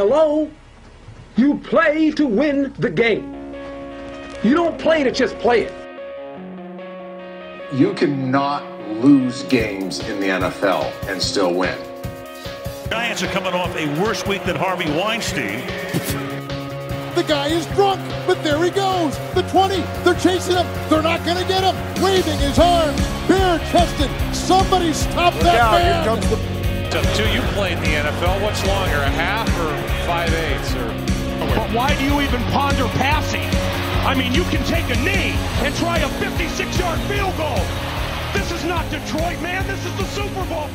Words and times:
Hello? 0.00 0.50
You 1.36 1.58
play 1.58 2.10
to 2.12 2.26
win 2.26 2.72
the 2.78 2.88
game. 2.88 3.52
You 4.42 4.54
don't 4.54 4.78
play 4.78 5.04
to 5.04 5.10
just 5.12 5.38
play 5.40 5.68
it. 5.68 5.72
You 7.74 7.92
cannot 7.92 8.64
lose 8.88 9.42
games 9.42 9.98
in 10.08 10.18
the 10.18 10.28
NFL 10.28 10.90
and 11.06 11.20
still 11.20 11.52
win. 11.52 11.76
Giants 12.88 13.22
are 13.22 13.26
coming 13.26 13.52
off 13.52 13.76
a 13.76 14.00
worse 14.00 14.26
week 14.26 14.42
than 14.44 14.56
Harvey 14.56 14.90
Weinstein. 14.90 15.66
The 17.14 17.24
guy 17.28 17.48
is 17.48 17.66
drunk, 17.74 18.00
but 18.26 18.42
there 18.42 18.64
he 18.64 18.70
goes. 18.70 19.18
The 19.34 19.42
20, 19.50 19.82
they're 20.02 20.14
chasing 20.14 20.56
him. 20.56 20.66
They're 20.88 21.02
not 21.02 21.22
going 21.26 21.36
to 21.36 21.46
get 21.46 21.62
him. 21.62 21.76
Waving 22.02 22.38
his 22.38 22.58
arms, 22.58 22.98
bare 23.28 23.58
chested. 23.70 24.10
Somebody 24.34 24.94
stop 24.94 25.34
Look 25.34 25.42
that 25.42 25.60
out, 25.60 25.72
man. 25.72 26.04
here 26.04 26.14
comes 26.14 26.30
the 26.30 26.59
Up 26.90 27.06
to 27.14 27.32
you 27.32 27.40
played 27.54 27.78
in 27.78 27.84
the 27.84 27.90
NFL. 27.90 28.42
What's 28.42 28.66
longer, 28.66 28.96
a 28.96 29.08
half 29.10 29.46
or 29.60 29.70
five 30.08 30.28
eighths? 30.34 30.74
Or 30.74 30.88
But 31.54 31.70
why 31.72 31.96
do 31.96 32.02
you 32.02 32.20
even 32.20 32.42
ponder 32.50 32.88
passing? 32.98 33.48
I 34.04 34.16
mean, 34.16 34.34
you 34.34 34.42
can 34.50 34.64
take 34.66 34.84
a 34.86 34.98
knee 35.00 35.30
and 35.62 35.72
try 35.76 35.98
a 35.98 36.08
56-yard 36.18 36.98
field 37.02 37.36
goal. 37.36 37.62
This 38.32 38.50
is 38.50 38.64
not 38.64 38.90
Detroit, 38.90 39.40
man. 39.40 39.64
This 39.68 39.86
is 39.86 39.96
the 39.98 40.04
Super 40.06 40.44
Bowl. 40.46 40.68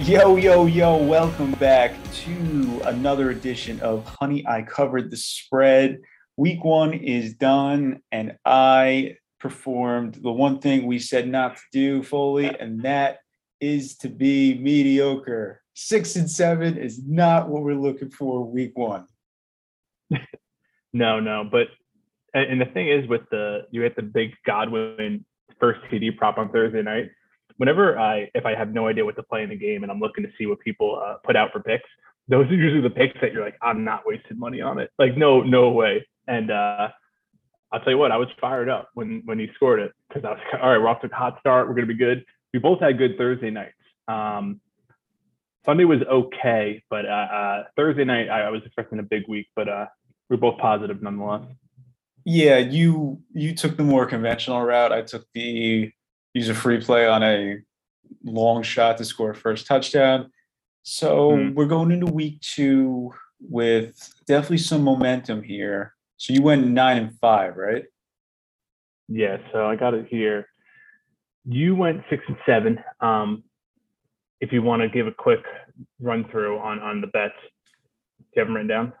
Yo, 0.00 0.36
yo, 0.36 0.66
yo, 0.66 0.98
welcome 0.98 1.52
back 1.52 1.94
to 2.12 2.82
another 2.84 3.30
edition 3.30 3.80
of 3.80 4.04
Honey, 4.04 4.46
I 4.46 4.60
Covered 4.60 5.10
the 5.10 5.16
Spread. 5.16 6.00
Week 6.36 6.62
one 6.62 6.92
is 6.92 7.32
done, 7.32 8.02
and 8.12 8.36
I 8.44 9.16
performed 9.44 10.14
the 10.22 10.32
one 10.32 10.58
thing 10.58 10.86
we 10.86 10.98
said 10.98 11.28
not 11.28 11.56
to 11.56 11.62
do, 11.70 12.02
Foley, 12.02 12.46
and 12.58 12.80
that 12.80 13.18
is 13.60 13.94
to 13.98 14.08
be 14.08 14.58
mediocre. 14.58 15.60
Six 15.74 16.16
and 16.16 16.30
seven 16.30 16.78
is 16.78 17.04
not 17.06 17.50
what 17.50 17.62
we're 17.62 17.74
looking 17.74 18.10
for 18.10 18.42
week 18.42 18.72
one. 18.76 19.06
No, 20.96 21.18
no, 21.18 21.42
but 21.42 21.66
and 22.34 22.52
and 22.52 22.60
the 22.60 22.72
thing 22.72 22.88
is 22.88 23.08
with 23.08 23.22
the 23.32 23.66
you 23.72 23.82
hit 23.82 23.96
the 23.96 24.02
big 24.02 24.30
Godwin 24.46 25.24
first 25.58 25.80
TD 25.90 26.16
prop 26.16 26.38
on 26.38 26.52
Thursday 26.52 26.82
night. 26.82 27.10
Whenever 27.56 27.98
I 27.98 28.30
if 28.32 28.46
I 28.46 28.54
have 28.54 28.72
no 28.72 28.86
idea 28.86 29.04
what 29.04 29.16
to 29.16 29.24
play 29.24 29.42
in 29.42 29.48
the 29.48 29.56
game 29.56 29.82
and 29.82 29.90
I'm 29.90 29.98
looking 29.98 30.22
to 30.22 30.30
see 30.38 30.46
what 30.46 30.60
people 30.60 31.02
uh, 31.04 31.16
put 31.24 31.34
out 31.34 31.50
for 31.52 31.58
picks, 31.58 31.88
those 32.28 32.46
are 32.46 32.54
usually 32.54 32.80
the 32.80 32.94
picks 32.94 33.20
that 33.20 33.32
you're 33.32 33.44
like, 33.44 33.56
I'm 33.60 33.82
not 33.82 34.06
wasting 34.06 34.38
money 34.38 34.60
on 34.60 34.78
it. 34.78 34.90
Like 34.96 35.16
no, 35.16 35.42
no 35.42 35.70
way. 35.70 36.06
And 36.28 36.52
uh, 36.52 36.90
I'll 37.74 37.80
tell 37.80 37.92
you 37.92 37.98
what, 37.98 38.12
I 38.12 38.16
was 38.16 38.28
fired 38.40 38.68
up 38.68 38.90
when 38.94 39.22
when 39.24 39.40
he 39.40 39.48
scored 39.56 39.80
it 39.80 39.90
because 40.08 40.24
I 40.24 40.30
was 40.30 40.38
like, 40.52 40.62
all 40.62 40.70
right, 40.70 40.78
we're 40.78 40.86
off 40.86 41.00
to 41.00 41.08
a 41.08 41.14
hot 41.14 41.40
start. 41.40 41.66
We're 41.66 41.74
gonna 41.74 41.88
be 41.88 41.94
good. 41.94 42.24
We 42.52 42.60
both 42.60 42.78
had 42.78 42.98
good 42.98 43.18
Thursday 43.18 43.50
nights. 43.50 43.74
Um, 44.06 44.60
Sunday 45.66 45.82
was 45.84 46.00
okay, 46.02 46.84
but 46.88 47.04
uh, 47.04 47.08
uh, 47.08 47.64
Thursday 47.74 48.04
night 48.04 48.28
I, 48.28 48.42
I 48.42 48.50
was 48.50 48.62
expecting 48.64 49.00
a 49.00 49.02
big 49.02 49.26
week, 49.26 49.48
but 49.56 49.68
uh, 49.68 49.86
we're 50.30 50.36
both 50.36 50.58
positive 50.58 51.02
nonetheless. 51.02 51.42
Yeah, 52.24 52.58
you 52.58 53.20
you 53.32 53.56
took 53.56 53.76
the 53.76 53.82
more 53.82 54.06
conventional 54.06 54.62
route. 54.62 54.92
I 54.92 55.02
took 55.02 55.26
the 55.34 55.90
use 56.32 56.48
a 56.48 56.54
free 56.54 56.80
play 56.80 57.08
on 57.08 57.24
a 57.24 57.58
long 58.22 58.62
shot 58.62 58.98
to 58.98 59.04
score 59.04 59.34
first 59.34 59.66
touchdown. 59.66 60.30
So 60.84 61.36
Hmm. 61.36 61.54
we're 61.54 61.66
going 61.66 61.90
into 61.90 62.06
week 62.06 62.40
two 62.40 63.12
with 63.40 64.14
definitely 64.28 64.58
some 64.58 64.84
momentum 64.84 65.42
here. 65.42 65.92
So 66.24 66.32
you 66.32 66.40
went 66.40 66.66
nine 66.66 66.96
and 66.96 67.18
five, 67.20 67.58
right? 67.58 67.84
Yeah, 69.08 69.36
so 69.52 69.66
I 69.66 69.76
got 69.76 69.92
it 69.92 70.06
here. 70.08 70.48
You 71.44 71.76
went 71.76 72.02
six 72.08 72.24
and 72.26 72.38
seven. 72.46 72.82
Um, 73.02 73.44
if 74.40 74.50
you 74.50 74.62
want 74.62 74.80
to 74.80 74.88
give 74.88 75.06
a 75.06 75.12
quick 75.12 75.42
run 76.00 76.24
through 76.30 76.60
on 76.60 76.78
on 76.78 77.02
the 77.02 77.08
bets, 77.08 77.34
do 77.42 78.24
you 78.36 78.40
have 78.40 78.48
them 78.48 78.54
written 78.54 78.68
down? 78.68 78.94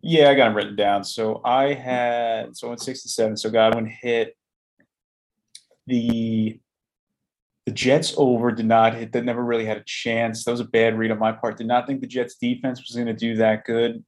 Yeah, 0.00 0.30
I 0.30 0.34
got 0.34 0.46
them 0.46 0.56
written 0.56 0.74
down. 0.74 1.04
So 1.04 1.42
I 1.44 1.74
had 1.74 2.56
so 2.56 2.68
I 2.68 2.70
went 2.70 2.80
six 2.80 3.02
to 3.02 3.10
seven. 3.10 3.36
So 3.36 3.50
Godwin 3.50 3.84
hit 3.84 4.34
the 5.86 6.58
the 7.66 7.72
Jets 7.72 8.14
over 8.16 8.52
did 8.52 8.64
not 8.64 8.94
hit 8.94 9.12
that 9.12 9.26
never 9.26 9.44
really 9.44 9.66
had 9.66 9.76
a 9.76 9.84
chance. 9.84 10.46
That 10.46 10.52
was 10.52 10.60
a 10.60 10.64
bad 10.64 10.96
read 10.96 11.10
on 11.10 11.18
my 11.18 11.32
part. 11.32 11.58
Did 11.58 11.66
not 11.66 11.86
think 11.86 12.00
the 12.00 12.06
Jets 12.06 12.36
defense 12.36 12.80
was 12.80 12.96
going 12.96 13.06
to 13.06 13.12
do 13.12 13.36
that 13.36 13.66
good. 13.66 14.02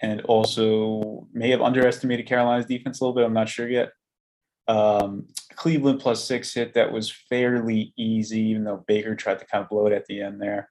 And 0.00 0.20
also 0.22 1.26
may 1.32 1.50
have 1.50 1.60
underestimated 1.60 2.26
Carolina's 2.26 2.66
defense 2.66 3.00
a 3.00 3.04
little 3.04 3.14
bit. 3.14 3.24
I'm 3.24 3.32
not 3.32 3.48
sure 3.48 3.68
yet. 3.68 3.90
Um, 4.68 5.26
Cleveland 5.56 6.00
plus 6.00 6.22
six 6.22 6.54
hit 6.54 6.74
that 6.74 6.92
was 6.92 7.10
fairly 7.10 7.92
easy, 7.96 8.40
even 8.42 8.64
though 8.64 8.84
Baker 8.86 9.16
tried 9.16 9.40
to 9.40 9.46
kind 9.46 9.64
of 9.64 9.70
blow 9.70 9.86
it 9.86 9.92
at 9.92 10.06
the 10.06 10.20
end 10.20 10.40
there 10.40 10.68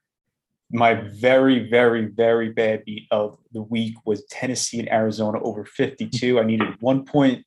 my 0.72 0.96
very, 0.96 1.70
very, 1.70 2.08
very 2.08 2.50
bad 2.50 2.84
beat 2.86 3.08
of 3.12 3.38
the 3.54 3.62
week 3.62 3.96
was 4.06 4.26
Tennessee 4.26 4.80
and 4.80 4.92
Arizona 4.92 5.42
over 5.42 5.64
52. 5.64 6.40
I 6.40 6.44
needed 6.44 6.76
one 6.82 7.06
point 7.06 7.46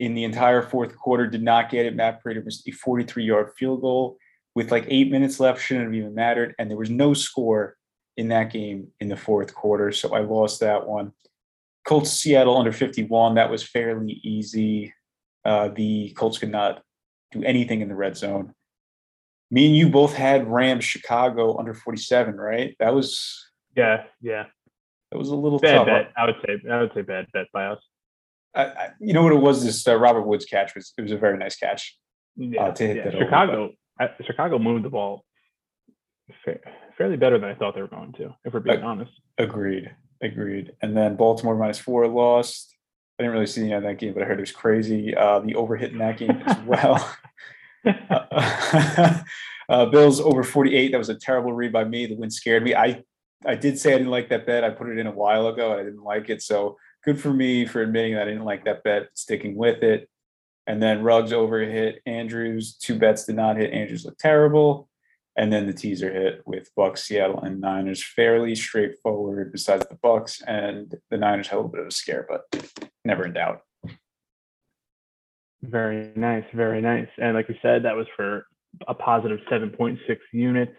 in 0.00 0.14
the 0.14 0.24
entire 0.24 0.62
fourth 0.62 0.96
quarter, 0.96 1.26
did 1.26 1.42
not 1.42 1.70
get 1.70 1.86
it. 1.86 1.94
Matt 1.94 2.22
Prater 2.22 2.42
was 2.42 2.62
a 2.66 2.70
43 2.72 3.24
yard 3.24 3.50
field 3.56 3.82
goal 3.82 4.16
with 4.54 4.70
like 4.70 4.86
eight 4.88 5.10
minutes 5.10 5.38
left, 5.38 5.60
shouldn't 5.60 5.86
have 5.86 5.94
even 5.94 6.14
mattered. 6.14 6.54
And 6.58 6.70
there 6.70 6.78
was 6.78 6.90
no 6.90 7.14
score 7.14 7.76
in 8.16 8.28
that 8.28 8.52
game 8.52 8.88
in 9.00 9.08
the 9.08 9.16
fourth 9.16 9.54
quarter. 9.54 9.92
So 9.92 10.14
I 10.14 10.20
lost 10.20 10.60
that 10.60 10.86
one. 10.86 11.12
Colts 11.84 12.10
Seattle 12.10 12.56
under 12.56 12.72
51. 12.72 13.34
That 13.34 13.50
was 13.50 13.62
fairly 13.62 14.20
easy. 14.22 14.94
Uh, 15.44 15.68
the 15.68 16.10
Colts 16.10 16.38
could 16.38 16.50
not 16.52 16.82
do 17.32 17.42
anything 17.42 17.80
in 17.80 17.88
the 17.88 17.94
red 17.94 18.16
zone 18.16 18.54
me 19.52 19.66
and 19.66 19.76
you 19.76 19.90
both 19.90 20.14
had 20.14 20.48
Rams 20.50 20.84
Chicago 20.84 21.58
under 21.58 21.74
47, 21.74 22.36
right? 22.36 22.74
That 22.80 22.94
was 22.94 23.50
Yeah, 23.76 24.04
yeah. 24.22 24.46
that 25.10 25.18
was 25.18 25.28
a 25.28 25.36
little 25.36 25.58
Bad 25.58 25.74
tough. 25.76 25.86
bet. 25.86 26.12
I 26.16 26.24
would 26.24 26.36
say 26.44 26.70
I 26.70 26.80
would 26.80 26.92
say 26.94 27.02
bad 27.02 27.26
bet 27.34 27.46
by 27.52 27.66
us. 27.66 27.78
I, 28.54 28.64
I, 28.64 28.88
you 28.98 29.12
know 29.12 29.22
what 29.22 29.32
it 29.32 29.40
was? 29.40 29.62
This 29.62 29.86
uh, 29.86 29.96
Robert 29.96 30.22
Woods 30.22 30.46
catch 30.46 30.74
was 30.74 30.94
it 30.96 31.02
was 31.02 31.12
a 31.12 31.18
very 31.18 31.36
nice 31.36 31.56
catch. 31.56 31.96
Yeah, 32.36 32.70
to 32.70 32.86
hit 32.86 32.96
yeah. 32.96 33.04
that 33.04 33.12
Chicago. 33.18 33.72
uh, 34.00 34.08
Chicago 34.24 34.58
moved 34.58 34.86
the 34.86 34.90
ball 34.90 35.24
fairly 36.96 37.16
better 37.16 37.38
than 37.38 37.50
I 37.50 37.54
thought 37.54 37.74
they 37.74 37.82
were 37.82 37.88
going 37.88 38.12
to. 38.14 38.34
If 38.44 38.54
we're 38.54 38.60
being 38.60 38.82
honest. 38.82 39.12
Agreed, 39.38 39.94
agreed. 40.20 40.72
And 40.82 40.96
then 40.96 41.16
Baltimore 41.16 41.56
minus 41.56 41.78
four 41.78 42.06
lost. 42.08 42.74
I 43.18 43.22
didn't 43.22 43.34
really 43.34 43.46
see 43.46 43.62
any 43.62 43.72
of 43.72 43.82
that 43.82 43.98
game, 43.98 44.14
but 44.14 44.22
I 44.22 44.26
heard 44.26 44.38
it 44.38 44.42
was 44.42 44.52
crazy. 44.52 45.14
Uh, 45.14 45.40
the 45.40 45.54
overhit 45.54 45.92
in 45.92 45.98
that 45.98 46.18
game 46.18 46.42
as 46.46 46.58
well. 46.66 47.16
uh, 47.86 49.20
uh, 49.68 49.86
Bills 49.86 50.20
over 50.20 50.42
48. 50.42 50.92
That 50.92 50.98
was 50.98 51.08
a 51.08 51.14
terrible 51.14 51.52
read 51.52 51.72
by 51.72 51.84
me. 51.84 52.06
The 52.06 52.16
win 52.16 52.30
scared 52.30 52.64
me. 52.64 52.74
I 52.74 53.02
I 53.44 53.54
did 53.54 53.78
say 53.78 53.94
I 53.94 53.98
didn't 53.98 54.12
like 54.12 54.28
that 54.28 54.46
bet. 54.46 54.64
I 54.64 54.70
put 54.70 54.88
it 54.88 54.98
in 54.98 55.06
a 55.06 55.12
while 55.12 55.48
ago 55.48 55.72
and 55.72 55.80
I 55.80 55.84
didn't 55.84 56.04
like 56.04 56.30
it. 56.30 56.42
So 56.42 56.76
good 57.04 57.20
for 57.20 57.32
me 57.32 57.66
for 57.66 57.82
admitting 57.82 58.14
that 58.14 58.22
I 58.22 58.30
didn't 58.30 58.44
like 58.44 58.64
that 58.64 58.84
bet, 58.84 59.08
sticking 59.14 59.56
with 59.56 59.82
it. 59.82 60.08
And 60.66 60.80
then 60.80 61.02
Ruggs 61.02 61.32
over 61.32 61.60
hit 61.60 62.00
Andrews. 62.06 62.74
Two 62.74 62.98
bets 62.98 63.24
did 63.24 63.34
not 63.34 63.56
hit. 63.56 63.72
Andrews 63.72 64.04
looked 64.04 64.20
terrible. 64.20 64.88
And 65.36 65.52
then 65.52 65.66
the 65.66 65.72
teaser 65.72 66.12
hit 66.12 66.42
with 66.44 66.70
Bucks, 66.76 67.04
Seattle, 67.04 67.40
and 67.40 67.60
Niners. 67.60 68.04
Fairly 68.04 68.54
straightforward 68.54 69.50
besides 69.50 69.86
the 69.88 69.96
Bucks. 69.96 70.42
And 70.46 70.94
the 71.10 71.16
Niners 71.16 71.48
had 71.48 71.56
a 71.56 71.58
little 71.58 71.70
bit 71.70 71.80
of 71.80 71.86
a 71.86 71.90
scare, 71.90 72.26
but 72.28 72.42
never 73.04 73.24
in 73.24 73.32
doubt. 73.32 73.62
Very 75.62 76.12
nice, 76.16 76.44
very 76.54 76.80
nice. 76.80 77.08
And 77.18 77.34
like 77.34 77.48
we 77.48 77.58
said, 77.62 77.84
that 77.84 77.96
was 77.96 78.06
for 78.16 78.46
a 78.88 78.94
positive 78.94 79.38
7.6 79.50 79.98
units. 80.32 80.76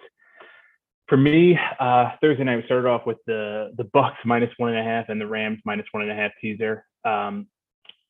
For 1.08 1.18
me, 1.18 1.58
uh, 1.80 2.12
Thursday 2.22 2.44
night 2.44 2.58
we 2.58 2.64
started 2.64 2.88
off 2.88 3.06
with 3.06 3.18
the 3.28 3.72
the 3.78 3.84
Bucks 3.84 4.18
minus 4.26 4.52
one 4.58 4.70
and 4.70 4.80
a 4.80 4.84
half 4.84 5.10
and 5.10 5.20
the 5.20 5.28
Rams 5.28 5.60
minus 5.66 5.86
one 5.92 6.04
and 6.04 6.12
a 6.12 6.16
half 6.16 6.32
teaser. 6.42 6.86
Um, 7.06 7.48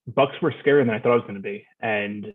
Bucks 0.07 0.35
were 0.41 0.53
scarier 0.63 0.85
than 0.85 0.93
I 0.93 0.99
thought 0.99 1.13
it 1.13 1.15
was 1.15 1.23
going 1.23 1.35
to 1.35 1.41
be, 1.41 1.65
and 1.81 2.33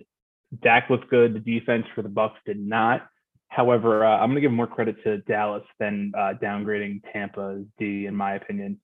Dak 0.63 0.91
looked 0.91 1.11
good. 1.11 1.35
The 1.35 1.41
defense 1.41 1.87
for 1.95 2.03
the 2.03 2.09
Bucks 2.09 2.39
did 2.45 2.59
not. 2.59 3.07
However, 3.48 4.04
uh, 4.04 4.19
I'm 4.19 4.28
going 4.31 4.36
to 4.36 4.41
give 4.41 4.53
more 4.53 4.66
credit 4.66 5.03
to 5.04 5.19
Dallas 5.19 5.64
than 5.81 6.12
uh, 6.16 6.34
downgrading 6.41 7.03
Tampa's 7.12 7.65
D, 7.78 8.06
in 8.06 8.15
my 8.15 8.34
opinion. 8.34 8.80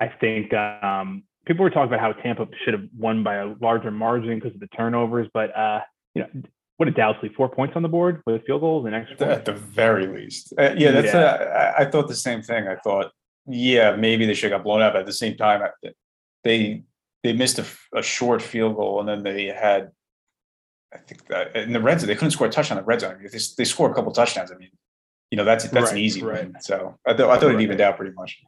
I 0.00 0.08
think 0.08 0.52
um, 0.54 1.24
people 1.46 1.62
were 1.62 1.70
talking 1.70 1.92
about 1.92 2.00
how 2.00 2.12
Tampa 2.12 2.46
should 2.64 2.74
have 2.74 2.88
won 2.96 3.22
by 3.22 3.36
a 3.36 3.54
larger 3.60 3.90
margin 3.90 4.36
because 4.36 4.54
of 4.54 4.60
the 4.60 4.66
turnovers, 4.68 5.28
but 5.32 5.56
uh, 5.56 5.80
you 6.14 6.22
know, 6.22 6.28
what 6.76 6.86
did 6.86 6.96
Dallas 6.96 7.16
leave? 7.22 7.34
Four 7.36 7.48
points 7.48 7.76
on 7.76 7.82
the 7.82 7.88
board 7.88 8.22
with 8.26 8.44
field 8.46 8.60
goals 8.60 8.86
and 8.86 8.94
extra 8.94 9.28
At 9.28 9.44
the 9.44 9.52
very 9.52 10.06
least. 10.06 10.52
Uh, 10.58 10.74
yeah, 10.76 10.90
that's. 10.90 11.14
Yeah. 11.14 11.20
Uh, 11.20 11.74
I, 11.78 11.82
I 11.82 11.90
thought 11.90 12.08
the 12.08 12.14
same 12.14 12.42
thing. 12.42 12.66
I 12.66 12.76
thought, 12.76 13.12
yeah, 13.46 13.94
maybe 13.94 14.26
they 14.26 14.34
should 14.34 14.50
have 14.50 14.60
got 14.60 14.64
blown 14.64 14.82
up. 14.82 14.94
At 14.94 15.06
the 15.06 15.12
same 15.12 15.36
time, 15.36 15.62
they 16.42 16.82
they 17.22 17.32
missed 17.32 17.60
a 17.94 18.02
short 18.02 18.42
field 18.42 18.76
goal, 18.76 19.00
and 19.00 19.08
then 19.08 19.22
they 19.22 19.46
had, 19.46 19.90
I 20.94 20.98
think, 20.98 21.26
that, 21.26 21.56
in 21.56 21.72
the 21.72 21.80
red 21.80 22.00
zone 22.00 22.08
they 22.08 22.14
couldn't 22.14 22.30
score 22.30 22.46
a 22.46 22.50
touchdown 22.50 22.78
in 22.78 22.84
the 22.84 22.86
red 22.86 23.00
zone. 23.00 23.20
If 23.22 23.32
they, 23.32 23.38
they 23.58 23.64
score 23.64 23.90
a 23.90 23.94
couple 23.94 24.12
touchdowns, 24.12 24.52
I 24.52 24.56
mean, 24.56 24.70
you 25.30 25.36
know, 25.36 25.44
that's 25.44 25.68
that's 25.68 25.90
an 25.90 25.98
easy 25.98 26.22
right. 26.22 26.44
win. 26.44 26.56
So 26.60 26.98
I 27.06 27.14
thought 27.14 27.30
I 27.30 27.38
thought 27.38 27.50
it 27.50 27.54
Right. 27.54 27.62
evened 27.62 27.80
out 27.80 27.96
pretty 27.96 28.14
much. 28.14 28.38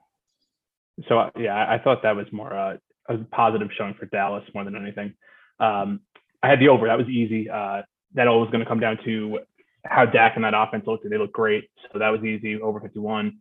So 1.08 1.18
uh, 1.18 1.30
yeah, 1.36 1.66
I, 1.68 1.78
thought 1.78 2.02
that 2.04 2.16
was 2.16 2.26
more 2.32 2.52
uh, 2.54 2.76
a 3.08 3.18
positive 3.18 3.68
showing 3.76 3.94
for 3.94 4.06
Dallas 4.06 4.44
more 4.54 4.64
than 4.64 4.76
anything. 4.76 5.12
Um, 5.60 6.00
I 6.42 6.48
had 6.48 6.60
the 6.60 6.68
over. 6.68 6.86
That 6.86 6.98
was 6.98 7.08
easy. 7.08 7.50
Uh, 7.50 7.82
that 8.14 8.28
all 8.28 8.40
was 8.40 8.50
going 8.50 8.60
to 8.60 8.66
come 8.66 8.80
down 8.80 8.98
to 9.04 9.40
how 9.84 10.06
Dak 10.06 10.36
and 10.36 10.44
that 10.44 10.54
offense 10.54 10.86
looked. 10.86 11.08
They 11.08 11.18
look 11.18 11.32
great. 11.32 11.68
So 11.92 11.98
that 11.98 12.08
was 12.08 12.22
easy, 12.24 12.60
over 12.60 12.80
51. 12.80 13.38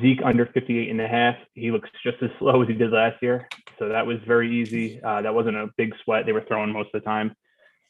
Zeke 0.00 0.20
under 0.24 0.46
58 0.46 0.90
and 0.90 1.00
a 1.00 1.08
half. 1.08 1.36
He 1.54 1.70
looks 1.70 1.88
just 2.04 2.22
as 2.22 2.30
slow 2.38 2.62
as 2.62 2.68
he 2.68 2.74
did 2.74 2.92
last 2.92 3.22
year. 3.22 3.48
So 3.78 3.88
that 3.88 4.06
was 4.06 4.18
very 4.26 4.54
easy. 4.54 5.02
Uh, 5.02 5.22
that 5.22 5.34
wasn't 5.34 5.56
a 5.56 5.68
big 5.76 5.94
sweat. 6.04 6.24
They 6.26 6.32
were 6.32 6.44
throwing 6.46 6.72
most 6.72 6.90
of 6.94 7.02
the 7.02 7.06
time. 7.06 7.34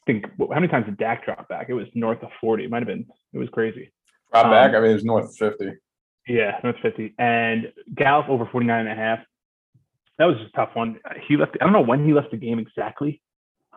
Think 0.05 0.25
how 0.39 0.55
many 0.55 0.67
times 0.67 0.85
did 0.85 0.97
Dak 0.97 1.25
drop 1.25 1.47
back? 1.47 1.67
It 1.69 1.73
was 1.73 1.87
north 1.93 2.21
of 2.23 2.29
40. 2.41 2.65
It 2.65 2.69
might 2.69 2.79
have 2.79 2.87
been. 2.87 3.05
It 3.33 3.37
was 3.37 3.49
crazy. 3.49 3.91
Drop 4.31 4.45
back. 4.45 4.69
Um, 4.71 4.75
I 4.75 4.79
mean, 4.81 4.91
it 4.91 4.95
was 4.95 5.05
north 5.05 5.25
of 5.25 5.35
fifty. 5.35 5.71
Yeah, 6.27 6.59
north 6.63 6.75
of 6.77 6.81
50. 6.81 7.13
And 7.17 7.71
Gallup 7.95 8.29
over 8.29 8.47
49 8.51 8.79
and 8.79 8.89
a 8.89 8.95
half. 8.95 9.19
That 10.19 10.25
was 10.25 10.37
just 10.37 10.49
a 10.49 10.57
tough 10.57 10.69
one. 10.73 10.99
He 11.27 11.37
left. 11.37 11.57
I 11.59 11.63
don't 11.63 11.73
know 11.73 11.81
when 11.81 12.05
he 12.05 12.13
left 12.13 12.31
the 12.31 12.37
game 12.37 12.59
exactly, 12.59 13.21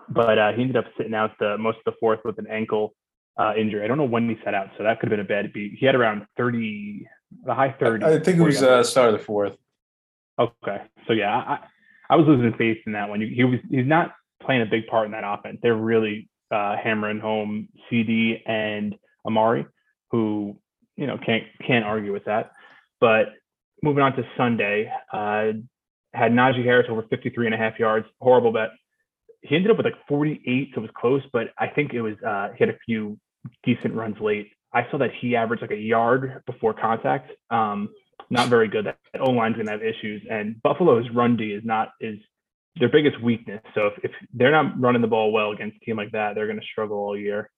but 0.09 0.39
uh, 0.39 0.53
he 0.53 0.63
ended 0.63 0.77
up 0.77 0.85
sitting 0.97 1.15
out 1.15 1.33
the 1.39 1.57
most 1.59 1.79
of 1.79 1.85
the 1.87 1.95
fourth 1.99 2.21
with 2.25 2.39
an 2.39 2.47
ankle 2.51 2.95
uh, 3.39 3.55
injury. 3.57 3.85
I 3.85 3.87
don't 3.87 3.99
know 3.99 4.05
when 4.05 4.29
he 4.29 4.37
sat 4.45 4.55
out, 4.55 4.69
so 4.77 4.85
that 4.85 5.01
could 5.01 5.11
have 5.11 5.19
been 5.19 5.25
a 5.25 5.43
bad 5.43 5.53
beat. 5.53 5.77
He 5.79 5.87
had 5.87 5.95
around 5.95 6.27
30, 6.37 7.07
the 7.45 7.55
high 7.55 7.73
30. 7.79 8.05
I 8.05 8.19
think 8.19 8.39
it 8.39 8.43
was 8.43 8.63
uh, 8.63 8.83
start 8.83 9.15
of 9.15 9.19
the 9.19 9.25
fourth. 9.25 9.57
Okay. 10.39 10.83
So 11.07 11.13
yeah, 11.15 11.35
I, 11.35 11.59
I 12.11 12.17
was 12.17 12.27
losing 12.27 12.53
faith 12.59 12.79
in 12.87 12.93
that 12.93 13.09
one. 13.09 13.21
He 13.21 13.45
was 13.45 13.61
he's 13.71 13.87
not 13.87 14.13
playing 14.47 14.63
a 14.63 14.67
big 14.67 14.87
part 14.87 15.07
in 15.07 15.13
that 15.13 15.25
offense. 15.25 15.59
They're 15.63 15.77
really 15.77 16.29
uh, 16.51 16.77
hammering 16.83 17.21
home 17.21 17.69
CeeDee 17.91 18.41
and 18.47 18.95
Amari, 19.27 19.67
who 20.11 20.57
you 20.97 21.07
know 21.07 21.19
can't 21.19 21.45
can't 21.67 21.85
argue 21.85 22.13
with 22.13 22.25
that. 22.25 22.53
But 23.01 23.35
moving 23.83 24.03
on 24.03 24.17
to 24.17 24.23
Sunday, 24.37 24.91
uh, 25.13 25.53
had 26.15 26.33
Najee 26.33 26.65
Harris 26.65 26.87
over 26.89 27.03
53 27.03 27.47
and 27.47 27.55
a 27.55 27.59
half 27.59 27.79
yards. 27.79 28.07
Horrible 28.21 28.53
bet. 28.53 28.71
He 29.43 29.55
ended 29.55 29.71
up 29.71 29.77
with 29.77 29.87
like 29.87 30.07
48, 30.09 30.71
so 30.75 30.79
it 30.79 30.83
was 30.83 30.91
close, 30.97 31.23
but 31.33 31.49
I 31.59 31.69
think 31.69 31.93
it 31.93 32.01
was 32.01 32.15
uh, 32.27 32.49
he 32.57 32.65
had 32.65 32.75
a 32.75 32.79
few 32.85 33.19
decent 33.65 33.95
runs 33.95 34.17
late. 34.21 34.49
I 34.73 34.87
saw 34.91 34.99
that 34.99 35.11
he 35.21 35.37
averaged 35.37 35.63
like 35.63 35.71
a 35.71 35.77
yard 35.77 36.43
before 36.47 36.75
contact. 36.75 37.31
Um, 37.51 37.91
not 38.31 38.49
very 38.49 38.69
good. 38.69 38.87
That 38.87 38.99
O 39.21 39.31
line's 39.31 39.57
gonna 39.57 39.71
have 39.71 39.83
issues, 39.83 40.23
and 40.31 40.61
Buffalo's 40.63 41.07
run 41.15 41.37
D 41.37 41.53
is 41.53 41.63
not 41.65 41.91
is 42.01 42.19
their 42.79 42.89
biggest 42.89 43.21
weakness. 43.23 43.63
So 43.75 43.89
if, 43.89 44.05
if 44.05 44.11
they're 44.33 44.51
not 44.51 44.81
running 44.81 45.03
the 45.03 45.09
ball 45.09 45.33
well 45.33 45.53
against 45.53 45.77
a 45.77 45.81
team 45.81 45.97
like 45.97 46.13
that, 46.13 46.35
they're 46.35 46.47
gonna 46.47 46.61
struggle 46.73 46.99
all 46.99 47.17
year. 47.17 47.51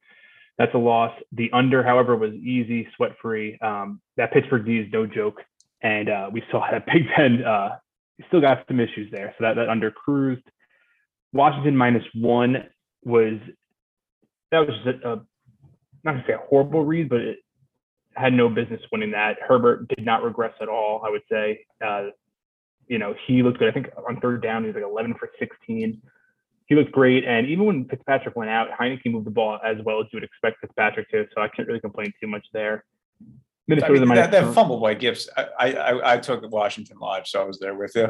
That's 0.58 0.74
a 0.74 0.78
loss. 0.78 1.12
The 1.32 1.50
under, 1.52 1.82
however, 1.82 2.16
was 2.16 2.32
easy, 2.34 2.88
sweat 2.96 3.12
free. 3.22 3.58
Um, 3.60 4.00
that 4.16 4.32
Pittsburgh 4.32 4.66
D 4.66 4.78
is 4.78 4.88
no 4.92 5.06
joke, 5.06 5.40
and 5.82 6.08
uh, 6.08 6.30
we 6.32 6.42
saw 6.50 6.68
that 6.70 6.86
Big 6.86 7.04
Ben 7.16 7.44
uh, 7.44 7.76
still 8.28 8.40
got 8.40 8.64
some 8.66 8.80
issues 8.80 9.10
there. 9.12 9.34
So 9.38 9.44
that 9.44 9.54
that 9.56 9.68
under 9.68 9.90
cruised. 9.90 10.42
Washington 11.32 11.76
minus 11.76 12.04
one 12.14 12.64
was 13.04 13.34
that 14.50 14.60
was 14.60 14.68
just 14.84 15.04
a, 15.04 15.12
a 15.12 15.16
not 16.04 16.12
gonna 16.12 16.24
say 16.26 16.32
a 16.34 16.46
horrible 16.48 16.84
read, 16.84 17.08
but 17.08 17.20
it 17.20 17.38
had 18.14 18.32
no 18.32 18.48
business 18.48 18.80
winning 18.90 19.12
that. 19.12 19.36
Herbert 19.46 19.88
did 19.88 20.04
not 20.04 20.22
regress 20.22 20.54
at 20.60 20.68
all. 20.68 21.02
I 21.06 21.10
would 21.10 21.22
say, 21.30 21.64
uh, 21.84 22.06
you 22.88 22.98
know, 22.98 23.14
he 23.26 23.42
looked 23.42 23.58
good. 23.58 23.68
I 23.68 23.72
think 23.72 23.90
on 24.08 24.20
third 24.20 24.42
down 24.42 24.62
he 24.62 24.68
was 24.68 24.74
like 24.74 24.84
11 24.84 25.14
for 25.14 25.30
16. 25.38 26.00
He 26.66 26.74
looked 26.74 26.92
great, 26.92 27.24
and 27.24 27.46
even 27.46 27.64
when 27.64 27.84
Fitzpatrick 27.86 28.36
went 28.36 28.50
out, 28.50 28.68
Heineke 28.78 29.10
moved 29.10 29.26
the 29.26 29.30
ball 29.30 29.58
as 29.64 29.78
well 29.84 30.00
as 30.00 30.06
you 30.12 30.16
would 30.16 30.24
expect 30.24 30.60
Fitzpatrick 30.60 31.10
to. 31.10 31.26
So 31.34 31.40
I 31.40 31.48
can't 31.48 31.66
really 31.66 31.80
complain 31.80 32.12
too 32.20 32.26
much 32.26 32.46
there. 32.52 32.84
I 33.22 33.66
mean, 33.66 33.80
the 33.80 34.14
that, 34.14 34.30
that 34.30 34.54
fumble 34.54 34.80
by 34.80 34.94
Gibbs, 34.94 35.28
I, 35.36 35.44
I 35.72 36.14
I 36.14 36.18
took 36.18 36.50
Washington 36.50 36.98
live, 36.98 37.26
so 37.26 37.40
I 37.42 37.44
was 37.44 37.58
there 37.58 37.74
with 37.74 37.92
you. 37.94 38.08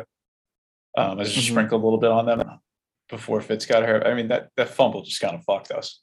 Um, 0.96 1.19
I 1.19 1.25
just 1.25 1.36
Mhm. 1.36 1.50
sprinkled 1.50 1.82
a 1.82 1.84
little 1.84 1.98
bit 1.98 2.10
on 2.10 2.26
them 2.26 2.60
before 3.08 3.40
Fitz 3.40 3.66
got 3.66 3.84
hurt. 3.84 4.06
I 4.06 4.14
mean 4.14 4.28
that 4.28 4.50
that 4.56 4.69
fumble 4.69 5.02
just 5.02 5.20
kind 5.20 5.34
of 5.34 5.44
fucked 5.44 5.70
us. 5.72 6.00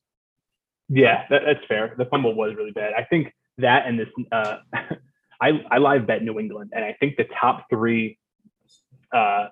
Yeah, 0.90 1.26
that, 1.30 1.44
that's 1.46 1.66
fair. 1.68 1.96
The 1.98 2.06
fumble 2.06 2.36
was 2.36 2.56
really 2.56 2.72
bad. 2.72 2.94
I 2.98 3.04
think 3.06 3.34
that 3.58 3.86
and 3.88 4.00
this, 4.00 4.10
uh, 4.32 4.58
I 5.42 5.64
I 5.72 5.78
live 5.78 6.06
bet 6.06 6.24
New 6.24 6.40
England, 6.40 6.72
and 6.76 6.84
I 6.84 6.94
think 7.00 7.18
the 7.18 7.28
top 7.40 7.66
three, 7.70 8.18
uh, 9.14 9.48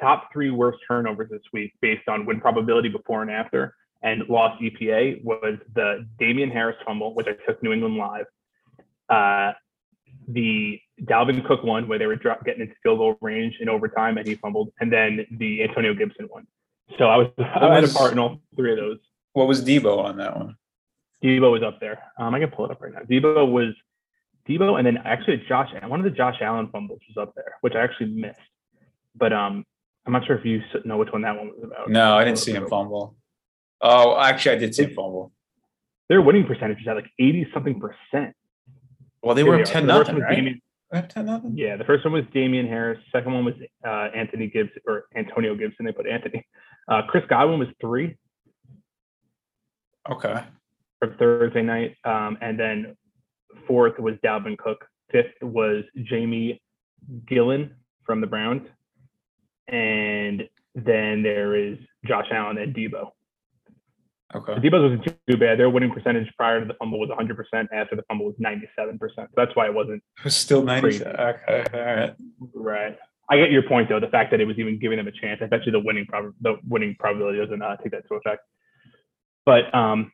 top 0.00 0.32
three 0.32 0.50
worst 0.50 0.78
turnovers 0.86 1.30
this 1.30 1.42
week 1.52 1.72
based 1.80 2.08
on 2.08 2.26
win 2.26 2.40
probability 2.40 2.88
before 2.88 3.22
and 3.22 3.30
after 3.30 3.74
and 4.02 4.22
lost 4.28 4.60
EPA 4.62 5.24
was 5.24 5.58
the 5.74 6.06
Damien 6.18 6.50
Harris 6.50 6.76
fumble, 6.84 7.14
which 7.14 7.26
I 7.26 7.32
took 7.46 7.62
New 7.62 7.72
England 7.72 7.96
live. 7.96 8.26
Uh, 9.08 9.52
the 10.28 10.78
Dalvin 11.04 11.46
Cook 11.46 11.62
one 11.62 11.88
where 11.88 11.98
they 11.98 12.06
were 12.06 12.16
drop, 12.16 12.44
getting 12.44 12.62
into 12.62 12.74
field 12.82 12.98
goal 12.98 13.16
range 13.20 13.56
in 13.60 13.68
overtime 13.68 14.18
and 14.18 14.26
he 14.26 14.34
fumbled, 14.34 14.72
and 14.80 14.92
then 14.92 15.26
the 15.32 15.62
Antonio 15.62 15.94
Gibson 15.94 16.26
one. 16.26 16.46
So 16.98 17.06
I 17.06 17.16
was 17.16 17.28
I 17.38 17.74
had 17.74 17.84
a 17.84 17.88
part 17.88 18.12
in 18.12 18.18
all 18.18 18.40
three 18.56 18.72
of 18.72 18.78
those. 18.78 18.98
What 19.32 19.48
was 19.48 19.64
Deebo 19.64 19.98
on 19.98 20.16
that 20.18 20.36
one? 20.36 20.56
Deebo 21.22 21.50
was 21.50 21.62
up 21.62 21.80
there. 21.80 22.02
Um, 22.18 22.34
I 22.34 22.40
can 22.40 22.50
pull 22.50 22.64
it 22.64 22.70
up 22.70 22.80
right 22.80 22.92
now. 22.92 23.00
Deebo 23.00 23.50
was 23.50 23.74
Deebo, 24.48 24.78
and 24.78 24.86
then 24.86 24.98
actually 25.04 25.42
Josh. 25.48 25.70
One 25.86 26.00
of 26.00 26.04
the 26.04 26.10
Josh 26.10 26.36
Allen 26.40 26.68
fumbles 26.72 27.00
was 27.08 27.20
up 27.28 27.34
there, 27.34 27.54
which 27.62 27.74
I 27.74 27.82
actually 27.82 28.10
missed. 28.10 28.38
But 29.14 29.32
um, 29.32 29.64
I'm 30.06 30.12
not 30.12 30.26
sure 30.26 30.36
if 30.38 30.44
you 30.44 30.62
know 30.84 30.96
which 30.98 31.10
one 31.12 31.22
that 31.22 31.36
one 31.36 31.48
was 31.48 31.64
about. 31.64 31.90
No, 31.90 32.16
I 32.16 32.24
didn't 32.24 32.38
see 32.38 32.52
him 32.52 32.68
fumble. 32.68 33.16
Oh, 33.80 34.18
actually, 34.18 34.56
I 34.56 34.58
did 34.58 34.74
see 34.74 34.84
him 34.84 34.94
fumble. 34.94 35.32
Their 36.08 36.22
winning 36.22 36.46
percentage 36.46 36.80
is 36.80 36.86
at 36.88 36.94
like 36.96 37.10
80 37.18 37.48
something 37.52 37.80
percent. 37.80 38.34
Well, 39.22 39.34
they 39.34 39.42
were 39.42 39.58
up 39.60 39.64
ten 39.66 39.86
nothing, 39.86 40.18
right? 40.18 40.36
Damien- 40.36 40.62
ten 41.08 41.26
nothing. 41.26 41.56
yeah, 41.56 41.76
the 41.76 41.82
first 41.84 42.04
one 42.04 42.12
was 42.14 42.22
Damien 42.32 42.68
Harris. 42.68 43.00
Second 43.10 43.34
one 43.34 43.44
was 43.44 43.54
uh, 43.84 44.08
Anthony 44.14 44.46
Gibson 44.46 44.80
or 44.86 45.06
Antonio 45.16 45.56
Gibson. 45.56 45.84
They 45.84 45.92
put 45.92 46.06
Anthony. 46.06 46.46
Uh, 46.88 47.02
Chris 47.08 47.24
Godwin 47.28 47.58
was 47.58 47.68
three 47.80 48.16
Okay. 50.08 50.44
for 51.00 51.16
Thursday 51.18 51.62
night, 51.62 51.96
um, 52.04 52.38
and 52.40 52.58
then 52.58 52.96
fourth 53.66 53.98
was 53.98 54.14
Dalvin 54.24 54.56
Cook. 54.58 54.84
Fifth 55.10 55.34
was 55.42 55.84
Jamie 56.04 56.60
Gillan 57.30 57.70
from 58.04 58.20
the 58.20 58.26
Browns, 58.26 58.66
and 59.68 60.48
then 60.74 61.22
there 61.22 61.54
is 61.54 61.78
Josh 62.06 62.26
Allen 62.32 62.58
and 62.58 62.74
Deebo. 62.74 63.10
Okay. 64.34 64.54
Deebo's 64.54 64.98
wasn't 64.98 65.04
too, 65.28 65.36
bad. 65.36 65.58
Their 65.58 65.70
winning 65.70 65.92
percentage 65.92 66.26
prior 66.36 66.60
to 66.60 66.66
the 66.66 66.74
fumble 66.74 66.98
was 66.98 67.08
100%. 67.10 67.68
After 67.72 67.94
the 67.94 68.02
fumble 68.08 68.26
was 68.26 68.34
97%. 68.42 68.98
So 68.98 69.26
that's 69.36 69.54
why 69.54 69.66
it 69.66 69.74
wasn't 69.74 70.02
It 70.18 70.24
was 70.24 70.36
still 70.36 70.62
ninety. 70.62 70.98
Crazy. 70.98 71.04
Okay. 71.04 71.64
All 71.72 71.80
right. 71.80 72.14
right. 72.54 72.98
I 73.30 73.36
get 73.38 73.50
your 73.50 73.62
point 73.62 73.88
though. 73.88 74.00
The 74.00 74.08
fact 74.08 74.30
that 74.32 74.40
it 74.40 74.44
was 74.44 74.58
even 74.58 74.78
giving 74.78 74.98
them 74.98 75.08
a 75.08 75.12
chance. 75.12 75.40
I 75.42 75.46
bet 75.46 75.64
you 75.66 75.72
the 75.72 75.80
winning 75.80 76.06
prob- 76.06 76.34
the 76.40 76.56
winning 76.68 76.96
probability 76.98 77.38
doesn't 77.38 77.62
uh, 77.62 77.76
take 77.76 77.92
that 77.92 78.02
into 78.02 78.14
effect. 78.14 78.42
But 79.44 79.74
um, 79.74 80.12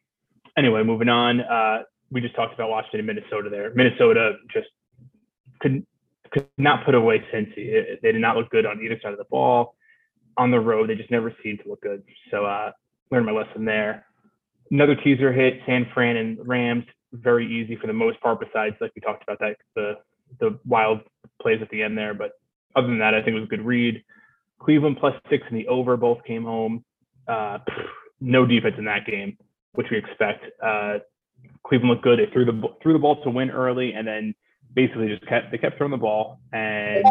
anyway, 0.57 0.83
moving 0.83 1.09
on. 1.09 1.41
Uh, 1.41 1.83
we 2.13 2.21
just 2.21 2.37
talked 2.37 2.55
about 2.55 2.69
Washington 2.69 3.01
and 3.01 3.07
Minnesota 3.07 3.49
there. 3.49 3.73
Minnesota 3.75 4.35
just 4.53 4.69
could 5.61 5.85
could 6.31 6.47
not 6.59 6.85
put 6.85 6.95
away 6.95 7.23
Cincy. 7.33 8.01
They 8.03 8.13
did 8.13 8.21
not 8.21 8.37
look 8.37 8.51
good 8.51 8.67
on 8.67 8.81
either 8.83 8.99
side 9.03 9.13
of 9.13 9.19
the 9.19 9.25
ball. 9.25 9.75
On 10.39 10.51
the 10.51 10.61
road, 10.61 10.89
they 10.89 10.95
just 10.95 11.11
never 11.11 11.35
seemed 11.43 11.61
to 11.63 11.69
look 11.69 11.83
good. 11.83 12.03
So 12.31 12.45
uh, 12.47 12.73
learned 13.11 13.27
my 13.27 13.33
lesson 13.33 13.65
there. 13.65 14.07
Another 14.71 14.95
teaser 14.95 15.33
hit: 15.33 15.61
San 15.67 15.87
Fran 15.93 16.17
and 16.17 16.39
Rams. 16.47 16.85
Very 17.13 17.47
easy 17.47 17.77
for 17.77 17.87
the 17.87 17.93
most 17.93 18.21
part. 18.21 18.41
Besides, 18.41 18.77
like 18.81 18.93
we 18.95 19.01
talked 19.01 19.23
about 19.23 19.39
that 19.41 19.57
the 19.75 19.95
the 20.41 20.59
wild 20.67 21.01
plays 21.41 21.61
at 21.61 21.69
the 21.71 21.83
end 21.83 21.97
there, 21.97 22.15
but 22.15 22.33
other 22.77 22.87
than 22.87 22.99
that, 22.99 23.15
I 23.15 23.23
think 23.23 23.37
it 23.37 23.41
was 23.41 23.45
a 23.45 23.49
good 23.49 23.65
read. 23.65 24.03
Cleveland 24.59 24.97
plus 24.99 25.15
six 25.29 25.45
and 25.51 25.59
the 25.59 25.69
over 25.69 25.97
both 25.97 26.25
came 26.25 26.45
home. 26.45 26.85
Uh, 27.27 27.59
no 28.21 28.47
defense 28.47 28.77
in 28.79 28.85
that 28.85 29.05
game, 29.07 29.37
which 29.75 29.89
we 29.91 29.99
expect. 29.99 30.45
Uh, 30.63 30.99
Cleveland 31.67 31.91
looked 31.91 32.03
good. 32.03 32.19
They 32.19 32.31
threw 32.33 32.45
the 32.45 32.61
threw 32.83 32.93
the 32.93 32.99
ball 32.99 33.23
to 33.23 33.31
win 33.31 33.51
early, 33.51 33.93
and 33.93 34.07
then 34.07 34.35
basically 34.75 35.09
just 35.09 35.27
kept 35.27 35.51
they 35.51 35.59
kept 35.59 35.77
throwing 35.77 35.91
the 35.91 35.97
ball. 35.97 36.41
And 36.53 37.05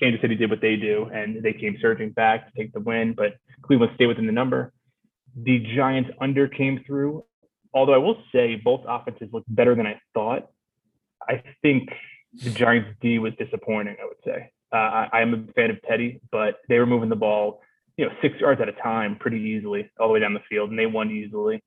Kansas 0.00 0.20
City 0.20 0.34
did 0.34 0.50
what 0.50 0.60
they 0.60 0.76
do, 0.76 1.10
and 1.12 1.42
they 1.42 1.52
came 1.52 1.76
surging 1.80 2.10
back 2.10 2.46
to 2.46 2.58
take 2.58 2.72
the 2.72 2.80
win. 2.80 3.14
But 3.14 3.34
Cleveland 3.62 3.92
stayed 3.94 4.06
within 4.06 4.26
the 4.26 4.32
number. 4.32 4.72
The 5.36 5.60
Giants 5.74 6.10
under 6.20 6.48
came 6.48 6.82
through. 6.86 7.24
Although 7.72 7.94
I 7.94 7.98
will 7.98 8.16
say 8.32 8.54
both 8.54 8.82
offenses 8.86 9.28
looked 9.32 9.52
better 9.52 9.74
than 9.74 9.86
I 9.86 10.00
thought. 10.14 10.48
I 11.28 11.42
think 11.62 11.88
the 12.42 12.50
Giants 12.50 12.90
D 13.00 13.18
was 13.18 13.32
disappointing. 13.36 13.96
I 14.00 14.04
would 14.04 14.16
say 14.24 14.50
uh, 14.74 15.08
I'm 15.12 15.34
a 15.34 15.52
fan 15.52 15.70
of 15.70 15.80
Teddy, 15.82 16.20
but 16.32 16.56
they 16.68 16.78
were 16.78 16.86
moving 16.86 17.08
the 17.08 17.16
ball, 17.16 17.60
you 17.96 18.06
know, 18.06 18.12
six 18.20 18.38
yards 18.40 18.60
at 18.60 18.68
a 18.68 18.72
time 18.72 19.16
pretty 19.16 19.38
easily 19.38 19.90
all 20.00 20.08
the 20.08 20.14
way 20.14 20.20
down 20.20 20.34
the 20.34 20.40
field, 20.48 20.70
and 20.70 20.78
they 20.78 20.86
won 20.86 21.10
easily. 21.10 21.62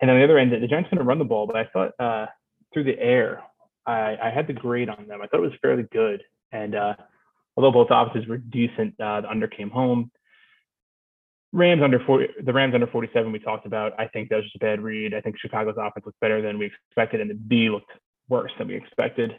And 0.00 0.10
on 0.10 0.18
the 0.18 0.24
other 0.24 0.38
end, 0.38 0.52
the 0.52 0.66
Giants 0.66 0.90
going 0.90 0.98
to 0.98 1.04
run 1.04 1.18
the 1.18 1.24
ball, 1.24 1.46
but 1.46 1.56
I 1.56 1.64
thought 1.72 1.92
uh, 1.98 2.26
through 2.72 2.84
the 2.84 2.98
air, 2.98 3.42
I, 3.86 4.16
I 4.22 4.30
had 4.30 4.46
the 4.46 4.52
grade 4.52 4.88
on 4.88 5.06
them. 5.08 5.20
I 5.22 5.26
thought 5.26 5.38
it 5.38 5.42
was 5.42 5.52
fairly 5.60 5.84
good, 5.90 6.22
and 6.52 6.74
uh, 6.74 6.94
although 7.56 7.72
both 7.72 7.88
offenses 7.90 8.28
were 8.28 8.38
decent, 8.38 8.94
uh, 9.00 9.22
the 9.22 9.30
under 9.30 9.48
came 9.48 9.70
home. 9.70 10.10
Rams 11.52 11.82
under 11.82 11.98
40, 11.98 12.28
the 12.44 12.52
Rams 12.52 12.74
under 12.74 12.86
47 12.86 13.32
we 13.32 13.38
talked 13.38 13.66
about. 13.66 13.98
I 13.98 14.06
think 14.06 14.28
that 14.28 14.36
was 14.36 14.44
just 14.44 14.56
a 14.56 14.58
bad 14.58 14.80
read. 14.80 15.14
I 15.14 15.20
think 15.20 15.38
Chicago's 15.38 15.76
offense 15.78 16.04
looked 16.04 16.20
better 16.20 16.42
than 16.42 16.58
we 16.58 16.66
expected, 16.66 17.20
and 17.20 17.30
the 17.30 17.34
B 17.34 17.70
looked 17.70 17.90
worse 18.28 18.52
than 18.58 18.68
we 18.68 18.76
expected. 18.76 19.32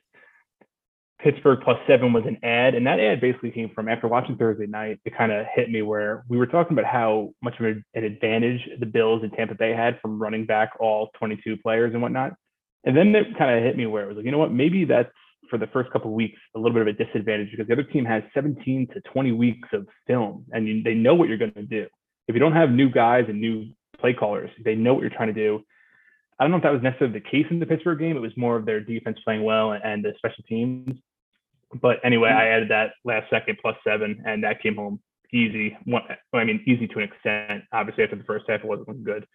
Pittsburgh 1.22 1.60
plus 1.64 1.78
seven 1.86 2.14
was 2.14 2.24
an 2.26 2.38
ad, 2.44 2.76
and 2.76 2.88
that 2.88 3.00
ad 3.00 3.20
basically 3.20 3.52
came 3.52 3.70
from 3.76 3.90
after 3.90 4.08
watching 4.08 4.38
Thursday 4.38 4.68
night. 4.68 5.00
It 5.04 5.18
kind 5.18 5.32
of 5.32 5.46
hit 5.54 5.70
me 5.70 5.82
where 5.82 6.24
we 6.30 6.38
were 6.38 6.48
talking 6.48 6.78
about 6.78 6.90
how 6.90 7.34
much 7.42 7.56
of 7.60 7.66
an 7.66 7.84
advantage 7.94 8.62
the 8.80 8.86
Bills 8.86 9.22
and 9.24 9.32
Tampa 9.34 9.56
Bay 9.56 9.74
had 9.74 10.00
from 10.02 10.22
running 10.22 10.46
back 10.46 10.72
all 10.80 11.10
22 11.20 11.58
players 11.58 11.94
and 11.94 12.02
whatnot. 12.02 12.34
And 12.86 12.96
then 12.96 13.14
it 13.14 13.38
kind 13.38 13.58
of 13.58 13.64
hit 13.64 13.76
me 13.76 13.86
where 13.86 14.06
it 14.06 14.08
was 14.08 14.16
like, 14.16 14.26
you 14.26 14.32
know 14.32 14.38
what, 14.38 14.54
maybe 14.54 14.86
that's 14.86 15.12
for 15.50 15.58
the 15.58 15.68
first 15.68 15.92
couple 15.92 16.10
of 16.10 16.16
weeks 16.16 16.40
a 16.56 16.60
little 16.60 16.74
bit 16.74 16.82
of 16.82 16.88
a 16.88 16.94
disadvantage 16.94 17.52
because 17.52 17.68
the 17.68 17.74
other 17.74 17.84
team 17.84 18.06
has 18.06 18.24
17 18.34 18.88
to 18.94 19.02
20 19.02 19.32
weeks 19.34 19.68
of 19.74 19.88
film, 20.08 20.46
and 20.54 20.68
you, 20.68 20.84
they 20.84 20.94
know 20.94 21.16
what 21.16 21.28
you're 21.28 21.38
going 21.38 21.54
to 21.54 21.64
do. 21.64 21.88
If 22.30 22.36
you 22.36 22.40
don't 22.40 22.54
have 22.54 22.72
new 22.72 22.90
guys 22.90 23.26
and 23.28 23.42
new 23.42 23.66
play 24.00 24.14
callers, 24.14 24.52
they 24.64 24.76
know 24.76 24.94
what 24.94 25.02
you're 25.02 25.10
trying 25.10 25.34
to 25.34 25.34
do. 25.34 25.64
I 26.40 26.46
don't 26.46 26.52
know 26.52 26.58
if 26.58 26.64
that 26.64 26.72
was 26.72 26.82
necessarily 26.82 27.20
the 27.20 27.30
case 27.30 27.46
in 27.50 27.60
the 27.60 27.66
Pittsburgh 27.66 28.00
game. 28.00 28.16
It 28.16 28.22
was 28.22 28.32
more 28.38 28.56
of 28.56 28.66
their 28.66 28.80
defense 28.80 29.18
playing 29.26 29.44
well 29.44 29.74
and, 29.74 29.84
and 29.84 30.06
the 30.06 30.14
special 30.18 30.44
teams. 30.48 30.98
But 31.82 31.98
anyway, 32.04 32.30
I 32.30 32.48
added 32.48 32.70
that 32.70 32.94
last 33.06 33.30
second 33.30 33.58
plus 33.62 33.76
seven, 33.84 34.24
and 34.26 34.44
that 34.44 34.62
came 34.62 34.76
home 34.76 35.00
easy. 35.32 35.78
One, 35.86 36.02
I 36.34 36.44
mean, 36.44 36.64
easy 36.66 36.88
to 36.88 36.98
an 36.98 37.04
extent. 37.04 37.64
Obviously, 37.72 38.04
after 38.04 38.16
the 38.16 38.24
first 38.24 38.46
half, 38.48 38.62
it 38.62 38.66
wasn't 38.66 38.88
looking 38.88 39.04
good. 39.04 39.28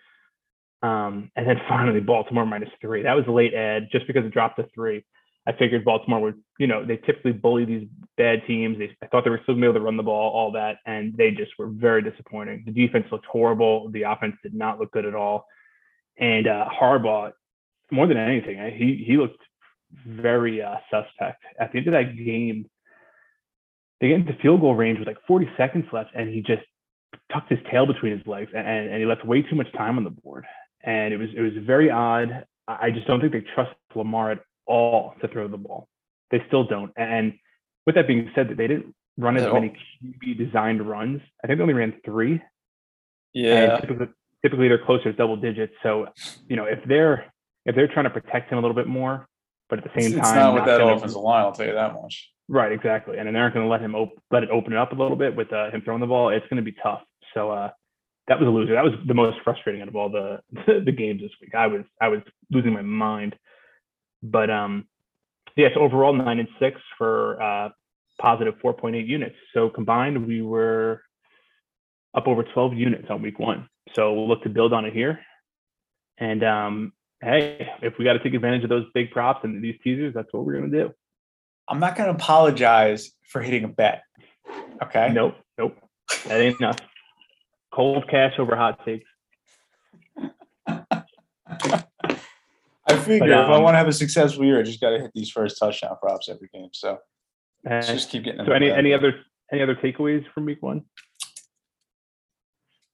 Um, 0.82 1.30
and 1.36 1.46
then 1.46 1.60
finally, 1.68 2.00
Baltimore 2.00 2.46
minus 2.46 2.70
three. 2.80 3.02
That 3.02 3.14
was 3.14 3.24
a 3.28 3.32
late 3.32 3.54
ad 3.54 3.88
just 3.92 4.06
because 4.06 4.24
it 4.24 4.32
dropped 4.32 4.56
to 4.58 4.66
three. 4.74 5.04
I 5.46 5.52
figured 5.52 5.84
Baltimore 5.84 6.20
would, 6.20 6.42
you 6.58 6.66
know, 6.66 6.86
they 6.86 6.96
typically 6.96 7.32
bully 7.32 7.66
these 7.66 7.86
bad 8.16 8.42
teams. 8.46 8.78
They, 8.78 8.96
I 9.02 9.06
thought 9.08 9.24
they 9.24 9.30
were 9.30 9.40
still 9.42 9.54
going 9.54 9.62
to 9.62 9.66
be 9.66 9.70
able 9.72 9.80
to 9.80 9.84
run 9.84 9.98
the 9.98 10.02
ball, 10.02 10.32
all 10.32 10.52
that, 10.52 10.78
and 10.86 11.14
they 11.16 11.32
just 11.32 11.52
were 11.58 11.66
very 11.66 12.02
disappointing. 12.02 12.62
The 12.64 12.72
defense 12.72 13.06
looked 13.12 13.26
horrible. 13.26 13.90
The 13.90 14.02
offense 14.02 14.36
did 14.42 14.54
not 14.54 14.80
look 14.80 14.90
good 14.92 15.04
at 15.04 15.14
all. 15.14 15.46
And 16.18 16.46
uh, 16.46 16.66
Harbaugh, 16.80 17.32
more 17.90 18.06
than 18.06 18.16
anything, 18.16 18.58
he 18.78 19.04
he 19.06 19.16
looked 19.16 19.40
very 20.06 20.62
uh, 20.62 20.76
suspect. 20.90 21.42
At 21.58 21.72
the 21.72 21.78
end 21.78 21.88
of 21.88 21.92
that 21.92 22.16
game, 22.16 22.68
they 24.00 24.08
get 24.08 24.20
into 24.20 24.36
field 24.42 24.60
goal 24.60 24.74
range 24.74 24.98
with 24.98 25.08
like 25.08 25.18
40 25.26 25.48
seconds 25.56 25.86
left, 25.92 26.10
and 26.14 26.28
he 26.28 26.42
just 26.42 26.62
tucked 27.32 27.50
his 27.50 27.60
tail 27.70 27.86
between 27.86 28.16
his 28.16 28.26
legs, 28.26 28.50
and, 28.54 28.66
and 28.66 28.98
he 28.98 29.06
left 29.06 29.24
way 29.24 29.42
too 29.42 29.56
much 29.56 29.72
time 29.72 29.98
on 29.98 30.04
the 30.04 30.10
board. 30.10 30.44
And 30.82 31.14
it 31.14 31.16
was 31.16 31.28
it 31.34 31.40
was 31.40 31.52
very 31.64 31.90
odd. 31.90 32.44
I 32.68 32.90
just 32.90 33.06
don't 33.06 33.20
think 33.20 33.32
they 33.32 33.44
trust 33.54 33.72
Lamar 33.94 34.32
at 34.32 34.40
all 34.66 35.14
to 35.20 35.28
throw 35.28 35.48
the 35.48 35.56
ball. 35.56 35.88
They 36.30 36.42
still 36.46 36.64
don't. 36.64 36.92
And 36.96 37.34
with 37.86 37.94
that 37.94 38.06
being 38.06 38.30
said, 38.34 38.48
that 38.48 38.56
they 38.56 38.66
didn't 38.66 38.94
run 39.16 39.36
as 39.36 39.50
many 39.52 39.76
QB 40.02 40.38
designed 40.38 40.86
runs. 40.86 41.20
I 41.42 41.46
think 41.46 41.58
they 41.58 41.62
only 41.62 41.74
ran 41.74 41.94
three. 42.04 42.42
Yeah. 43.32 43.78
Typically, 43.80 44.08
typically, 44.42 44.68
they're 44.68 44.84
closer 44.84 45.04
to 45.04 45.12
double 45.12 45.36
digits. 45.36 45.74
So, 45.82 46.08
you 46.48 46.56
know, 46.56 46.64
if 46.64 46.80
they're 46.86 47.32
if 47.64 47.74
they're 47.74 47.88
trying 47.88 48.04
to 48.04 48.10
protect 48.10 48.50
him 48.50 48.58
a 48.58 48.60
little 48.60 48.74
bit 48.74 48.86
more, 48.86 49.26
but 49.74 49.84
at 49.84 49.92
the 49.92 50.00
same 50.00 50.18
it's, 50.18 50.28
time, 50.28 50.36
it's 50.36 50.36
not 50.36 50.54
with 50.54 50.60
not 50.60 50.66
that 50.66 50.78
gonna- 50.78 50.96
offensive 50.96 51.20
line. 51.20 51.44
I'll 51.44 51.52
tell 51.52 51.66
you 51.66 51.72
that 51.74 51.94
much. 51.94 52.30
Right, 52.46 52.72
exactly. 52.72 53.16
And 53.16 53.26
then 53.26 53.34
they're 53.34 53.44
not 53.44 53.54
going 53.54 53.64
to 53.64 53.70
let 53.70 53.80
him 53.80 53.94
op- 53.94 54.22
let 54.30 54.42
it 54.42 54.50
open 54.50 54.74
it 54.74 54.78
up 54.78 54.92
a 54.92 54.94
little 54.94 55.16
bit 55.16 55.34
with 55.34 55.50
uh, 55.52 55.70
him 55.70 55.80
throwing 55.82 56.00
the 56.00 56.06
ball. 56.06 56.28
It's 56.28 56.46
going 56.48 56.62
to 56.62 56.70
be 56.70 56.76
tough. 56.82 57.00
So 57.32 57.50
uh, 57.50 57.70
that 58.28 58.38
was 58.38 58.46
a 58.46 58.50
loser. 58.50 58.74
That 58.74 58.84
was 58.84 58.92
the 59.06 59.14
most 59.14 59.38
frustrating 59.42 59.80
out 59.80 59.88
of 59.88 59.96
all 59.96 60.10
the 60.10 60.40
the 60.84 60.92
games 60.92 61.22
this 61.22 61.30
week. 61.40 61.54
I 61.54 61.66
was 61.68 61.82
I 62.00 62.08
was 62.08 62.20
losing 62.50 62.72
my 62.74 62.82
mind. 62.82 63.34
But 64.22 64.50
um, 64.50 64.86
yes, 65.56 65.72
overall 65.74 66.12
nine 66.12 66.38
and 66.38 66.48
six 66.60 66.80
for 66.98 67.42
uh, 67.42 67.70
positive 68.20 68.54
4.8 68.62 69.06
units. 69.06 69.36
So 69.54 69.70
combined, 69.70 70.26
we 70.26 70.42
were 70.42 71.02
up 72.14 72.28
over 72.28 72.44
12 72.44 72.74
units 72.74 73.06
on 73.10 73.22
week 73.22 73.38
one. 73.38 73.68
So 73.94 74.12
we'll 74.12 74.28
look 74.28 74.42
to 74.44 74.50
build 74.50 74.72
on 74.72 74.84
it 74.84 74.92
here. 74.92 75.20
And 76.18 76.44
um, 76.44 76.92
hey, 77.24 77.70
if 77.82 77.98
we 77.98 78.04
got 78.04 78.12
to 78.14 78.18
take 78.18 78.34
advantage 78.34 78.62
of 78.64 78.68
those 78.68 78.86
big 78.94 79.10
props 79.10 79.44
and 79.44 79.62
these 79.62 79.76
teasers, 79.82 80.14
that's 80.14 80.32
what 80.32 80.44
we're 80.44 80.58
going 80.58 80.70
to 80.70 80.84
do. 80.84 80.92
I'm 81.68 81.80
not 81.80 81.96
going 81.96 82.08
to 82.08 82.14
apologize 82.14 83.10
for 83.30 83.40
hitting 83.40 83.64
a 83.64 83.68
bet. 83.68 84.02
Okay. 84.82 85.10
Nope, 85.12 85.36
nope. 85.58 85.76
That 86.26 86.40
ain't 86.40 86.60
enough. 86.60 86.76
Cold 87.72 88.06
cash 88.08 88.34
over 88.38 88.54
hot 88.54 88.84
takes. 88.84 89.08
I 92.86 92.96
figure 92.98 93.18
But, 93.20 93.30
if 93.30 93.36
I 93.36 93.54
um, 93.54 93.62
want 93.62 93.74
to 93.74 93.78
have 93.78 93.88
a 93.88 93.92
successful 93.92 94.44
year, 94.44 94.60
I 94.60 94.62
just 94.62 94.80
got 94.80 94.90
to 94.90 95.00
hit 95.00 95.10
these 95.14 95.30
first 95.30 95.58
touchdown 95.58 95.96
props 96.00 96.28
every 96.28 96.48
game. 96.52 96.68
So 96.72 96.98
let's 97.64 97.88
just 97.88 98.10
keep 98.10 98.24
getting. 98.24 98.44
so 98.44 98.52
any 98.52 98.70
any 98.70 98.92
other 98.92 99.20
any 99.50 99.62
other 99.62 99.74
takeaways 99.74 100.24
from 100.32 100.44
week 100.44 100.62
one? 100.62 100.82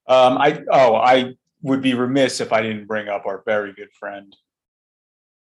Um, 0.06 0.38
I 0.38 0.60
oh, 0.70 0.94
I 0.94 1.34
would 1.62 1.82
be 1.82 1.94
remiss 1.94 2.40
if 2.40 2.52
I 2.52 2.62
didn't 2.62 2.86
bring 2.86 3.08
up 3.08 3.26
our 3.26 3.42
very 3.44 3.72
good 3.72 3.92
friend 3.92 4.34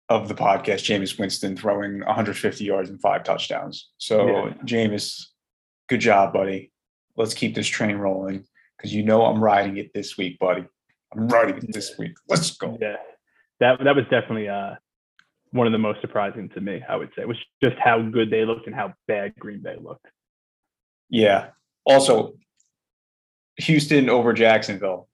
of 0.10 0.28
the 0.28 0.36
podcast, 0.36 0.86
Jameis 0.86 1.20
Winston, 1.20 1.58
throwing 1.58 2.00
150 2.00 2.64
yards 2.64 2.90
and 2.90 3.00
five 3.02 3.24
touchdowns. 3.24 3.90
So, 3.98 4.28
Yeah. 4.28 4.54
Jameis, 4.64 5.28
good 5.90 6.00
job, 6.00 6.34
buddy. 6.34 6.72
Let's 7.18 7.34
keep 7.34 7.56
this 7.56 7.68
train 7.68 7.98
rolling 7.98 8.46
because 8.78 8.94
you 8.94 9.04
know 9.04 9.26
I'm 9.26 9.44
riding 9.44 9.78
it 9.78 9.94
this 9.94 10.18
week, 10.18 10.40
buddy. 10.40 10.66
I'm 11.14 11.28
riding 11.28 11.58
it 11.58 11.74
this 11.74 11.98
week. 11.98 12.14
Let's 12.30 12.56
go. 12.56 12.78
Yeah, 12.80 12.98
that 13.60 13.84
that 13.84 13.96
was 13.96 14.06
definitely 14.06 14.50
uh 14.50 14.76
one 15.52 15.66
of 15.66 15.74
the 15.74 15.80
most 15.80 16.02
surprising 16.02 16.50
to 16.50 16.62
me. 16.62 16.84
I 16.88 16.96
would 16.96 17.10
say 17.16 17.26
was 17.26 17.38
just 17.64 17.78
how 17.80 18.02
good 18.02 18.30
they 18.30 18.46
looked 18.46 18.68
and 18.68 18.76
how 18.76 18.94
bad 19.08 19.34
Green 19.40 19.62
Bay 19.62 19.78
looked. 19.82 20.06
Yeah. 21.10 21.50
Also, 21.86 22.34
Houston 23.58 24.10
over 24.10 24.34
Jacksonville. 24.34 25.08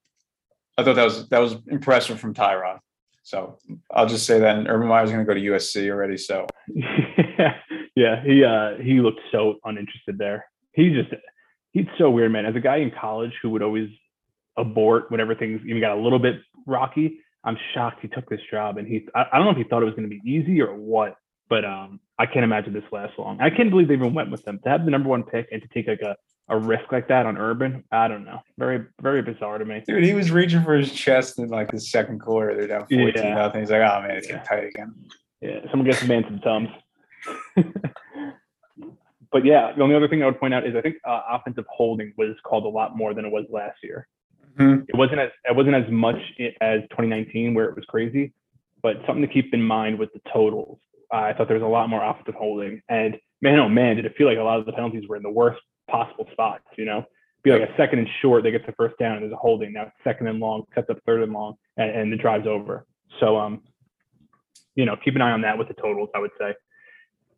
I 0.76 0.82
thought 0.82 0.96
that 0.96 1.04
was 1.04 1.28
that 1.28 1.38
was 1.38 1.56
impressive 1.66 2.20
from 2.20 2.34
Tyrod. 2.34 2.78
So 3.22 3.58
I'll 3.90 4.06
just 4.06 4.26
say 4.26 4.38
that. 4.38 4.58
And 4.58 4.68
Urban 4.68 4.86
Meyer's 4.86 5.10
going 5.10 5.24
to 5.24 5.26
go 5.26 5.34
to 5.34 5.40
USC 5.40 5.90
already. 5.90 6.18
So 6.18 6.46
yeah, 7.96 8.22
he 8.22 8.44
uh 8.44 8.76
he 8.82 9.00
looked 9.00 9.20
so 9.32 9.56
uninterested 9.64 10.18
there. 10.18 10.46
He 10.72 10.90
just 10.90 11.10
he's 11.72 11.86
so 11.98 12.10
weird, 12.10 12.32
man. 12.32 12.44
As 12.46 12.54
a 12.54 12.60
guy 12.60 12.76
in 12.76 12.90
college 12.90 13.32
who 13.42 13.50
would 13.50 13.62
always 13.62 13.88
abort 14.56 15.10
whenever 15.10 15.34
things 15.34 15.60
even 15.66 15.80
got 15.80 15.96
a 15.96 16.00
little 16.00 16.18
bit 16.18 16.36
rocky, 16.66 17.20
I'm 17.44 17.56
shocked 17.72 18.00
he 18.02 18.08
took 18.08 18.28
this 18.28 18.40
job. 18.50 18.76
And 18.76 18.86
he 18.86 19.08
I, 19.14 19.26
I 19.32 19.36
don't 19.38 19.46
know 19.46 19.52
if 19.52 19.56
he 19.56 19.64
thought 19.64 19.82
it 19.82 19.86
was 19.86 19.94
going 19.94 20.08
to 20.08 20.14
be 20.14 20.22
easy 20.30 20.60
or 20.60 20.74
what, 20.74 21.16
but 21.48 21.64
um 21.64 22.00
I 22.18 22.26
can't 22.26 22.44
imagine 22.44 22.72
this 22.72 22.84
lasts 22.92 23.16
long. 23.18 23.40
I 23.40 23.50
can't 23.50 23.70
believe 23.70 23.88
they 23.88 23.94
even 23.94 24.12
went 24.12 24.30
with 24.30 24.44
them 24.44 24.60
to 24.64 24.68
have 24.68 24.84
the 24.84 24.90
number 24.90 25.08
one 25.08 25.22
pick 25.22 25.48
and 25.50 25.62
to 25.62 25.68
take 25.68 25.88
like 25.88 26.02
a 26.02 26.16
a 26.48 26.58
risk 26.58 26.92
like 26.92 27.08
that 27.08 27.26
on 27.26 27.38
Urban. 27.38 27.84
I 27.90 28.08
don't 28.08 28.24
know. 28.24 28.40
Very 28.58 28.84
very 29.00 29.22
bizarre 29.22 29.58
to 29.58 29.64
me. 29.64 29.82
Dude, 29.86 30.04
he 30.04 30.12
was 30.14 30.30
reaching 30.30 30.62
for 30.62 30.74
his 30.74 30.92
chest 30.92 31.38
in 31.38 31.48
like 31.48 31.70
the 31.70 31.80
second 31.80 32.20
quarter. 32.20 32.54
They're 32.54 32.66
down 32.68 32.80
14 32.82 33.12
Yeah. 33.16 33.34
nothing. 33.34 33.60
He's 33.60 33.70
like, 33.70 33.80
oh 33.80 34.02
man, 34.02 34.10
it's 34.12 34.26
getting 34.26 34.44
tight 34.44 34.64
again. 34.64 34.94
Yeah, 35.40 35.60
someone 35.70 35.86
gets 35.88 36.00
the 36.00 36.06
man 36.08 36.24
some 36.24 36.40
tums. 36.40 36.68
but 39.32 39.44
yeah, 39.44 39.72
the 39.76 39.82
only 39.82 39.94
other 39.94 40.08
thing 40.08 40.22
I 40.22 40.26
would 40.26 40.38
point 40.38 40.54
out 40.54 40.66
is 40.66 40.74
I 40.76 40.80
think 40.80 40.96
uh, 41.04 41.22
offensive 41.30 41.64
holding 41.68 42.12
was 42.16 42.36
called 42.44 42.64
a 42.64 42.68
lot 42.68 42.96
more 42.96 43.14
than 43.14 43.24
it 43.24 43.32
was 43.32 43.46
last 43.50 43.78
year. 43.82 44.06
Mhm. 44.58 44.84
It 44.88 44.96
wasn't 44.96 45.20
as 45.20 45.30
it 45.48 45.56
wasn't 45.56 45.74
as 45.76 45.90
much 45.90 46.16
as 46.60 46.82
2019 46.90 47.54
where 47.54 47.66
it 47.66 47.74
was 47.74 47.84
crazy, 47.86 48.32
but 48.82 48.96
something 49.06 49.22
to 49.22 49.28
keep 49.32 49.52
in 49.52 49.62
mind 49.62 49.98
with 49.98 50.12
the 50.12 50.20
totals. 50.32 50.78
Uh, 51.12 51.16
I 51.18 51.32
thought 51.32 51.48
there 51.48 51.56
was 51.56 51.64
a 51.64 51.68
lot 51.68 51.88
more 51.88 52.04
offensive 52.04 52.34
holding, 52.34 52.80
and 52.88 53.18
man, 53.42 53.58
oh 53.58 53.68
man, 53.68 53.96
did 53.96 54.04
it 54.04 54.14
feel 54.16 54.26
like 54.28 54.38
a 54.38 54.42
lot 54.42 54.58
of 54.60 54.66
the 54.66 54.72
penalties 54.72 55.08
were 55.08 55.16
in 55.16 55.22
the 55.22 55.30
worst 55.30 55.60
possible 55.90 56.26
spots. 56.32 56.64
You 56.76 56.84
know, 56.84 57.04
be 57.42 57.50
like 57.52 57.68
a 57.68 57.74
second 57.76 58.00
and 58.00 58.08
short, 58.22 58.42
they 58.42 58.50
get 58.50 58.66
the 58.66 58.72
first 58.72 58.98
down, 58.98 59.14
and 59.14 59.22
there's 59.22 59.32
a 59.32 59.36
holding. 59.36 59.72
Now 59.72 59.92
second 60.02 60.28
and 60.28 60.40
long, 60.40 60.64
sets 60.74 60.88
up 60.90 60.98
third 61.06 61.22
and 61.22 61.32
long, 61.32 61.54
and, 61.76 61.90
and 61.90 62.12
the 62.12 62.16
drive's 62.16 62.46
over. 62.46 62.86
So 63.20 63.36
um, 63.36 63.62
you 64.74 64.84
know, 64.84 64.96
keep 65.02 65.14
an 65.14 65.22
eye 65.22 65.30
on 65.30 65.42
that 65.42 65.56
with 65.56 65.68
the 65.68 65.74
totals, 65.74 66.08
I 66.14 66.18
would 66.18 66.32
say. 66.38 66.54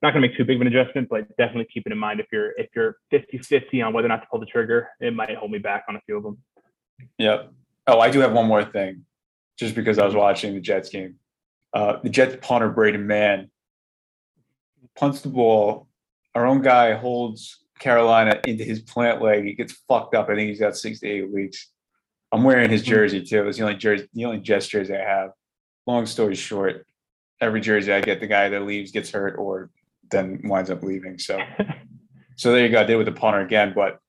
Not 0.03 0.13
going 0.13 0.23
to 0.23 0.29
make 0.29 0.37
too 0.37 0.45
big 0.45 0.57
of 0.57 0.63
an 0.63 0.69
adjustment, 0.69 1.09
but 1.09 1.29
definitely 1.37 1.67
keep 1.73 1.87
it 1.87 1.93
in 1.93 1.99
mind 1.99 2.21
if 2.21 2.27
you're 2.31 2.53
if 2.53 2.69
you're 2.75 2.97
50-50 3.13 3.85
on 3.87 3.93
whether 3.93 4.07
or 4.07 4.09
not 4.09 4.21
to 4.23 4.27
pull 4.31 4.41
the 4.41 4.47
trigger, 4.47 4.89
it 5.01 5.15
might 5.15 5.35
hold 5.37 5.51
me 5.51 5.59
back 5.59 5.85
on 5.89 5.97
a 5.97 6.01
few 6.07 6.17
of 6.17 6.23
them. 6.23 6.39
Yep. 7.19 7.53
Oh, 7.87 8.01
I 8.01 8.11
do 8.11 8.21
have 8.21 8.33
one 8.33 8.47
more 8.47 8.65
thing, 8.65 9.05
just 9.59 9.75
because 9.75 9.99
I 9.99 10.05
was 10.05 10.15
watching 10.15 10.55
the 10.55 10.61
Jets 10.61 10.89
game. 10.89 11.17
Uh, 11.73 11.99
the 12.03 12.11
Jets 12.11 12.37
punter 12.41 12.69
Braden 12.69 13.07
Mann 13.07 13.51
punts 14.97 15.21
the 15.21 15.29
ball. 15.29 15.89
Our 16.35 16.47
own 16.47 16.63
guy 16.63 16.95
holds 16.95 17.65
Carolina 17.79 18.41
into 18.47 18.65
his 18.65 18.81
plant 18.81 19.23
leg. 19.23 19.45
He 19.45 19.55
gets 19.55 19.73
fucked 19.89 20.15
up. 20.15 20.29
I 20.29 20.35
think 20.35 20.49
he's 20.49 20.61
got 20.61 20.77
six 20.77 21.01
to 21.01 21.09
eight 21.09 21.31
weeks. 21.31 21.71
I'm 22.33 22.43
wearing 22.43 22.71
his 22.71 22.83
jersey 22.83 23.23
too. 23.23 23.47
It's 23.47 23.59
the 23.59 23.65
only 23.65 23.77
jersey, 23.77 24.09
the 24.13 24.25
only 24.25 24.41
Jets 24.41 24.67
jersey 24.67 24.95
I 24.95 25.05
have. 25.05 25.31
Long 25.87 26.07
story 26.07 26.35
short, 26.35 26.87
every 27.41 27.61
jersey 27.61 27.93
I 27.93 28.01
get, 28.01 28.21
the 28.21 28.27
guy 28.27 28.49
that 28.49 28.63
leaves 28.63 28.91
gets 28.91 29.11
hurt 29.11 29.37
or 29.39 29.71
then 30.11 30.41
winds 30.45 30.71
up 30.71 30.83
leaving. 30.83 31.19
So, 31.19 31.39
so 32.37 32.53
there 32.53 32.65
you 32.65 32.73
go. 32.73 32.81
I 32.81 32.85
did 32.85 32.97
with 32.97 33.07
the 33.07 33.13
punter 33.13 33.41
again, 33.41 33.73
but 33.75 34.01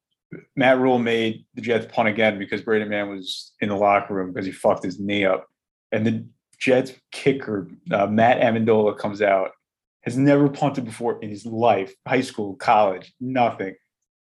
Matt 0.56 0.80
Rhule 0.80 1.00
made 1.00 1.46
the 1.56 1.62
Jets 1.62 1.88
punt 1.94 2.10
again 2.10 2.38
because 2.38 2.62
Braden 2.62 2.90
Mann 2.90 3.10
was 3.10 3.54
in 3.62 3.70
the 3.70 3.76
locker 3.76 4.14
room 4.14 4.34
because 4.34 4.46
he 4.46 4.52
fucked 4.52 4.84
his 4.84 5.00
knee 5.00 5.26
up. 5.26 5.48
And 5.92 6.06
the 6.06 6.26
Jets 6.60 6.94
kicker, 7.12 7.70
uh, 7.92 8.08
Matt 8.08 8.42
Ammendola, 8.42 8.98
comes 8.98 9.22
out, 9.22 9.52
has 10.01 10.18
never 10.18 10.50
punted 10.50 10.86
before 10.86 11.22
in 11.22 11.30
his 11.30 11.46
life, 11.46 11.94
high 12.08 12.22
school, 12.22 12.56
college, 12.56 13.13
nothing. 13.20 13.75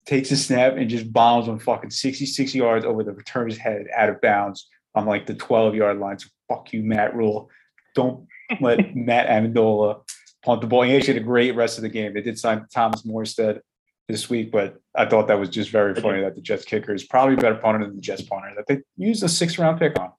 Takes 0.06 0.32
a 0.32 0.38
snap 0.38 0.74
and 0.78 0.90
just 0.90 1.12
bombs 1.12 1.48
on 1.48 1.60
fucking 1.60 1.90
66 1.90 2.54
yards 2.54 2.86
over 2.86 3.04
the 3.04 3.12
returner's 3.12 3.58
head 3.58 3.88
out 3.96 4.10
of 4.10 4.22
bounds 4.22 4.70
on 4.94 5.06
like 5.06 5.26
the 5.26 5.34
12 5.34 5.76
yard 5.76 6.00
line. 6.00 6.20
So 6.20 6.30
fuck 6.48 6.72
you, 6.74 6.84
Matt 6.84 7.16
Rhule. 7.16 7.50
Don't 7.96 8.28
let 8.62 8.96
Matt 8.96 9.28
Ammendola 9.28 10.02
punt 10.44 10.62
the 10.62 10.68
ball. 10.68 10.84
He 10.84 10.96
actually 10.96 11.16
had 11.16 11.24
a 11.24 11.26
great 11.26 11.56
rest 11.56 11.78
of 11.78 11.82
the 11.82 11.90
game. 11.90 12.14
They 12.14 12.22
did 12.22 12.40
sign 12.40 12.66
Thomas 12.72 13.02
Morstead 13.02 13.60
this 14.08 14.30
week, 14.30 14.52
but 14.52 14.80
I 14.96 15.06
thought 15.06 15.28
that 15.28 15.40
was 15.40 15.50
just 15.50 15.72
very 15.72 15.96
funny 15.96 16.22
that 16.22 16.36
the 16.36 16.42
Jets 16.42 16.64
kicker 16.64 16.94
is 16.94 17.04
probably 17.04 17.34
a 17.34 17.38
better 17.38 17.56
punter 17.56 17.86
than 17.86 17.96
the 17.96 18.02
Jets 18.02 18.22
punter 18.22 18.52
that 18.56 18.68
they 18.68 18.82
used 18.98 19.24
a 19.24 19.30
six 19.30 19.58
round 19.58 19.80
pick 19.80 20.00
on. 20.00 20.12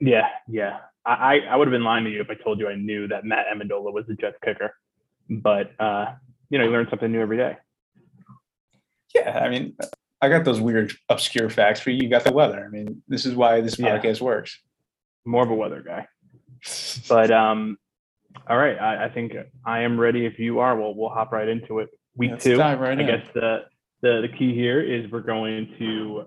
Yeah, 0.00 0.28
yeah. 0.48 0.78
I, 1.06 1.40
I 1.40 1.56
would 1.56 1.68
have 1.68 1.72
been 1.72 1.84
lying 1.84 2.04
to 2.04 2.10
you 2.10 2.20
if 2.20 2.30
I 2.30 2.34
told 2.34 2.58
you 2.58 2.68
I 2.68 2.74
knew 2.76 3.06
that 3.08 3.24
Matt 3.24 3.46
Ammendola 3.54 3.92
was 3.92 4.06
the 4.06 4.14
Jets 4.14 4.36
kicker. 4.44 4.74
But 5.28 5.72
uh, 5.80 6.14
you 6.50 6.58
know, 6.58 6.64
you 6.64 6.70
learn 6.70 6.86
something 6.90 7.10
new 7.12 7.20
every 7.20 7.36
day. 7.36 7.56
Yeah, 9.14 9.38
I 9.38 9.48
mean, 9.48 9.76
I 10.20 10.28
got 10.28 10.44
those 10.44 10.60
weird 10.60 10.92
obscure 11.08 11.48
facts 11.50 11.80
for 11.80 11.90
you. 11.90 12.02
You 12.04 12.08
got 12.08 12.24
the 12.24 12.32
weather. 12.32 12.64
I 12.64 12.68
mean, 12.68 13.02
this 13.08 13.26
is 13.26 13.34
why 13.34 13.60
this 13.60 13.78
Yeah. 13.78 13.98
podcast 13.98 14.20
works. 14.20 14.60
More 15.24 15.42
of 15.44 15.50
a 15.50 15.54
weather 15.54 15.82
guy. 15.82 16.06
But 17.08 17.30
um, 17.30 17.78
all 18.48 18.56
right, 18.56 18.78
I, 18.78 19.04
I 19.04 19.08
think 19.10 19.34
I 19.64 19.80
am 19.80 19.98
ready. 20.00 20.26
If 20.26 20.38
you 20.38 20.58
are, 20.60 20.76
we'll 20.76 20.94
we'll 20.94 21.10
hop 21.10 21.32
right 21.32 21.48
into 21.48 21.78
it. 21.80 21.90
Week 22.16 22.30
Let's 22.32 22.44
two. 22.44 22.58
right 22.58 22.80
I 22.82 22.92
in. 22.92 23.06
guess 23.06 23.26
the, 23.34 23.64
the 24.00 24.20
the 24.22 24.36
key 24.38 24.54
here 24.54 24.80
is 24.80 25.10
we're 25.10 25.20
going 25.20 25.74
to 25.78 26.24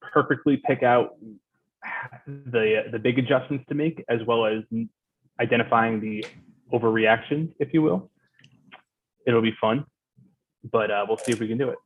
perfectly 0.00 0.56
pick 0.66 0.82
out 0.82 1.16
the 2.26 2.84
the 2.90 2.98
big 2.98 3.18
adjustments 3.18 3.64
to 3.68 3.74
make, 3.74 4.04
as 4.08 4.20
well 4.26 4.46
as 4.46 4.62
identifying 5.40 6.00
the 6.00 6.24
overreactions, 6.72 7.52
if 7.58 7.72
you 7.72 7.82
will. 7.82 8.10
It'll 9.26 9.42
be 9.42 9.54
fun, 9.60 9.84
but 10.70 10.90
uh, 10.90 11.04
we'll 11.06 11.18
see 11.18 11.32
if 11.32 11.40
we 11.40 11.48
can 11.48 11.58
do 11.58 11.68
it. 11.70 11.78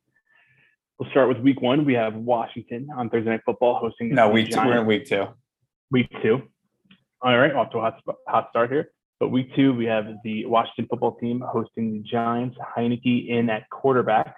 We'll 0.98 1.10
start 1.10 1.28
with 1.28 1.38
week 1.38 1.60
one. 1.60 1.84
We 1.84 1.94
have 1.94 2.14
Washington 2.14 2.88
on 2.96 3.10
Thursday 3.10 3.30
Night 3.30 3.40
Football 3.44 3.78
hosting. 3.80 4.14
No, 4.14 4.28
the 4.28 4.34
week 4.34 4.50
two. 4.50 4.58
We're 4.58 4.80
in 4.80 4.86
week 4.86 5.06
two. 5.06 5.26
week 5.90 6.08
two. 6.22 6.42
All 7.20 7.38
right, 7.38 7.52
off 7.52 7.70
to 7.72 7.78
a 7.78 7.80
hot, 7.80 8.00
hot 8.28 8.48
start 8.50 8.70
here. 8.70 8.90
But 9.18 9.28
week 9.28 9.54
two, 9.54 9.72
we 9.72 9.84
have 9.86 10.06
the 10.24 10.46
Washington 10.46 10.86
football 10.90 11.16
team 11.16 11.42
hosting 11.46 11.92
the 11.92 12.00
Giants. 12.00 12.56
Heineke 12.76 13.28
in 13.28 13.50
at 13.50 13.68
quarterback. 13.70 14.34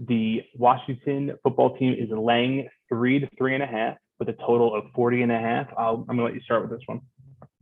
The 0.00 0.42
Washington 0.54 1.32
football 1.42 1.76
team 1.76 1.94
is 1.94 2.08
laying 2.10 2.68
three 2.88 3.18
to 3.20 3.28
three 3.36 3.54
and 3.54 3.62
a 3.62 3.66
half 3.66 3.96
with 4.18 4.28
a 4.28 4.32
total 4.34 4.74
of 4.74 4.84
40 4.94 5.22
and 5.22 5.32
a 5.32 5.38
half. 5.38 5.68
I'll, 5.76 6.04
I'm 6.08 6.16
gonna 6.16 6.24
let 6.24 6.34
you 6.34 6.40
start 6.40 6.62
with 6.62 6.70
this 6.78 6.86
one. 6.86 7.00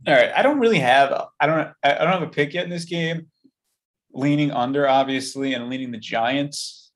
All 0.07 0.13
right. 0.13 0.31
I 0.35 0.41
don't 0.41 0.59
really 0.59 0.79
have. 0.79 1.11
I 1.39 1.45
don't. 1.47 1.71
I 1.83 1.93
don't 1.95 2.07
have 2.13 2.21
a 2.21 2.27
pick 2.27 2.53
yet 2.53 2.63
in 2.63 2.69
this 2.69 2.85
game. 2.85 3.27
Leaning 4.13 4.51
under, 4.51 4.87
obviously, 4.87 5.53
and 5.53 5.69
leaning 5.69 5.91
the 5.91 5.97
Giants. 5.97 6.91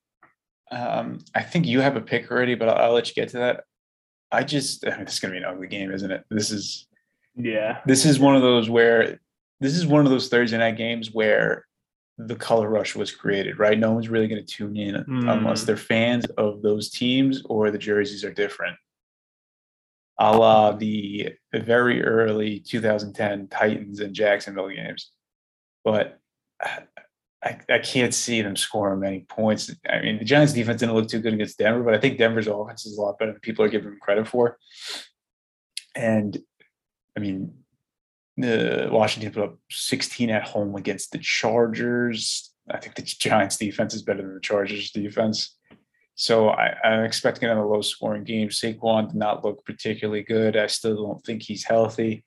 Um, 0.72 1.20
I 1.36 1.42
think 1.44 1.66
you 1.66 1.82
have 1.82 1.98
a 1.98 2.02
pick 2.02 2.32
already, 2.32 2.56
but 2.56 2.70
I'll, 2.70 2.86
I'll 2.88 2.94
let 2.94 3.08
you 3.10 3.14
get 3.14 3.30
to 3.30 3.38
that. 3.40 3.64
I 4.32 4.44
just. 4.44 4.86
I 4.88 4.92
mean, 4.96 5.06
this 5.06 5.16
is 5.16 5.20
gonna 5.20 5.34
be 5.34 5.38
an 5.40 5.46
ugly 5.46 5.68
game, 5.68 5.92
isn't 5.92 6.12
it? 6.12 6.24
This 6.30 6.52
is. 6.52 6.88
Yeah. 7.36 7.80
This 7.86 8.06
is 8.06 8.20
one 8.20 8.36
of 8.36 8.42
those 8.42 8.70
where. 8.70 9.20
This 9.60 9.76
is 9.76 9.86
one 9.86 10.06
of 10.06 10.12
those 10.12 10.28
Thursday 10.30 10.58
night 10.58 10.76
games 10.78 11.12
where 11.14 11.66
the 12.18 12.36
color 12.36 12.68
rush 12.68 12.96
was 12.96 13.12
created, 13.12 13.60
right? 13.60 13.78
No 13.78 13.92
one's 13.92 14.10
really 14.10 14.28
going 14.28 14.44
to 14.44 14.48
tune 14.56 14.76
in 14.76 14.96
unless 14.96 15.64
Mm. 15.64 15.66
they're 15.68 15.78
fans 15.78 16.26
of 16.38 16.62
those 16.64 16.90
teams 16.90 17.44
or 17.46 17.70
the 17.70 17.78
jerseys 17.78 18.24
are 18.24 18.34
different. 18.34 18.76
A 20.20 20.38
la 20.38 20.74
the 20.74 21.30
very 21.54 22.04
early 22.04 22.60
2010 22.60 23.48
Titans 23.48 24.00
and 24.00 24.14
Jacksonville 24.14 24.70
games. 24.70 25.12
But 25.84 26.20
I, 27.44 27.60
I 27.70 27.80
can't 27.80 28.14
see 28.14 28.42
them 28.42 28.56
scoring 28.56 29.00
many 29.00 29.22
points. 29.22 29.74
I 29.90 30.02
mean, 30.02 30.20
the 30.20 30.26
Giants 30.26 30.54
defense 30.54 30.80
didn't 30.80 30.94
look 30.94 31.10
too 31.10 31.20
good 31.20 31.34
against 31.34 31.58
Denver, 31.58 31.84
but 31.84 31.96
I 31.96 31.98
think 31.98 32.18
Denver's 32.18 32.48
offense 32.48 32.86
is 32.86 32.98
a 32.98 33.02
lot 33.02 33.18
better 33.18 33.32
than 33.32 33.42
people 33.42 33.66
are 33.66 33.70
giving 33.70 33.90
them 33.90 34.00
credit 34.00 34.28
for. 34.28 34.58
And 35.96 36.38
I 37.18 37.20
mean, 37.20 37.54
the 38.38 38.90
Washington 38.92 39.32
put 39.32 39.44
up 39.44 39.58
16 39.72 40.30
at 40.30 40.48
home 40.48 40.76
against 40.76 41.12
the 41.12 41.18
Chargers. 41.18 42.54
I 42.70 42.78
think 42.78 42.96
the 42.96 43.02
Giants 43.02 43.58
defense 43.58 43.94
is 43.94 44.04
better 44.04 44.22
than 44.22 44.36
the 44.36 44.40
Chargers 44.40 44.92
defense. 44.92 45.58
So 46.22 46.50
I, 46.50 46.76
I'm 46.84 47.04
expecting 47.04 47.50
another 47.50 47.66
low 47.66 47.82
scoring 47.82 48.24
game. 48.24 48.50
Saquon 48.50 49.08
did 49.08 49.18
not 49.18 49.44
look 49.44 49.66
particularly 49.66 50.22
good. 50.22 50.56
I 50.56 50.68
still 50.68 50.96
don't 51.08 51.26
think 51.26 51.42
he's 51.42 51.64
healthy. 51.64 52.24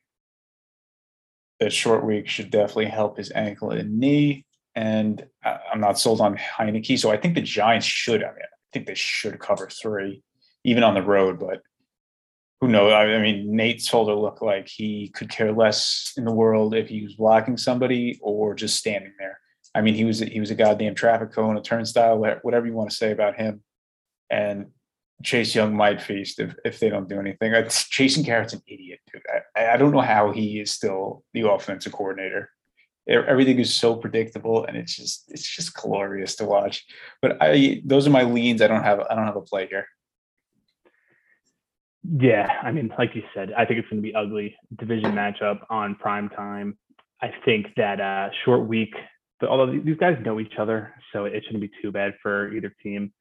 The 1.60 1.70
short 1.70 2.04
week 2.04 2.28
should 2.28 2.50
definitely 2.50 2.86
help 2.86 3.18
his 3.18 3.30
ankle 3.30 3.70
and 3.70 4.00
knee. 4.00 4.46
And 4.74 5.24
I- 5.44 5.60
I'm 5.72 5.80
not 5.80 6.00
sold 6.00 6.20
on 6.20 6.36
Heineke. 6.36 6.98
So 6.98 7.12
I 7.12 7.16
think 7.16 7.36
the 7.36 7.40
Giants 7.40 7.86
should, 7.86 8.24
I 8.24 8.30
mean, 8.32 8.42
I 8.42 8.66
think 8.72 8.88
they 8.88 8.96
should 8.96 9.38
cover 9.38 9.68
three, 9.68 10.24
even 10.64 10.82
on 10.82 10.94
the 10.94 11.02
road, 11.02 11.38
but 11.38 11.60
who 12.60 12.66
knows? 12.66 12.92
I 12.92 13.20
mean, 13.20 13.54
Nate 13.54 13.80
Solder 13.80 14.16
looked 14.16 14.42
like 14.42 14.66
he 14.66 15.10
could 15.10 15.28
care 15.28 15.52
less 15.52 16.14
in 16.16 16.24
the 16.24 16.32
world 16.32 16.74
if 16.74 16.88
he 16.88 17.04
was 17.04 17.14
blocking 17.14 17.56
somebody 17.56 18.18
or 18.20 18.56
just 18.56 18.74
standing 18.74 19.12
there. 19.20 19.38
I 19.72 19.82
mean, 19.82 19.94
he 19.94 20.04
was 20.04 20.18
he 20.18 20.40
was 20.40 20.50
a 20.50 20.56
goddamn 20.56 20.96
traffic 20.96 21.30
cone, 21.30 21.56
a 21.56 21.62
turnstile, 21.62 22.18
whatever 22.18 22.66
you 22.66 22.72
want 22.72 22.90
to 22.90 22.96
say 22.96 23.12
about 23.12 23.36
him. 23.36 23.62
And 24.34 24.66
Chase 25.22 25.54
Young 25.54 25.76
might 25.76 26.02
feast 26.02 26.40
if, 26.40 26.54
if 26.64 26.80
they 26.80 26.88
don't 26.88 27.08
do 27.08 27.20
anything. 27.20 27.52
It's, 27.54 27.88
Jason 27.88 28.24
Garrett's 28.24 28.52
an 28.52 28.62
idiot, 28.66 28.98
dude. 29.12 29.22
I, 29.56 29.74
I 29.74 29.76
don't 29.76 29.92
know 29.92 30.00
how 30.00 30.32
he 30.32 30.58
is 30.60 30.72
still 30.72 31.22
the 31.34 31.48
offensive 31.48 31.92
coordinator. 31.92 32.50
Everything 33.06 33.60
is 33.60 33.72
so 33.72 33.94
predictable, 33.94 34.64
and 34.64 34.78
it's 34.78 34.96
just 34.96 35.24
it's 35.28 35.46
just 35.46 35.74
glorious 35.74 36.36
to 36.36 36.46
watch. 36.46 36.86
But 37.20 37.36
I 37.38 37.82
those 37.84 38.06
are 38.06 38.10
my 38.10 38.22
leans. 38.22 38.62
I 38.62 38.66
don't 38.66 38.82
have 38.82 38.98
I 38.98 39.14
don't 39.14 39.26
have 39.26 39.36
a 39.36 39.42
play 39.42 39.66
here. 39.68 39.86
Yeah, 42.02 42.48
I 42.62 42.72
mean, 42.72 42.90
like 42.98 43.14
you 43.14 43.22
said, 43.34 43.52
I 43.52 43.66
think 43.66 43.78
it's 43.78 43.88
going 43.90 44.02
to 44.02 44.08
be 44.08 44.14
ugly 44.14 44.56
division 44.78 45.12
matchup 45.12 45.58
on 45.68 45.96
prime 45.96 46.30
time. 46.30 46.78
I 47.20 47.30
think 47.44 47.66
that 47.76 48.00
uh, 48.00 48.30
short 48.44 48.66
week, 48.66 48.94
but 49.38 49.50
although 49.50 49.70
these 49.70 49.98
guys 49.98 50.16
know 50.24 50.40
each 50.40 50.54
other, 50.58 50.94
so 51.12 51.26
it 51.26 51.42
shouldn't 51.44 51.60
be 51.60 51.70
too 51.82 51.92
bad 51.92 52.14
for 52.22 52.54
either 52.54 52.74
team. 52.82 53.12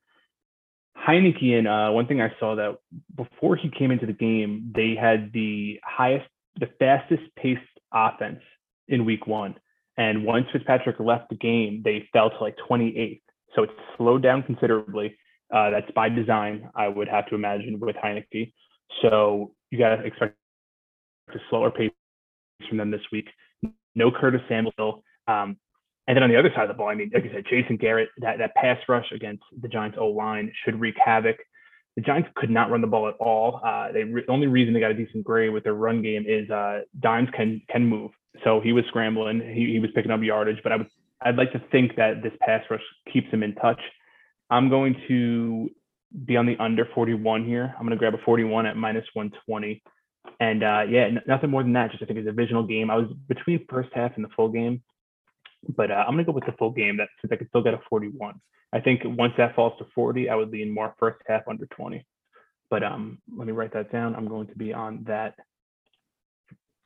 Heineke 1.07 1.57
and 1.57 1.67
uh, 1.67 1.89
one 1.91 2.07
thing 2.07 2.21
I 2.21 2.31
saw 2.39 2.55
that 2.55 2.77
before 3.15 3.55
he 3.55 3.69
came 3.69 3.91
into 3.91 4.05
the 4.05 4.13
game, 4.13 4.71
they 4.75 4.95
had 4.99 5.31
the 5.33 5.79
highest, 5.83 6.27
the 6.59 6.67
fastest 6.79 7.23
paced 7.35 7.61
offense 7.93 8.39
in 8.87 9.05
week 9.05 9.27
one. 9.27 9.55
And 9.97 10.25
once 10.25 10.47
Fitzpatrick 10.51 10.99
left 10.99 11.29
the 11.29 11.35
game, 11.35 11.81
they 11.83 12.07
fell 12.13 12.29
to 12.29 12.37
like 12.39 12.55
28th. 12.69 13.21
So 13.55 13.63
it's 13.63 13.73
slowed 13.97 14.23
down 14.23 14.43
considerably. 14.43 15.15
Uh, 15.53 15.69
that's 15.69 15.91
by 15.91 16.09
design, 16.09 16.69
I 16.75 16.87
would 16.87 17.07
have 17.07 17.27
to 17.27 17.35
imagine, 17.35 17.79
with 17.79 17.95
Heineke. 17.95 18.51
So 19.01 19.53
you 19.69 19.77
got 19.77 19.95
to 19.95 20.03
expect 20.03 20.35
a 21.29 21.37
slower 21.49 21.69
pace 21.69 21.91
from 22.67 22.77
them 22.77 22.91
this 22.91 23.01
week. 23.11 23.27
No 23.93 24.09
Curtis 24.09 24.41
Samuel. 24.49 25.03
Um, 25.27 25.57
and 26.07 26.15
then 26.15 26.23
on 26.23 26.29
the 26.29 26.37
other 26.37 26.51
side 26.53 26.63
of 26.63 26.67
the 26.69 26.73
ball, 26.73 26.89
I 26.89 26.95
mean, 26.95 27.11
like 27.13 27.23
I 27.23 27.33
said, 27.33 27.45
Jason 27.49 27.77
Garrett, 27.77 28.09
that, 28.17 28.37
that 28.39 28.53
pass 28.55 28.77
rush 28.89 29.05
against 29.13 29.43
the 29.61 29.67
Giants 29.67 29.97
O 29.99 30.07
line 30.07 30.51
should 30.63 30.79
wreak 30.79 30.95
havoc. 31.03 31.37
The 31.95 32.01
Giants 32.01 32.29
could 32.35 32.49
not 32.49 32.71
run 32.71 32.81
the 32.81 32.87
ball 32.87 33.07
at 33.07 33.15
all. 33.19 33.61
Uh, 33.63 33.91
they 33.91 34.03
re- 34.03 34.23
the 34.25 34.31
only 34.31 34.47
reason 34.47 34.73
they 34.73 34.79
got 34.79 34.91
a 34.91 34.95
decent 34.95 35.23
grade 35.23 35.53
with 35.53 35.63
their 35.63 35.75
run 35.75 36.01
game 36.01 36.25
is 36.27 36.49
uh, 36.49 36.81
Dimes 36.99 37.29
can 37.35 37.61
can 37.69 37.85
move. 37.85 38.11
So 38.43 38.59
he 38.59 38.73
was 38.73 38.83
scrambling, 38.87 39.41
he, 39.41 39.73
he 39.73 39.79
was 39.79 39.91
picking 39.93 40.11
up 40.11 40.21
yardage. 40.21 40.57
But 40.63 40.71
I 40.71 40.77
would 40.77 40.87
I'd 41.21 41.35
like 41.35 41.51
to 41.53 41.61
think 41.71 41.95
that 41.95 42.21
this 42.21 42.33
pass 42.41 42.63
rush 42.69 42.81
keeps 43.11 43.29
him 43.31 43.43
in 43.43 43.55
touch. 43.55 43.79
I'm 44.49 44.69
going 44.69 44.95
to 45.07 45.69
be 46.25 46.37
on 46.37 46.45
the 46.45 46.57
under 46.59 46.87
41 46.93 47.45
here. 47.45 47.73
I'm 47.77 47.85
going 47.85 47.91
to 47.91 47.97
grab 47.97 48.13
a 48.13 48.23
41 48.23 48.65
at 48.65 48.75
minus 48.75 49.05
120. 49.13 49.81
And 50.39 50.63
uh, 50.63 50.83
yeah, 50.89 51.05
n- 51.05 51.21
nothing 51.27 51.49
more 51.49 51.63
than 51.63 51.73
that. 51.73 51.91
Just 51.91 52.03
I 52.03 52.05
think 52.05 52.19
it's 52.19 52.27
a 52.27 52.31
divisional 52.31 52.63
game. 52.63 52.89
I 52.91 52.97
was 52.97 53.07
between 53.27 53.65
first 53.69 53.89
half 53.93 54.11
and 54.15 54.23
the 54.23 54.29
full 54.35 54.49
game, 54.49 54.81
but 55.69 55.91
uh, 55.91 56.03
I'm 56.07 56.15
going 56.15 56.25
to 56.25 56.31
go 56.31 56.31
with 56.31 56.45
the 56.45 56.53
full 56.53 56.71
game. 56.71 56.97
That 56.97 57.09
since 57.21 57.31
I 57.31 57.35
could 57.35 57.49
still 57.49 57.63
get 57.63 57.73
a 57.73 57.79
41. 57.89 58.35
I 58.73 58.79
think 58.79 59.01
once 59.05 59.33
that 59.37 59.55
falls 59.55 59.73
to 59.77 59.85
40, 59.93 60.29
I 60.29 60.35
would 60.35 60.49
lean 60.49 60.73
more 60.73 60.95
first 60.99 61.19
half 61.27 61.43
under 61.47 61.67
20. 61.67 62.05
But 62.69 62.83
um, 62.83 63.19
let 63.35 63.45
me 63.45 63.53
write 63.53 63.73
that 63.73 63.91
down. 63.91 64.15
I'm 64.15 64.27
going 64.27 64.47
to 64.47 64.55
be 64.55 64.73
on 64.73 65.03
that 65.05 65.35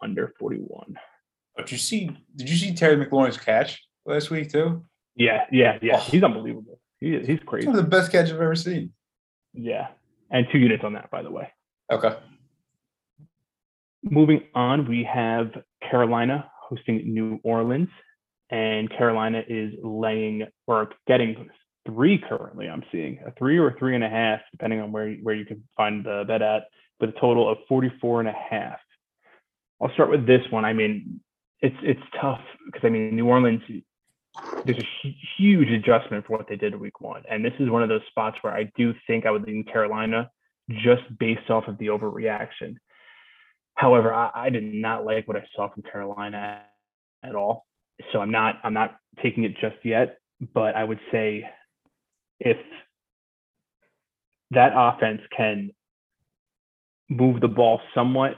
under 0.02 0.34
41. 0.38 0.98
Did 1.58 1.72
you 1.72 1.78
see? 1.78 2.12
Did 2.36 2.50
you 2.50 2.56
see 2.56 2.74
Terry 2.74 3.04
McLaurin's 3.04 3.38
catch 3.38 3.84
last 4.06 4.30
week 4.30 4.52
too? 4.52 4.86
Yeah, 5.16 5.46
yeah, 5.52 5.80
yeah. 5.82 5.96
Oh. 5.98 6.00
He's 6.02 6.24
unbelievable. 6.24 6.80
He, 7.00 7.16
is, 7.16 7.28
he's 7.28 7.40
crazy. 7.46 7.68
One 7.68 7.78
of 7.78 7.84
the 7.84 7.90
best 7.90 8.12
catch 8.12 8.30
I've 8.30 8.36
ever 8.36 8.56
seen. 8.56 8.92
Yeah, 9.54 9.88
and 10.30 10.46
two 10.52 10.60
units 10.60 10.84
on 10.84 10.94
that, 10.94 11.10
by 11.10 11.24
the 11.24 11.32
way. 11.32 11.50
Okay. 11.92 12.16
Moving 14.04 14.44
on, 14.54 14.88
we 14.88 15.04
have 15.04 15.52
Carolina 15.90 16.50
hosting 16.62 17.14
New 17.14 17.40
Orleans, 17.44 17.90
and 18.50 18.90
Carolina 18.90 19.44
is 19.48 19.74
laying 19.84 20.46
or 20.68 20.90
getting 21.08 21.50
three 21.86 22.18
currently. 22.18 22.70
I'm 22.70 22.84
seeing 22.92 23.20
a 23.26 23.32
three 23.32 23.58
or 23.58 23.76
three 23.78 23.96
and 23.96 24.04
a 24.04 24.10
half, 24.10 24.40
depending 24.52 24.82
on 24.82 24.92
where 24.92 25.14
where 25.16 25.36
you 25.36 25.46
can 25.46 25.64
find 25.76 26.06
the 26.06 26.24
bet 26.28 26.42
at, 26.42 26.64
with 27.00 27.12
a 27.12 27.20
total 27.20 27.50
of 27.50 27.58
44 27.68 28.22
and 28.22 28.30
a 28.30 28.34
half. 28.34 28.80
I'll 29.82 29.92
start 29.94 30.10
with 30.10 30.26
this 30.26 30.42
one. 30.50 30.66
I 30.66 30.74
mean, 30.74 31.20
it's 31.62 31.76
it's 31.84 32.02
tough 32.20 32.42
because 32.66 32.82
I 32.86 32.90
mean 32.90 33.16
New 33.16 33.28
Orleans. 33.28 33.62
There's 34.66 34.78
a 34.78 35.16
huge 35.38 35.70
adjustment 35.70 36.28
for 36.28 36.38
what 36.38 36.48
they 36.48 36.56
did 36.56 36.80
week 36.80 37.02
one, 37.02 37.24
and 37.30 37.44
this 37.44 37.54
is 37.60 37.70
one 37.70 37.84
of 37.84 37.90
those 37.90 38.06
spots 38.10 38.38
where 38.42 38.54
I 38.54 38.72
do 38.78 38.94
think 39.08 39.26
I 39.26 39.32
would 39.32 39.44
lean 39.44 39.64
Carolina 39.64 40.30
just 40.70 41.04
based 41.18 41.50
off 41.50 41.68
of 41.68 41.78
the 41.78 41.88
overreaction. 41.88 42.76
However, 43.76 44.14
I, 44.14 44.32
I 44.34 44.50
did 44.50 44.64
not 44.64 45.06
like 45.06 45.28
what 45.28 45.38
I 45.38 45.46
saw 45.56 45.72
from 45.72 45.84
Carolina 45.84 46.62
at 47.24 47.36
all. 47.36 47.67
So 48.12 48.20
I'm 48.20 48.32
not 48.32 48.56
I'm 48.64 48.74
not 48.74 48.98
taking 49.24 49.44
it 49.44 49.54
just 49.60 49.78
yet, 49.84 50.20
but 50.54 50.76
I 50.76 50.84
would 50.84 51.00
say 51.12 51.46
if 52.40 52.58
that 54.52 54.72
offense 54.76 55.22
can 55.36 55.72
move 57.10 57.42
the 57.42 57.48
ball 57.48 57.82
somewhat, 57.96 58.36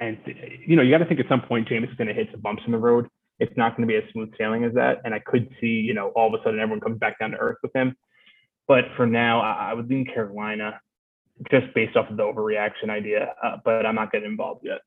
and 0.00 0.18
you 0.66 0.76
know 0.76 0.82
you 0.82 0.90
got 0.90 0.98
to 0.98 1.06
think 1.06 1.20
at 1.20 1.28
some 1.28 1.42
point 1.42 1.68
Jameis 1.68 1.90
is 1.90 1.96
going 1.96 2.08
to 2.08 2.14
hit 2.14 2.28
some 2.30 2.40
bumps 2.40 2.62
in 2.66 2.72
the 2.72 2.78
road. 2.78 3.08
It's 3.40 3.56
not 3.56 3.76
going 3.76 3.88
to 3.88 3.92
be 3.92 3.96
as 3.96 4.04
smooth 4.12 4.32
sailing 4.36 4.64
as 4.64 4.74
that, 4.74 4.98
and 5.04 5.14
I 5.14 5.20
could 5.20 5.48
see 5.60 5.66
you 5.66 5.94
know 5.94 6.08
all 6.08 6.32
of 6.32 6.38
a 6.38 6.42
sudden 6.44 6.60
everyone 6.60 6.80
comes 6.80 6.98
back 6.98 7.18
down 7.18 7.30
to 7.32 7.38
earth 7.38 7.58
with 7.62 7.74
him. 7.74 7.96
But 8.66 8.84
for 8.96 9.06
now, 9.06 9.40
I, 9.40 9.70
I 9.70 9.74
would 9.74 9.88
lean 9.88 10.04
Carolina 10.04 10.80
just 11.50 11.72
based 11.74 11.96
off 11.96 12.10
of 12.10 12.16
the 12.16 12.22
overreaction 12.22 12.90
idea, 12.90 13.32
uh, 13.42 13.56
but 13.64 13.86
I'm 13.86 13.94
not 13.94 14.12
getting 14.12 14.30
involved 14.30 14.62
yet. 14.64 14.80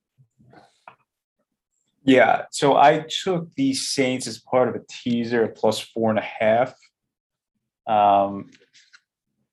Yeah, 2.03 2.45
so 2.51 2.75
I 2.75 3.05
took 3.23 3.53
the 3.55 3.73
Saints 3.73 4.25
as 4.25 4.39
part 4.39 4.67
of 4.67 4.75
a 4.75 4.81
teaser 4.89 5.43
at 5.43 5.55
plus 5.55 5.79
four 5.79 6.09
and 6.09 6.17
a 6.17 6.23
half. 6.23 6.73
Um, 7.87 8.49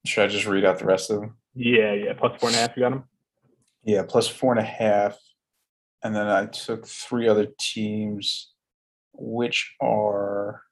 should 0.06 0.24
I 0.24 0.28
just 0.28 0.46
read 0.46 0.64
out 0.64 0.78
the 0.78 0.86
rest 0.86 1.10
of 1.10 1.20
them? 1.20 1.36
Yeah, 1.54 1.92
yeah, 1.92 2.14
plus 2.14 2.40
four 2.40 2.48
and 2.48 2.56
a 2.56 2.60
half. 2.60 2.76
You 2.76 2.82
got 2.82 2.90
them. 2.90 3.04
Yeah, 3.84 4.02
plus 4.08 4.28
four 4.28 4.52
and 4.52 4.60
a 4.60 4.68
half, 4.68 5.18
and 6.02 6.14
then 6.14 6.26
I 6.26 6.46
took 6.46 6.86
three 6.86 7.28
other 7.28 7.48
teams, 7.58 8.52
which 9.12 9.74
are. 9.80 10.62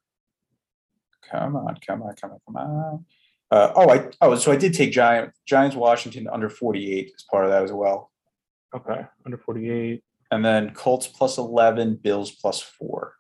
Come 1.30 1.56
on, 1.56 1.76
come 1.84 2.02
on, 2.02 2.14
come 2.14 2.30
on, 2.30 2.38
come 2.46 2.56
on. 2.56 3.04
Uh, 3.50 3.72
oh, 3.74 3.90
I 3.90 4.08
oh, 4.20 4.34
so 4.36 4.52
I 4.52 4.56
did 4.56 4.74
take 4.74 4.92
Giant 4.92 5.32
Giants 5.46 5.76
Washington 5.76 6.28
under 6.32 6.48
forty 6.48 6.92
eight 6.92 7.12
as 7.14 7.24
part 7.30 7.44
of 7.44 7.50
that 7.50 7.62
as 7.62 7.72
well, 7.72 8.10
Okay, 8.74 9.06
under 9.24 9.38
48. 9.38 10.02
And 10.30 10.44
then 10.44 10.70
Colts 10.74 11.06
plus 11.06 11.38
eleven, 11.38 11.96
Bills 11.96 12.30
plus 12.30 12.60
four. 12.60 13.14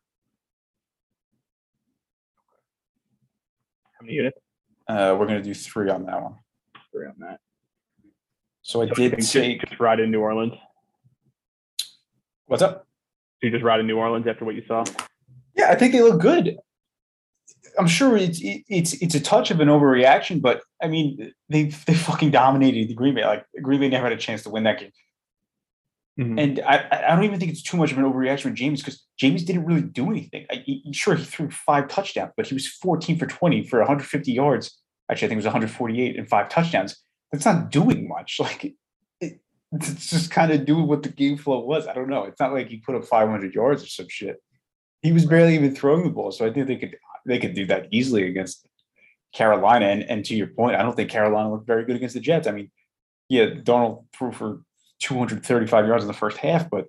How 3.98 4.04
many 4.04 4.14
units? 4.14 4.38
Uh, 4.88 5.16
we're 5.18 5.26
gonna 5.26 5.42
do 5.42 5.54
three 5.54 5.90
on 5.90 6.06
that 6.06 6.22
one. 6.22 6.36
Three 6.92 7.06
on 7.06 7.14
that. 7.18 7.40
So 8.62 8.82
I 8.82 8.88
So 8.88 8.94
did 8.94 9.12
think 9.16 9.28
take. 9.28 9.60
just, 9.60 9.70
just 9.70 9.80
ride 9.80 10.00
in 10.00 10.10
New 10.10 10.20
Orleans. 10.20 10.54
What's 12.46 12.62
up? 12.62 12.86
So 13.40 13.46
you 13.46 13.50
just 13.50 13.64
ride 13.64 13.80
in 13.80 13.86
New 13.86 13.98
Orleans 13.98 14.26
after 14.26 14.44
what 14.44 14.54
you 14.54 14.62
saw. 14.66 14.84
Yeah, 15.56 15.70
I 15.70 15.74
think 15.74 15.92
they 15.92 16.02
look 16.02 16.20
good. 16.20 16.56
I'm 17.78 17.86
sure 17.86 18.16
it's 18.16 18.40
it's 18.42 18.94
it's 18.94 19.14
a 19.14 19.20
touch 19.20 19.50
of 19.50 19.60
an 19.60 19.68
overreaction, 19.68 20.40
but 20.40 20.62
I 20.82 20.88
mean 20.88 21.32
they 21.48 21.64
they 21.86 21.94
fucking 21.94 22.30
dominated 22.30 22.88
the 22.88 22.94
Green 22.94 23.14
Bay. 23.14 23.24
Like 23.24 23.44
Green 23.62 23.80
Bay 23.80 23.88
never 23.88 24.04
had 24.08 24.12
a 24.12 24.20
chance 24.20 24.42
to 24.44 24.50
win 24.50 24.64
that 24.64 24.80
game. 24.80 24.90
Mhm. 26.18 26.40
And 26.40 26.60
I, 26.60 27.04
I 27.08 27.14
don't 27.14 27.24
even 27.24 27.38
think 27.38 27.52
it's 27.52 27.62
too 27.62 27.76
much 27.76 27.92
of 27.92 27.98
an 27.98 28.04
overreaction 28.04 28.46
with 28.46 28.54
Jameis 28.54 28.78
because 28.78 29.04
Jameis 29.20 29.44
didn't 29.44 29.66
really 29.66 29.82
do 29.82 30.10
anything. 30.10 30.46
I, 30.50 30.56
he- 30.64 30.82
sure, 30.92 31.14
he 31.14 31.24
threw 31.24 31.50
five 31.50 31.88
touchdowns, 31.88 32.32
but 32.36 32.46
he 32.46 32.54
was 32.54 32.66
14 32.66 33.18
for 33.18 33.26
20 33.26 33.64
for 33.66 33.78
150 33.80 34.32
yards. 34.32 34.80
Actually, 35.10 35.26
I 35.26 35.28
think 35.28 35.36
it 35.36 35.44
was 35.44 35.44
148 35.46 36.16
and 36.16 36.28
five 36.28 36.48
touchdowns. 36.48 36.96
That's 37.32 37.44
not 37.44 37.70
doing 37.70 38.08
much. 38.08 38.38
Like 38.40 38.64
it, 39.20 39.40
it's 39.72 40.10
just 40.10 40.30
kind 40.30 40.52
of 40.52 40.64
doing 40.64 40.86
what 40.86 41.02
the 41.02 41.10
game 41.10 41.36
flow 41.36 41.60
was. 41.60 41.86
I 41.86 41.92
don't 41.92 42.08
know. 42.08 42.24
It's 42.24 42.40
not 42.40 42.52
like 42.52 42.68
he 42.68 42.78
put 42.78 42.94
up 42.94 43.04
500 43.04 43.54
yards 43.54 43.82
or 43.84 43.88
some 43.88 44.08
shit. 44.08 44.42
He 45.02 45.12
was 45.12 45.26
barely 45.26 45.54
even 45.54 45.74
throwing 45.74 46.04
the 46.04 46.10
ball. 46.10 46.30
So 46.32 46.46
I 46.46 46.52
think 46.52 46.66
they 46.66 46.76
could 46.76 46.96
they 47.26 47.38
could 47.38 47.54
do 47.54 47.66
that 47.66 47.88
easily 47.90 48.26
against 48.26 48.66
Carolina. 49.34 49.86
And 49.86 50.02
and 50.04 50.24
to 50.24 50.34
your 50.34 50.46
point, 50.46 50.76
I 50.76 50.82
don't 50.82 50.96
think 50.96 51.10
Carolina 51.10 51.50
looked 51.52 51.66
very 51.66 51.84
good 51.84 51.96
against 51.96 52.14
the 52.14 52.20
Jets. 52.20 52.46
I 52.46 52.52
mean, 52.52 52.70
yeah, 53.28 53.46
Darnold 53.46 54.06
threw 54.16 54.32
for 54.32 54.62
235 55.00 55.86
yards 55.86 56.04
in 56.04 56.08
the 56.08 56.14
first 56.14 56.36
half, 56.38 56.68
but 56.70 56.86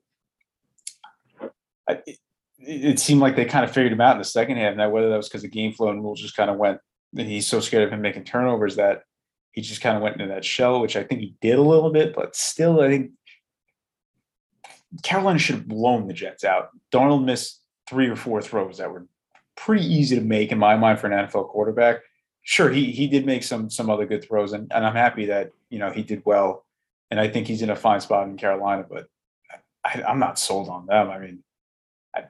I, 1.89 1.93
it, 2.05 2.19
it 2.59 2.99
seemed 2.99 3.21
like 3.21 3.35
they 3.35 3.45
kind 3.45 3.65
of 3.65 3.71
figured 3.71 3.93
him 3.93 4.01
out 4.01 4.13
in 4.13 4.19
the 4.19 4.25
second 4.25 4.57
half. 4.57 4.75
Now, 4.75 4.89
whether 4.89 5.09
that 5.09 5.17
was 5.17 5.29
because 5.29 5.41
the 5.41 5.47
game 5.47 5.73
flow 5.73 5.89
and 5.89 6.03
rules 6.03 6.21
just 6.21 6.35
kind 6.35 6.49
of 6.49 6.57
went, 6.57 6.79
he's 7.15 7.47
so 7.47 7.59
scared 7.59 7.83
of 7.83 7.91
him 7.91 8.01
making 8.01 8.23
turnovers 8.23 8.75
that 8.75 9.03
he 9.51 9.61
just 9.61 9.81
kind 9.81 9.95
of 9.95 10.03
went 10.03 10.19
into 10.19 10.33
that 10.33 10.45
shell, 10.45 10.79
which 10.81 10.95
I 10.95 11.03
think 11.03 11.21
he 11.21 11.35
did 11.41 11.57
a 11.57 11.61
little 11.61 11.89
bit, 11.89 12.13
but 12.13 12.35
still, 12.35 12.81
I 12.81 12.89
think 12.89 13.11
Carolina 15.03 15.39
should 15.39 15.55
have 15.55 15.67
blown 15.67 16.07
the 16.07 16.13
Jets 16.13 16.43
out. 16.43 16.69
Darnold 16.91 17.25
missed 17.25 17.61
three 17.89 18.07
or 18.07 18.15
four 18.15 18.41
throws 18.41 18.77
that 18.77 18.91
were 18.91 19.07
pretty 19.55 19.85
easy 19.85 20.15
to 20.15 20.21
make 20.21 20.51
in 20.51 20.59
my 20.59 20.77
mind 20.77 20.99
for 20.99 21.07
an 21.07 21.25
NFL 21.25 21.49
quarterback. 21.49 22.01
Sure, 22.43 22.69
he 22.69 22.91
he 22.91 23.07
did 23.07 23.25
make 23.25 23.43
some 23.43 23.69
some 23.69 23.89
other 23.89 24.05
good 24.05 24.23
throws, 24.23 24.53
and, 24.53 24.71
and 24.73 24.85
I'm 24.85 24.95
happy 24.95 25.25
that 25.25 25.51
you 25.69 25.79
know 25.79 25.89
he 25.89 26.03
did 26.03 26.21
well, 26.23 26.65
and 27.09 27.19
I 27.19 27.27
think 27.27 27.47
he's 27.47 27.61
in 27.61 27.69
a 27.69 27.75
fine 27.75 28.01
spot 28.01 28.27
in 28.27 28.37
Carolina. 28.37 28.85
But 28.89 29.07
I, 29.85 30.03
I'm 30.07 30.19
not 30.19 30.39
sold 30.39 30.69
on 30.69 30.85
them. 30.85 31.09
I 31.09 31.19
mean, 31.19 31.43
I 32.15 32.23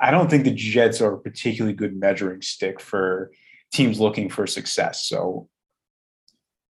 I 0.00 0.10
don't 0.10 0.30
think 0.30 0.44
the 0.44 0.54
Jets 0.54 1.00
are 1.00 1.14
a 1.14 1.20
particularly 1.20 1.74
good 1.74 1.96
measuring 1.96 2.42
stick 2.42 2.80
for 2.80 3.30
teams 3.72 3.98
looking 4.00 4.28
for 4.28 4.46
success. 4.46 5.06
So 5.06 5.48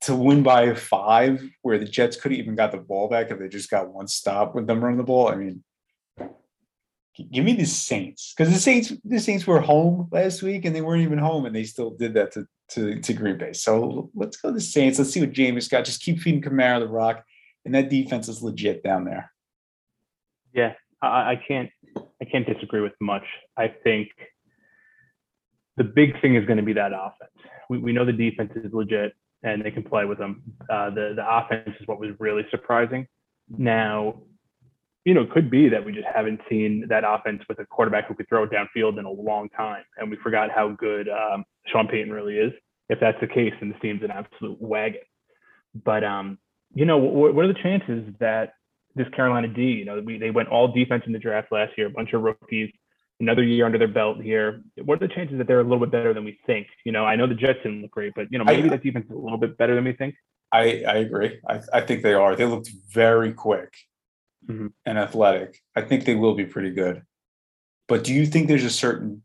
to 0.03 0.17
win 0.17 0.43
by 0.43 0.75
five, 0.75 1.43
where 1.63 1.79
the 1.79 1.85
Jets 1.85 2.17
could 2.17 2.33
have 2.33 2.39
even 2.39 2.55
got 2.55 2.73
the 2.73 2.79
ball 2.79 3.09
back 3.09 3.31
if 3.31 3.39
they 3.39 3.49
just 3.49 3.71
got 3.71 3.93
one 3.93 4.09
stop 4.09 4.55
with 4.55 4.67
them 4.67 4.83
running 4.83 4.99
the 4.99 5.05
ball. 5.05 5.29
I 5.29 5.37
mean, 5.37 5.63
give 7.31 7.45
me 7.45 7.55
the 7.55 7.65
Saints 7.65 8.35
because 8.37 8.53
the 8.53 8.59
Saints, 8.59 8.93
the 9.05 9.21
Saints 9.21 9.47
were 9.47 9.61
home 9.61 10.09
last 10.11 10.43
week 10.43 10.65
and 10.65 10.75
they 10.75 10.81
weren't 10.81 11.03
even 11.03 11.19
home 11.19 11.47
and 11.47 11.55
they 11.55 11.65
still 11.65 11.91
did 11.91 12.15
that 12.15 12.33
to 12.33 12.47
to, 12.75 13.01
to 13.01 13.13
Green 13.13 13.39
Bay. 13.39 13.53
So 13.53 14.11
let's 14.15 14.37
go 14.37 14.49
to 14.49 14.55
the 14.55 14.61
Saints. 14.61 14.99
Let's 14.99 15.11
see 15.11 15.21
what 15.21 15.33
Jameis 15.33 15.71
got. 15.71 15.85
Just 15.85 16.03
keep 16.03 16.21
feeding 16.21 16.43
Kamara 16.43 16.81
the 16.81 16.89
rock, 16.89 17.25
and 17.65 17.75
that 17.75 17.91
defense 17.91 18.29
is 18.29 18.43
legit 18.43 18.83
down 18.83 19.05
there. 19.05 19.31
Yeah, 20.55 20.75
I, 21.01 21.33
I 21.33 21.43
can't 21.47 21.71
I 22.21 22.25
can't 22.25 22.47
disagree 22.47 22.81
with 22.81 22.93
much. 23.01 23.25
I 23.57 23.69
think 23.85 24.09
the 25.77 25.85
big 25.85 26.21
thing 26.21 26.37
is 26.37 26.45
going 26.47 26.59
to 26.59 26.63
be 26.63 26.75
that 26.75 26.93
offense. 26.93 27.33
We, 27.69 27.79
we 27.79 27.93
know 27.93 28.05
the 28.05 28.13
defense 28.13 28.53
is 28.55 28.73
legit 28.73 29.15
and 29.43 29.65
they 29.65 29.71
can 29.71 29.83
play 29.83 30.05
with 30.05 30.19
them. 30.19 30.43
Uh, 30.71 30.91
the 30.91 31.15
the 31.17 31.25
offense 31.27 31.71
is 31.81 31.87
what 31.87 31.99
was 31.99 32.11
really 32.19 32.45
surprising. 32.51 33.07
Now, 33.49 34.23
you 35.05 35.15
know, 35.15 35.23
it 35.23 35.31
could 35.31 35.51
be 35.51 35.69
that 35.69 35.85
we 35.85 35.93
just 35.93 36.07
haven't 36.13 36.41
seen 36.49 36.87
that 36.89 37.03
offense 37.07 37.43
with 37.49 37.59
a 37.59 37.67
quarterback 37.67 38.07
who 38.07 38.15
could 38.15 38.29
throw 38.29 38.45
it 38.45 38.51
downfield 38.51 38.99
in 38.99 39.05
a 39.05 39.11
long 39.11 39.49
time, 39.51 39.83
and 39.97 40.11
we 40.11 40.17
forgot 40.23 40.51
how 40.51 40.69
good 40.69 41.09
um, 41.09 41.45
Sean 41.67 41.89
Payton 41.89 42.13
really 42.13 42.37
is. 42.39 42.53
If 42.89 43.01
that's 43.01 43.19
the 43.21 43.27
case, 43.27 43.53
then 43.59 43.71
this 43.71 43.81
team's 43.81 44.03
an 44.03 44.11
absolute 44.11 44.61
wagon. 44.61 45.01
But 45.85 46.05
um, 46.05 46.39
you 46.75 46.85
know, 46.85 46.99
what, 46.99 47.35
what 47.35 47.45
are 47.45 47.53
the 47.53 47.61
chances 47.63 48.05
that 48.21 48.55
this 48.95 49.09
Carolina 49.09 49.49
D, 49.49 49.63
you 49.63 49.85
know, 49.85 50.01
we, 50.01 50.19
they 50.19 50.31
went 50.31 50.49
all 50.49 50.69
defense 50.69 51.03
in 51.07 51.13
the 51.13 51.19
draft 51.19 51.51
last 51.51 51.73
year, 51.77 51.87
a 51.87 51.91
bunch 51.91 52.13
of 52.13 52.23
rookies, 52.23 52.71
another 53.19 53.43
year 53.43 53.65
under 53.65 53.79
their 53.79 53.89
belt 53.89 54.21
here. 54.21 54.63
What 54.85 55.03
are 55.03 55.09
the 55.09 55.15
chances 55.15 55.39
that 55.39 55.47
they're 55.47 55.61
a 55.61 55.65
little 55.65 55.81
bit 55.81 55.91
better 55.91 56.15
than 56.15 56.25
we 56.25 56.39
think? 56.47 56.67
You 56.85 56.93
know, 56.93 57.05
I 57.05 57.17
know 57.17 57.27
the 57.27 57.35
Jets 57.35 57.61
didn't 57.63 57.83
look 57.83 57.91
great, 57.91 58.13
but 58.15 58.31
you 58.31 58.39
know, 58.39 58.45
maybe 58.45 58.69
I- 58.69 58.71
that 58.71 58.83
defense 58.83 59.07
is 59.07 59.17
a 59.17 59.19
little 59.19 59.39
bit 59.39 59.57
better 59.57 59.75
than 59.75 59.85
we 59.85 59.95
think. 59.95 60.15
I, 60.53 60.85
I 60.87 60.97
agree. 60.97 61.41
I, 61.49 61.61
I 61.73 61.81
think 61.81 62.03
they 62.03 62.13
are. 62.13 62.37
They 62.37 62.45
looked 62.45 62.71
very 62.93 63.33
quick 63.33 63.73
Mhm. 64.49 64.73
and 64.85 64.99
athletic. 64.99 65.61
I 65.77 65.83
think 65.83 66.05
they 66.05 66.15
will 66.15 66.35
be 66.35 66.45
pretty 66.47 66.71
good. 66.71 67.03
But 67.89 68.05
do 68.05 68.13
you 68.15 68.27
think 68.27 68.49
there's 68.49 68.65
a 68.65 68.71
certain, 68.71 69.23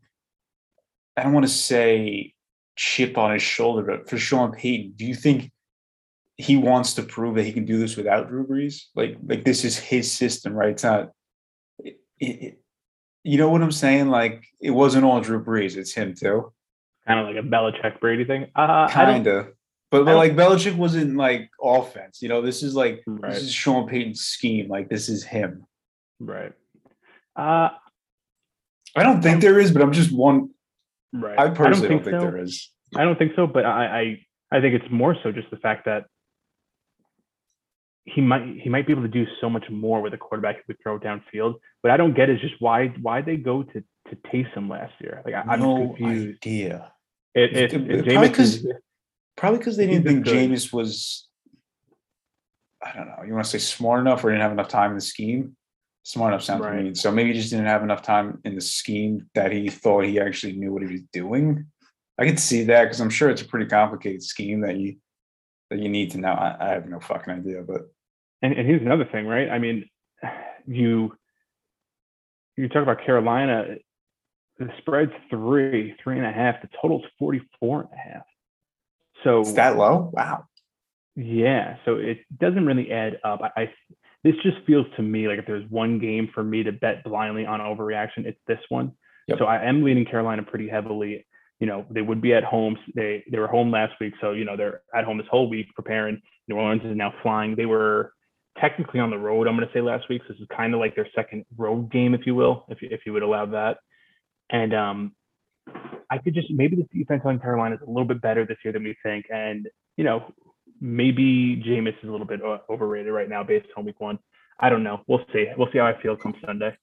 I 1.16 1.22
don't 1.22 1.32
want 1.32 1.46
to 1.46 1.52
say 1.52 2.34
chip 2.76 3.18
on 3.18 3.32
his 3.32 3.42
shoulder, 3.42 3.82
but 3.82 4.08
for 4.08 4.18
Sean 4.18 4.52
Payton, 4.52 4.92
do 4.96 5.04
you 5.06 5.14
think 5.14 5.50
he 6.36 6.56
wants 6.56 6.94
to 6.94 7.02
prove 7.02 7.34
that 7.34 7.44
he 7.44 7.52
can 7.52 7.64
do 7.64 7.78
this 7.78 7.96
without 7.96 8.28
Drew 8.28 8.46
Brees? 8.46 8.84
Like, 8.94 9.16
like 9.26 9.44
this 9.44 9.64
is 9.64 9.76
his 9.76 10.10
system, 10.12 10.52
right? 10.52 10.70
It's 10.70 10.84
not, 10.84 11.10
it, 11.80 11.98
it, 12.20 12.60
you 13.24 13.38
know 13.38 13.48
what 13.48 13.62
I'm 13.62 13.72
saying? 13.72 14.08
Like, 14.08 14.44
it 14.60 14.70
wasn't 14.70 15.04
all 15.04 15.20
Drew 15.20 15.42
Brees, 15.44 15.76
it's 15.76 15.92
him 15.92 16.14
too. 16.14 16.52
Kind 17.06 17.20
of 17.20 17.26
like 17.26 17.44
a 17.44 17.46
Belichick 17.46 18.00
Brady 18.00 18.24
thing. 18.24 18.46
Uh, 18.54 18.88
Kind 18.88 19.26
of. 19.26 19.48
But, 19.90 20.04
but 20.04 20.16
like 20.16 20.32
Belichick 20.36 20.76
wasn't 20.76 21.16
like 21.16 21.50
offense, 21.62 22.20
you 22.20 22.28
know. 22.28 22.42
This 22.42 22.62
is 22.62 22.74
like 22.74 23.02
Right. 23.06 23.32
this 23.32 23.42
is 23.44 23.52
Sean 23.52 23.88
Payton's 23.88 24.20
scheme. 24.20 24.68
Like 24.68 24.88
this 24.90 25.08
is 25.08 25.24
him. 25.24 25.64
right. 26.20 26.52
Uh, 27.36 27.70
I 28.96 29.02
don't 29.02 29.22
think 29.22 29.40
there 29.40 29.58
is, 29.60 29.70
but 29.70 29.80
I'm 29.80 29.92
just 29.92 30.12
one. 30.12 30.50
right. 31.12 31.38
I 31.38 31.50
personally 31.50 31.86
I 31.86 31.90
don't 31.90 32.04
so. 32.04 32.10
think, 32.10 32.20
there 32.20 32.38
is. 32.38 32.70
I 32.96 33.04
don't 33.04 33.18
think 33.18 33.32
so, 33.36 33.46
but 33.46 33.64
I, 33.64 33.86
I 34.00 34.56
I 34.58 34.60
think 34.60 34.74
it's 34.74 34.90
more 34.90 35.16
so 35.22 35.30
just 35.32 35.50
the 35.50 35.56
fact 35.58 35.84
that 35.86 36.04
he 38.04 38.20
might 38.20 38.42
he 38.62 38.68
might 38.68 38.86
be 38.86 38.92
able 38.92 39.02
to 39.02 39.08
do 39.08 39.26
so 39.40 39.48
much 39.50 39.68
more 39.70 40.00
with 40.00 40.14
a 40.14 40.18
quarterback 40.18 40.56
who 40.56 40.62
could 40.74 40.82
throw 40.82 40.98
downfield. 40.98 41.54
What 41.82 41.90
I 41.92 41.96
don't 41.96 42.14
get 42.14 42.28
is 42.30 42.40
just 42.40 42.54
why 42.58 42.88
why 43.02 43.20
they 43.22 43.36
go 43.36 43.62
to 43.62 43.80
to 44.10 44.16
Taysom 44.32 44.68
last 44.70 44.94
year. 45.00 45.22
Like 45.24 45.34
I, 45.34 45.42
I'm 45.52 45.60
no 45.60 45.94
confused. 45.94 46.38
idea. 46.44 46.92
It, 47.34 47.56
it, 47.56 47.56
It- 47.56 47.74
it, 47.74 47.90
it- 47.90 48.04
probably 48.04 48.28
Jameis 48.28 48.34
'cause- 48.34 48.54
is- 48.56 48.66
Probably 49.38 49.58
because 49.58 49.76
they 49.76 49.86
didn't 49.86 50.04
think 50.04 50.24
good. 50.24 50.50
Jameis 50.50 50.72
was. 50.72 51.28
I 52.84 52.92
don't 52.92 53.06
know. 53.06 53.22
You 53.24 53.32
want 53.32 53.44
to 53.44 53.50
say 53.50 53.58
smart 53.58 54.00
enough, 54.00 54.24
or 54.24 54.30
didn't 54.30 54.42
have 54.42 54.52
enough 54.52 54.68
time 54.68 54.90
in 54.90 54.96
the 54.96 55.02
scheme? 55.02 55.56
Smart 56.02 56.32
enough 56.32 56.42
sounds 56.42 56.62
Right. 56.64 56.82
mean. 56.84 56.94
So 56.94 57.12
maybe 57.12 57.32
he 57.32 57.38
just 57.38 57.50
didn't 57.50 57.66
have 57.66 57.82
enough 57.82 58.02
time 58.02 58.40
in 58.44 58.54
the 58.54 58.60
scheme 58.60 59.28
that 59.34 59.52
he 59.52 59.68
thought 59.68 60.04
he 60.04 60.18
actually 60.20 60.54
knew 60.54 60.72
what 60.72 60.82
he 60.82 60.88
was 60.90 61.02
doing. 61.12 61.66
I 62.18 62.26
could 62.26 62.40
see 62.40 62.64
that 62.64 62.84
because 62.84 63.00
I'm 63.00 63.10
sure 63.10 63.30
it's 63.30 63.42
a 63.42 63.46
pretty 63.46 63.66
complicated 63.66 64.22
scheme 64.22 64.60
that 64.62 64.76
you 64.76 64.96
that 65.70 65.78
you 65.78 65.88
need 65.88 66.10
to 66.12 66.18
know. 66.18 66.32
I, 66.32 66.56
I 66.60 66.68
have 66.70 66.88
no 66.88 66.98
fucking 66.98 67.32
idea, 67.32 67.62
but 67.62 67.82
and, 68.42 68.52
and 68.54 68.66
here's 68.66 68.82
another 68.82 69.04
thing, 69.04 69.26
right? 69.26 69.50
I 69.50 69.58
mean, 69.58 69.88
you 70.66 71.14
you 72.56 72.68
talk 72.68 72.82
about 72.82 73.04
Carolina. 73.04 73.76
the 74.58 74.68
spread's 74.78 75.12
three, 75.30 75.94
three 76.02 76.16
and 76.16 76.26
a 76.26 76.32
half. 76.32 76.60
The 76.60 76.68
total's 76.80 77.04
44 77.20 77.82
and 77.82 77.88
a 77.92 78.14
half. 78.14 78.24
So 79.24 79.40
Is 79.42 79.54
that 79.54 79.76
low? 79.76 80.10
Wow. 80.12 80.44
yeah, 81.16 81.76
so 81.84 81.96
it 81.96 82.18
doesn't 82.38 82.66
really 82.66 82.90
add 82.92 83.18
up. 83.24 83.40
I, 83.42 83.62
I 83.62 83.72
this 84.24 84.34
just 84.42 84.58
feels 84.66 84.86
to 84.96 85.02
me 85.02 85.28
like 85.28 85.38
if 85.38 85.46
there's 85.46 85.68
one 85.70 85.98
game 85.98 86.28
for 86.34 86.42
me 86.42 86.62
to 86.62 86.72
bet 86.72 87.04
blindly 87.04 87.46
on 87.46 87.60
overreaction, 87.60 88.26
it's 88.26 88.40
this 88.46 88.60
one. 88.68 88.92
Yep. 89.28 89.38
So 89.38 89.44
I 89.44 89.62
am 89.64 89.82
leading 89.82 90.04
Carolina 90.04 90.42
pretty 90.42 90.68
heavily. 90.68 91.26
You 91.60 91.66
know, 91.66 91.86
they 91.90 92.02
would 92.02 92.20
be 92.20 92.34
at 92.34 92.44
home. 92.44 92.76
They 92.94 93.24
they 93.30 93.38
were 93.38 93.48
home 93.48 93.70
last 93.70 93.94
week, 94.00 94.14
so 94.20 94.32
you 94.32 94.44
know 94.44 94.56
they're 94.56 94.82
at 94.94 95.04
home 95.04 95.18
this 95.18 95.26
whole 95.30 95.48
week 95.48 95.66
preparing. 95.74 96.20
New 96.48 96.56
Orleans 96.56 96.82
is 96.84 96.96
now 96.96 97.12
flying. 97.22 97.54
They 97.56 97.66
were 97.66 98.12
technically 98.60 99.00
on 99.00 99.10
the 99.10 99.18
road. 99.18 99.46
I'm 99.46 99.56
going 99.56 99.68
to 99.68 99.74
say 99.74 99.80
last 99.80 100.08
week. 100.08 100.22
So 100.26 100.32
this 100.32 100.40
is 100.40 100.48
kind 100.56 100.74
of 100.74 100.80
like 100.80 100.94
their 100.96 101.08
second 101.14 101.44
road 101.56 101.90
game, 101.92 102.14
if 102.14 102.26
you 102.26 102.34
will, 102.34 102.64
if 102.68 102.82
you, 102.82 102.88
if 102.90 103.00
you 103.06 103.12
would 103.12 103.22
allow 103.22 103.46
that. 103.46 103.78
And 104.50 104.74
um, 104.74 105.12
I 106.10 106.18
could 106.18 106.34
just 106.34 106.50
maybe 106.50 106.76
the 106.76 106.98
defense 106.98 107.22
on 107.24 107.38
Carolina 107.38 107.76
is 107.76 107.82
a 107.82 107.90
little 107.90 108.06
bit 108.06 108.20
better 108.20 108.46
this 108.46 108.58
year 108.64 108.72
than 108.72 108.84
we 108.84 108.96
think, 109.02 109.26
and 109.30 109.68
you 109.96 110.04
know 110.04 110.32
maybe 110.80 111.62
Jameis 111.66 111.98
is 112.02 112.08
a 112.08 112.12
little 112.12 112.26
bit 112.26 112.40
overrated 112.70 113.12
right 113.12 113.28
now 113.28 113.42
based 113.42 113.66
on 113.76 113.84
week 113.84 114.00
one. 114.00 114.18
I 114.60 114.70
don't 114.70 114.82
know. 114.82 115.02
We'll 115.06 115.24
see. 115.32 115.46
We'll 115.56 115.68
see 115.72 115.78
how 115.78 115.86
I 115.86 116.00
feel 116.00 116.16
come 116.16 116.34
Sunday. 116.44 116.76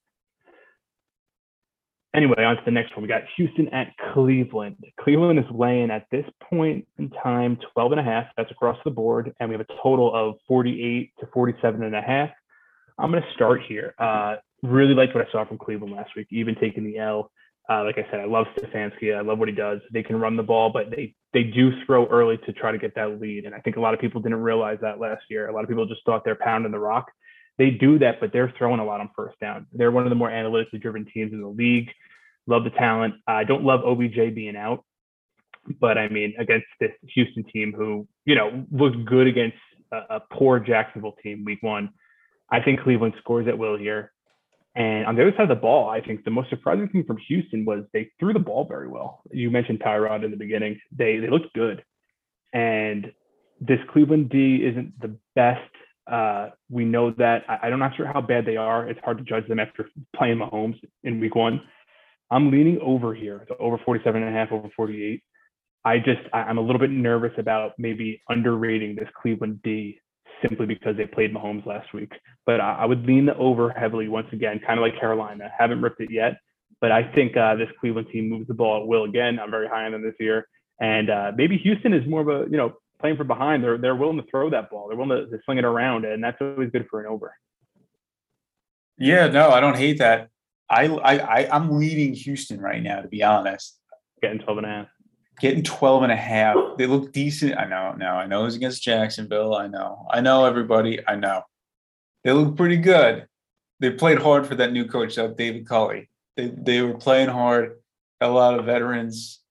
Anyway, 2.15 2.45
on 2.45 2.56
to 2.56 2.62
the 2.63 2.71
next 2.71 2.95
one. 2.95 3.02
We 3.02 3.10
got 3.10 3.24
Houston 3.36 3.67
at 3.69 3.91
Cleveland. 4.13 4.78
Cleveland 5.02 5.38
is 5.38 5.45
laying 5.52 5.91
at 5.91 6.06
this 6.12 6.26
point 6.50 6.88
in 6.98 7.10
time 7.10 7.58
12 7.74 7.91
and 7.91 8.00
a 8.00 8.04
half. 8.04 8.28
That's 8.38 8.50
across 8.52 8.78
the 8.86 8.91
board. 8.91 9.34
And 9.39 9.50
we 9.50 9.54
have 9.56 9.65
a 9.69 9.74
total 9.84 10.15
of 10.15 10.36
48 10.48 11.12
to 11.19 11.28
47 11.34 11.84
and 11.84 11.93
a 11.93 12.02
half. 12.02 12.30
I'm 12.98 13.12
going 13.12 13.21
to 13.21 13.34
start 13.34 13.62
here. 13.67 13.93
Uh, 14.00 14.38
really 14.63 14.93
liked 14.93 15.13
what 15.13 15.28
I 15.28 15.32
saw 15.32 15.45
from 15.45 15.58
Cleveland 15.58 15.93
last 15.93 16.12
week, 16.15 16.28
even 16.32 16.56
taking 16.56 16.86
the 16.86 17.00
L. 17.00 17.32
Uh, 17.67 17.84
like 17.84 17.97
I 17.97 18.06
said, 18.12 18.19
I 18.19 18.25
love 18.25 18.45
Stefanski. 18.58 19.15
I 19.15 19.21
love 19.21 19.39
what 19.39 19.47
he 19.47 19.56
does. 19.56 19.80
They 19.91 20.04
can 20.04 20.19
run 20.19 20.36
the 20.36 20.43
ball, 20.43 20.69
but 20.69 20.91
they 20.91 21.15
they 21.34 21.43
do 21.43 21.71
throw 21.86 22.06
early 22.08 22.38
to 22.45 22.54
try 22.54 22.71
to 22.71 22.78
get 22.78 22.93
that 22.95 23.19
lead. 23.19 23.45
And 23.45 23.56
I 23.56 23.60
think 23.60 23.78
a 23.78 23.80
lot 23.80 23.93
of 23.93 23.99
people 23.99 24.21
didn't 24.21 24.41
realize 24.41 24.78
that 24.82 24.99
last 24.99 25.23
year. 25.30 25.49
A 25.49 25.54
lot 25.54 25.63
of 25.63 25.69
people 25.69 25.86
just 25.86 26.01
thought 26.06 26.23
they're 26.23 26.36
pounding 26.36 26.71
the 26.71 26.80
rock. 26.80 27.12
They 27.58 27.71
do 27.71 27.97
that, 27.99 28.19
but 28.19 28.32
they're 28.32 28.54
throwing 28.58 28.80
a 28.80 28.86
lot 28.86 28.99
on 28.99 29.10
first 29.15 29.39
down. 29.39 29.65
They're 29.73 29.91
one 29.91 30.04
of 30.04 30.10
the 30.10 30.15
more 30.15 30.30
analytically 30.30 30.80
driven 30.80 31.06
teams 31.06 31.34
in 31.34 31.41
the 31.41 31.47
league. 31.47 31.89
Love 32.47 32.63
the 32.63 32.69
talent. 32.69 33.15
I 33.28 33.43
don't 33.43 33.63
love 33.63 33.84
OBJ 33.84 34.36
being 34.36 34.56
out, 34.56 34.86
but 35.80 35.97
I 35.97 36.08
mean 36.10 36.36
against 36.38 36.67
this 36.80 36.91
Houston 37.15 37.43
team 37.45 37.73
who 37.75 38.08
you 38.25 38.36
know 38.36 38.65
looked 38.71 39.04
good 39.06 39.25
against 39.25 39.58
a, 39.91 40.17
a 40.17 40.19
poor 40.32 40.60
Jacksonville 40.60 41.15
team 41.23 41.43
week 41.45 41.63
one. 41.63 41.89
I 42.51 42.62
think 42.62 42.82
Cleveland 42.82 43.15
scores 43.19 43.47
at 43.47 43.58
will 43.58 43.78
here. 43.78 44.12
And 44.76 45.06
on 45.06 45.16
the 45.16 45.22
other 45.22 45.32
side 45.32 45.44
of 45.44 45.50
the 45.50 45.56
ball, 45.56 45.90
I 45.90 46.02
think 46.02 46.26
the 46.26 46.32
most 46.32 46.50
surprising 46.50 46.90
thing 46.90 47.06
from 47.06 47.18
Houston 47.30 47.64
was 47.64 47.86
they 47.94 48.12
threw 48.20 48.34
the 48.34 48.40
ball 48.40 48.66
very 48.68 48.90
well. 48.90 49.22
You 49.32 49.50
mentioned 49.50 49.80
Tyrod 49.80 50.26
in 50.26 50.32
the 50.32 50.38
beginning. 50.38 50.80
They 50.92 51.18
they 51.18 51.30
looked 51.30 51.54
good. 51.54 51.84
And 52.54 53.12
this 53.62 53.80
Cleveland 53.92 54.30
D 54.30 54.66
isn't 54.70 55.00
the 55.00 55.18
best. 55.36 55.62
Uh, 56.12 56.50
we 56.70 56.84
know 56.84 57.12
that. 57.12 57.44
I, 57.48 57.68
I'm 57.68 57.80
not 57.80 57.96
sure 57.96 58.06
how 58.06 58.22
bad 58.22 58.46
they 58.46 58.58
are. 58.58 58.88
It's 58.90 59.00
hard 59.04 59.18
to 59.18 59.24
judge 59.24 59.48
them 59.48 59.60
after 59.60 59.90
playing 60.16 60.40
Mahomes 60.40 60.80
in 61.04 61.22
week 61.22 61.36
one. 61.36 61.62
I'm 62.30 62.52
leaning 62.52 62.80
over 62.82 63.14
here, 63.14 63.46
to 63.48 63.58
over 63.58 63.78
47 63.86 64.22
and 64.22 64.36
a 64.36 64.38
half, 64.38 64.52
over 64.52 64.68
48. 64.76 65.24
I 65.86 66.00
just, 66.00 66.22
I, 66.34 66.40
I'm 66.40 66.58
a 66.58 66.62
little 66.62 66.80
bit 66.80 66.90
nervous 66.90 67.34
about 67.38 67.74
maybe 67.78 68.22
underrating 68.30 68.96
this 68.96 69.08
Cleveland 69.22 69.62
D 69.64 70.00
simply 70.41 70.65
because 70.65 70.98
they 70.98 71.06
played 71.06 71.34
Mahomes 71.34 71.65
last 71.65 71.93
week. 71.93 72.12
But 72.45 72.60
I, 72.60 72.80
I 72.82 72.86
would 72.86 73.06
lean 73.06 73.26
the 73.26 73.36
over 73.36 73.69
heavily 73.69 74.08
once 74.08 74.28
again, 74.32 74.60
kind 74.65 74.80
of 74.80 74.84
like 74.84 75.00
Carolina. 75.00 75.50
Haven't 75.58 75.82
ripped 75.82 76.02
it 76.02 76.12
yet, 76.12 76.38
but 76.82 76.91
I 76.91 77.12
think 77.13 77.36
uh, 77.38 77.56
this 77.56 77.69
Cleveland 77.80 78.08
team 78.12 78.30
moves 78.30 78.48
the 78.48 78.54
ball 78.54 78.82
at 78.82 78.88
will 78.88 79.04
again. 79.04 79.39
I'm 79.39 79.52
very 79.52 79.67
high 79.67 79.86
on 79.86 79.91
them 79.91 80.04
this 80.04 80.15
year, 80.19 80.48
and 80.80 81.10
uh, 81.10 81.32
maybe 81.36 81.58
Houston 81.58 81.93
is 81.93 82.08
more 82.08 82.21
of 82.21 82.28
a 82.28 82.50
you 82.50 82.58
know 82.58 82.74
playing 83.00 83.17
from 83.17 83.28
behind. 83.28 83.63
They're 83.63 83.78
they're 83.78 83.95
willing 83.95 84.17
to 84.17 84.28
throw 84.30 84.50
that 84.50 84.69
ball. 84.69 84.88
They're 84.88 84.98
willing 84.98 85.26
to, 85.26 85.30
to 85.30 85.43
sling 85.45 85.58
it 85.58 85.65
around, 85.65 86.06
and 86.06 86.24
that's 86.24 86.38
always 86.41 86.69
good 86.71 86.88
for 86.89 87.02
an 87.02 87.08
over. 87.08 87.34
Yeah, 88.98 89.28
no, 89.28 89.50
I 89.50 89.60
don't 89.60 89.78
hate 89.78 90.00
that. 90.00 90.30
I 90.69 90.88
I, 90.88 91.17
I 91.17 91.56
I'm 91.56 91.78
leading 91.78 92.13
Houston 92.13 92.60
right 92.60 92.82
now, 92.82 93.02
to 93.02 93.08
be 93.08 93.24
honest. 93.24 93.80
Getting 94.21 94.39
12 94.39 94.58
and 94.60 94.65
a 94.65 94.69
half. 94.69 94.88
Getting 95.39 95.63
12 95.63 96.04
and 96.04 96.12
a 96.12 96.15
half. 96.15 96.56
They 96.78 96.88
look 96.88 97.12
decent. 97.12 97.58
I 97.58 97.65
know, 97.65 97.93
no, 97.98 98.12
I 98.12 98.26
know 98.26 98.41
it 98.41 98.45
was 98.45 98.56
against 98.56 98.84
Jacksonville. 98.84 99.56
I 99.56 99.67
know. 99.67 100.06
I 100.10 100.21
know 100.21 100.45
everybody. 100.45 101.00
I 101.08 101.15
know. 101.15 101.43
They 102.24 102.32
look 102.32 102.56
pretty 102.56 102.78
good. 102.78 103.28
They 103.80 103.91
played 103.91 104.19
hard 104.19 104.48
for 104.48 104.56
that 104.56 104.71
new 104.71 104.86
coach, 104.86 105.17
uh, 105.17 105.28
David 105.28 105.67
Culley. 105.67 106.10
They 106.38 106.48
they 106.56 106.82
were 106.82 106.98
playing 106.98 107.30
hard. 107.30 107.80
A 108.21 108.30
lot 108.30 108.58
of 108.58 108.65
veterans 108.65 109.41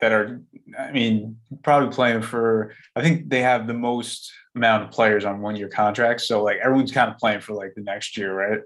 that 0.00 0.12
are, 0.12 0.40
I 0.78 0.92
mean, 0.92 1.38
probably 1.62 1.92
playing 1.92 2.22
for. 2.22 2.74
I 2.94 3.02
think 3.02 3.28
they 3.28 3.40
have 3.40 3.66
the 3.66 3.74
most 3.74 4.30
amount 4.54 4.84
of 4.84 4.90
players 4.90 5.24
on 5.24 5.40
one 5.40 5.56
year 5.56 5.68
contracts. 5.68 6.28
So 6.28 6.42
like 6.42 6.58
everyone's 6.58 6.92
kind 6.92 7.10
of 7.10 7.18
playing 7.18 7.40
for 7.40 7.54
like 7.54 7.72
the 7.74 7.82
next 7.82 8.16
year, 8.16 8.34
right? 8.34 8.60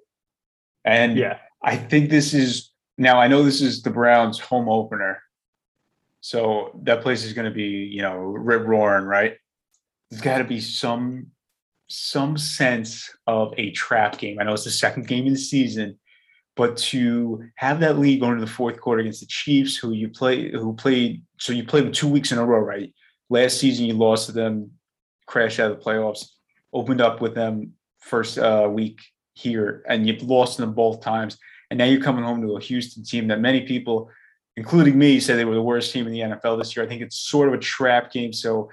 And 0.84 1.16
Yeah, 1.16 1.38
I 1.62 1.76
think 1.76 2.10
this 2.10 2.34
is 2.34 2.70
now. 2.98 3.18
I 3.18 3.28
know 3.28 3.42
this 3.42 3.62
is 3.62 3.82
the 3.82 3.90
Browns' 3.90 4.38
home 4.38 4.68
opener, 4.68 5.22
so 6.22 6.70
that 6.84 7.02
place 7.02 7.24
is 7.24 7.34
going 7.34 7.44
to 7.44 7.54
be 7.54 7.90
you 7.92 8.00
know 8.00 8.16
rip 8.16 8.64
roaring, 8.64 9.04
right? 9.04 9.36
There's 10.10 10.22
got 10.22 10.38
to 10.38 10.44
be 10.44 10.60
some 10.60 11.26
some 11.88 12.38
sense 12.38 13.10
of 13.26 13.52
a 13.58 13.70
trap 13.72 14.16
game. 14.16 14.38
I 14.38 14.44
know 14.44 14.54
it's 14.54 14.64
the 14.64 14.70
second 14.70 15.08
game 15.08 15.26
of 15.26 15.34
the 15.34 15.38
season, 15.38 15.98
but 16.56 16.76
to 16.78 17.44
have 17.56 17.80
that 17.80 17.98
lead 17.98 18.20
going 18.20 18.36
to 18.38 18.44
the 18.44 18.50
fourth 18.50 18.80
quarter 18.80 19.00
against 19.00 19.20
the 19.20 19.26
Chiefs, 19.26 19.76
who 19.76 19.92
you 19.92 20.08
play, 20.08 20.50
who 20.50 20.74
played, 20.74 21.22
so 21.38 21.52
you 21.52 21.64
played 21.64 21.84
them 21.84 21.92
two 21.92 22.08
weeks 22.08 22.32
in 22.32 22.38
a 22.38 22.46
row, 22.46 22.60
right? 22.60 22.94
Last 23.28 23.58
season 23.58 23.84
you 23.84 23.94
lost 23.94 24.26
to 24.26 24.32
them, 24.32 24.70
crashed 25.26 25.60
out 25.60 25.70
of 25.70 25.78
the 25.78 25.84
playoffs, 25.84 26.28
opened 26.72 27.00
up 27.00 27.20
with 27.20 27.34
them 27.34 27.72
first 27.98 28.38
uh, 28.38 28.68
week 28.70 29.00
here, 29.34 29.82
and 29.88 30.06
you've 30.06 30.22
lost 30.22 30.56
them 30.56 30.72
both 30.72 31.00
times. 31.00 31.36
And 31.70 31.78
now 31.78 31.86
you're 31.86 32.02
coming 32.02 32.24
home 32.24 32.42
to 32.42 32.56
a 32.56 32.60
Houston 32.60 33.02
team 33.02 33.28
that 33.28 33.40
many 33.40 33.62
people, 33.62 34.10
including 34.56 34.98
me, 34.98 35.20
said 35.20 35.38
they 35.38 35.44
were 35.44 35.54
the 35.54 35.62
worst 35.62 35.92
team 35.92 36.06
in 36.06 36.12
the 36.12 36.20
NFL 36.20 36.58
this 36.58 36.76
year. 36.76 36.84
I 36.84 36.88
think 36.88 37.02
it's 37.02 37.16
sort 37.16 37.48
of 37.48 37.54
a 37.54 37.58
trap 37.58 38.12
game. 38.12 38.32
So 38.32 38.70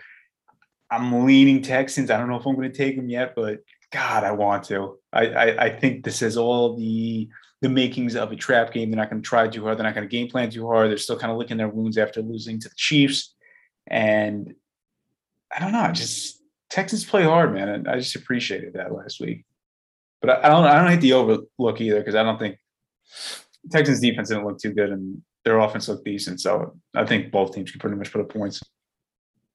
I'm 0.92 1.26
leaning 1.26 1.62
Texans. 1.62 2.10
I 2.10 2.18
don't 2.18 2.30
know 2.30 2.36
if 2.36 2.46
I'm 2.46 2.56
going 2.56 2.72
to 2.72 2.78
take 2.78 2.96
them 2.96 3.10
yet, 3.10 3.34
but 3.36 3.60
God, 3.92 4.24
I 4.24 4.32
want 4.32 4.64
to. 4.66 5.00
I, 5.14 5.28
I, 5.28 5.66
I 5.66 5.80
think 5.80 6.04
this 6.04 6.20
has 6.20 6.38
all 6.38 6.76
the 6.76 7.30
the 7.62 7.70
makings 7.70 8.16
of 8.16 8.32
a 8.32 8.38
trap 8.38 8.72
game. 8.72 8.90
They're 8.90 8.98
not 8.98 9.10
going 9.10 9.22
to 9.22 9.28
try 9.28 9.48
too 9.48 9.64
hard. 9.64 9.78
They're 9.78 9.84
not 9.84 9.94
going 9.94 10.08
to 10.08 10.12
game 10.12 10.30
plan 10.30 10.50
too 10.50 10.66
hard. 10.66 10.90
They're 10.90 10.98
still 10.98 11.20
kind 11.20 11.32
of 11.32 11.38
licking 11.38 11.58
their 11.58 11.68
wounds 11.68 11.98
after 11.98 12.22
losing 12.22 12.58
to 12.62 12.70
the 12.70 12.76
Chiefs. 12.78 13.36
And 13.88 14.54
I 15.54 15.60
don't 15.60 15.74
know. 15.74 15.92
Just 15.92 16.42
Texans 16.70 17.04
play 17.04 17.24
hard, 17.24 17.54
man. 17.54 17.68
And 17.68 17.88
I 17.88 17.98
just 17.98 18.16
appreciated 18.16 18.74
that 18.74 18.94
last 18.94 19.20
week. 19.20 19.44
But 20.22 20.30
I, 20.30 20.48
I 20.48 20.50
don't. 20.50 20.66
I 20.66 20.76
don't 20.76 20.92
hate 20.92 21.02
the 21.02 21.14
overlook 21.14 21.82
either 21.82 22.00
because 22.00 22.16
I 22.16 22.24
don't 22.24 22.40
think 22.40 22.58
Texans 23.72 24.00
defense 24.00 24.30
didn't 24.30 24.46
look 24.46 24.60
too 24.60 24.74
good 24.74 24.92
and 24.92 25.22
their 25.46 25.60
offense 25.60 25.88
looked 25.88 26.06
decent. 26.06 26.42
So 26.42 26.76
I 26.96 27.06
think 27.06 27.32
both 27.32 27.54
teams 27.54 27.72
can 27.72 27.80
pretty 27.80 27.96
much 27.96 28.12
put 28.12 28.22
up 28.22 28.30
points. 28.30 28.62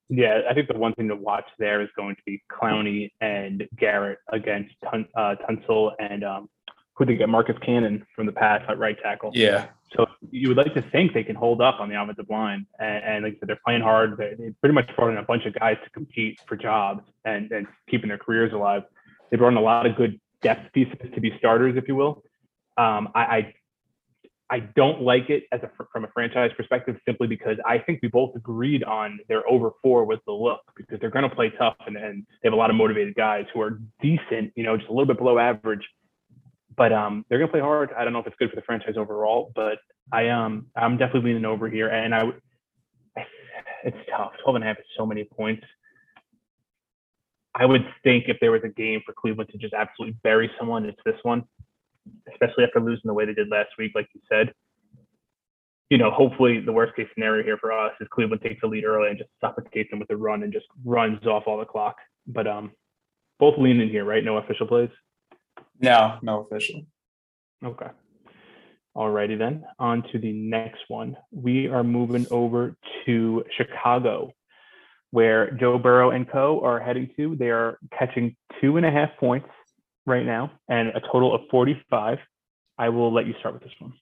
yeah. 0.08 0.42
I 0.48 0.54
think 0.54 0.68
the 0.68 0.78
one 0.78 0.94
thing 0.94 1.08
to 1.08 1.16
watch 1.16 1.46
there 1.58 1.82
is 1.82 1.88
going 1.96 2.16
to 2.16 2.22
be 2.26 2.42
Clowney 2.50 3.10
and 3.20 3.66
Garrett 3.76 4.18
against 4.32 4.74
Tun, 4.90 5.06
uh, 5.16 5.34
Tunsil 5.48 5.92
and 5.98 6.24
um, 6.24 6.48
who 6.96 7.04
they 7.04 7.16
get 7.16 7.28
Marcus 7.28 7.56
Cannon 7.64 8.06
from 8.14 8.26
the 8.26 8.32
past 8.32 8.64
at 8.68 8.78
right 8.78 8.96
tackle. 9.02 9.30
Yeah. 9.34 9.66
So 9.96 10.06
you 10.30 10.48
would 10.48 10.56
like 10.56 10.74
to 10.74 10.82
think 10.90 11.12
they 11.12 11.24
can 11.24 11.36
hold 11.36 11.60
up 11.60 11.80
on 11.80 11.88
the 11.88 12.00
offensive 12.00 12.28
line, 12.28 12.66
and, 12.80 13.04
and 13.04 13.24
like 13.24 13.34
I 13.34 13.38
said, 13.38 13.48
they're 13.48 13.60
playing 13.64 13.82
hard. 13.82 14.16
They, 14.16 14.34
they 14.36 14.50
pretty 14.60 14.74
much 14.74 14.88
brought 14.96 15.10
in 15.10 15.18
a 15.18 15.22
bunch 15.22 15.44
of 15.44 15.54
guys 15.54 15.76
to 15.84 15.90
compete 15.90 16.40
for 16.46 16.56
jobs 16.56 17.02
and, 17.24 17.50
and 17.52 17.66
keeping 17.88 18.08
their 18.08 18.18
careers 18.18 18.52
alive. 18.52 18.82
They 19.30 19.36
brought 19.36 19.48
in 19.48 19.56
a 19.56 19.60
lot 19.62 19.86
of 19.86 19.96
good 19.96 20.20
depth 20.42 20.72
pieces 20.72 20.96
to 21.14 21.20
be 21.20 21.32
starters, 21.38 21.76
if 21.76 21.86
you 21.86 21.94
will. 21.94 22.22
Um, 22.76 23.10
I, 23.14 23.22
I 23.22 23.54
I 24.50 24.60
don't 24.60 25.00
like 25.00 25.30
it 25.30 25.44
as 25.52 25.60
a 25.62 25.70
from 25.92 26.04
a 26.04 26.08
franchise 26.08 26.50
perspective 26.56 26.96
simply 27.06 27.26
because 27.26 27.56
I 27.66 27.78
think 27.78 28.00
we 28.02 28.08
both 28.08 28.36
agreed 28.36 28.84
on 28.84 29.18
their 29.28 29.48
over 29.48 29.70
four 29.82 30.04
was 30.04 30.18
the 30.26 30.32
look 30.32 30.60
because 30.76 31.00
they're 31.00 31.10
going 31.10 31.28
to 31.28 31.34
play 31.34 31.50
tough 31.58 31.76
and, 31.86 31.96
and 31.96 32.26
they 32.42 32.48
have 32.48 32.52
a 32.52 32.56
lot 32.56 32.70
of 32.70 32.76
motivated 32.76 33.14
guys 33.14 33.46
who 33.54 33.60
are 33.62 33.80
decent, 34.02 34.52
you 34.54 34.62
know, 34.62 34.76
just 34.76 34.88
a 34.88 34.92
little 34.92 35.06
bit 35.06 35.18
below 35.18 35.38
average 35.38 35.82
but 36.76 36.92
um, 36.92 37.24
they're 37.28 37.38
going 37.38 37.48
to 37.48 37.52
play 37.52 37.60
hard. 37.60 37.90
I 37.96 38.04
don't 38.04 38.12
know 38.12 38.18
if 38.18 38.26
it's 38.26 38.36
good 38.38 38.50
for 38.50 38.56
the 38.56 38.62
franchise 38.62 38.94
overall, 38.96 39.52
but 39.54 39.78
I 40.12 40.28
um 40.28 40.66
I'm 40.76 40.96
definitely 40.96 41.30
leaning 41.30 41.44
over 41.44 41.68
here, 41.68 41.88
and 41.88 42.14
I. 42.14 42.22
It's 43.84 43.96
tough. 44.10 44.32
12 44.42 44.56
and 44.56 44.64
a 44.64 44.66
half 44.66 44.78
is 44.78 44.84
so 44.96 45.04
many 45.04 45.24
points. 45.24 45.62
I 47.54 47.66
would 47.66 47.86
think 48.02 48.24
if 48.28 48.38
there 48.40 48.50
was 48.50 48.62
a 48.64 48.68
game 48.68 49.02
for 49.04 49.12
Cleveland 49.12 49.50
to 49.50 49.58
just 49.58 49.74
absolutely 49.74 50.16
bury 50.22 50.50
someone, 50.58 50.86
it's 50.86 50.98
this 51.04 51.18
one, 51.22 51.44
especially 52.32 52.64
after 52.64 52.80
losing 52.80 53.02
the 53.04 53.14
way 53.14 53.24
they 53.24 53.34
did 53.34 53.48
last 53.48 53.70
week, 53.78 53.92
like 53.94 54.08
you 54.14 54.20
said. 54.30 54.52
You 55.90 55.98
know, 55.98 56.10
hopefully 56.10 56.60
the 56.60 56.72
worst 56.72 56.96
case 56.96 57.06
scenario 57.14 57.44
here 57.44 57.58
for 57.58 57.72
us 57.72 57.92
is 58.00 58.08
Cleveland 58.10 58.42
takes 58.42 58.60
the 58.62 58.66
lead 58.66 58.84
early 58.84 59.10
and 59.10 59.18
just 59.18 59.30
suffocates 59.40 59.90
them 59.90 60.00
with 60.00 60.10
a 60.10 60.16
run 60.16 60.42
and 60.42 60.52
just 60.52 60.66
runs 60.84 61.24
off 61.26 61.44
all 61.46 61.58
the 61.58 61.64
clock. 61.64 61.96
But 62.26 62.46
um, 62.46 62.72
both 63.38 63.58
leaning 63.58 63.90
here, 63.90 64.04
right? 64.04 64.24
No 64.24 64.38
official 64.38 64.66
plays. 64.66 64.88
No, 65.80 66.18
no 66.22 66.40
official. 66.40 66.82
Okay. 67.64 67.88
Alrighty 68.96 69.36
then, 69.36 69.64
on 69.78 70.04
to 70.12 70.18
the 70.18 70.32
next 70.32 70.82
one. 70.86 71.16
We 71.32 71.66
are 71.66 71.82
moving 71.82 72.26
over 72.30 72.76
to 73.06 73.44
Chicago, 73.56 74.32
where 75.10 75.50
Joe 75.50 75.78
Burrow 75.78 76.10
and 76.10 76.30
co 76.30 76.60
are 76.64 76.78
heading 76.78 77.10
to. 77.16 77.34
They 77.34 77.50
are 77.50 77.78
catching 77.96 78.36
two 78.60 78.76
and 78.76 78.86
a 78.86 78.92
half 78.92 79.10
points 79.18 79.48
right 80.06 80.24
now 80.24 80.52
and 80.68 80.88
a 80.88 81.00
total 81.00 81.34
of 81.34 81.42
45. 81.50 82.18
I 82.76 82.88
will 82.88 83.12
let 83.12 83.26
you 83.26 83.34
start 83.38 83.54
with 83.54 83.62
this 83.62 83.72
one. 83.78 83.92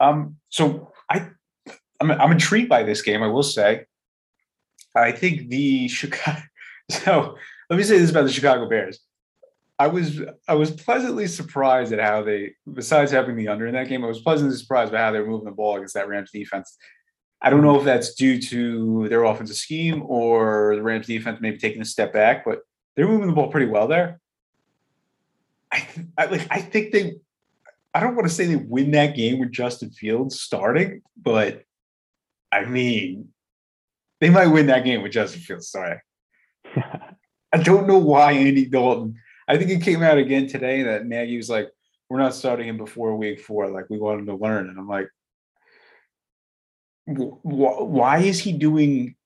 Um, 0.00 0.36
so 0.48 0.92
I, 1.10 1.28
I'm, 2.00 2.10
I'm 2.10 2.32
intrigued 2.32 2.68
by 2.68 2.82
this 2.82 3.02
game. 3.02 3.22
I 3.22 3.28
will 3.28 3.42
say, 3.42 3.84
I 4.96 5.12
think 5.12 5.48
the 5.48 5.88
Chicago. 5.88 6.42
So 7.04 7.36
let 7.68 7.76
me 7.76 7.84
say 7.84 7.98
this 7.98 8.10
about 8.10 8.24
the 8.24 8.32
Chicago 8.32 8.68
Bears. 8.68 8.98
I 9.78 9.86
was 9.86 10.20
I 10.48 10.54
was 10.54 10.72
pleasantly 10.72 11.28
surprised 11.28 11.92
at 11.92 12.00
how 12.00 12.24
they, 12.24 12.54
besides 12.70 13.12
having 13.12 13.36
the 13.36 13.46
under 13.46 13.68
in 13.68 13.74
that 13.74 13.88
game, 13.88 14.02
I 14.02 14.08
was 14.08 14.20
pleasantly 14.22 14.56
surprised 14.56 14.90
by 14.90 14.98
how 14.98 15.12
they 15.12 15.20
were 15.20 15.28
moving 15.28 15.44
the 15.44 15.52
ball 15.52 15.76
against 15.76 15.94
that 15.94 16.08
Rams 16.08 16.32
defense. 16.32 16.76
I 17.40 17.48
don't 17.48 17.62
know 17.62 17.78
if 17.78 17.84
that's 17.84 18.14
due 18.14 18.42
to 18.42 19.08
their 19.08 19.22
offensive 19.22 19.56
scheme 19.56 20.02
or 20.04 20.74
the 20.74 20.82
Rams 20.82 21.06
defense 21.06 21.38
maybe 21.40 21.58
taking 21.58 21.80
a 21.80 21.84
step 21.84 22.12
back, 22.12 22.44
but 22.44 22.58
they're 22.96 23.08
moving 23.08 23.28
the 23.28 23.32
ball 23.32 23.50
pretty 23.50 23.66
well 23.66 23.88
there. 23.88 24.20
I, 25.72 25.86
I 26.18 26.24
like 26.26 26.46
I 26.50 26.60
think 26.60 26.92
they 26.92 27.14
I 27.94 28.00
don't 28.00 28.14
want 28.14 28.28
to 28.28 28.34
say 28.34 28.46
they 28.46 28.56
win 28.56 28.92
that 28.92 29.16
game 29.16 29.38
with 29.38 29.52
Justin 29.52 29.90
Fields 29.90 30.40
starting, 30.40 31.02
but 31.16 31.64
I 32.52 32.64
mean, 32.64 33.28
they 34.20 34.30
might 34.30 34.48
win 34.48 34.66
that 34.66 34.84
game 34.84 35.02
with 35.02 35.12
Justin 35.12 35.40
Fields 35.40 35.68
starting. 35.68 36.00
I 37.52 37.58
don't 37.62 37.88
know 37.88 37.98
why 37.98 38.32
Andy 38.32 38.66
Dalton. 38.66 39.16
I 39.48 39.56
think 39.56 39.70
it 39.70 39.82
came 39.82 40.02
out 40.02 40.18
again 40.18 40.46
today 40.46 40.84
that 40.84 41.06
Nagy 41.06 41.36
was 41.36 41.50
like, 41.50 41.68
"We're 42.08 42.18
not 42.18 42.34
starting 42.34 42.68
him 42.68 42.76
before 42.76 43.16
week 43.16 43.40
four. 43.40 43.68
Like 43.68 43.86
we 43.90 43.98
want 43.98 44.20
him 44.20 44.26
to 44.26 44.36
learn." 44.36 44.68
And 44.68 44.78
I'm 44.78 44.88
like, 44.88 45.08
"Why 47.06 48.18
is 48.18 48.38
he 48.38 48.52
doing? 48.52 49.16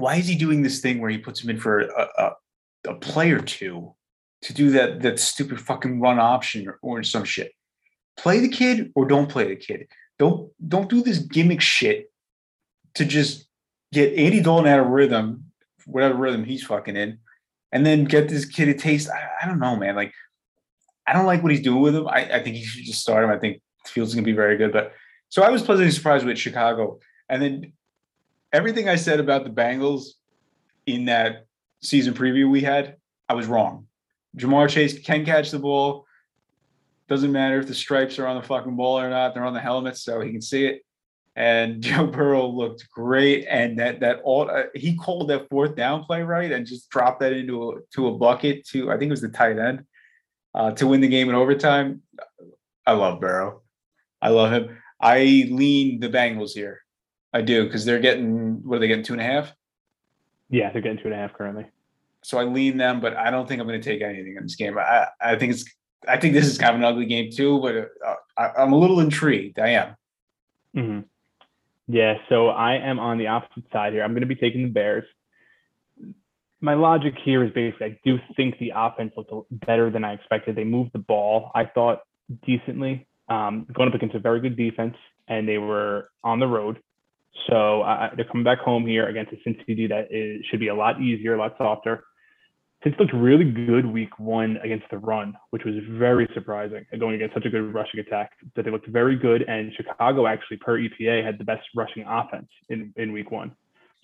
Why 0.00 0.16
is 0.16 0.26
he 0.26 0.36
doing 0.36 0.62
this 0.62 0.80
thing 0.80 1.00
where 1.00 1.10
he 1.10 1.18
puts 1.18 1.42
him 1.42 1.50
in 1.50 1.58
for 1.58 1.80
a, 1.80 2.08
a, 2.18 2.32
a 2.88 2.94
play 2.94 3.30
or 3.30 3.40
two 3.40 3.94
to 4.42 4.54
do 4.54 4.70
that 4.70 5.02
that 5.02 5.20
stupid 5.20 5.60
fucking 5.60 6.00
run 6.00 6.18
option 6.18 6.68
or, 6.68 6.78
or 6.82 7.02
some 7.02 7.24
shit? 7.24 7.52
Play 8.16 8.40
the 8.40 8.48
kid 8.48 8.92
or 8.94 9.06
don't 9.06 9.28
play 9.28 9.48
the 9.48 9.56
kid. 9.56 9.86
Don't 10.18 10.50
don't 10.66 10.90
do 10.90 11.02
this 11.02 11.18
gimmick 11.18 11.60
shit 11.60 12.10
to 12.94 13.04
just 13.04 13.46
get 13.92 14.14
Andy 14.14 14.40
Dalton 14.40 14.66
out 14.66 14.80
of 14.80 14.86
rhythm 14.86 15.50
whatever 15.86 16.14
rhythm 16.14 16.44
he's 16.44 16.64
fucking 16.64 16.96
in, 16.96 17.18
and 17.72 17.84
then 17.84 18.04
get 18.04 18.28
this 18.28 18.44
kid 18.44 18.68
a 18.68 18.74
taste. 18.74 19.08
I, 19.10 19.28
I 19.42 19.48
don't 19.48 19.58
know, 19.58 19.76
man. 19.76 19.96
Like, 19.96 20.12
I 21.06 21.12
don't 21.12 21.26
like 21.26 21.42
what 21.42 21.52
he's 21.52 21.62
doing 21.62 21.82
with 21.82 21.94
him. 21.94 22.08
I, 22.08 22.36
I 22.36 22.42
think 22.42 22.56
he 22.56 22.64
should 22.64 22.84
just 22.84 23.00
start 23.00 23.24
him. 23.24 23.30
I 23.30 23.38
think 23.38 23.60
Fields 23.86 24.10
is 24.10 24.14
gonna 24.14 24.24
be 24.24 24.32
very 24.32 24.56
good. 24.56 24.72
But 24.72 24.92
so 25.28 25.42
I 25.42 25.50
was 25.50 25.62
pleasantly 25.62 25.92
surprised 25.92 26.26
with 26.26 26.38
Chicago, 26.38 27.00
and 27.28 27.42
then 27.42 27.72
everything 28.52 28.88
I 28.88 28.96
said 28.96 29.20
about 29.20 29.44
the 29.44 29.50
Bengals 29.50 30.10
in 30.86 31.06
that 31.06 31.46
season 31.82 32.14
preview 32.14 32.50
we 32.50 32.60
had, 32.60 32.96
I 33.28 33.34
was 33.34 33.46
wrong. 33.46 33.86
Ja'Marr 34.36 34.68
Chase 34.68 34.98
can 35.00 35.24
catch 35.24 35.50
the 35.50 35.58
ball. 35.58 36.06
Doesn't 37.08 37.32
matter 37.32 37.58
if 37.58 37.66
the 37.66 37.74
stripes 37.74 38.18
are 38.18 38.26
on 38.26 38.36
the 38.36 38.46
fucking 38.46 38.76
ball 38.76 39.00
or 39.00 39.10
not; 39.10 39.34
they're 39.34 39.44
on 39.44 39.54
the 39.54 39.60
helmet, 39.60 39.96
so 39.96 40.20
he 40.20 40.30
can 40.30 40.42
see 40.42 40.66
it 40.66 40.82
and 41.36 41.82
Joe 41.82 42.06
Burrow 42.06 42.46
looked 42.46 42.88
great. 42.90 43.46
And 43.48 43.78
that 43.78 44.00
that 44.00 44.20
all 44.22 44.50
uh, 44.50 44.64
he 44.74 44.96
called 44.96 45.28
that 45.28 45.48
fourth 45.48 45.74
down 45.74 46.04
play 46.04 46.22
right 46.22 46.52
and 46.52 46.66
just 46.66 46.88
dropped 46.90 47.20
that 47.20 47.32
into 47.32 47.70
a 47.70 47.74
to 47.94 48.08
a 48.08 48.16
bucket 48.16 48.66
to 48.68 48.90
I 48.90 48.98
think 48.98 49.08
it 49.08 49.10
was 49.10 49.20
the 49.20 49.28
tight 49.28 49.58
end 49.58 49.84
uh, 50.54 50.72
to 50.72 50.86
win 50.86 51.00
the 51.00 51.08
game 51.08 51.28
in 51.28 51.34
overtime. 51.34 52.02
I 52.86 52.92
love 52.92 53.20
Burrow. 53.20 53.62
I 54.22 54.28
love 54.28 54.52
him. 54.52 54.78
I 55.00 55.48
lean 55.50 56.00
the 56.00 56.08
Bengals 56.08 56.52
here. 56.52 56.79
I 57.32 57.42
do 57.42 57.64
because 57.64 57.84
they're 57.84 58.00
getting 58.00 58.66
what 58.66 58.76
are 58.76 58.78
they 58.80 58.88
getting 58.88 59.04
two 59.04 59.12
and 59.12 59.22
a 59.22 59.24
half? 59.24 59.52
Yeah, 60.48 60.72
they're 60.72 60.82
getting 60.82 60.98
two 60.98 61.04
and 61.04 61.14
a 61.14 61.16
half 61.16 61.32
currently. 61.32 61.66
So 62.22 62.38
I 62.38 62.44
lean 62.44 62.76
them, 62.76 63.00
but 63.00 63.16
I 63.16 63.30
don't 63.30 63.48
think 63.48 63.60
I'm 63.60 63.66
going 63.66 63.80
to 63.80 63.88
take 63.88 64.02
anything 64.02 64.36
in 64.36 64.42
this 64.42 64.56
game. 64.56 64.76
I 64.78 65.06
I 65.20 65.36
think 65.36 65.52
it's 65.52 65.64
I 66.08 66.16
think 66.16 66.34
this 66.34 66.46
is 66.46 66.58
kind 66.58 66.74
of 66.74 66.80
an 66.80 66.84
ugly 66.84 67.06
game 67.06 67.30
too, 67.30 67.60
but 67.60 67.90
uh, 68.06 68.14
I, 68.36 68.62
am 68.62 68.72
a 68.72 68.78
little 68.78 69.00
intrigued. 69.00 69.58
I 69.58 69.68
am. 69.68 69.96
Mm-hmm. 70.76 71.00
Yeah, 71.88 72.14
so 72.28 72.48
I 72.48 72.74
am 72.74 72.98
on 72.98 73.18
the 73.18 73.26
opposite 73.26 73.64
side 73.72 73.92
here. 73.92 74.02
I'm 74.02 74.12
going 74.12 74.20
to 74.20 74.26
be 74.26 74.36
taking 74.36 74.62
the 74.62 74.68
Bears. 74.68 75.04
My 76.60 76.74
logic 76.74 77.14
here 77.22 77.42
is 77.42 77.52
basically 77.52 77.86
I 77.86 77.98
do 78.04 78.18
think 78.36 78.58
the 78.58 78.72
offense 78.74 79.12
looked 79.16 79.32
better 79.50 79.90
than 79.90 80.04
I 80.04 80.12
expected. 80.12 80.56
They 80.56 80.64
moved 80.64 80.92
the 80.92 80.98
ball, 80.98 81.50
I 81.54 81.64
thought, 81.64 82.00
decently, 82.44 83.06
um, 83.28 83.66
going 83.72 83.88
up 83.88 83.94
against 83.94 84.14
a 84.14 84.20
very 84.20 84.40
good 84.40 84.56
defense, 84.56 84.96
and 85.26 85.48
they 85.48 85.58
were 85.58 86.10
on 86.22 86.38
the 86.38 86.46
road. 86.46 86.80
So 87.48 87.82
uh, 87.82 88.10
they're 88.14 88.24
coming 88.24 88.44
back 88.44 88.58
home 88.58 88.86
here 88.86 89.08
against 89.08 89.32
a 89.32 89.36
Cincinnati 89.44 89.86
that 89.88 90.08
is, 90.10 90.44
should 90.50 90.60
be 90.60 90.68
a 90.68 90.74
lot 90.74 91.00
easier, 91.00 91.34
a 91.34 91.38
lot 91.38 91.54
softer. 91.58 92.04
Cincy 92.84 92.98
looked 92.98 93.12
really 93.12 93.44
good 93.44 93.84
week 93.84 94.18
one 94.18 94.56
against 94.62 94.86
the 94.90 94.96
run, 94.96 95.34
which 95.50 95.64
was 95.64 95.74
very 95.90 96.26
surprising, 96.32 96.86
going 96.98 97.14
against 97.14 97.34
such 97.34 97.44
a 97.44 97.50
good 97.50 97.74
rushing 97.74 98.00
attack. 98.00 98.32
That 98.56 98.64
they 98.64 98.70
looked 98.70 98.88
very 98.88 99.16
good, 99.16 99.42
and 99.42 99.70
Chicago 99.74 100.26
actually, 100.26 100.56
per 100.58 100.78
EPA, 100.78 101.22
had 101.22 101.38
the 101.38 101.44
best 101.44 101.62
rushing 101.76 102.04
offense 102.08 102.48
in, 102.70 102.92
in 102.96 103.12
week 103.12 103.30
one. 103.30 103.54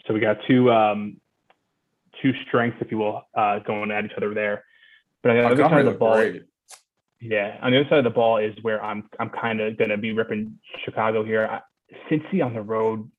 So 0.06 0.12
we 0.12 0.20
got 0.20 0.36
two 0.46 0.70
um, 0.70 1.18
two 2.20 2.32
strengths, 2.46 2.76
if 2.80 2.90
you 2.90 2.98
will, 2.98 3.22
uh, 3.34 3.60
going 3.60 3.90
at 3.90 4.04
each 4.04 4.12
other 4.16 4.34
there. 4.34 4.64
But 5.22 5.30
on 5.30 5.36
the 5.36 5.46
other 5.46 5.62
side 5.62 5.86
of 5.86 5.92
the 5.94 5.98
ball, 5.98 6.16
great. 6.16 6.42
yeah, 7.20 7.58
on 7.62 7.72
the 7.72 7.80
other 7.80 7.88
side 7.88 7.98
of 7.98 8.04
the 8.04 8.10
ball 8.10 8.36
is 8.36 8.54
where 8.60 8.82
I'm 8.84 9.08
I'm 9.18 9.30
kind 9.30 9.60
of 9.60 9.78
going 9.78 9.90
to 9.90 9.96
be 9.96 10.12
ripping 10.12 10.58
Chicago 10.84 11.24
here. 11.24 11.46
I, 11.46 11.60
Cincy 12.10 12.44
on 12.44 12.52
the 12.52 12.62
road 12.62 13.10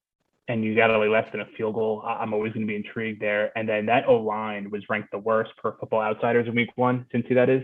and 0.48 0.64
you 0.64 0.76
got 0.76 0.90
only 0.90 1.10
less 1.10 1.30
than 1.32 1.42
a 1.42 1.46
field 1.58 1.76
goal, 1.76 2.04
I'm 2.06 2.34
always 2.34 2.54
going 2.54 2.66
to 2.66 2.68
be 2.68 2.76
intrigued 2.76 3.22
there. 3.22 3.52
And 3.58 3.68
then 3.68 3.86
that 3.88 4.08
O 4.08 4.16
line 4.16 4.70
was 4.70 4.82
ranked 4.90 5.12
the 5.12 5.18
worst 5.18 5.52
per 5.58 5.76
Football 5.78 6.02
Outsiders 6.02 6.48
in 6.48 6.56
Week 6.56 6.70
One, 6.76 7.06
since 7.12 7.26
that 7.30 7.50
is. 7.50 7.64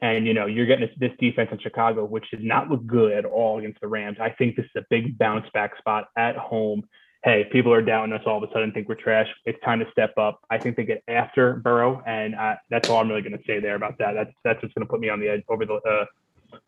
And 0.00 0.26
you 0.26 0.34
know 0.34 0.46
you're 0.46 0.66
getting 0.66 0.86
this, 0.86 0.96
this 0.98 1.16
defense 1.20 1.50
in 1.52 1.60
Chicago, 1.60 2.04
which 2.04 2.28
did 2.30 2.42
not 2.42 2.68
look 2.68 2.84
good 2.86 3.12
at 3.12 3.24
all 3.24 3.58
against 3.58 3.80
the 3.80 3.88
Rams. 3.88 4.18
I 4.20 4.30
think 4.30 4.56
this 4.56 4.64
is 4.64 4.72
a 4.76 4.84
big 4.90 5.16
bounce 5.16 5.46
back 5.54 5.76
spot 5.78 6.08
at 6.16 6.36
home. 6.36 6.82
Hey, 7.24 7.48
people 7.52 7.72
are 7.72 7.82
doubting 7.82 8.12
us 8.12 8.22
all 8.26 8.42
of 8.42 8.48
a 8.48 8.52
sudden, 8.52 8.72
think 8.72 8.88
we're 8.88 8.96
trash. 8.96 9.28
It's 9.44 9.60
time 9.64 9.78
to 9.78 9.86
step 9.92 10.12
up. 10.18 10.40
I 10.50 10.58
think 10.58 10.76
they 10.76 10.84
get 10.84 11.04
after 11.06 11.54
Burrow, 11.54 12.02
and 12.04 12.34
uh, 12.34 12.56
that's 12.68 12.88
all 12.88 13.00
I'm 13.00 13.08
really 13.08 13.22
going 13.22 13.38
to 13.38 13.44
say 13.46 13.60
there 13.60 13.76
about 13.76 13.96
that. 13.98 14.14
That's 14.14 14.32
that's 14.42 14.60
what's 14.60 14.74
going 14.74 14.84
to 14.84 14.90
put 14.90 14.98
me 14.98 15.08
on 15.08 15.20
the 15.20 15.28
edge 15.28 15.42
over 15.48 15.64
the 15.64 15.74
uh, 15.74 16.04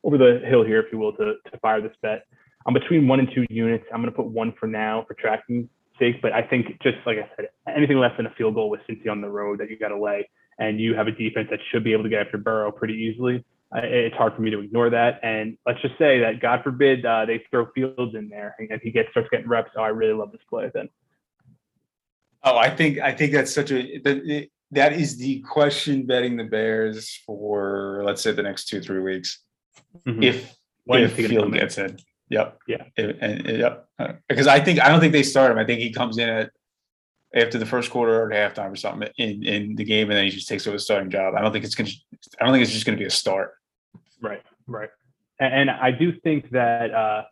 over 0.05 0.17
the 0.17 0.41
hill 0.47 0.65
here, 0.65 0.81
if 0.81 0.93
you 0.93 0.99
will, 0.99 1.13
to 1.15 1.35
to 1.51 1.59
fire 1.61 1.81
this 1.81 1.97
bet. 2.03 2.25
I'm 2.67 2.75
between 2.75 3.07
one 3.07 3.21
and 3.21 3.29
two 3.35 3.47
units. 3.51 3.85
I'm 3.93 4.01
going 4.01 4.13
to 4.13 4.17
put 4.17 4.27
one 4.27 4.53
for 4.59 4.67
now 4.67 5.05
for 5.07 5.15
tracking 5.15 5.69
sake, 5.99 6.23
but 6.23 6.33
I 6.33 6.43
think 6.43 6.81
just 6.83 6.97
like 7.07 7.19
I 7.19 7.29
said, 7.37 7.49
anything 7.69 7.99
less 7.99 8.17
than 8.17 8.27
a 8.27 8.31
field 8.31 8.55
goal 8.55 8.71
with 8.71 8.81
Cincy 8.89 9.11
on 9.11 9.21
the 9.21 9.29
road 9.29 9.61
that 9.61 9.71
you 9.71 9.79
got 9.79 9.89
to 9.89 10.01
lay, 10.01 10.29
and 10.59 10.81
you 10.81 10.95
have 10.95 11.07
a 11.07 11.13
defense 11.13 11.49
that 11.51 11.61
should 11.71 11.85
be 11.85 11.93
able 11.93 12.05
to 12.05 12.09
get 12.09 12.27
after 12.27 12.39
Burrow 12.39 12.73
pretty 12.73 12.95
easily. 12.95 13.45
It's 13.77 14.15
hard 14.17 14.37
for 14.37 14.41
me 14.41 14.51
to 14.51 14.61
ignore 14.61 14.89
that. 14.91 15.19
And 15.25 15.59
let's 15.67 15.83
just 15.83 15.99
say 15.99 16.21
that 16.21 16.41
God 16.41 16.63
forbid 16.63 17.05
uh, 17.05 17.27
they 17.27 17.43
throw 17.51 17.67
Fields 17.75 18.15
in 18.15 18.29
there 18.29 18.55
and 18.59 18.81
he 18.81 18.93
gets 18.93 19.11
starts 19.11 19.29
getting 19.33 19.49
reps. 19.49 19.73
Oh, 19.77 19.83
I 19.83 19.89
really 19.89 20.13
love 20.13 20.31
this 20.31 20.41
play 20.49 20.71
then. 20.73 20.89
Oh, 22.45 22.57
I 22.57 22.71
think 22.71 23.01
I 23.01 23.11
think 23.11 23.33
that's 23.33 23.53
such 23.53 23.73
a 23.73 23.99
that, 23.99 24.49
that 24.71 24.93
is 24.93 25.17
the 25.17 25.41
question 25.41 26.07
betting 26.07 26.37
the 26.37 26.45
Bears 26.45 27.21
for 27.27 28.03
let's 28.05 28.23
say 28.23 28.31
the 28.31 28.45
next 28.45 28.67
two 28.67 28.81
three 28.81 29.01
weeks. 29.01 29.43
Mm-hmm. 30.07 30.23
If 30.23 30.57
when 30.85 31.03
if 31.03 31.15
Field 31.15 31.53
gets 31.53 31.77
in. 31.79 31.99
Yep. 32.31 32.59
Yeah. 32.67 32.85
And, 32.97 33.47
yep. 33.47 33.89
Because 34.29 34.47
I 34.47 34.61
think 34.61 34.81
I 34.81 34.89
don't 34.89 35.01
think 35.01 35.13
they 35.13 35.23
start 35.23 35.51
him. 35.51 35.59
I 35.59 35.65
think 35.65 35.81
he 35.81 35.93
comes 35.93 36.19
in 36.19 36.29
at 36.29 36.51
after 37.35 37.59
the 37.59 37.67
first 37.67 37.91
quarter 37.91 38.23
or 38.23 38.31
halftime 38.31 38.73
or 38.73 38.77
something 38.77 39.09
in, 39.19 39.43
in 39.45 39.75
the 39.75 39.85
game, 39.85 40.09
and 40.09 40.17
then 40.17 40.25
he 40.25 40.31
just 40.31 40.49
takes 40.49 40.67
over 40.67 40.77
the 40.77 40.81
starting 40.81 41.11
job. 41.11 41.35
I 41.35 41.43
don't 41.43 41.53
think 41.53 41.65
it's 41.65 41.75
gonna. 41.75 41.91
I 42.41 42.45
don't 42.45 42.53
think 42.53 42.63
it's 42.63 42.73
just 42.73 42.87
gonna 42.87 42.99
be 42.99 43.05
a 43.05 43.11
start. 43.11 43.55
Right. 44.23 44.43
Right. 44.67 44.91
And, 45.41 45.55
and 45.55 45.71
I 45.71 45.91
do 45.91 46.13
think 46.21 46.51
that 46.51 46.95
uh, 46.95 47.25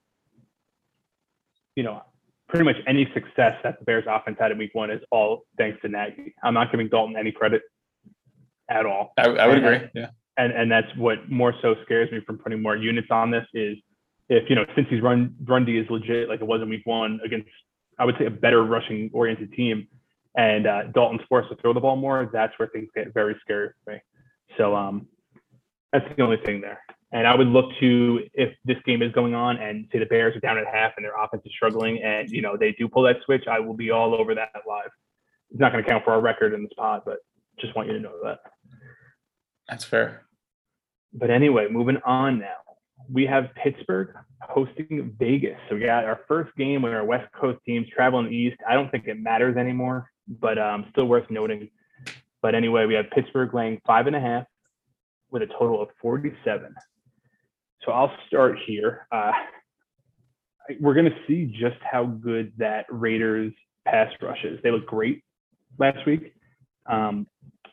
you 1.76 1.82
know 1.82 2.02
pretty 2.48 2.64
much 2.64 2.76
any 2.86 3.10
success 3.14 3.56
that 3.62 3.78
the 3.78 3.84
Bears 3.84 4.04
offense 4.06 4.36
had 4.38 4.52
in 4.52 4.58
Week 4.58 4.74
One 4.74 4.90
is 4.90 5.00
all 5.10 5.44
thanks 5.56 5.80
to 5.82 5.88
Nagy. 5.88 6.34
I'm 6.42 6.54
not 6.54 6.70
giving 6.70 6.88
Dalton 6.88 7.16
any 7.16 7.32
credit 7.32 7.62
at 8.68 8.84
all. 8.84 9.12
I, 9.16 9.22
I 9.22 9.46
would 9.46 9.58
and, 9.58 9.66
agree. 9.66 9.88
Yeah. 9.94 10.10
And 10.36 10.52
and 10.52 10.70
that's 10.70 10.94
what 10.96 11.30
more 11.30 11.54
so 11.62 11.76
scares 11.84 12.10
me 12.12 12.20
from 12.26 12.38
putting 12.38 12.60
more 12.60 12.76
units 12.76 13.08
on 13.10 13.30
this 13.30 13.46
is 13.54 13.78
if 14.32 14.48
you 14.48 14.56
know 14.56 14.64
Cincy's 14.74 15.02
run 15.02 15.34
run 15.44 15.64
D 15.64 15.76
is 15.76 15.88
legit 15.90 16.28
like 16.28 16.40
it 16.40 16.46
was 16.46 16.62
in 16.62 16.68
week 16.68 16.86
one 16.86 17.20
against 17.24 17.48
I 17.98 18.04
would 18.04 18.16
say 18.18 18.26
a 18.26 18.30
better 18.30 18.64
rushing 18.64 19.10
oriented 19.12 19.52
team, 19.52 19.86
and 20.36 20.66
uh, 20.66 20.84
Dalton's 20.94 21.20
forced 21.28 21.50
to 21.50 21.56
throw 21.56 21.72
the 21.72 21.80
ball 21.80 21.96
more, 21.96 22.28
that's 22.32 22.58
where 22.58 22.68
things 22.68 22.88
get 22.94 23.12
very 23.12 23.36
scary 23.42 23.70
for 23.84 23.92
me. 23.92 24.00
So 24.56 24.74
um, 24.74 25.06
that's 25.92 26.06
the 26.16 26.22
only 26.22 26.38
thing 26.38 26.60
there. 26.62 26.80
And 27.12 27.26
I 27.26 27.34
would 27.34 27.48
look 27.48 27.66
to 27.80 28.20
if 28.32 28.54
this 28.64 28.78
game 28.86 29.02
is 29.02 29.12
going 29.12 29.34
on 29.34 29.58
and 29.58 29.86
say 29.92 29.98
the 29.98 30.06
Bears 30.06 30.34
are 30.34 30.40
down 30.40 30.56
at 30.56 30.66
half 30.66 30.92
and 30.96 31.04
their 31.04 31.22
offense 31.22 31.42
is 31.44 31.52
struggling, 31.54 32.02
and 32.02 32.30
you 32.30 32.40
know 32.40 32.56
they 32.56 32.72
do 32.72 32.88
pull 32.88 33.02
that 33.02 33.16
switch, 33.24 33.44
I 33.46 33.60
will 33.60 33.74
be 33.74 33.90
all 33.90 34.14
over 34.14 34.34
that 34.34 34.50
live. 34.66 34.90
It's 35.50 35.60
not 35.60 35.72
going 35.72 35.84
to 35.84 35.90
count 35.90 36.04
for 36.04 36.12
our 36.12 36.20
record 36.22 36.54
in 36.54 36.62
this 36.62 36.72
pod, 36.76 37.02
but 37.04 37.18
just 37.60 37.76
want 37.76 37.88
you 37.88 37.94
to 37.94 38.00
know 38.00 38.14
that. 38.24 38.38
That's 39.68 39.84
fair. 39.84 40.22
but 41.12 41.28
anyway, 41.30 41.68
moving 41.70 41.98
on 42.06 42.38
now. 42.38 42.61
We 43.12 43.26
have 43.26 43.54
Pittsburgh 43.54 44.14
hosting 44.40 45.14
Vegas. 45.18 45.58
So 45.68 45.74
we 45.76 45.82
got 45.82 46.04
our 46.04 46.20
first 46.26 46.54
game 46.56 46.82
with 46.82 46.92
our 46.92 47.04
West 47.04 47.30
Coast 47.32 47.58
teams 47.66 47.86
traveling 47.94 48.32
east. 48.32 48.56
I 48.68 48.74
don't 48.74 48.90
think 48.90 49.06
it 49.06 49.20
matters 49.20 49.56
anymore, 49.56 50.10
but 50.26 50.58
um, 50.58 50.86
still 50.92 51.06
worth 51.06 51.30
noting. 51.30 51.68
But 52.40 52.54
anyway, 52.54 52.86
we 52.86 52.94
have 52.94 53.10
Pittsburgh 53.10 53.52
laying 53.54 53.80
five 53.86 54.06
and 54.06 54.16
a 54.16 54.20
half 54.20 54.44
with 55.30 55.42
a 55.42 55.46
total 55.46 55.82
of 55.82 55.88
47. 56.00 56.74
So 57.84 57.92
I'll 57.92 58.12
start 58.26 58.56
here. 58.66 59.06
Uh, 59.12 59.32
we're 60.80 60.94
going 60.94 61.06
to 61.06 61.16
see 61.26 61.46
just 61.46 61.78
how 61.82 62.04
good 62.04 62.52
that 62.58 62.86
Raiders 62.88 63.52
pass 63.86 64.12
rush 64.20 64.44
is. 64.44 64.60
They 64.62 64.70
look 64.70 64.86
great 64.86 65.22
last 65.78 66.06
week. 66.06 66.34
Um, 66.86 67.26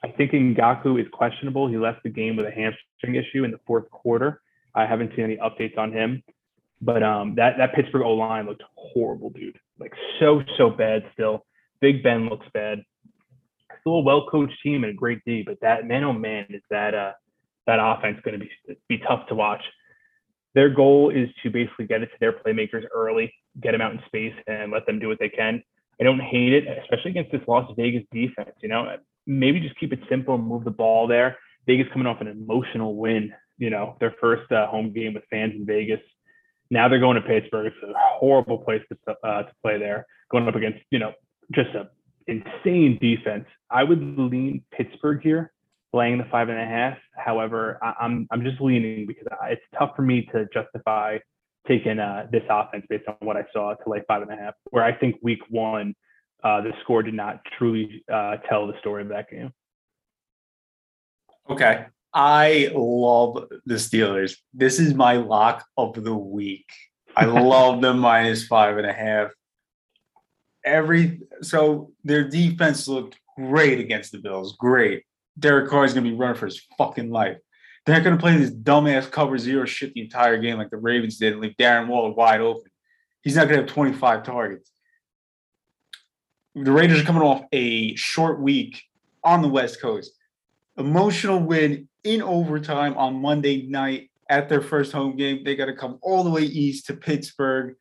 I 0.03 0.09
think 0.09 0.31
Ngakoue 0.31 1.01
is 1.01 1.07
questionable. 1.11 1.67
He 1.67 1.77
left 1.77 2.03
the 2.03 2.09
game 2.09 2.35
with 2.35 2.45
a 2.45 2.51
hamstring 2.51 3.15
issue 3.15 3.43
in 3.43 3.51
the 3.51 3.59
fourth 3.67 3.89
quarter. 3.89 4.41
I 4.75 4.85
haven't 4.85 5.11
seen 5.15 5.25
any 5.25 5.37
updates 5.37 5.77
on 5.77 5.91
him, 5.91 6.23
but 6.81 7.03
um, 7.03 7.35
that 7.35 7.57
that 7.57 7.73
Pittsburgh 7.73 8.03
O 8.03 8.13
line 8.13 8.45
looked 8.45 8.63
horrible, 8.75 9.29
dude. 9.29 9.57
Like 9.79 9.93
so 10.19 10.41
so 10.57 10.69
bad. 10.69 11.03
Still, 11.13 11.45
Big 11.81 12.03
Ben 12.03 12.29
looks 12.29 12.47
bad. 12.53 12.83
Still 13.81 13.95
a 13.95 14.01
well 14.01 14.27
coached 14.29 14.61
team 14.63 14.83
and 14.83 14.91
a 14.91 14.95
great 14.95 15.19
D, 15.25 15.43
but 15.45 15.59
that 15.61 15.85
man 15.85 16.03
oh 16.03 16.13
man 16.13 16.45
is 16.49 16.61
that 16.69 16.93
uh 16.93 17.11
that 17.67 17.79
offense 17.79 18.19
going 18.23 18.39
to 18.39 18.45
be 18.45 18.75
be 18.87 18.97
tough 18.99 19.27
to 19.27 19.35
watch. 19.35 19.61
Their 20.55 20.69
goal 20.69 21.11
is 21.11 21.29
to 21.43 21.49
basically 21.49 21.85
get 21.85 22.01
it 22.01 22.07
to 22.07 22.17
their 22.19 22.33
playmakers 22.33 22.83
early, 22.93 23.31
get 23.61 23.71
them 23.71 23.81
out 23.81 23.93
in 23.93 24.01
space, 24.07 24.33
and 24.47 24.71
let 24.71 24.85
them 24.87 24.99
do 24.99 25.07
what 25.07 25.19
they 25.19 25.29
can. 25.29 25.61
I 26.01 26.03
don't 26.03 26.19
hate 26.19 26.53
it, 26.53 26.65
especially 26.81 27.11
against 27.11 27.31
this 27.31 27.41
Las 27.47 27.71
Vegas 27.75 28.03
defense. 28.11 28.55
You 28.61 28.69
know, 28.69 28.95
maybe 29.27 29.59
just 29.59 29.79
keep 29.79 29.93
it 29.93 29.99
simple 30.09 30.35
and 30.35 30.43
move 30.43 30.63
the 30.63 30.71
ball 30.71 31.07
there. 31.07 31.37
Vegas 31.67 31.87
coming 31.93 32.07
off 32.07 32.21
an 32.21 32.27
emotional 32.27 32.95
win, 32.95 33.31
you 33.59 33.69
know, 33.69 33.95
their 33.99 34.15
first 34.19 34.51
uh, 34.51 34.67
home 34.67 34.91
game 34.91 35.13
with 35.13 35.23
fans 35.29 35.53
in 35.55 35.65
Vegas. 35.65 35.99
Now 36.71 36.87
they're 36.87 36.99
going 36.99 37.15
to 37.15 37.21
Pittsburgh. 37.21 37.67
It's 37.67 37.83
a 37.83 37.93
horrible 37.95 38.59
place 38.59 38.81
to, 38.89 39.15
uh, 39.23 39.43
to 39.43 39.51
play 39.61 39.77
there, 39.77 40.05
going 40.31 40.47
up 40.47 40.55
against, 40.55 40.79
you 40.91 40.99
know, 40.99 41.13
just 41.53 41.69
a 41.75 41.89
insane 42.27 42.97
defense. 43.01 43.45
I 43.69 43.83
would 43.83 44.01
lean 44.17 44.63
Pittsburgh 44.71 45.21
here, 45.21 45.51
laying 45.93 46.17
the 46.17 46.25
five 46.25 46.49
and 46.49 46.59
a 46.59 46.65
half. 46.65 46.97
However, 47.15 47.79
I, 47.81 47.93
I'm 47.99 48.27
I'm 48.31 48.43
just 48.43 48.61
leaning 48.61 49.07
because 49.07 49.25
it's 49.49 49.61
tough 49.77 49.95
for 49.95 50.03
me 50.03 50.27
to 50.33 50.47
justify 50.53 51.17
taking 51.67 51.99
uh, 51.99 52.27
this 52.31 52.43
offense 52.49 52.85
based 52.89 53.07
on 53.07 53.15
what 53.19 53.37
I 53.37 53.45
saw 53.51 53.73
to 53.73 53.89
lay 53.89 54.01
five 54.07 54.21
and 54.21 54.31
a 54.31 54.35
half. 54.35 54.53
Where 54.69 54.83
I 54.83 54.93
think 54.93 55.15
week 55.21 55.41
one 55.49 55.95
uh, 56.43 56.61
the 56.61 56.71
score 56.83 57.03
did 57.03 57.13
not 57.13 57.41
truly 57.57 58.03
uh, 58.11 58.37
tell 58.47 58.67
the 58.67 58.73
story 58.79 59.01
of 59.01 59.09
that 59.09 59.29
game. 59.29 59.51
Okay. 61.49 61.85
I 62.13 62.71
love 62.73 63.45
the 63.65 63.75
Steelers. 63.75 64.35
This 64.53 64.79
is 64.79 64.93
my 64.93 65.17
lock 65.17 65.65
of 65.77 66.03
the 66.03 66.15
week. 66.15 66.69
I 67.15 67.25
love 67.25 67.81
the 67.81 67.93
minus 67.93 68.47
five 68.47 68.77
and 68.77 68.87
a 68.87 68.93
half. 68.93 69.31
Every 70.65 71.21
so 71.41 71.91
their 72.03 72.27
defense 72.27 72.87
looked 72.87 73.17
great 73.37 73.79
against 73.79 74.11
the 74.11 74.17
Bills. 74.17 74.55
Great. 74.57 75.03
Derek 75.37 75.69
Carr 75.69 75.85
is 75.85 75.93
gonna 75.93 76.09
be 76.09 76.15
running 76.15 76.35
for 76.35 76.47
his 76.47 76.61
fucking 76.77 77.11
life. 77.11 77.37
They're 77.85 77.95
not 77.95 78.03
gonna 78.03 78.17
play 78.17 78.37
this 78.37 78.51
dumbass 78.51 79.09
cover 79.09 79.37
zero 79.37 79.65
shit 79.65 79.93
the 79.93 80.01
entire 80.01 80.37
game 80.37 80.57
like 80.57 80.69
the 80.69 80.77
Ravens 80.77 81.17
did 81.17 81.33
and 81.33 81.41
leave 81.41 81.55
Darren 81.57 81.87
Waller 81.87 82.11
wide 82.11 82.41
open. 82.41 82.69
He's 83.21 83.35
not 83.35 83.47
gonna 83.47 83.61
have 83.61 83.67
25 83.67 84.23
targets 84.23 84.71
the 86.55 86.71
Raiders 86.71 87.01
are 87.01 87.05
coming 87.05 87.21
off 87.21 87.43
a 87.51 87.95
short 87.95 88.39
week 88.39 88.81
on 89.23 89.41
the 89.41 89.47
West 89.47 89.81
Coast. 89.81 90.11
Emotional 90.77 91.39
win 91.39 91.88
in 92.03 92.21
overtime 92.21 92.97
on 92.97 93.21
Monday 93.21 93.67
night 93.67 94.09
at 94.29 94.49
their 94.49 94.61
first 94.61 94.91
home 94.91 95.15
game. 95.15 95.43
They 95.43 95.55
got 95.55 95.65
to 95.65 95.75
come 95.75 95.99
all 96.01 96.23
the 96.23 96.29
way 96.29 96.43
east 96.43 96.85
to 96.87 96.93
Pittsburgh 96.93 97.75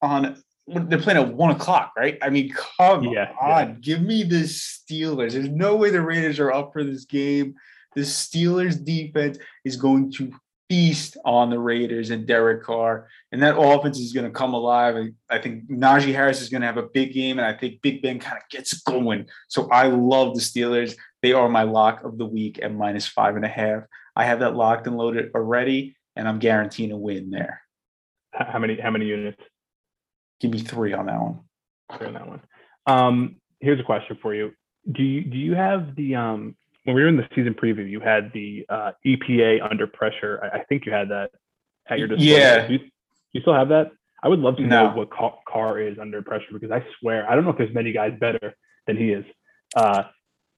on 0.00 0.42
they're 0.66 0.98
playing 0.98 1.18
at 1.18 1.34
one 1.34 1.50
o'clock, 1.50 1.92
right? 1.96 2.18
I 2.22 2.30
mean, 2.30 2.52
come 2.52 3.04
yeah, 3.04 3.32
on, 3.40 3.68
yeah. 3.68 3.74
give 3.80 4.02
me 4.02 4.22
the 4.22 4.44
Steelers. 4.44 5.32
There's 5.32 5.48
no 5.48 5.76
way 5.76 5.90
the 5.90 6.00
Raiders 6.00 6.38
are 6.38 6.52
up 6.52 6.72
for 6.72 6.84
this 6.84 7.04
game. 7.04 7.54
The 7.94 8.02
Steelers 8.02 8.82
defense 8.82 9.38
is 9.64 9.76
going 9.76 10.12
to 10.12 10.32
feast 10.68 11.16
on 11.24 11.50
the 11.50 11.58
Raiders 11.58 12.10
and 12.10 12.26
Derek 12.26 12.62
Carr, 12.62 13.08
and 13.32 13.42
that 13.42 13.58
offense 13.58 13.98
is 13.98 14.12
going 14.12 14.24
to 14.24 14.30
come 14.30 14.54
alive. 14.54 14.96
I, 14.96 15.36
I 15.36 15.38
think 15.38 15.68
Najee 15.68 16.14
Harris 16.14 16.40
is 16.40 16.48
going 16.48 16.62
to 16.62 16.66
have 16.66 16.78
a 16.78 16.88
big 16.94 17.12
game, 17.12 17.38
and 17.38 17.46
I 17.46 17.52
think 17.52 17.82
Big 17.82 18.00
Ben 18.00 18.18
kind 18.18 18.38
of 18.38 18.48
gets 18.48 18.80
going. 18.82 19.26
So 19.48 19.68
I 19.70 19.88
love 19.88 20.34
the 20.34 20.40
Steelers. 20.40 20.94
They 21.22 21.32
are 21.32 21.48
my 21.48 21.62
lock 21.62 22.04
of 22.04 22.18
the 22.18 22.26
week 22.26 22.60
at 22.62 22.74
minus 22.74 23.06
five 23.06 23.36
and 23.36 23.44
a 23.44 23.48
half. 23.48 23.84
I 24.16 24.24
have 24.24 24.40
that 24.40 24.56
locked 24.56 24.86
and 24.86 24.96
loaded 24.96 25.30
already, 25.34 25.96
and 26.16 26.28
I'm 26.28 26.38
guaranteeing 26.38 26.92
a 26.92 26.96
win 26.96 27.30
there. 27.30 27.62
How 28.32 28.58
many? 28.58 28.78
How 28.80 28.90
many 28.90 29.06
units? 29.06 29.40
Give 30.40 30.50
me 30.50 30.58
three 30.58 30.92
on 30.92 31.06
that 31.06 31.20
one. 31.20 31.40
Three 31.96 32.08
on 32.08 32.14
that 32.14 32.26
one. 32.26 32.40
Um, 32.86 33.36
here's 33.60 33.78
a 33.78 33.84
question 33.84 34.18
for 34.20 34.34
you. 34.34 34.52
Do 34.90 35.02
you 35.02 35.22
do 35.22 35.36
you 35.36 35.54
have 35.54 35.94
the 35.94 36.16
um 36.16 36.56
when 36.84 36.96
we 36.96 37.02
were 37.02 37.08
in 37.08 37.16
the 37.16 37.28
season 37.34 37.54
preview, 37.54 37.88
you 37.88 38.00
had 38.00 38.32
the 38.34 38.66
uh, 38.68 38.92
EPA 39.06 39.62
under 39.68 39.86
pressure. 39.86 40.40
I, 40.42 40.58
I, 40.58 40.64
think 40.64 40.84
you 40.84 40.92
had 40.92 41.10
that 41.10 41.30
at 41.88 41.98
your 41.98 42.08
display. 42.08 42.26
Yeah. 42.26 42.66
Do 42.66 42.74
you, 42.74 42.80
you, 43.32 43.40
still 43.40 43.54
have 43.54 43.68
that? 43.68 43.92
I 44.22 44.28
would 44.28 44.40
love 44.40 44.56
to 44.56 44.62
no. 44.62 44.88
know 44.88 44.96
what 44.96 45.08
Carr 45.10 45.80
is 45.80 45.98
under 45.98 46.22
pressure 46.22 46.46
because 46.52 46.70
I 46.70 46.84
swear 46.98 47.28
I 47.30 47.34
don't 47.34 47.44
know 47.44 47.50
if 47.50 47.58
there's 47.58 47.74
many 47.74 47.92
guys 47.92 48.12
better 48.18 48.54
than 48.86 48.96
he 48.96 49.10
is. 49.10 49.24
Uh, 49.76 50.04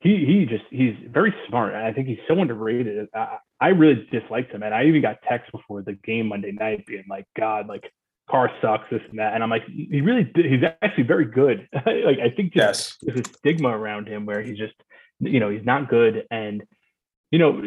he 0.04 0.24
he 0.24 0.46
just 0.46 0.64
he's 0.70 0.94
very 1.10 1.34
smart 1.48 1.74
and 1.74 1.82
I 1.82 1.92
think 1.92 2.06
he's 2.06 2.18
so 2.28 2.38
underrated. 2.40 3.08
I, 3.14 3.38
I 3.60 3.68
really 3.68 4.06
disliked 4.12 4.52
him 4.52 4.62
and 4.62 4.72
I 4.72 4.84
even 4.84 5.02
got 5.02 5.16
text 5.28 5.50
before 5.50 5.82
the 5.82 5.94
game 5.94 6.28
Monday 6.28 6.52
night 6.52 6.86
being 6.86 7.04
like, 7.08 7.26
God, 7.36 7.66
like 7.66 7.90
Carr 8.30 8.50
sucks, 8.62 8.84
this 8.90 9.02
and 9.10 9.18
that. 9.18 9.34
And 9.34 9.42
I'm 9.42 9.50
like, 9.50 9.64
he 9.66 10.00
really 10.00 10.30
he's 10.36 10.62
actually 10.82 11.04
very 11.04 11.24
good. 11.24 11.68
like 11.74 12.18
I 12.22 12.30
think 12.30 12.52
just, 12.52 12.54
yes. 12.54 12.96
there's 13.02 13.26
a 13.26 13.38
stigma 13.38 13.68
around 13.68 14.06
him 14.06 14.26
where 14.26 14.42
he's 14.42 14.58
just 14.58 14.74
you 15.20 15.40
know, 15.40 15.50
he's 15.50 15.64
not 15.64 15.88
good. 15.88 16.26
And, 16.30 16.62
you 17.30 17.38
know, 17.38 17.60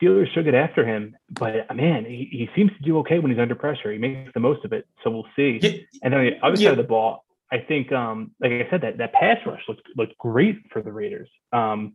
Steelers 0.00 0.32
should 0.32 0.44
get 0.44 0.54
after 0.54 0.86
him, 0.86 1.16
but 1.30 1.70
uh, 1.70 1.74
man, 1.74 2.04
he, 2.04 2.28
he 2.30 2.48
seems 2.54 2.70
to 2.72 2.82
do 2.82 2.98
okay 2.98 3.18
when 3.18 3.30
he's 3.30 3.40
under 3.40 3.54
pressure. 3.54 3.92
He 3.92 3.98
makes 3.98 4.32
the 4.34 4.40
most 4.40 4.64
of 4.64 4.72
it. 4.72 4.86
So 5.02 5.10
we'll 5.10 5.26
see. 5.34 5.58
Yeah. 5.62 5.70
And 6.02 6.12
then 6.12 6.20
on 6.20 6.26
the 6.26 6.46
other 6.46 6.60
yeah. 6.60 6.70
side 6.70 6.78
of 6.78 6.84
the 6.84 6.88
ball, 6.88 7.24
I 7.50 7.58
think, 7.58 7.92
um, 7.92 8.32
like 8.40 8.52
I 8.52 8.66
said, 8.70 8.82
that 8.82 8.98
that 8.98 9.12
pass 9.12 9.38
rush 9.46 9.62
looked 9.68 9.88
looked 9.96 10.18
great 10.18 10.58
for 10.72 10.82
the 10.82 10.92
Raiders. 10.92 11.28
Um, 11.52 11.94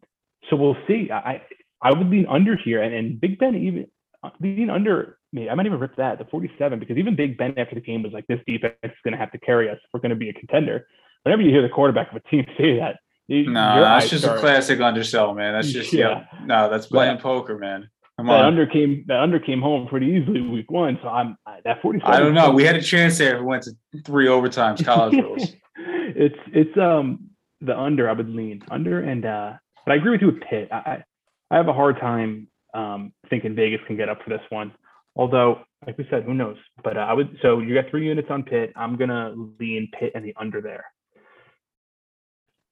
so 0.50 0.56
we'll 0.56 0.78
see. 0.88 1.10
I 1.12 1.42
I 1.82 1.92
would 1.92 2.10
lean 2.10 2.26
under 2.28 2.56
here, 2.56 2.82
and, 2.82 2.94
and 2.94 3.20
Big 3.22 3.40
Ben 3.40 3.56
even 3.56 3.88
uh, 4.24 4.30
lean 4.40 4.70
under 4.70 5.18
me. 5.32 5.50
I 5.50 5.56
might 5.56 5.66
even 5.66 5.80
rip 5.80 5.96
that 5.98 6.18
the 6.18 6.26
47 6.26 6.80
because 6.80 6.98
even 6.98 7.16
Big 7.16 7.38
Ben 7.38 7.54
after 7.58 7.76
the 7.76 7.82
game 7.82 8.04
was 8.04 8.14
like, 8.14 8.26
"This 8.28 8.40
defense 8.48 8.76
is 8.84 8.92
going 9.04 9.12
to 9.12 9.18
have 9.18 9.32
to 9.32 9.38
carry 9.40 9.70
us. 9.70 9.78
We're 9.94 10.00
going 10.00 10.12
to 10.12 10.16
be 10.16 10.30
a 10.30 10.34
contender." 10.34 10.88
Whenever 11.24 11.42
you 11.42 11.52
hear 11.52 11.62
the 11.62 11.70
quarterback 11.70 12.12
of 12.12 12.18
a 12.18 12.30
team 12.30 12.46
say 12.58 12.78
that, 12.80 12.98
no, 13.30 13.82
that's 13.82 14.10
just 14.10 14.26
a 14.26 14.38
classic 14.38 14.82
undersell, 14.82 15.34
man. 15.34 15.54
That's 15.54 15.72
just 15.72 15.94
yeah. 15.94 16.26
yeah. 16.34 16.46
No, 16.46 16.70
that's 16.70 16.88
playing 16.88 17.18
but, 17.18 17.24
poker, 17.24 17.58
man. 17.58 17.90
Come 18.18 18.28
that 18.28 18.42
on. 18.42 18.46
under 18.46 18.68
came 18.68 19.06
that 19.08 19.20
under 19.20 19.40
came 19.40 19.60
home 19.60 19.88
pretty 19.88 20.06
easily 20.08 20.42
week 20.42 20.70
one. 20.70 21.00
So 21.02 21.10
I'm 21.10 21.36
that 21.66 21.82
47. 21.82 22.14
I 22.14 22.20
don't 22.20 22.34
know. 22.34 22.52
We 22.52 22.64
had 22.64 22.76
a 22.76 22.82
chance 22.82 23.18
there 23.18 23.36
if 23.36 23.42
we 23.42 23.48
went 23.48 23.64
to 23.64 23.74
three 24.06 24.28
overtimes 24.28 24.84
college 24.86 25.16
rules. 25.16 25.52
it's 25.78 26.38
it's 26.54 26.78
um 26.78 27.30
the 27.62 27.78
under 27.78 28.10
I 28.10 28.14
would 28.14 28.30
lean 28.30 28.62
under 28.70 29.00
and 29.00 29.26
uh 29.26 29.54
but 29.86 29.94
I 29.94 29.96
agree 29.96 30.12
with 30.12 30.22
you 30.22 30.28
with 30.28 30.42
Pitt. 30.42 30.70
I 30.72 31.04
I 31.50 31.58
have 31.58 31.68
a 31.68 31.74
hard 31.74 32.00
time 32.00 32.48
um 32.76 33.14
thinking 33.30 33.56
Vegas 33.56 33.82
can 33.88 33.98
get 33.98 34.10
up 34.10 34.20
for 34.24 34.30
this 34.30 34.42
one. 34.50 34.74
Although, 35.16 35.62
like 35.86 35.98
we 35.98 36.08
said, 36.10 36.24
who 36.24 36.34
knows? 36.34 36.58
But 36.84 36.98
uh, 36.98 37.02
I 37.02 37.14
would. 37.14 37.38
So 37.42 37.60
you 37.60 37.76
got 37.76 37.90
three 37.90 38.08
units 38.08 38.30
on 38.32 38.44
Pitt. 38.44 38.74
I'm 38.76 38.98
gonna 38.98 39.34
lean 39.60 39.90
Pitt 39.98 40.14
and 40.16 40.26
the 40.26 40.34
under 40.40 40.62
there. 40.62 40.86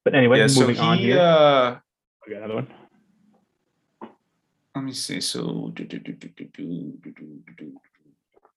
But 0.03 0.15
anyway, 0.15 0.39
yeah, 0.39 0.47
moving 0.47 0.75
so 0.75 0.81
he, 0.81 0.87
on 0.87 0.97
here. 0.97 1.19
Uh, 1.19 1.77
I 2.25 2.29
got 2.29 2.37
another 2.37 2.55
one. 2.55 2.67
Let 4.75 4.85
me 4.85 4.93
see. 4.93 5.19
So, 5.19 5.73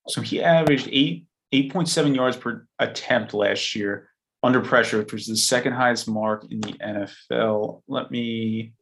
so 0.09 0.21
he 0.21 0.43
averaged 0.43 0.89
eight 0.93 1.27
eight 1.53 1.73
point 1.73 1.89
seven 1.89 2.15
yards 2.15 2.37
per 2.37 2.67
attempt 2.79 3.35
last 3.35 3.75
year 3.75 4.09
under 4.43 4.61
pressure, 4.61 4.99
which 4.99 5.13
was 5.13 5.27
the 5.27 5.37
second 5.37 5.73
highest 5.73 6.09
mark 6.09 6.47
in 6.51 6.61
the 6.61 6.73
NFL. 6.75 7.83
Let 7.89 8.11
me 8.11 8.75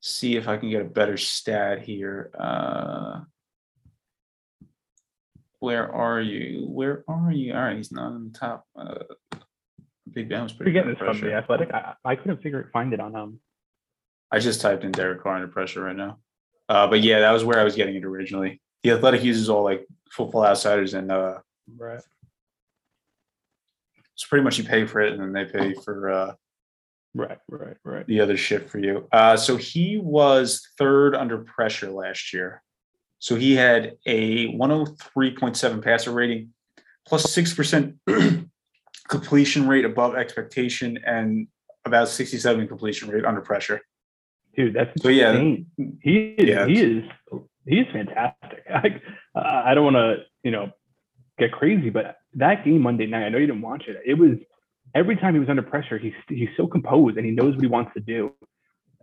see 0.00 0.36
if 0.36 0.48
I 0.48 0.56
can 0.56 0.70
get 0.70 0.82
a 0.82 0.86
better 0.86 1.16
stat 1.16 1.82
here. 1.82 2.30
Uh, 2.38 3.20
where 5.60 5.90
are 5.90 6.20
you? 6.20 6.66
Where 6.68 7.04
are 7.08 7.32
you? 7.32 7.54
All 7.54 7.60
right, 7.60 7.76
he's 7.76 7.92
not 7.92 8.12
on 8.12 8.30
the 8.32 8.38
top. 8.38 8.66
Uh, 8.76 9.40
Big 10.12 10.28
Ben 10.28 10.42
was 10.42 10.52
pretty. 10.52 10.72
Getting 10.72 10.90
this 10.90 10.98
from 10.98 11.20
the 11.20 11.34
athletic. 11.34 11.72
I, 11.72 11.94
I 12.04 12.16
couldn't 12.16 12.42
figure 12.42 12.70
find 12.72 12.92
it 12.92 13.00
on 13.00 13.14
um. 13.14 13.40
I 14.30 14.38
just 14.38 14.60
typed 14.60 14.84
in 14.84 14.92
Derek 14.92 15.22
Carr 15.22 15.36
under 15.36 15.48
pressure 15.48 15.82
right 15.82 15.96
now. 15.96 16.18
Uh, 16.68 16.86
but 16.86 17.00
yeah, 17.00 17.20
that 17.20 17.30
was 17.30 17.44
where 17.44 17.60
I 17.60 17.64
was 17.64 17.76
getting 17.76 17.94
it 17.94 18.04
originally. 18.04 18.60
The 18.82 18.90
athletic 18.92 19.22
uses 19.22 19.48
all 19.48 19.62
like 19.64 19.86
football 20.10 20.44
outsiders 20.44 20.94
and 20.94 21.10
uh 21.10 21.38
right. 21.76 22.00
So 24.14 24.26
pretty 24.28 24.44
much 24.44 24.58
you 24.58 24.64
pay 24.64 24.86
for 24.86 25.00
it 25.00 25.12
and 25.12 25.22
then 25.22 25.32
they 25.32 25.44
pay 25.44 25.74
for 25.74 26.10
uh 26.10 26.34
Right, 27.16 27.38
right, 27.48 27.76
right. 27.82 28.06
the 28.06 28.20
other 28.20 28.36
shit 28.36 28.68
for 28.68 28.78
you. 28.78 29.08
Uh, 29.10 29.38
so 29.38 29.56
he 29.56 29.96
was 29.96 30.68
third 30.76 31.14
under 31.14 31.38
pressure 31.38 31.90
last 31.90 32.34
year. 32.34 32.62
So 33.20 33.36
he 33.36 33.54
had 33.54 33.96
a 34.04 34.48
103.7 34.54 35.82
passer 35.82 36.10
rating, 36.10 36.52
plus 37.08 37.32
six 37.32 37.54
percent 37.54 37.96
completion 39.08 39.66
rate 39.66 39.86
above 39.86 40.14
expectation, 40.14 40.98
and 41.06 41.48
about 41.86 42.08
67 42.10 42.68
completion 42.68 43.08
rate 43.08 43.24
under 43.24 43.40
pressure. 43.40 43.80
Dude, 44.56 44.74
that's 44.74 44.90
So, 45.02 45.08
yeah. 45.08 45.32
insane. 45.32 45.66
He 46.02 46.34
is, 46.38 46.48
Yeah. 46.48 46.66
he 46.66 46.80
is 46.80 47.04
he 47.66 47.80
is 47.80 47.86
fantastic. 47.92 48.62
I 49.34 49.70
I 49.70 49.74
don't 49.74 49.84
want 49.84 49.96
to 49.96 50.16
you 50.42 50.50
know 50.50 50.70
get 51.38 51.52
crazy, 51.52 51.90
but 51.90 52.16
that 52.34 52.64
game 52.64 52.80
Monday 52.82 53.06
night, 53.06 53.24
I 53.24 53.28
know 53.28 53.38
you 53.38 53.46
didn't 53.46 53.62
watch 53.62 53.84
it. 53.88 53.96
It 54.04 54.14
was 54.14 54.38
every 54.94 55.16
time 55.16 55.34
he 55.34 55.40
was 55.40 55.48
under 55.48 55.62
pressure, 55.62 55.98
he's 55.98 56.14
he's 56.28 56.48
so 56.56 56.66
composed 56.66 57.16
and 57.16 57.26
he 57.26 57.32
knows 57.32 57.54
what 57.54 57.62
he 57.62 57.68
wants 57.68 57.92
to 57.94 58.00
do. 58.00 58.32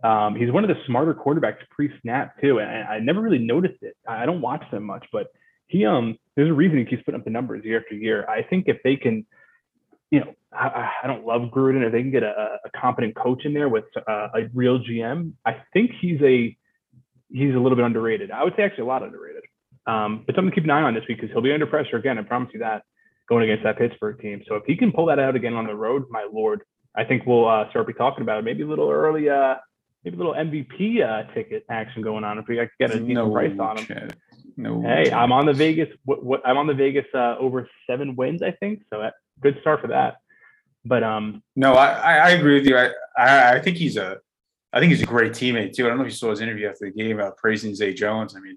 Um, 0.02 0.34
he's 0.34 0.50
one 0.52 0.64
of 0.64 0.68
the 0.68 0.76
smarter 0.86 1.14
quarterbacks 1.14 1.66
pre-snap 1.70 2.38
too, 2.40 2.58
and 2.58 2.68
I, 2.70 2.96
I 2.96 2.98
never 3.00 3.20
really 3.22 3.38
noticed 3.38 3.82
it. 3.82 3.96
I 4.06 4.26
don't 4.26 4.42
watch 4.42 4.62
them 4.70 4.84
much, 4.84 5.06
but 5.12 5.28
he 5.68 5.86
um 5.86 6.18
there's 6.36 6.50
a 6.50 6.54
reason 6.54 6.78
he 6.78 6.84
keeps 6.84 7.02
putting 7.04 7.20
up 7.20 7.24
the 7.24 7.30
numbers 7.30 7.64
year 7.64 7.78
after 7.80 7.94
year. 7.94 8.28
I 8.28 8.42
think 8.42 8.64
if 8.66 8.78
they 8.82 8.96
can, 8.96 9.24
you 10.10 10.20
know, 10.20 10.34
I- 10.52 10.90
I, 11.02 11.06
don't 11.06 11.26
love 11.26 11.50
Gruden. 11.50 11.84
If 11.84 11.92
they 11.92 12.02
can 12.02 12.10
get 12.10 12.22
a, 12.22 12.58
a 12.64 12.70
competent 12.78 13.16
coach 13.16 13.44
in 13.44 13.54
there 13.54 13.68
with 13.68 13.84
uh, 13.96 14.28
a 14.34 14.48
real 14.54 14.78
GM, 14.78 15.32
I 15.44 15.56
think 15.72 15.92
he's 16.00 16.20
a 16.22 16.56
he's 17.30 17.54
a 17.54 17.58
little 17.58 17.76
bit 17.76 17.84
underrated. 17.84 18.30
I 18.30 18.44
would 18.44 18.54
say 18.56 18.62
actually 18.62 18.82
a 18.82 18.86
lot 18.86 19.02
underrated. 19.02 19.42
Um, 19.86 20.22
but 20.24 20.34
something 20.34 20.50
to 20.50 20.54
keep 20.54 20.64
an 20.64 20.70
eye 20.70 20.82
on 20.82 20.94
this 20.94 21.04
week 21.08 21.20
because 21.20 21.32
he'll 21.32 21.42
be 21.42 21.52
under 21.52 21.66
pressure 21.66 21.96
again. 21.96 22.18
I 22.18 22.22
promise 22.22 22.50
you 22.54 22.60
that 22.60 22.84
going 23.28 23.44
against 23.44 23.64
that 23.64 23.78
Pittsburgh 23.78 24.18
team. 24.20 24.42
So 24.48 24.56
if 24.56 24.64
he 24.66 24.76
can 24.76 24.92
pull 24.92 25.06
that 25.06 25.18
out 25.18 25.36
again 25.36 25.54
on 25.54 25.66
the 25.66 25.74
road, 25.74 26.04
my 26.10 26.26
lord, 26.30 26.62
I 26.94 27.04
think 27.04 27.24
we'll 27.26 27.48
uh, 27.48 27.68
start 27.70 27.86
be 27.86 27.92
talking 27.92 28.22
about 28.22 28.38
it. 28.38 28.44
Maybe 28.44 28.62
a 28.62 28.66
little 28.66 28.90
early, 28.90 29.28
uh, 29.28 29.56
maybe 30.04 30.16
a 30.16 30.18
little 30.18 30.34
MVP 30.34 31.02
uh, 31.02 31.32
ticket 31.34 31.64
action 31.68 32.02
going 32.02 32.24
on 32.24 32.38
if 32.38 32.46
we 32.46 32.56
could 32.56 32.70
get 32.78 32.94
a 32.94 33.00
decent 33.00 33.32
price 33.32 33.58
on 33.58 33.78
him. 33.78 33.86
chance. 33.86 34.12
No. 34.56 34.80
Hey, 34.82 35.04
chance. 35.04 35.14
I'm 35.14 35.32
on 35.32 35.46
the 35.46 35.52
Vegas. 35.52 35.88
What, 36.04 36.24
what 36.24 36.46
I'm 36.46 36.56
on 36.56 36.66
the 36.66 36.74
Vegas 36.74 37.06
uh, 37.14 37.36
over 37.38 37.68
seven 37.88 38.14
wins, 38.14 38.42
I 38.42 38.52
think. 38.52 38.82
So 38.90 39.00
that, 39.00 39.14
good 39.44 39.60
start 39.60 39.80
for 39.80 39.88
that. 39.88 40.16
But 40.84 41.02
um, 41.04 41.42
No, 41.54 41.74
I, 41.74 41.88
I, 41.92 42.12
I 42.16 42.30
agree 42.30 42.54
with 42.54 42.66
you. 42.66 42.76
I, 42.76 42.90
I, 43.16 43.52
I 43.54 43.60
think 43.60 43.76
he's 43.76 43.96
a, 43.96 44.18
I 44.72 44.80
think 44.80 44.90
he's 44.90 45.02
a 45.02 45.06
great 45.06 45.32
teammate 45.32 45.72
too. 45.74 45.86
I 45.86 45.88
don't 45.88 45.98
know 45.98 46.04
if 46.04 46.10
you 46.10 46.16
saw 46.16 46.30
his 46.30 46.40
interview 46.40 46.68
after 46.68 46.86
the 46.86 46.90
game 46.90 47.18
about 47.18 47.36
praising 47.36 47.74
Zay 47.74 47.94
Jones. 47.94 48.34
I 48.36 48.40
mean, 48.40 48.56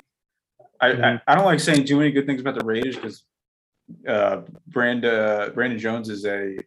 I, 0.82 0.88
I, 0.90 0.94
Mhm. 0.94 1.22
I 1.28 1.36
don't 1.36 1.46
like 1.46 1.60
saying 1.60 1.86
too 1.86 1.98
many 1.98 2.12
good 2.12 2.26
things 2.26 2.42
about 2.42 2.58
the 2.58 2.66
Raiders 2.66 2.96
because 2.96 3.24
uh, 4.08 4.42
Brand, 4.68 5.06
uh, 5.06 5.50
Brandon 5.54 5.80
Jones 5.80 6.10
is 6.10 6.26
a 6.26 6.58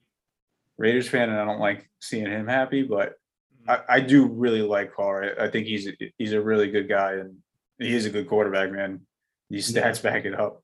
Raiders 0.79 1.09
fan, 1.09 1.29
and 1.31 1.39
I 1.39 1.45
don't 1.45 1.61
like 1.61 1.89
seeing 2.01 2.27
him 2.27 2.47
happy. 2.47 2.83
But 2.83 3.14
I, 3.68 3.81
I 3.89 4.01
do 4.01 4.27
really 4.27 4.62
like 4.62 4.95
Carr. 4.95 5.25
I, 5.39 5.45
I 5.47 5.51
think 5.51 5.66
he's 5.66 5.89
he's 6.18 6.33
a 6.33 6.41
really 6.41 6.71
good 6.71 6.89
guy, 6.89 7.14
and 7.14 7.37
he 7.79 7.95
is 7.95 8.07
a 8.07 8.11
good 8.11 8.29
quarterback, 8.29 8.71
man. 8.73 9.01
These 9.51 9.71
Yeah. 9.75 9.83
stats 9.91 10.03
back 10.03 10.25
it 10.25 10.39
up. 10.39 10.62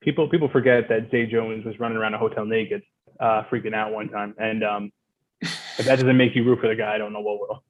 People 0.00 0.28
people 0.28 0.48
forget 0.48 0.88
that 0.88 1.10
Zay 1.10 1.26
Jones 1.26 1.64
was 1.64 1.78
running 1.78 1.98
around 1.98 2.14
a 2.14 2.18
hotel 2.18 2.44
naked, 2.44 2.82
uh, 3.18 3.44
freaking 3.50 3.74
out 3.74 3.92
one 3.92 4.08
time. 4.08 4.34
And 4.38 4.64
um, 4.64 4.92
if 5.40 5.84
that 5.86 5.98
doesn't 5.98 6.16
make 6.16 6.34
you 6.34 6.44
root 6.44 6.60
for 6.60 6.68
the 6.68 6.74
guy, 6.74 6.94
I 6.94 6.98
don't 6.98 7.12
know 7.12 7.20
what 7.20 7.40
will. 7.40 7.64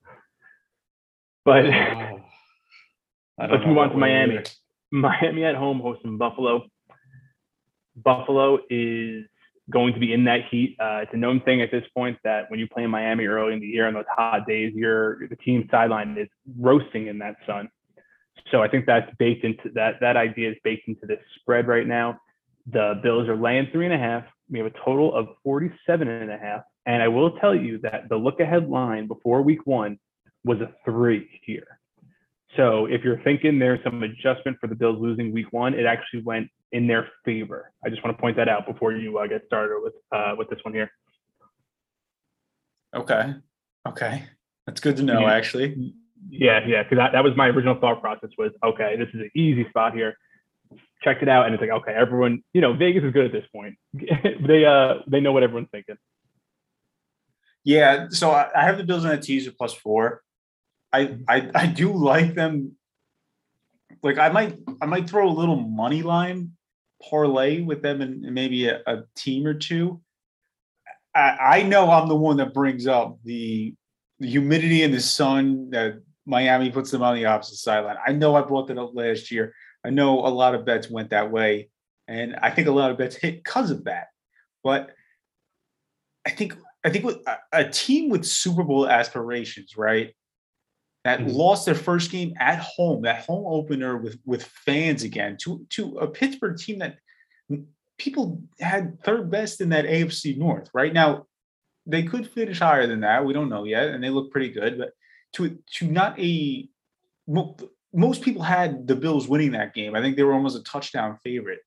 But 1.44 1.66
I 1.70 2.20
don't 3.38 3.52
Let's 3.52 3.66
move 3.66 3.78
on 3.78 3.90
to 3.90 3.96
Miami. 3.96 4.34
either. 4.34 4.44
Miami 4.92 5.44
at 5.44 5.54
home 5.54 5.80
hosting 5.80 6.18
Buffalo. 6.18 6.66
Buffalo 7.96 8.58
is 8.68 9.24
going 9.70 9.94
to 9.94 10.00
be 10.00 10.12
in 10.12 10.24
that 10.24 10.40
heat. 10.50 10.76
Uh, 10.80 11.00
it's 11.02 11.14
a 11.14 11.16
known 11.16 11.40
thing 11.40 11.62
at 11.62 11.70
this 11.70 11.84
point 11.94 12.18
that 12.24 12.50
when 12.50 12.58
you 12.58 12.66
play 12.66 12.82
in 12.82 12.90
Miami 12.90 13.26
early 13.26 13.54
in 13.54 13.60
the 13.60 13.66
year 13.66 13.86
on 13.86 13.94
those 13.94 14.04
hot 14.14 14.46
days, 14.46 14.72
your 14.74 15.28
the 15.28 15.36
team 15.36 15.68
sideline 15.70 16.16
is 16.18 16.28
roasting 16.58 17.06
in 17.06 17.18
that 17.18 17.36
sun. 17.46 17.68
So 18.50 18.62
I 18.62 18.68
think 18.68 18.86
that's 18.86 19.10
baked 19.18 19.44
into 19.44 19.70
that. 19.74 20.00
That 20.00 20.16
idea 20.16 20.50
is 20.50 20.56
baked 20.64 20.88
into 20.88 21.06
this 21.06 21.20
spread 21.36 21.66
right 21.68 21.86
now. 21.86 22.20
The 22.66 23.00
Bills 23.02 23.28
are 23.28 23.36
laying 23.36 23.68
three 23.72 23.84
and 23.86 23.94
a 23.94 23.98
half. 23.98 24.24
We 24.50 24.58
have 24.58 24.66
a 24.66 24.78
total 24.84 25.14
of 25.14 25.28
47 25.44 26.08
and 26.08 26.30
a 26.30 26.38
half. 26.38 26.62
And 26.86 27.02
I 27.02 27.08
will 27.08 27.32
tell 27.38 27.54
you 27.54 27.78
that 27.78 28.08
the 28.08 28.16
look 28.16 28.40
ahead 28.40 28.68
line 28.68 29.06
before 29.06 29.42
week 29.42 29.66
one 29.66 29.98
was 30.44 30.60
a 30.60 30.72
three 30.84 31.40
here. 31.44 31.78
So 32.56 32.86
if 32.86 33.04
you're 33.04 33.20
thinking 33.22 33.58
there's 33.58 33.82
some 33.84 34.02
adjustment 34.02 34.56
for 34.60 34.66
the 34.66 34.74
Bills 34.74 34.98
losing 35.00 35.32
week 35.32 35.52
one, 35.52 35.74
it 35.74 35.86
actually 35.86 36.22
went 36.22 36.48
in 36.72 36.86
their 36.86 37.08
favor. 37.24 37.72
I 37.84 37.90
just 37.90 38.02
want 38.02 38.16
to 38.16 38.20
point 38.20 38.36
that 38.36 38.48
out 38.48 38.66
before 38.66 38.92
you 38.92 39.18
uh, 39.18 39.26
get 39.26 39.42
started 39.46 39.80
with 39.82 39.94
uh, 40.12 40.34
with 40.36 40.48
this 40.50 40.58
one 40.62 40.74
here. 40.74 40.90
Okay. 42.94 43.34
Okay. 43.86 44.24
That's 44.66 44.80
good 44.80 44.96
to 44.96 45.02
know, 45.02 45.20
Yeah. 45.20 45.32
actually. 45.32 45.94
Yeah, 46.28 46.60
yeah, 46.66 46.82
because 46.82 46.98
that, 46.98 47.12
that 47.12 47.24
was 47.24 47.36
my 47.36 47.48
original 47.48 47.76
thought 47.80 48.00
process 48.00 48.30
was 48.36 48.52
okay, 48.62 48.96
this 48.96 49.08
is 49.08 49.20
an 49.20 49.30
easy 49.34 49.68
spot 49.68 49.94
here. 49.94 50.16
Checked 51.02 51.22
it 51.22 51.28
out, 51.28 51.46
and 51.46 51.54
it's 51.54 51.60
like 51.60 51.70
okay, 51.70 51.92
everyone, 51.92 52.42
you 52.52 52.60
know, 52.60 52.74
Vegas 52.74 53.04
is 53.04 53.12
good 53.12 53.24
at 53.24 53.32
this 53.32 53.46
point. 53.54 53.76
they 53.94 54.64
uh 54.64 54.96
they 55.06 55.20
know 55.20 55.32
what 55.32 55.42
everyone's 55.42 55.68
thinking. 55.72 55.96
Yeah, 57.64 58.08
so 58.10 58.30
I, 58.30 58.48
I 58.54 58.64
have 58.64 58.78
the 58.78 58.84
Bills 58.84 59.04
on 59.04 59.12
a 59.12 59.20
teaser 59.20 59.52
plus 59.56 59.72
four. 59.72 60.22
I, 60.92 61.18
I 61.28 61.50
I 61.54 61.66
do 61.66 61.92
like 61.92 62.34
them. 62.34 62.72
Like 64.02 64.18
I 64.18 64.28
might 64.28 64.58
I 64.80 64.86
might 64.86 65.08
throw 65.08 65.28
a 65.28 65.32
little 65.32 65.56
money 65.56 66.02
line 66.02 66.52
parlay 67.02 67.62
with 67.62 67.82
them 67.82 68.00
and 68.00 68.22
maybe 68.34 68.68
a, 68.68 68.82
a 68.86 69.04
team 69.16 69.46
or 69.46 69.54
two. 69.54 70.00
I, 71.14 71.36
I 71.40 71.62
know 71.62 71.90
I'm 71.90 72.08
the 72.08 72.14
one 72.14 72.36
that 72.36 72.54
brings 72.54 72.86
up 72.86 73.18
the, 73.24 73.74
the 74.18 74.28
humidity 74.28 74.82
and 74.82 74.94
the 74.94 75.00
sun 75.00 75.70
that 75.70 76.02
Miami 76.30 76.70
puts 76.70 76.90
them 76.92 77.02
on 77.02 77.16
the 77.16 77.26
opposite 77.26 77.56
sideline. 77.56 77.96
I 78.06 78.12
know 78.12 78.36
I 78.36 78.42
brought 78.42 78.68
that 78.68 78.78
up 78.78 78.92
last 78.94 79.30
year. 79.32 79.52
I 79.84 79.90
know 79.90 80.20
a 80.20 80.28
lot 80.28 80.54
of 80.54 80.64
bets 80.64 80.88
went 80.88 81.10
that 81.10 81.30
way, 81.32 81.70
and 82.06 82.36
I 82.36 82.50
think 82.50 82.68
a 82.68 82.72
lot 82.72 82.92
of 82.92 82.98
bets 82.98 83.16
hit 83.16 83.42
because 83.42 83.70
of 83.70 83.84
that. 83.84 84.06
But 84.62 84.90
I 86.26 86.30
think 86.30 86.54
I 86.84 86.90
think 86.90 87.04
with 87.04 87.18
a, 87.52 87.68
team 87.68 88.08
with 88.08 88.24
Super 88.24 88.62
Bowl 88.62 88.88
aspirations, 88.88 89.76
right? 89.76 90.14
That 91.04 91.20
Mhm. 91.20 91.34
lost 91.34 91.66
their 91.66 91.74
first 91.74 92.10
game 92.10 92.32
at 92.38 92.58
home, 92.58 93.02
that 93.02 93.24
home 93.26 93.44
opener 93.46 93.96
with 93.98 94.18
with 94.24 94.44
fans 94.44 95.02
again, 95.02 95.36
to 95.42 95.66
to 95.70 95.98
a 95.98 96.06
Pittsburgh 96.06 96.56
team 96.56 96.78
that 96.78 96.98
people 97.98 98.42
had 98.60 99.02
third 99.02 99.30
best 99.30 99.60
in 99.60 99.70
that 99.70 99.84
AFC 99.84 100.34
North. 100.38 100.70
Right 100.72 100.92
now, 100.92 101.26
they 101.86 102.02
could 102.04 102.30
finish 102.30 102.60
higher 102.60 102.86
than 102.86 103.00
that. 103.00 103.24
We 103.24 103.32
don't 103.32 103.48
know 103.48 103.64
yet, 103.64 103.88
and 103.88 104.02
they 104.02 104.10
look 104.10 104.30
pretty 104.30 104.50
good. 104.50 104.78
But 104.78 104.92
to 105.34 105.58
to 105.78 105.86
not 105.86 106.18
a 106.18 106.68
most 107.92 108.22
people 108.22 108.42
had 108.42 108.86
the 108.86 108.94
Bills 108.96 109.28
winning 109.28 109.52
that 109.52 109.74
game. 109.74 109.94
I 109.94 110.00
think 110.00 110.16
they 110.16 110.22
were 110.22 110.32
almost 110.32 110.58
a 110.58 110.62
touchdown 110.62 111.18
favorite. 111.22 111.60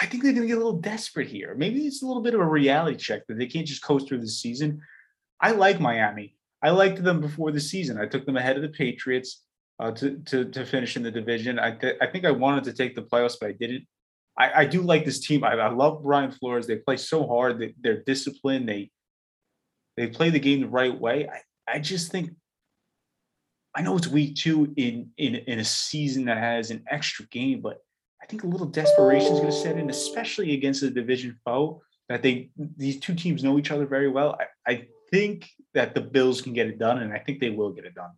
I 0.00 0.06
think 0.06 0.22
they're 0.22 0.32
going 0.32 0.42
to 0.42 0.48
get 0.48 0.56
a 0.56 0.64
little 0.64 0.80
desperate 0.80 1.28
here. 1.28 1.54
Maybe 1.56 1.86
it's 1.86 2.02
a 2.02 2.06
little 2.06 2.22
bit 2.22 2.34
of 2.34 2.40
a 2.40 2.46
reality 2.46 2.96
check 2.96 3.26
that 3.28 3.38
they 3.38 3.46
can't 3.46 3.66
just 3.66 3.82
coast 3.82 4.08
through 4.08 4.20
the 4.20 4.28
season. 4.28 4.80
I 5.40 5.52
like 5.52 5.78
Miami. 5.78 6.36
I 6.62 6.70
liked 6.70 7.02
them 7.02 7.20
before 7.20 7.52
the 7.52 7.60
season. 7.60 7.98
I 7.98 8.06
took 8.06 8.26
them 8.26 8.36
ahead 8.36 8.56
of 8.56 8.62
the 8.62 8.70
Patriots 8.70 9.44
uh, 9.78 9.90
to, 9.92 10.18
to 10.26 10.44
to 10.46 10.64
finish 10.64 10.96
in 10.96 11.02
the 11.02 11.10
division. 11.10 11.58
I 11.58 11.72
th- 11.72 11.96
I 12.00 12.06
think 12.06 12.24
I 12.24 12.30
wanted 12.30 12.64
to 12.64 12.72
take 12.72 12.94
the 12.94 13.02
playoffs, 13.02 13.36
but 13.40 13.50
I 13.50 13.52
didn't. 13.52 13.86
I, 14.36 14.62
I 14.62 14.64
do 14.64 14.82
like 14.82 15.04
this 15.04 15.20
team. 15.20 15.44
I, 15.44 15.52
I 15.52 15.70
love 15.70 16.02
Brian 16.02 16.32
Flores. 16.32 16.66
They 16.66 16.76
play 16.76 16.96
so 16.96 17.26
hard. 17.26 17.60
They, 17.60 17.74
they're 17.80 18.02
disciplined. 18.02 18.68
They 18.68 18.90
they 19.96 20.08
play 20.08 20.30
the 20.30 20.40
game 20.40 20.60
the 20.60 20.68
right 20.68 20.98
way. 20.98 21.28
I, 21.28 21.40
I 21.66 21.78
just 21.78 22.10
think 22.10 22.30
I 23.74 23.82
know 23.82 23.96
it's 23.96 24.06
week 24.06 24.36
two 24.36 24.72
in 24.76 25.10
in 25.16 25.36
in 25.36 25.58
a 25.58 25.64
season 25.64 26.26
that 26.26 26.38
has 26.38 26.70
an 26.70 26.84
extra 26.90 27.26
game, 27.26 27.60
but 27.60 27.78
I 28.22 28.26
think 28.26 28.44
a 28.44 28.46
little 28.46 28.66
desperation 28.66 29.32
is 29.32 29.40
going 29.40 29.50
to 29.50 29.56
set 29.56 29.78
in, 29.78 29.90
especially 29.90 30.54
against 30.54 30.82
a 30.82 30.90
division 30.90 31.38
foe. 31.44 31.82
That 32.08 32.22
they 32.22 32.50
these 32.56 33.00
two 33.00 33.14
teams 33.14 33.42
know 33.42 33.58
each 33.58 33.70
other 33.70 33.86
very 33.86 34.08
well. 34.08 34.38
I, 34.66 34.72
I 34.72 34.86
think 35.10 35.48
that 35.72 35.94
the 35.94 36.00
Bills 36.00 36.40
can 36.40 36.52
get 36.52 36.66
it 36.66 36.78
done, 36.78 36.98
and 36.98 37.12
I 37.12 37.18
think 37.18 37.40
they 37.40 37.50
will 37.50 37.72
get 37.72 37.84
it 37.84 37.94
done. 37.94 38.10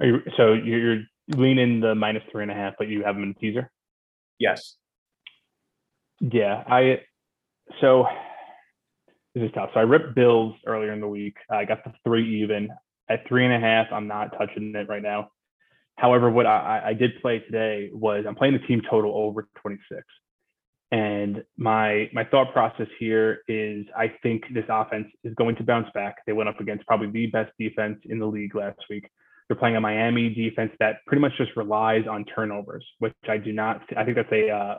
Are 0.00 0.06
you, 0.06 0.20
so 0.36 0.52
you're, 0.52 1.02
leaning 1.28 1.80
the 1.80 1.94
minus 1.94 2.22
three 2.30 2.42
and 2.42 2.52
a 2.52 2.54
half, 2.54 2.74
but 2.78 2.88
you 2.88 3.02
have 3.02 3.14
them 3.14 3.24
in 3.24 3.34
teaser. 3.34 3.70
Yes. 4.38 4.76
Yeah, 6.20 6.62
I 6.66 7.00
so 7.80 8.06
this 9.36 9.44
is 9.44 9.50
tough. 9.54 9.68
So 9.74 9.80
I 9.80 9.82
ripped 9.82 10.14
Bills 10.14 10.54
earlier 10.66 10.94
in 10.94 11.00
the 11.02 11.08
week. 11.08 11.36
I 11.50 11.66
got 11.66 11.84
the 11.84 11.92
three 12.04 12.42
even 12.42 12.70
at 13.10 13.28
three 13.28 13.44
and 13.44 13.52
a 13.52 13.60
half. 13.60 13.86
I'm 13.92 14.08
not 14.08 14.32
touching 14.38 14.72
it 14.74 14.88
right 14.88 15.02
now. 15.02 15.28
However, 15.96 16.30
what 16.30 16.46
I, 16.46 16.80
I 16.86 16.94
did 16.94 17.20
play 17.20 17.40
today 17.40 17.90
was 17.92 18.24
I'm 18.26 18.34
playing 18.34 18.54
the 18.54 18.66
team 18.66 18.80
total 18.88 19.12
over 19.14 19.46
26. 19.60 20.02
And 20.90 21.44
my 21.58 22.08
my 22.14 22.24
thought 22.24 22.54
process 22.54 22.86
here 22.98 23.40
is 23.46 23.84
I 23.94 24.10
think 24.22 24.44
this 24.54 24.64
offense 24.70 25.08
is 25.22 25.34
going 25.34 25.56
to 25.56 25.64
bounce 25.64 25.88
back. 25.92 26.16
They 26.26 26.32
went 26.32 26.48
up 26.48 26.60
against 26.60 26.86
probably 26.86 27.10
the 27.10 27.26
best 27.26 27.52
defense 27.58 27.98
in 28.04 28.18
the 28.18 28.26
league 28.26 28.54
last 28.54 28.78
week. 28.88 29.06
They're 29.48 29.56
playing 29.56 29.76
a 29.76 29.80
Miami 29.82 30.30
defense 30.30 30.72
that 30.80 31.04
pretty 31.06 31.20
much 31.20 31.32
just 31.36 31.54
relies 31.56 32.06
on 32.08 32.24
turnovers, 32.24 32.86
which 33.00 33.12
I 33.28 33.36
do 33.36 33.52
not. 33.52 33.82
I 33.96 34.04
think 34.04 34.16
that's 34.16 34.32
a 34.32 34.48
uh, 34.48 34.78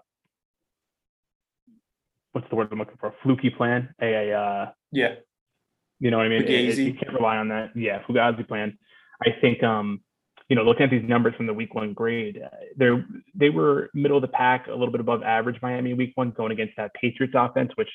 what's 2.38 2.50
the 2.50 2.56
word 2.56 2.68
I'm 2.72 2.78
looking 2.78 2.98
for? 3.00 3.08
A 3.08 3.14
Fluky 3.24 3.50
plan. 3.50 3.90
A, 4.00 4.30
a 4.30 4.40
uh, 4.40 4.72
Yeah. 4.92 5.16
You 6.00 6.12
know 6.12 6.18
what 6.18 6.28
I 6.28 6.30
mean? 6.30 6.44
It- 6.44 6.50
it- 6.50 6.78
you 6.78 6.94
can't 6.94 7.14
rely 7.14 7.38
on 7.38 7.48
that. 7.48 7.76
Yeah, 7.76 8.04
Fugazi 8.04 8.48
plan. 8.48 8.78
I 9.26 9.32
think, 9.42 9.64
um, 9.64 10.02
you 10.48 10.56
know, 10.56 10.62
looking 10.64 10.84
at 10.84 10.92
these 10.92 11.04
numbers 11.04 11.34
from 11.36 11.48
the 11.48 11.54
week 11.54 11.74
one 11.74 11.94
grade, 11.94 12.40
uh, 12.46 12.50
they're 12.76 13.04
they 13.34 13.50
were 13.50 13.90
middle 13.96 14.18
of 14.18 14.22
the 14.22 14.28
pack, 14.28 14.68
a 14.68 14.72
little 14.72 14.92
bit 14.92 15.02
above 15.02 15.24
average. 15.24 15.60
Miami 15.64 15.96
week 15.96 16.12
one 16.16 16.30
going 16.32 16.52
against 16.52 16.76
that 16.78 16.94
Patriots 16.94 17.34
offense, 17.36 17.72
which 17.76 17.90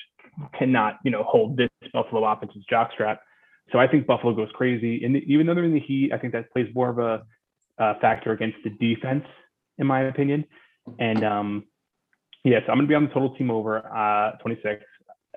cannot, 0.59 0.99
you 1.05 1.12
know, 1.12 1.22
hold 1.22 1.57
this 1.57 1.70
Buffalo 1.93 2.24
offense's 2.24 2.64
jockstrap. 2.70 3.18
So 3.70 3.78
I 3.78 3.86
think 3.86 4.07
Buffalo 4.07 4.34
goes 4.34 4.51
crazy, 4.53 5.05
and 5.05 5.16
even 5.18 5.47
though 5.47 5.55
they're 5.55 5.64
in 5.64 5.72
the 5.72 5.80
heat, 5.80 6.12
I 6.12 6.18
think 6.18 6.32
that 6.32 6.53
plays 6.53 6.68
more 6.74 6.90
of 6.90 6.99
a, 6.99 7.22
uh 7.78 7.95
factor 8.01 8.32
against 8.32 8.59
the 8.64 8.70
defense, 8.70 9.24
in 9.78 9.86
my 9.86 10.01
opinion. 10.03 10.45
And 10.99 11.24
um, 11.24 11.64
yes, 12.45 12.62
I'm 12.68 12.76
going 12.76 12.86
to 12.86 12.88
be 12.88 12.95
on 12.95 13.05
the 13.05 13.11
total 13.11 13.34
team 13.36 13.51
over 13.51 13.78
uh, 13.78 14.36
26 14.38 14.84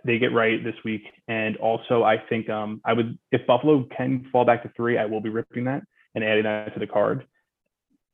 they 0.05 0.19
get 0.19 0.33
right 0.33 0.63
this 0.63 0.75
week. 0.85 1.03
And 1.27 1.57
also, 1.57 2.03
I 2.03 2.17
think 2.29 2.49
um, 2.49 2.79
I 2.85 2.93
would, 2.93 3.17
if 3.31 3.45
Buffalo 3.47 3.85
can 3.97 4.27
fall 4.31 4.45
back 4.45 4.63
to 4.63 4.71
three, 4.77 4.97
I 4.97 5.05
will 5.05 5.21
be 5.21 5.29
ripping 5.29 5.65
that 5.65 5.81
and 6.13 6.23
adding 6.23 6.43
that 6.43 6.73
to 6.73 6.79
the 6.79 6.87
card. 6.87 7.25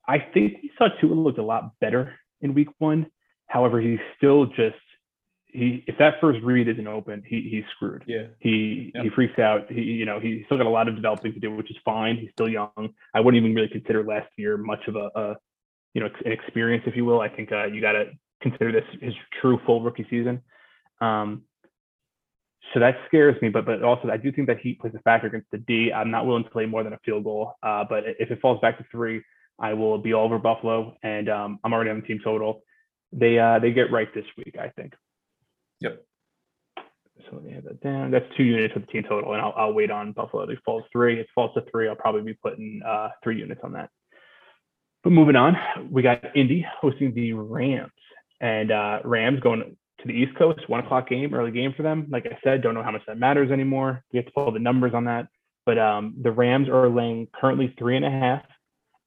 I 0.07 0.17
think 0.33 0.57
we 0.63 0.71
saw 0.77 0.87
Tua 0.99 1.13
looked 1.13 1.37
a 1.37 1.43
lot 1.43 1.71
better 1.79 2.13
in 2.39 2.53
week 2.53 2.69
one. 2.79 3.07
However, 3.47 3.79
he's 3.79 3.99
still 4.17 4.45
just 4.45 4.77
he. 5.45 5.83
If 5.85 5.97
that 5.99 6.15
first 6.19 6.39
read 6.43 6.67
isn't 6.67 6.87
open, 6.87 7.21
he 7.25 7.47
he's 7.51 7.63
screwed. 7.75 8.03
Yeah. 8.07 8.27
He 8.39 8.91
he 8.95 9.09
freaks 9.09 9.37
out. 9.37 9.69
He 9.69 9.81
you 9.81 10.05
know 10.05 10.19
he's 10.19 10.43
still 10.45 10.57
got 10.57 10.65
a 10.65 10.69
lot 10.69 10.87
of 10.87 10.95
developing 10.95 11.33
to 11.33 11.39
do, 11.39 11.53
which 11.53 11.69
is 11.69 11.77
fine. 11.83 12.17
He's 12.17 12.31
still 12.31 12.49
young. 12.49 12.89
I 13.13 13.19
wouldn't 13.19 13.41
even 13.41 13.53
really 13.53 13.67
consider 13.67 14.03
last 14.03 14.29
year 14.37 14.57
much 14.57 14.87
of 14.87 14.95
a, 14.95 15.09
a 15.15 15.35
you 15.93 16.01
know 16.01 16.09
an 16.25 16.31
experience, 16.31 16.83
if 16.87 16.95
you 16.95 17.05
will. 17.05 17.21
I 17.21 17.29
think 17.29 17.51
uh, 17.51 17.65
you 17.65 17.81
got 17.81 17.91
to 17.91 18.05
consider 18.41 18.71
this 18.71 18.85
his 19.01 19.13
true 19.41 19.59
full 19.65 19.81
rookie 19.81 20.07
season. 20.09 20.41
Um, 20.99 21.43
so 22.73 22.79
that 22.79 22.95
scares 23.07 23.41
me, 23.41 23.49
but 23.49 23.65
but 23.65 23.83
also 23.83 24.09
I 24.09 24.17
do 24.17 24.31
think 24.31 24.47
that 24.47 24.59
he 24.59 24.73
plays 24.73 24.93
a 24.95 24.99
factor 24.99 25.27
against 25.27 25.47
the 25.51 25.57
D. 25.57 25.91
I'm 25.91 26.11
not 26.11 26.25
willing 26.25 26.43
to 26.43 26.49
play 26.49 26.65
more 26.65 26.83
than 26.83 26.93
a 26.93 26.99
field 27.03 27.23
goal, 27.23 27.53
uh, 27.63 27.83
but 27.89 28.03
if 28.19 28.31
it 28.31 28.39
falls 28.41 28.59
back 28.61 28.77
to 28.77 28.85
three, 28.91 29.21
I 29.59 29.73
will 29.73 29.97
be 29.97 30.13
all 30.13 30.25
over 30.25 30.39
Buffalo, 30.39 30.95
and 31.03 31.29
um, 31.29 31.59
I'm 31.63 31.73
already 31.73 31.89
on 31.89 32.01
the 32.01 32.07
team 32.07 32.19
total. 32.23 32.63
They 33.11 33.37
uh, 33.39 33.59
they 33.59 33.71
get 33.71 33.91
right 33.91 34.07
this 34.13 34.25
week, 34.37 34.55
I 34.59 34.69
think. 34.69 34.93
Yep. 35.81 36.03
So 36.77 37.35
let 37.35 37.43
me 37.43 37.53
have 37.53 37.65
that 37.65 37.81
down. 37.81 38.11
That's 38.11 38.25
two 38.35 38.43
units 38.43 38.75
of 38.75 38.81
the 38.81 38.87
team 38.87 39.03
total, 39.03 39.33
and 39.33 39.41
I'll, 39.41 39.53
I'll 39.55 39.73
wait 39.73 39.91
on 39.91 40.11
Buffalo. 40.11 40.43
If 40.43 40.51
it 40.51 40.59
falls 40.65 40.83
three, 40.91 41.15
if 41.15 41.21
it 41.21 41.29
falls 41.35 41.53
to 41.55 41.63
three, 41.71 41.87
I'll 41.87 41.95
probably 41.95 42.21
be 42.21 42.33
putting 42.33 42.81
uh, 42.85 43.09
three 43.23 43.37
units 43.37 43.61
on 43.63 43.73
that. 43.73 43.89
But 45.03 45.11
moving 45.11 45.35
on, 45.35 45.57
we 45.89 46.01
got 46.01 46.35
Indy 46.35 46.65
hosting 46.79 47.13
the 47.13 47.33
Rams, 47.33 47.91
and 48.41 48.71
uh, 48.71 48.99
Rams 49.05 49.39
going 49.39 49.59
to 49.59 50.07
the 50.07 50.13
East 50.13 50.35
Coast, 50.37 50.67
one 50.67 50.83
o'clock 50.83 51.07
game, 51.07 51.33
early 51.33 51.51
game 51.51 51.73
for 51.77 51.83
them. 51.83 52.07
Like 52.09 52.25
I 52.25 52.37
said, 52.43 52.61
don't 52.61 52.73
know 52.73 52.83
how 52.83 52.91
much 52.91 53.03
that 53.07 53.17
matters 53.17 53.51
anymore. 53.51 54.03
We 54.11 54.17
have 54.17 54.25
to 54.25 54.31
pull 54.31 54.51
the 54.51 54.59
numbers 54.59 54.93
on 54.93 55.05
that. 55.05 55.27
But 55.65 55.77
um, 55.77 56.15
the 56.21 56.31
Rams 56.31 56.67
are 56.67 56.89
laying 56.89 57.27
currently 57.39 57.73
three 57.77 57.95
and 57.95 58.03
a 58.03 58.09
half, 58.09 58.41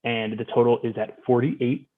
and 0.05 0.39
the 0.39 0.45
total 0.45 0.79
is 0.85 0.95
at 0.97 1.19
48. 1.27 1.89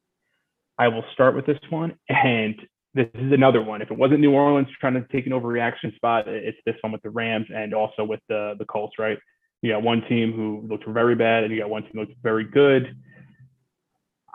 I 0.78 0.89
will 0.89 1.05
start 1.12 1.37
with 1.37 1.47
this 1.47 1.59
one, 1.68 1.95
and 2.09 2.55
this 2.95 3.09
is 3.14 3.32
another 3.32 3.62
one. 3.62 3.82
If 3.82 3.91
it 3.91 3.99
wasn't 3.99 4.20
New 4.20 4.32
Orleans 4.32 4.68
trying 4.80 4.95
to 4.95 5.07
take 5.12 5.26
an 5.26 5.32
overreaction 5.32 5.95
spot, 5.95 6.26
it's 6.26 6.59
this 6.64 6.76
one 6.80 6.93
with 6.93 7.03
the 7.03 7.11
Rams 7.11 7.47
and 7.55 7.74
also 7.74 8.03
with 8.03 8.20
the 8.30 8.55
the 8.59 8.64
Colts, 8.64 8.95
right? 8.99 9.18
You 9.61 9.72
got 9.72 9.82
one 9.82 10.03
team 10.09 10.32
who 10.32 10.66
looked 10.68 10.87
very 10.87 11.14
bad, 11.14 11.45
and 11.45 11.53
you 11.53 11.61
got 11.61 11.68
one 11.68 11.82
team 11.82 11.93
who 11.95 12.01
looked 12.01 12.14
very 12.22 12.45
good. 12.45 12.97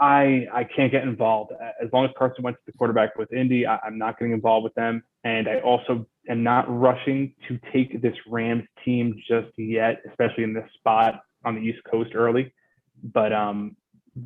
I 0.01 0.47
I 0.51 0.63
can't 0.63 0.91
get 0.91 1.03
involved 1.03 1.53
as 1.81 1.89
long 1.93 2.05
as 2.05 2.11
Carson 2.17 2.43
Wentz 2.43 2.59
is 2.61 2.73
the 2.73 2.77
quarterback 2.77 3.15
with 3.17 3.31
Indy. 3.31 3.67
I, 3.67 3.77
I'm 3.85 3.99
not 3.99 4.17
getting 4.17 4.33
involved 4.33 4.63
with 4.63 4.73
them, 4.73 5.03
and 5.23 5.47
I 5.47 5.59
also 5.59 6.07
am 6.27 6.41
not 6.41 6.65
rushing 6.67 7.35
to 7.47 7.59
take 7.71 8.01
this 8.01 8.15
Rams 8.27 8.63
team 8.83 9.21
just 9.27 9.49
yet, 9.57 10.01
especially 10.09 10.43
in 10.43 10.53
this 10.53 10.67
spot 10.73 11.21
on 11.45 11.53
the 11.53 11.61
East 11.61 11.83
Coast 11.89 12.15
early. 12.15 12.51
But 13.03 13.31
um, 13.31 13.75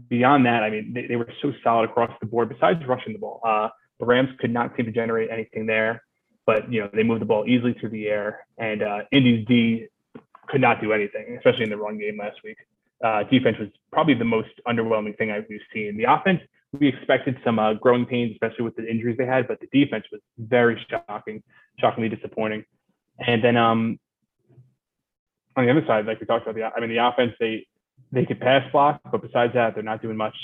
beyond 0.08 0.46
that, 0.46 0.64
I 0.64 0.70
mean, 0.70 0.94
they, 0.94 1.08
they 1.08 1.18
were 1.18 1.32
so 1.42 1.52
solid 1.62 1.90
across 1.90 2.12
the 2.22 2.26
board. 2.26 2.48
Besides 2.48 2.80
rushing 2.88 3.12
the 3.12 3.20
ball, 3.20 3.42
uh, 3.46 3.68
the 4.00 4.06
Rams 4.06 4.30
could 4.40 4.52
not 4.52 4.72
seem 4.78 4.86
to 4.86 4.94
generate 4.94 5.30
anything 5.30 5.66
there. 5.66 6.04
But 6.46 6.72
you 6.72 6.82
know, 6.82 6.90
they 6.94 7.04
moved 7.04 7.20
the 7.20 7.26
ball 7.26 7.44
easily 7.48 7.74
through 7.74 7.90
the 7.90 8.08
air, 8.08 8.48
and 8.58 8.82
uh, 8.82 9.00
Indy's 9.12 9.46
D 9.46 9.88
could 10.48 10.62
not 10.62 10.80
do 10.80 10.94
anything, 10.94 11.36
especially 11.38 11.66
in 11.66 11.70
the 11.70 11.78
run 11.78 11.98
game 11.98 12.18
last 12.18 12.38
week 12.46 12.58
uh, 13.04 13.24
defense 13.24 13.58
was 13.60 13.70
probably 13.92 14.14
the 14.14 14.26
most 14.26 14.50
underwhelming 14.68 15.18
thing 15.18 15.32
I've 15.32 15.46
seen. 15.74 15.98
The 15.98 16.12
offense, 16.12 16.42
we 16.72 16.88
expected 16.88 17.38
some 17.44 17.60
uh, 17.60 17.74
growing 17.74 18.06
pains, 18.06 18.32
especially 18.34 18.66
with 18.66 18.76
the 18.76 18.90
injuries 18.90 19.18
they 19.18 19.26
had, 19.26 19.48
but 19.48 19.60
the 19.60 19.68
defense 19.68 20.06
was 20.12 20.22
very 20.38 20.80
shocking, 20.90 21.44
shockingly 21.80 22.10
disappointing. 22.10 22.66
And 23.26 23.44
then 23.44 23.58
um, 23.58 24.00
on 25.56 25.66
the 25.66 25.72
other 25.72 25.86
side, 25.86 26.06
like 26.06 26.20
we 26.20 26.26
talked 26.26 26.48
about, 26.48 26.56
the 26.56 26.64
I 26.66 26.80
mean, 26.80 26.90
the 26.90 27.06
offense 27.06 27.34
they 27.40 27.68
they 28.12 28.26
could 28.26 28.40
pass 28.40 28.70
block, 28.72 29.02
but 29.12 29.22
besides 29.22 29.54
that, 29.54 29.74
they're 29.74 29.84
not 29.84 30.02
doing 30.02 30.18
much, 30.18 30.36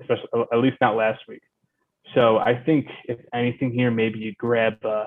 especially 0.00 0.28
at 0.52 0.58
least 0.58 0.76
not 0.80 0.96
last 0.96 1.20
week. 1.28 1.42
So 2.14 2.38
I 2.38 2.62
think 2.64 2.86
if 3.06 3.18
anything 3.32 3.72
here, 3.72 3.90
maybe 3.90 4.18
you 4.18 4.34
grab 4.38 4.84
uh, 4.84 5.04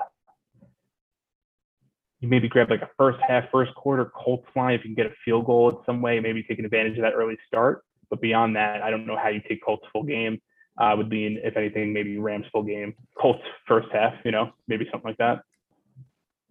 you 2.20 2.28
maybe 2.28 2.48
grab 2.48 2.70
like 2.70 2.82
a 2.82 2.90
first 2.96 3.18
half, 3.26 3.50
first 3.50 3.74
quarter 3.74 4.06
Colts 4.06 4.48
line 4.56 4.74
if 4.74 4.84
you 4.84 4.94
can 4.94 4.94
get 4.94 5.06
a 5.06 5.14
field 5.24 5.46
goal 5.46 5.70
in 5.70 5.76
some 5.86 6.02
way, 6.02 6.18
maybe 6.20 6.42
taking 6.42 6.64
advantage 6.64 6.96
of 6.98 7.02
that 7.02 7.14
early 7.14 7.36
start. 7.46 7.84
But 8.10 8.20
beyond 8.20 8.56
that, 8.56 8.82
I 8.82 8.90
don't 8.90 9.06
know 9.06 9.16
how 9.16 9.28
you 9.28 9.40
take 9.48 9.64
Colts 9.64 9.86
full 9.92 10.02
game. 10.02 10.40
Uh, 10.78 10.94
would 10.96 11.10
be, 11.10 11.38
if 11.42 11.56
anything, 11.56 11.92
maybe 11.92 12.18
Rams 12.18 12.46
full 12.52 12.62
game, 12.62 12.94
Colts 13.20 13.42
first 13.66 13.88
half, 13.92 14.14
you 14.24 14.30
know, 14.30 14.52
maybe 14.68 14.86
something 14.92 15.08
like 15.08 15.18
that. 15.18 15.42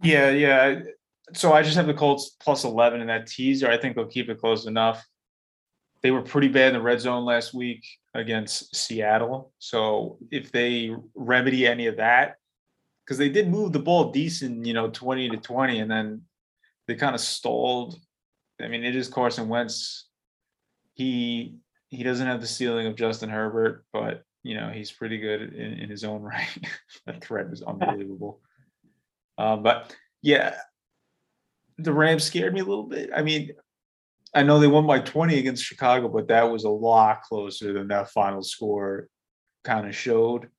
Yeah, 0.04 0.32
yeah. 0.32 0.82
So 1.34 1.54
I 1.54 1.64
just 1.64 1.78
have 1.78 1.88
the 1.88 1.94
Colts 1.94 2.36
plus 2.42 2.66
11 2.66 3.00
in 3.00 3.08
that 3.08 3.28
teaser. 3.28 3.70
I 3.70 3.78
think 3.78 3.96
they'll 3.96 4.06
keep 4.06 4.30
it 4.30 4.40
close 4.40 4.66
enough. 4.66 5.06
They 6.02 6.12
were 6.12 6.22
pretty 6.22 6.50
bad 6.50 6.68
in 6.68 6.74
the 6.74 6.82
red 6.82 7.00
zone 7.00 7.24
last 7.24 7.54
week 7.54 7.86
against 8.14 8.76
Seattle. 8.76 9.54
So 9.60 10.18
if 10.30 10.52
they 10.52 10.94
remedy 11.16 11.66
any 11.66 11.88
of 11.88 11.98
that, 11.98 12.36
because 13.08 13.18
they 13.18 13.30
did 13.30 13.48
move 13.48 13.72
the 13.72 13.80
ball 13.80 14.12
decent, 14.12 14.66
you 14.66 14.74
know, 14.74 14.90
20 14.90 15.30
to 15.30 15.38
20, 15.38 15.80
and 15.80 15.90
then 15.90 16.22
they 16.88 16.96
kind 16.96 17.16
of 17.16 17.22
stalled. 17.22 17.98
I 18.62 18.68
mean, 18.68 18.84
it 18.84 18.96
is 18.96 19.08
Carson 19.08 19.48
Wentz. 19.48 20.10
He 20.94 21.56
he 21.88 22.04
doesn't 22.04 22.28
have 22.28 22.42
the 22.42 22.48
ceiling 22.48 22.86
of 22.86 22.96
Justin 22.96 23.30
Herbert, 23.30 23.86
but 23.94 24.24
you 24.44 24.56
know, 24.56 24.70
he's 24.70 24.92
pretty 24.92 25.20
good 25.20 25.54
in, 25.54 25.74
in 25.80 25.90
his 25.90 26.04
own 26.04 26.22
right. 26.22 26.68
that 27.06 27.24
threat 27.24 27.50
was 27.50 27.62
unbelievable. 27.62 28.42
Um, 29.38 29.64
but 29.64 29.96
yeah, 30.22 30.56
the 31.78 31.94
Rams 31.94 32.26
scared 32.26 32.54
me 32.54 32.60
a 32.60 32.66
little 32.66 32.88
bit. 32.88 33.12
I 33.16 33.22
mean, 33.22 33.52
I 34.34 34.44
know 34.44 34.60
they 34.60 34.68
won 34.68 34.86
by 34.86 35.00
20 35.00 35.38
against 35.38 35.64
Chicago, 35.64 36.10
but 36.10 36.28
that 36.28 36.52
was 36.52 36.66
a 36.66 36.70
lot 36.70 37.22
closer 37.22 37.72
than 37.72 37.88
that 37.88 38.12
final 38.12 38.44
score 38.44 39.08
kind 39.64 39.88
of 39.88 39.96
showed. 39.96 40.50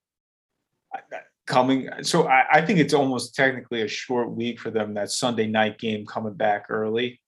I- 0.94 1.00
Coming, 1.48 1.88
so 2.02 2.28
I, 2.28 2.44
I 2.52 2.60
think 2.60 2.78
it's 2.78 2.92
almost 2.92 3.34
technically 3.34 3.80
a 3.80 3.88
short 3.88 4.30
week 4.30 4.60
for 4.60 4.70
them. 4.70 4.92
That 4.92 5.10
Sunday 5.10 5.46
night 5.46 5.78
game 5.78 6.04
coming 6.04 6.34
back 6.34 6.66
early. 6.68 7.22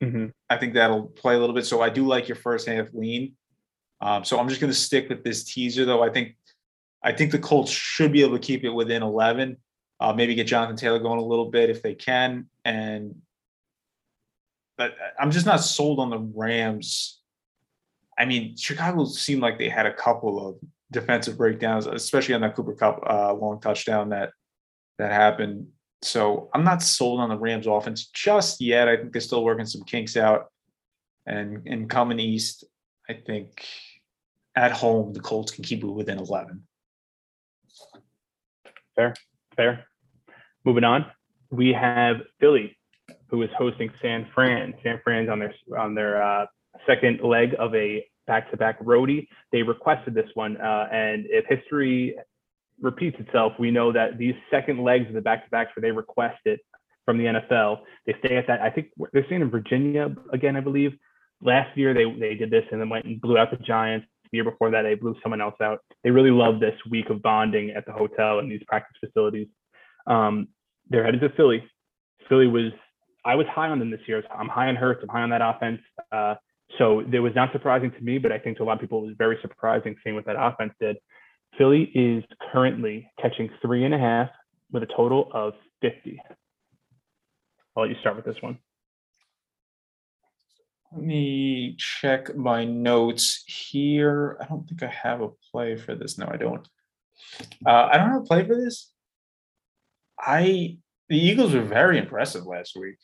Mm-hmm. 0.00 0.26
I 0.48 0.56
think 0.56 0.74
that'll 0.74 1.06
play 1.06 1.34
a 1.34 1.38
little 1.38 1.56
bit. 1.56 1.66
So 1.66 1.82
I 1.82 1.88
do 1.88 2.06
like 2.06 2.28
your 2.28 2.36
first 2.36 2.68
half 2.68 2.86
lean. 2.92 3.34
Um, 4.00 4.24
so 4.24 4.38
I'm 4.38 4.48
just 4.48 4.60
going 4.60 4.72
to 4.72 4.78
stick 4.78 5.08
with 5.08 5.24
this 5.24 5.42
teaser, 5.42 5.84
though. 5.84 6.04
I 6.04 6.10
think, 6.10 6.36
I 7.02 7.10
think 7.10 7.32
the 7.32 7.38
Colts 7.40 7.72
should 7.72 8.12
be 8.12 8.22
able 8.22 8.38
to 8.38 8.46
keep 8.46 8.62
it 8.62 8.70
within 8.70 9.02
11. 9.02 9.56
Uh, 10.00 10.12
maybe 10.12 10.36
get 10.36 10.46
Jonathan 10.46 10.76
Taylor 10.76 11.00
going 11.00 11.18
a 11.18 11.24
little 11.24 11.50
bit 11.50 11.68
if 11.68 11.82
they 11.82 11.94
can, 11.94 12.46
and 12.64 13.16
but 14.76 14.94
I'm 15.18 15.32
just 15.32 15.44
not 15.44 15.56
sold 15.56 15.98
on 15.98 16.10
the 16.10 16.20
Rams. 16.20 17.20
I 18.16 18.24
mean, 18.24 18.56
Chicago 18.56 19.06
seemed 19.06 19.42
like 19.42 19.58
they 19.58 19.68
had 19.68 19.86
a 19.86 19.92
couple 19.92 20.46
of 20.46 20.56
defensive 20.90 21.36
breakdowns, 21.36 21.86
especially 21.86 22.34
on 22.34 22.40
that 22.40 22.54
Cooper 22.54 22.74
Kupp 22.74 23.02
uh, 23.08 23.32
long 23.34 23.60
touchdown 23.60 24.10
that 24.10 24.30
that 24.98 25.12
happened. 25.12 25.68
So 26.02 26.48
I'm 26.54 26.64
not 26.64 26.82
sold 26.82 27.20
on 27.20 27.28
the 27.28 27.38
Rams 27.38 27.66
offense 27.66 28.06
just 28.08 28.60
yet. 28.60 28.88
I 28.88 28.96
think 28.96 29.12
they're 29.12 29.20
still 29.20 29.44
working 29.44 29.66
some 29.66 29.82
kinks 29.82 30.16
out. 30.16 30.46
And 31.26 31.66
and 31.66 31.90
coming 31.90 32.18
east, 32.18 32.64
I 33.08 33.14
think 33.14 33.64
at 34.56 34.72
home 34.72 35.12
the 35.12 35.20
Colts 35.20 35.52
can 35.52 35.64
keep 35.64 35.84
it 35.84 35.86
within 35.86 36.18
11. 36.18 36.62
Fair, 38.96 39.14
fair. 39.54 39.86
Moving 40.64 40.84
on, 40.84 41.06
we 41.50 41.72
have 41.72 42.16
Philly, 42.40 42.76
who 43.28 43.42
is 43.42 43.50
hosting 43.56 43.90
San 44.02 44.26
Fran. 44.34 44.74
San 44.82 45.00
Fran's 45.04 45.28
on 45.28 45.38
their 45.38 45.54
on 45.78 45.94
their 45.94 46.22
uh, 46.22 46.46
second 46.86 47.20
leg 47.20 47.54
of 47.58 47.74
a 47.74 48.04
back-to-back 48.28 48.78
roadie. 48.84 49.26
They 49.50 49.62
requested 49.62 50.14
this 50.14 50.30
one, 50.34 50.56
uh, 50.58 50.86
and 50.92 51.26
if 51.28 51.44
history 51.46 52.16
repeats 52.80 53.16
itself, 53.18 53.54
we 53.58 53.72
know 53.72 53.90
that 53.92 54.18
these 54.18 54.34
second 54.50 54.84
legs 54.84 55.08
of 55.08 55.14
the 55.14 55.20
back-to-backs 55.20 55.72
where 55.74 55.82
they 55.82 55.90
request 55.90 56.38
it 56.44 56.60
from 57.04 57.18
the 57.18 57.24
NFL, 57.24 57.78
they 58.06 58.14
stay 58.24 58.36
at 58.36 58.46
that. 58.46 58.60
I 58.60 58.70
think 58.70 58.90
they're 59.12 59.24
staying 59.26 59.40
in 59.40 59.50
Virginia 59.50 60.14
again, 60.32 60.56
I 60.56 60.60
believe. 60.60 60.92
Last 61.40 61.76
year 61.76 61.94
they 61.94 62.04
they 62.18 62.34
did 62.34 62.50
this 62.50 62.64
and 62.70 62.80
then 62.80 62.88
went 62.88 63.06
and 63.06 63.20
blew 63.20 63.38
out 63.38 63.50
the 63.50 63.56
Giants. 63.56 64.06
The 64.30 64.36
year 64.36 64.44
before 64.44 64.70
that, 64.70 64.82
they 64.82 64.94
blew 64.94 65.16
someone 65.22 65.40
else 65.40 65.54
out. 65.62 65.78
They 66.04 66.10
really 66.10 66.30
love 66.30 66.60
this 66.60 66.74
week 66.90 67.08
of 67.08 67.22
bonding 67.22 67.70
at 67.70 67.86
the 67.86 67.92
hotel 67.92 68.40
and 68.40 68.50
these 68.52 68.62
practice 68.66 68.96
facilities. 69.02 69.48
Um, 70.06 70.48
they're 70.90 71.04
headed 71.04 71.22
to 71.22 71.30
Philly. 71.30 71.64
Philly 72.28 72.46
was 72.46 72.72
I 73.24 73.34
was 73.34 73.46
high 73.46 73.68
on 73.68 73.78
them 73.78 73.90
this 73.90 74.00
year. 74.06 74.22
I'm 74.30 74.48
high 74.48 74.68
on 74.68 74.76
Hurts. 74.76 75.00
I'm 75.02 75.08
high 75.08 75.22
on 75.22 75.30
that 75.30 75.42
offense. 75.42 75.80
Uh, 76.12 76.34
so 76.76 77.00
it 77.00 77.18
was 77.20 77.34
not 77.34 77.50
surprising 77.52 77.90
to 77.92 78.00
me, 78.00 78.18
but 78.18 78.30
I 78.32 78.38
think 78.38 78.58
to 78.58 78.62
a 78.62 78.64
lot 78.64 78.74
of 78.74 78.80
people 78.80 79.02
it 79.04 79.06
was 79.06 79.16
very 79.16 79.38
surprising 79.40 79.96
seeing 80.04 80.14
what 80.14 80.26
that 80.26 80.36
offense 80.38 80.74
did. 80.80 80.96
Philly 81.56 81.84
is 81.94 82.22
currently 82.52 83.10
catching 83.20 83.48
three 83.62 83.84
and 83.84 83.94
a 83.94 83.98
half 83.98 84.28
with 84.70 84.82
a 84.82 84.86
total 84.86 85.30
of 85.32 85.54
50. 85.80 86.20
I'll 87.76 87.84
let 87.84 87.90
you 87.90 87.96
start 88.00 88.16
with 88.16 88.24
this 88.24 88.40
one. 88.42 88.58
Let 90.92 91.02
me 91.02 91.76
check 91.78 92.34
my 92.36 92.64
notes 92.64 93.44
here. 93.46 94.38
I 94.40 94.46
don't 94.46 94.66
think 94.68 94.82
I 94.82 94.86
have 94.88 95.20
a 95.20 95.28
play 95.52 95.76
for 95.76 95.94
this. 95.94 96.18
No, 96.18 96.26
I 96.30 96.36
don't. 96.36 96.66
Uh, 97.66 97.88
I 97.92 97.98
don't 97.98 98.10
have 98.10 98.22
a 98.22 98.24
play 98.24 98.46
for 98.46 98.54
this. 98.54 98.92
I 100.18 100.78
the 101.08 101.18
Eagles 101.18 101.54
were 101.54 101.62
very 101.62 101.98
impressive 101.98 102.46
last 102.46 102.76
week. 102.76 102.96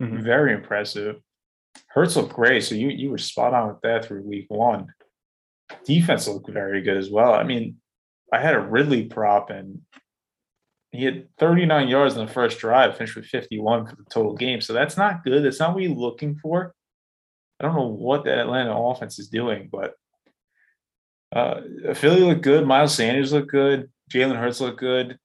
Mhm. 0.00 0.22
Very 0.22 0.52
impressive. 0.54 1.20
Hurts 1.86 2.16
looked 2.16 2.34
great, 2.34 2.64
so 2.64 2.74
you 2.74 2.88
you 2.88 3.10
were 3.10 3.18
spot 3.18 3.54
on 3.54 3.68
with 3.68 3.80
that 3.82 4.04
through 4.04 4.22
week 4.22 4.46
one. 4.48 4.92
Defense 5.84 6.26
looked 6.28 6.50
very 6.50 6.82
good 6.82 6.96
as 6.96 7.10
well. 7.10 7.34
I 7.34 7.44
mean, 7.44 7.76
I 8.32 8.40
had 8.40 8.54
a 8.54 8.60
Ridley 8.60 9.04
prop 9.04 9.50
and 9.50 9.80
he 10.90 11.04
had 11.04 11.28
39 11.38 11.88
yards 11.88 12.16
in 12.16 12.24
the 12.24 12.32
first 12.32 12.58
drive, 12.58 12.96
finished 12.96 13.16
with 13.16 13.26
51 13.26 13.86
for 13.86 13.96
the 13.96 14.04
total 14.10 14.34
game. 14.34 14.60
So 14.60 14.72
that's 14.72 14.96
not 14.96 15.22
good. 15.22 15.44
That's 15.44 15.60
not 15.60 15.74
what 15.74 15.82
you're 15.82 15.92
looking 15.92 16.36
for. 16.36 16.74
I 17.60 17.64
don't 17.64 17.74
know 17.74 17.88
what 17.88 18.24
that 18.24 18.38
Atlanta 18.38 18.74
offense 18.74 19.18
is 19.18 19.28
doing, 19.28 19.68
but 19.70 19.94
uh, 21.32 21.60
Philly 21.94 22.20
looked 22.20 22.42
good. 22.42 22.66
Miles 22.66 22.94
Sanders 22.94 23.32
looked 23.32 23.50
good. 23.50 23.90
Jalen 24.10 24.38
Hurts 24.38 24.60
looked 24.60 24.80
good. 24.80 25.18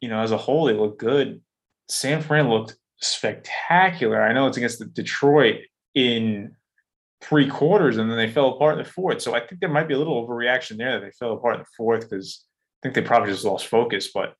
You 0.00 0.08
know, 0.08 0.20
as 0.20 0.30
a 0.30 0.36
whole, 0.36 0.66
they 0.66 0.74
looked 0.74 1.00
good. 1.00 1.40
San 1.88 2.22
Fran 2.22 2.48
looked 2.48 2.76
spectacular. 3.00 4.22
I 4.22 4.32
know 4.32 4.46
it's 4.46 4.56
against 4.56 4.78
the 4.78 4.86
Detroit 4.86 5.62
in 5.94 6.54
three 7.20 7.48
quarters, 7.48 7.96
and 7.96 8.10
then 8.10 8.16
they 8.16 8.30
fell 8.30 8.50
apart 8.50 8.78
in 8.78 8.84
the 8.84 8.90
fourth. 8.90 9.20
So 9.20 9.34
I 9.34 9.40
think 9.40 9.60
there 9.60 9.68
might 9.68 9.88
be 9.88 9.94
a 9.94 9.98
little 9.98 10.26
overreaction 10.26 10.76
there 10.78 10.98
that 10.98 11.04
they 11.04 11.12
fell 11.12 11.32
apart 11.32 11.56
in 11.56 11.60
the 11.60 11.66
fourth 11.76 12.08
because 12.08 12.44
I 12.78 12.78
think 12.82 12.94
they 12.94 13.02
probably 13.02 13.32
just 13.32 13.44
lost 13.44 13.66
focus. 13.66 14.10
But 14.12 14.34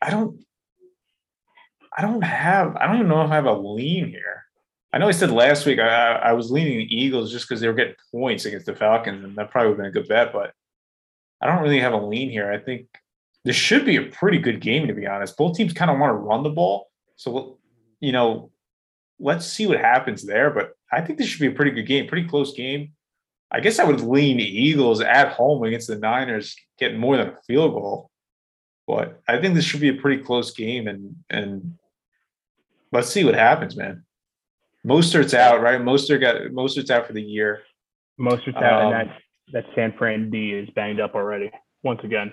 I 0.00 0.10
don't, 0.10 0.44
I 1.96 2.02
don't 2.02 2.22
have, 2.22 2.76
I 2.76 2.86
don't 2.86 2.96
even 2.96 3.08
know 3.08 3.22
if 3.22 3.30
I 3.30 3.36
have 3.36 3.46
a 3.46 3.52
lean 3.52 4.08
here. 4.08 4.44
I 4.92 4.98
know 4.98 5.08
I 5.08 5.12
said 5.12 5.30
last 5.30 5.66
week 5.66 5.78
I, 5.78 6.14
I 6.14 6.32
was 6.32 6.50
leaning 6.50 6.78
the 6.78 6.94
Eagles 6.94 7.30
just 7.30 7.46
because 7.46 7.60
they 7.60 7.68
were 7.68 7.74
getting 7.74 7.94
points 8.10 8.46
against 8.46 8.66
the 8.66 8.74
Falcons, 8.74 9.24
and 9.24 9.36
that 9.36 9.50
probably 9.50 9.70
would 9.70 9.84
have 9.84 9.92
been 9.92 10.00
a 10.00 10.02
good 10.02 10.08
bet. 10.08 10.32
But 10.32 10.52
I 11.40 11.46
don't 11.46 11.62
really 11.62 11.80
have 11.80 11.92
a 11.92 11.98
lean 11.98 12.30
here. 12.30 12.50
I 12.50 12.58
think 12.58 12.86
this 13.44 13.56
should 13.56 13.84
be 13.84 13.96
a 13.96 14.02
pretty 14.02 14.38
good 14.38 14.60
game, 14.60 14.86
to 14.88 14.94
be 14.94 15.06
honest. 15.06 15.36
Both 15.36 15.56
teams 15.56 15.72
kind 15.72 15.90
of 15.90 15.98
want 15.98 16.10
to 16.10 16.14
run 16.14 16.42
the 16.42 16.50
ball, 16.50 16.88
so 17.16 17.58
you 18.00 18.12
know, 18.12 18.50
let's 19.18 19.46
see 19.46 19.66
what 19.66 19.78
happens 19.78 20.24
there. 20.24 20.50
But 20.50 20.72
I 20.92 21.00
think 21.00 21.18
this 21.18 21.28
should 21.28 21.40
be 21.40 21.48
a 21.48 21.52
pretty 21.52 21.70
good 21.70 21.86
game, 21.86 22.06
pretty 22.06 22.28
close 22.28 22.54
game. 22.54 22.92
I 23.50 23.60
guess 23.60 23.78
I 23.78 23.84
would 23.84 24.00
lean 24.00 24.40
Eagles 24.40 25.00
at 25.00 25.32
home 25.32 25.62
against 25.62 25.88
the 25.88 25.96
Niners, 25.96 26.54
getting 26.78 26.98
more 26.98 27.16
than 27.16 27.28
a 27.28 27.38
field 27.46 27.72
goal. 27.72 28.10
But 28.86 29.20
I 29.26 29.38
think 29.40 29.54
this 29.54 29.64
should 29.64 29.80
be 29.80 29.88
a 29.88 29.94
pretty 29.94 30.22
close 30.22 30.52
game, 30.52 30.86
and 30.86 31.16
and 31.30 31.78
let's 32.92 33.08
see 33.08 33.24
what 33.24 33.34
happens, 33.34 33.76
man. 33.76 34.04
Mostert's 34.86 35.34
out, 35.34 35.60
right? 35.60 35.80
Mostert 35.80 36.20
got 36.20 36.36
Mostert's 36.52 36.90
out 36.90 37.06
for 37.06 37.12
the 37.12 37.22
year. 37.22 37.62
Mostert's 38.18 38.56
out, 38.56 38.82
Um, 38.82 38.92
and 38.92 39.10
that 39.10 39.18
that 39.52 39.64
San 39.74 39.92
Fran 39.96 40.30
D 40.30 40.52
is 40.52 40.68
banged 40.70 41.00
up 41.00 41.14
already 41.14 41.50
once 41.82 42.00
again. 42.04 42.32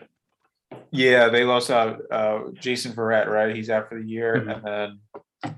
Yeah, 0.92 1.30
they 1.30 1.44
lost 1.44 1.70
uh, 1.72 1.98
uh, 2.12 2.40
Jason 2.54 2.94
Verrett, 2.94 3.28
right? 3.28 3.56
He's 3.56 3.70
out 3.70 3.90
for 3.90 4.00
the 4.02 4.08
year, 4.08 4.36
Mhm. 4.36 4.56
and 4.56 5.00
then 5.44 5.56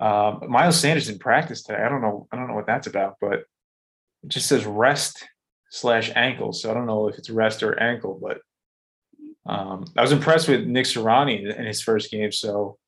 um, 0.00 0.50
Miles 0.50 0.78
Sanders 0.80 1.08
in 1.08 1.18
practice 1.18 1.62
today. 1.62 1.82
I 1.82 1.88
don't 1.88 2.02
know. 2.02 2.26
I 2.32 2.36
don't 2.36 2.48
know 2.48 2.54
what 2.54 2.66
that's 2.66 2.86
about, 2.88 3.16
but 3.20 3.34
it 3.34 4.28
just 4.28 4.48
says 4.48 4.64
rest 4.66 5.24
slash 5.70 6.10
ankle. 6.16 6.52
So 6.52 6.70
I 6.70 6.74
don't 6.74 6.86
know 6.86 7.08
if 7.08 7.16
it's 7.18 7.30
rest 7.30 7.62
or 7.62 7.78
ankle, 7.78 8.18
but 8.20 8.40
um, 9.46 9.84
I 9.96 10.02
was 10.02 10.12
impressed 10.12 10.48
with 10.48 10.66
Nick 10.66 10.86
Sirianni 10.86 11.40
in, 11.40 11.50
in 11.52 11.66
his 11.66 11.80
first 11.82 12.10
game. 12.10 12.32
So 12.32 12.78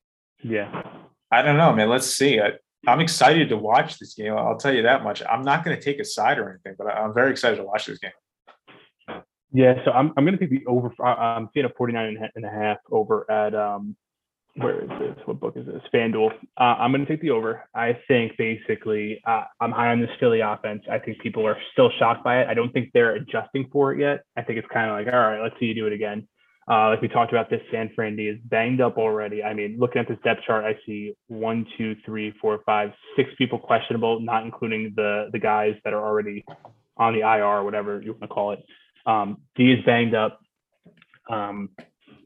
Yeah. 0.43 0.83
I 1.31 1.43
don't 1.43 1.57
know, 1.57 1.73
man. 1.73 1.89
Let's 1.89 2.07
see. 2.07 2.41
I, 2.41 2.53
I'm 2.87 3.01
excited 3.01 3.49
to 3.49 3.57
watch 3.57 3.99
this 3.99 4.15
game. 4.15 4.37
I'll 4.37 4.59
tell 4.59 4.73
you 4.75 4.83
that 4.83 5.03
much. 5.03 5.23
I'm 5.29 5.43
not 5.43 5.65
going 5.65 5.77
to 5.77 5.83
take 5.83 5.99
a 6.01 6.05
side 6.05 6.39
or 6.39 6.51
anything, 6.51 6.75
but 6.77 6.87
I'm 6.89 7.15
very 7.15 7.31
excited 7.31 7.57
to 7.57 7.65
watch 7.65 7.87
this 7.87 7.99
game. 7.99 8.13
Yeah, 9.55 9.75
so 9.85 9.93
I'm 9.93 10.13
I'm 10.17 10.25
gonna 10.25 10.37
take 10.37 10.51
the 10.51 10.67
over. 10.67 10.93
I'm 11.01 11.49
seeing 11.55 11.65
a 11.65 11.71
49 11.79 12.19
and 12.35 12.45
a- 12.45 12.51
half 12.51 12.79
over 12.91 13.31
at 13.31 13.55
um, 13.55 13.97
where 14.57 14.83
is 14.83 14.91
this? 14.99 15.17
What 15.27 15.39
book 15.39 15.57
is 15.57 15.65
this? 15.65 15.81
FanDuel. 15.95 16.33
Uh, 16.59 16.61
I'm 16.61 16.91
gonna 16.91 17.07
take 17.07 17.21
the 17.21 17.31
over. 17.31 17.63
I 17.73 17.97
think 18.09 18.37
basically 18.37 19.23
uh, 19.25 19.45
I'm 19.61 19.71
high 19.71 19.93
on 19.93 20.01
this 20.01 20.11
Philly 20.19 20.41
offense. 20.41 20.83
I 20.91 20.99
think 20.99 21.21
people 21.21 21.47
are 21.47 21.57
still 21.73 21.91
shocked 22.01 22.25
by 22.25 22.41
it. 22.41 22.49
I 22.49 22.55
don't 22.55 22.73
think 22.73 22.91
they're 22.93 23.15
adjusting 23.15 23.69
for 23.73 23.95
it 23.95 24.01
yet. 24.01 24.25
I 24.37 24.43
think 24.43 24.59
it's 24.59 24.67
kind 24.73 24.91
of 24.91 24.97
like, 24.97 25.15
all 25.15 25.21
right, 25.21 25.41
let's 25.41 25.55
see 25.61 25.67
you 25.67 25.75
do 25.75 25.87
it 25.87 25.93
again. 25.93 26.27
Uh, 26.69 26.89
like 26.89 27.01
we 27.03 27.09
talked 27.09 27.31
about, 27.33 27.49
this 27.49 27.61
San 27.71 27.93
Fran 27.95 28.17
D 28.17 28.25
is 28.29 28.39
banged 28.47 28.81
up 28.81 28.99
already. 28.99 29.45
I 29.45 29.55
mean, 29.55 29.77
looking 29.79 30.01
at 30.01 30.09
this 30.09 30.19
depth 30.25 30.43
chart, 30.47 30.65
I 30.65 30.77
see 30.85 31.15
one, 31.29 31.65
two, 31.79 31.95
three, 32.05 32.35
four, 32.41 32.61
five, 32.67 32.91
six 33.17 33.31
people 33.39 33.59
questionable, 33.61 34.19
not 34.21 34.45
including 34.45 34.95
the 34.97 35.29
the 35.31 35.39
guys 35.39 35.75
that 35.85 35.93
are 35.93 36.05
already 36.05 36.45
on 36.97 37.13
the 37.15 37.21
IR 37.21 37.45
or 37.45 37.65
whatever 37.65 38.03
you 38.03 38.13
want 38.13 38.23
to 38.23 38.29
call 38.29 38.53
it. 38.53 38.61
Um, 39.07 39.43
D 39.57 39.73
is 39.73 39.85
banged 39.85 40.15
up. 40.15 40.41
Um, 41.31 41.71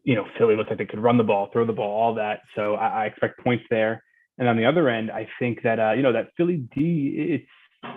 you 0.05 0.15
know, 0.15 0.25
Philly 0.39 0.57
looks 0.57 0.71
like 0.71 0.79
they 0.79 0.87
could 0.87 1.03
run 1.03 1.19
the 1.19 1.25
ball, 1.25 1.51
throw 1.53 1.67
the 1.67 1.73
ball, 1.73 1.91
all 1.91 2.15
that. 2.15 2.41
So 2.57 2.75
I, 2.75 3.05
I 3.05 3.07
expect 3.07 3.43
points 3.45 3.65
there. 3.71 4.03
And 4.39 4.49
on 4.49 4.57
the 4.57 4.65
other 4.65 4.89
end, 4.89 5.11
I 5.11 5.29
think 5.39 5.63
that 5.65 5.81
uh, 5.81 5.93
you 5.93 6.03
know 6.03 6.13
that 6.13 6.31
Philly 6.37 6.69
D, 6.75 7.43
it's 7.83 7.93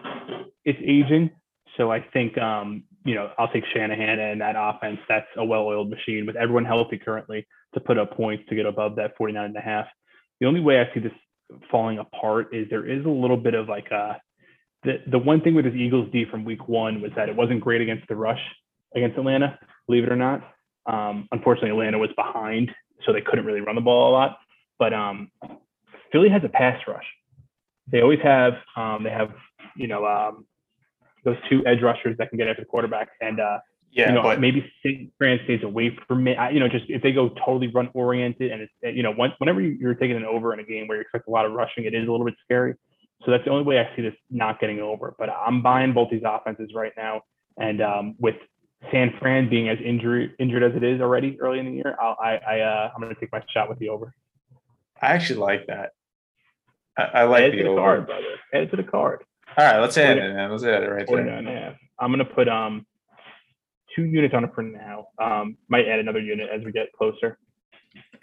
it's 0.66 0.80
aging. 0.82 1.30
So 1.78 1.92
I 1.92 2.04
think 2.14 2.38
um, 2.38 2.84
you 3.06 3.16
know 3.16 3.30
I'll 3.38 3.48
take 3.48 3.64
Shanahan 3.74 4.20
and 4.20 4.42
that 4.42 4.56
offense. 4.58 5.00
That's 5.08 5.28
a 5.38 5.46
well-oiled 5.46 5.90
machine 5.90 6.26
with 6.26 6.36
everyone 6.36 6.66
healthy 6.66 6.98
currently 6.98 7.48
to 7.76 7.80
put 7.80 7.98
up 7.98 8.18
points 8.18 8.44
to 8.50 8.56
get 8.56 8.66
above 8.66 8.96
that 8.96 9.16
49 9.18 9.46
and 9.46 9.56
a 9.56 9.62
half. 9.62 9.86
The 10.40 10.48
only 10.48 10.60
way 10.60 10.80
I 10.80 10.94
see 10.94 11.00
this 11.00 11.14
falling 11.70 12.00
apart 12.00 12.54
is 12.54 12.68
there 12.70 12.90
is 12.90 13.06
a 13.06 13.10
little 13.10 13.38
bit 13.38 13.54
of 13.54 13.70
like 13.70 13.92
a 13.92 14.20
the 14.84 14.98
the 15.12 15.20
one 15.20 15.42
thing 15.42 15.54
with 15.54 15.66
this 15.66 15.76
Eagles 15.76 16.10
D 16.12 16.26
from 16.30 16.44
week 16.44 16.68
one 16.68 17.02
was 17.02 17.12
that 17.16 17.30
it 17.30 17.36
wasn't 17.36 17.62
great 17.62 17.82
against 17.82 18.08
the 18.08 18.16
rush 18.16 18.42
against 18.96 19.18
Atlanta, 19.18 19.60
believe 19.88 20.04
it 20.04 20.12
or 20.12 20.16
not. 20.16 20.42
Um, 20.86 21.28
unfortunately, 21.32 21.72
Atlanta 21.72 21.98
was 21.98 22.10
behind, 22.16 22.72
so 23.06 23.14
they 23.14 23.22
couldn't 23.22 23.46
really 23.46 23.62
run 23.62 23.76
the 23.76 23.82
ball 23.82 24.12
a 24.12 24.14
lot. 24.14 24.38
But 24.80 24.94
um, 24.94 25.32
Philly 26.12 26.30
has 26.30 26.44
a 26.44 26.50
pass 26.50 26.80
rush. 26.88 27.06
They 27.92 28.02
always 28.02 28.20
have. 28.24 28.54
Um, 28.76 29.04
they 29.04 29.10
have, 29.10 29.32
you 29.76 29.88
know, 29.88 30.06
um, 30.06 30.46
those 31.24 31.38
two 31.50 31.66
edge 31.66 31.82
rushers 31.82 32.18
that 32.18 32.30
can 32.30 32.38
get 32.38 32.48
after 32.48 32.64
the 32.64 32.66
quarterback, 32.68 33.10
and 33.22 33.40
uh, 33.40 33.60
Yeah, 33.92 34.10
you 34.10 34.16
know, 34.16 34.24
but 34.24 34.40
maybe 34.40 34.72
Fran 35.18 35.40
stays 35.44 35.62
away 35.64 35.98
from 36.08 36.28
it. 36.28 36.38
I- 36.38 36.50
You 36.50 36.60
know, 36.60 36.68
just 36.68 36.86
if 36.90 37.02
they 37.04 37.12
go 37.12 37.30
totally 37.30 37.68
run 37.68 37.90
oriented, 37.94 38.52
and 38.52 38.62
it's 38.62 38.74
you 38.96 39.04
know, 39.04 39.12
once, 39.12 39.34
whenever 39.38 39.62
you- 39.62 39.78
you're 39.80 39.94
taking 39.94 40.16
an 40.18 40.26
over 40.26 40.54
in 40.54 40.60
a 40.60 40.64
game 40.64 40.88
where 40.88 40.98
you 40.98 41.02
expect 41.02 41.28
a 41.28 41.32
lot 41.32 41.46
of 41.46 41.52
rushing, 41.52 41.86
it 41.86 41.94
is 41.94 42.08
a 42.08 42.12
little 42.12 42.26
bit 42.26 42.36
scary. 42.44 42.74
So 43.24 43.30
that's 43.30 43.44
the 43.46 43.52
only 43.52 43.64
way 43.64 43.80
I 43.80 43.96
see 43.96 44.02
this 44.02 44.16
not 44.32 44.60
getting 44.60 44.80
over. 44.80 45.14
But 45.20 45.30
I'm 45.30 45.62
buying 45.62 45.94
both 45.94 46.10
these 46.10 46.24
offenses 46.26 46.74
right 46.74 46.94
now, 46.98 47.22
and 47.60 47.82
um, 47.82 48.16
with 48.18 48.36
San 48.92 49.14
Fran 49.20 49.50
being 49.50 49.70
as 49.70 49.78
injury 49.84 50.34
injured 50.40 50.64
as 50.64 50.76
it 50.76 50.84
is 50.84 51.02
already 51.02 51.40
early 51.40 51.60
in 51.60 51.66
the 51.66 51.72
year, 51.74 51.96
I'll, 52.02 52.18
I, 52.22 52.38
I 52.38 52.60
uh, 52.62 52.92
I'm 52.96 53.02
going 53.02 53.14
to 53.14 53.20
take 53.20 53.32
my 53.32 53.44
shot 53.54 53.70
with 53.70 53.78
the 53.80 53.90
over. 53.90 54.14
I 55.02 55.08
actually 55.14 55.40
like 55.40 55.68
that. 55.68 55.92
I, 56.98 57.04
I 57.04 57.24
like 57.24 57.44
Add 57.44 57.54
the 57.54 57.58
to 57.58 57.64
the 57.64 57.70
over. 57.70 57.80
card, 57.80 58.06
brother. 58.08 58.36
Add 58.54 58.72
to 58.72 58.78
the 58.78 58.84
card. 58.84 59.24
All 59.58 59.66
right, 59.66 59.80
let's 59.80 59.98
add 59.98 60.18
it, 60.18 60.34
man. 60.34 60.50
Let's 60.52 60.64
add 60.64 60.84
it 60.84 60.88
right 60.88 61.06
there. 61.08 61.28
and 61.28 61.48
a 61.48 61.52
half. 61.52 61.74
I'm 62.00 62.12
going 62.12 62.26
to 62.26 62.34
put 62.34 62.48
um 62.48 62.86
two 63.96 64.06
units 64.06 64.34
on 64.34 64.44
it 64.46 64.52
for 64.56 64.64
now. 64.64 65.08
Um, 65.22 65.58
might 65.68 65.88
add 65.88 66.00
another 66.00 66.20
unit 66.22 66.50
as 66.50 66.64
we 66.64 66.72
get 66.72 66.92
closer. 66.94 67.38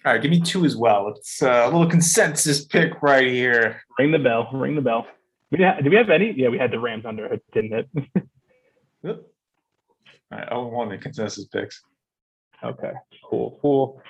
All 0.05 0.13
right, 0.13 0.23
give 0.23 0.31
me 0.31 0.41
two 0.41 0.65
as 0.65 0.77
well. 0.77 1.09
It's 1.09 1.43
uh, 1.43 1.63
a 1.65 1.67
little 1.67 1.89
consensus 1.89 2.65
pick 2.65 3.03
right 3.03 3.27
here. 3.29 3.83
Ring 3.99 4.11
the 4.13 4.19
bell. 4.19 4.49
Ring 4.53 4.75
the 4.75 4.81
bell. 4.81 5.07
We 5.51 5.59
did, 5.59 5.83
did 5.83 5.91
we 5.91 5.97
have 5.97 6.09
any? 6.11 6.33
Yeah, 6.33 6.49
we 6.49 6.59
had 6.59 6.71
the 6.71 6.79
Rams 6.79 7.05
under 7.05 7.27
it, 7.27 7.43
didn't 7.53 7.73
it? 7.75 8.23
All 10.31 10.39
right, 10.39 10.49
oh, 10.51 10.67
one 10.67 10.89
the 10.89 10.99
consensus 10.99 11.47
picks. 11.47 11.83
okay, 12.63 12.93
cool, 13.29 13.59
cool. 13.63 14.03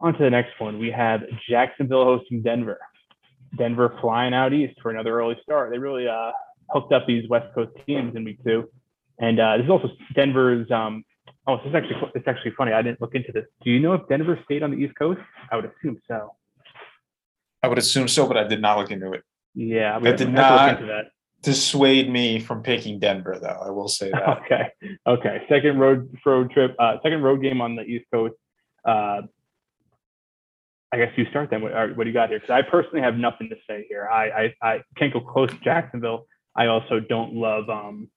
On 0.00 0.12
to 0.14 0.22
the 0.24 0.30
next 0.30 0.58
one. 0.58 0.78
We 0.78 0.90
have 0.90 1.20
Jacksonville 1.48 2.04
hosting 2.04 2.42
Denver. 2.42 2.78
Denver 3.58 3.98
flying 4.00 4.32
out 4.32 4.52
east 4.54 4.80
for 4.80 4.90
another 4.90 5.18
early 5.20 5.36
start. 5.42 5.70
They 5.70 5.78
really 5.78 6.08
uh, 6.08 6.30
hooked 6.70 6.92
up 6.92 7.06
these 7.06 7.28
West 7.28 7.54
Coast 7.54 7.72
teams 7.86 8.16
in 8.16 8.24
week 8.24 8.38
two. 8.44 8.68
And 9.18 9.38
uh, 9.38 9.58
this 9.58 9.64
is 9.64 9.70
also 9.70 9.88
Denver's. 10.14 10.70
Um, 10.70 11.04
oh, 11.46 11.58
this 11.58 11.66
is 11.66 11.74
actually 11.74 11.96
it's 12.14 12.26
actually 12.26 12.52
funny. 12.56 12.72
I 12.72 12.80
didn't 12.80 13.00
look 13.02 13.14
into 13.14 13.30
this. 13.32 13.44
Do 13.62 13.70
you 13.70 13.78
know 13.80 13.92
if 13.92 14.08
Denver 14.08 14.38
stayed 14.46 14.62
on 14.62 14.70
the 14.70 14.78
East 14.78 14.94
Coast? 14.98 15.20
I 15.52 15.56
would 15.56 15.66
assume 15.66 15.98
so. 16.08 16.34
I 17.62 17.68
would 17.68 17.76
assume 17.76 18.08
so, 18.08 18.26
but 18.26 18.38
I 18.38 18.44
did 18.44 18.62
not 18.62 18.78
look 18.78 18.90
into 18.90 19.12
it. 19.12 19.22
Yeah, 19.54 19.98
we 19.98 20.04
That 20.04 20.16
did 20.16 20.28
we 20.28 20.34
have 20.36 20.48
to 20.48 20.56
not- 20.56 20.68
look 20.70 20.80
into 20.80 20.92
that. 20.92 21.04
Dissuade 21.42 22.10
me 22.10 22.38
from 22.38 22.62
picking 22.62 22.98
Denver, 22.98 23.38
though. 23.40 23.62
I 23.64 23.70
will 23.70 23.88
say 23.88 24.10
that. 24.12 24.42
Okay. 24.44 24.70
Okay. 25.06 25.42
Second 25.48 25.78
road 25.78 26.16
road 26.24 26.50
trip. 26.50 26.74
Uh, 26.78 26.96
second 27.02 27.22
road 27.22 27.42
game 27.42 27.60
on 27.60 27.76
the 27.76 27.82
East 27.82 28.04
Coast. 28.12 28.34
Uh, 28.84 29.22
I 30.92 30.96
guess 30.96 31.12
you 31.16 31.24
start 31.30 31.50
then. 31.50 31.62
What, 31.62 31.96
what 31.96 32.04
do 32.04 32.10
you 32.10 32.14
got 32.14 32.30
here? 32.30 32.40
Because 32.40 32.50
I 32.50 32.62
personally 32.62 33.00
have 33.00 33.16
nothing 33.16 33.48
to 33.50 33.56
say 33.68 33.86
here. 33.88 34.08
I, 34.08 34.28
I 34.28 34.54
I 34.62 34.82
can't 34.96 35.12
go 35.12 35.20
close 35.20 35.50
to 35.50 35.58
Jacksonville. 35.60 36.26
I 36.56 36.66
also 36.66 37.00
don't 37.00 37.34
love 37.34 37.70
um 37.70 38.10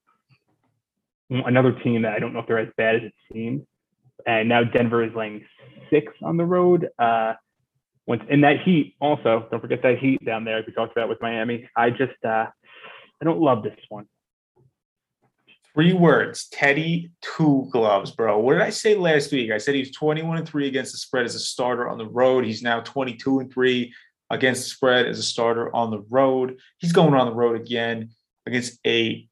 another 1.29 1.71
team 1.71 2.01
that 2.01 2.13
I 2.13 2.19
don't 2.19 2.33
know 2.33 2.39
if 2.39 2.47
they're 2.47 2.59
as 2.59 2.69
bad 2.77 2.95
as 2.95 3.03
it 3.03 3.13
seems. 3.31 3.61
And 4.25 4.49
now 4.49 4.63
Denver 4.63 5.03
is 5.03 5.13
laying 5.15 5.45
six 5.89 6.11
on 6.21 6.37
the 6.37 6.45
road. 6.45 6.89
Uh, 6.97 7.33
once 8.05 8.23
in 8.29 8.41
that 8.41 8.61
heat, 8.61 8.95
also 8.99 9.47
don't 9.49 9.61
forget 9.61 9.81
that 9.83 9.99
heat 9.99 10.23
down 10.25 10.43
there. 10.43 10.57
As 10.57 10.65
we 10.65 10.73
talked 10.73 10.91
about 10.91 11.09
with 11.09 11.21
Miami. 11.21 11.69
I 11.75 11.89
just 11.89 12.23
uh, 12.27 12.47
I 13.23 13.25
don't 13.25 13.39
love 13.39 13.63
this 13.63 13.79
one. 13.87 14.05
Three 15.73 15.93
words: 15.93 16.49
Teddy 16.49 17.09
two 17.21 17.69
gloves, 17.71 18.11
bro. 18.11 18.37
What 18.37 18.51
did 18.51 18.61
I 18.61 18.69
say 18.69 18.95
last 18.95 19.31
week? 19.31 19.49
I 19.49 19.59
said 19.59 19.75
he 19.75 19.79
was 19.79 19.91
twenty-one 19.91 20.39
and 20.39 20.45
three 20.47 20.67
against 20.67 20.91
the 20.91 20.97
spread 20.97 21.23
as 21.23 21.33
a 21.33 21.39
starter 21.39 21.87
on 21.87 21.97
the 21.97 22.05
road. 22.05 22.43
He's 22.43 22.61
now 22.61 22.81
twenty-two 22.81 23.39
and 23.39 23.49
three 23.49 23.93
against 24.29 24.63
the 24.63 24.69
spread 24.71 25.07
as 25.07 25.19
a 25.19 25.23
starter 25.23 25.73
on 25.73 25.89
the 25.89 26.01
road. 26.09 26.59
He's 26.79 26.91
going 26.91 27.13
on 27.13 27.25
the 27.25 27.33
road 27.33 27.55
again 27.55 28.09
against 28.45 28.77
a 28.85 29.25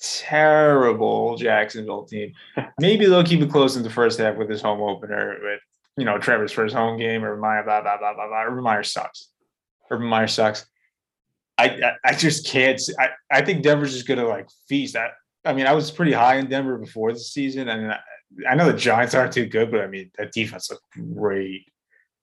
terrible 0.00 1.36
Jacksonville 1.36 2.06
team. 2.06 2.32
Maybe 2.80 3.04
they'll 3.04 3.24
keep 3.24 3.42
it 3.42 3.50
close 3.50 3.76
in 3.76 3.82
the 3.82 3.90
first 3.90 4.18
half 4.18 4.36
with 4.36 4.48
his 4.48 4.62
home 4.62 4.80
opener 4.80 5.36
with 5.42 5.60
you 5.98 6.06
know 6.06 6.16
Trevor's 6.16 6.50
first 6.50 6.74
home 6.74 6.98
game 6.98 7.22
or 7.22 7.36
Meyer 7.36 7.62
blah 7.62 7.82
blah 7.82 7.98
blah 7.98 8.14
blah 8.14 8.26
blah. 8.26 8.44
Urban 8.44 8.64
Meyer 8.64 8.84
sucks. 8.84 9.28
Urban 9.90 10.06
Meyer 10.06 10.28
sucks. 10.28 10.64
I, 11.56 11.92
I, 12.04 12.14
just 12.14 12.46
can't. 12.46 12.80
I, 12.98 13.10
I 13.30 13.42
think 13.42 13.62
Denver's 13.62 13.92
just 13.92 14.08
gonna 14.08 14.26
like 14.26 14.48
feast. 14.68 14.96
I, 14.96 15.10
I 15.44 15.52
mean, 15.52 15.66
I 15.66 15.72
was 15.72 15.90
pretty 15.90 16.12
high 16.12 16.36
in 16.36 16.48
Denver 16.48 16.78
before 16.78 17.12
the 17.12 17.18
season, 17.18 17.68
and 17.68 17.92
I, 17.92 17.98
I 18.48 18.54
know 18.54 18.70
the 18.70 18.76
Giants 18.76 19.14
aren't 19.14 19.32
too 19.32 19.46
good, 19.46 19.70
but 19.70 19.80
I 19.80 19.86
mean 19.86 20.10
that 20.18 20.32
defense 20.32 20.70
looked 20.70 20.84
great. 20.90 21.66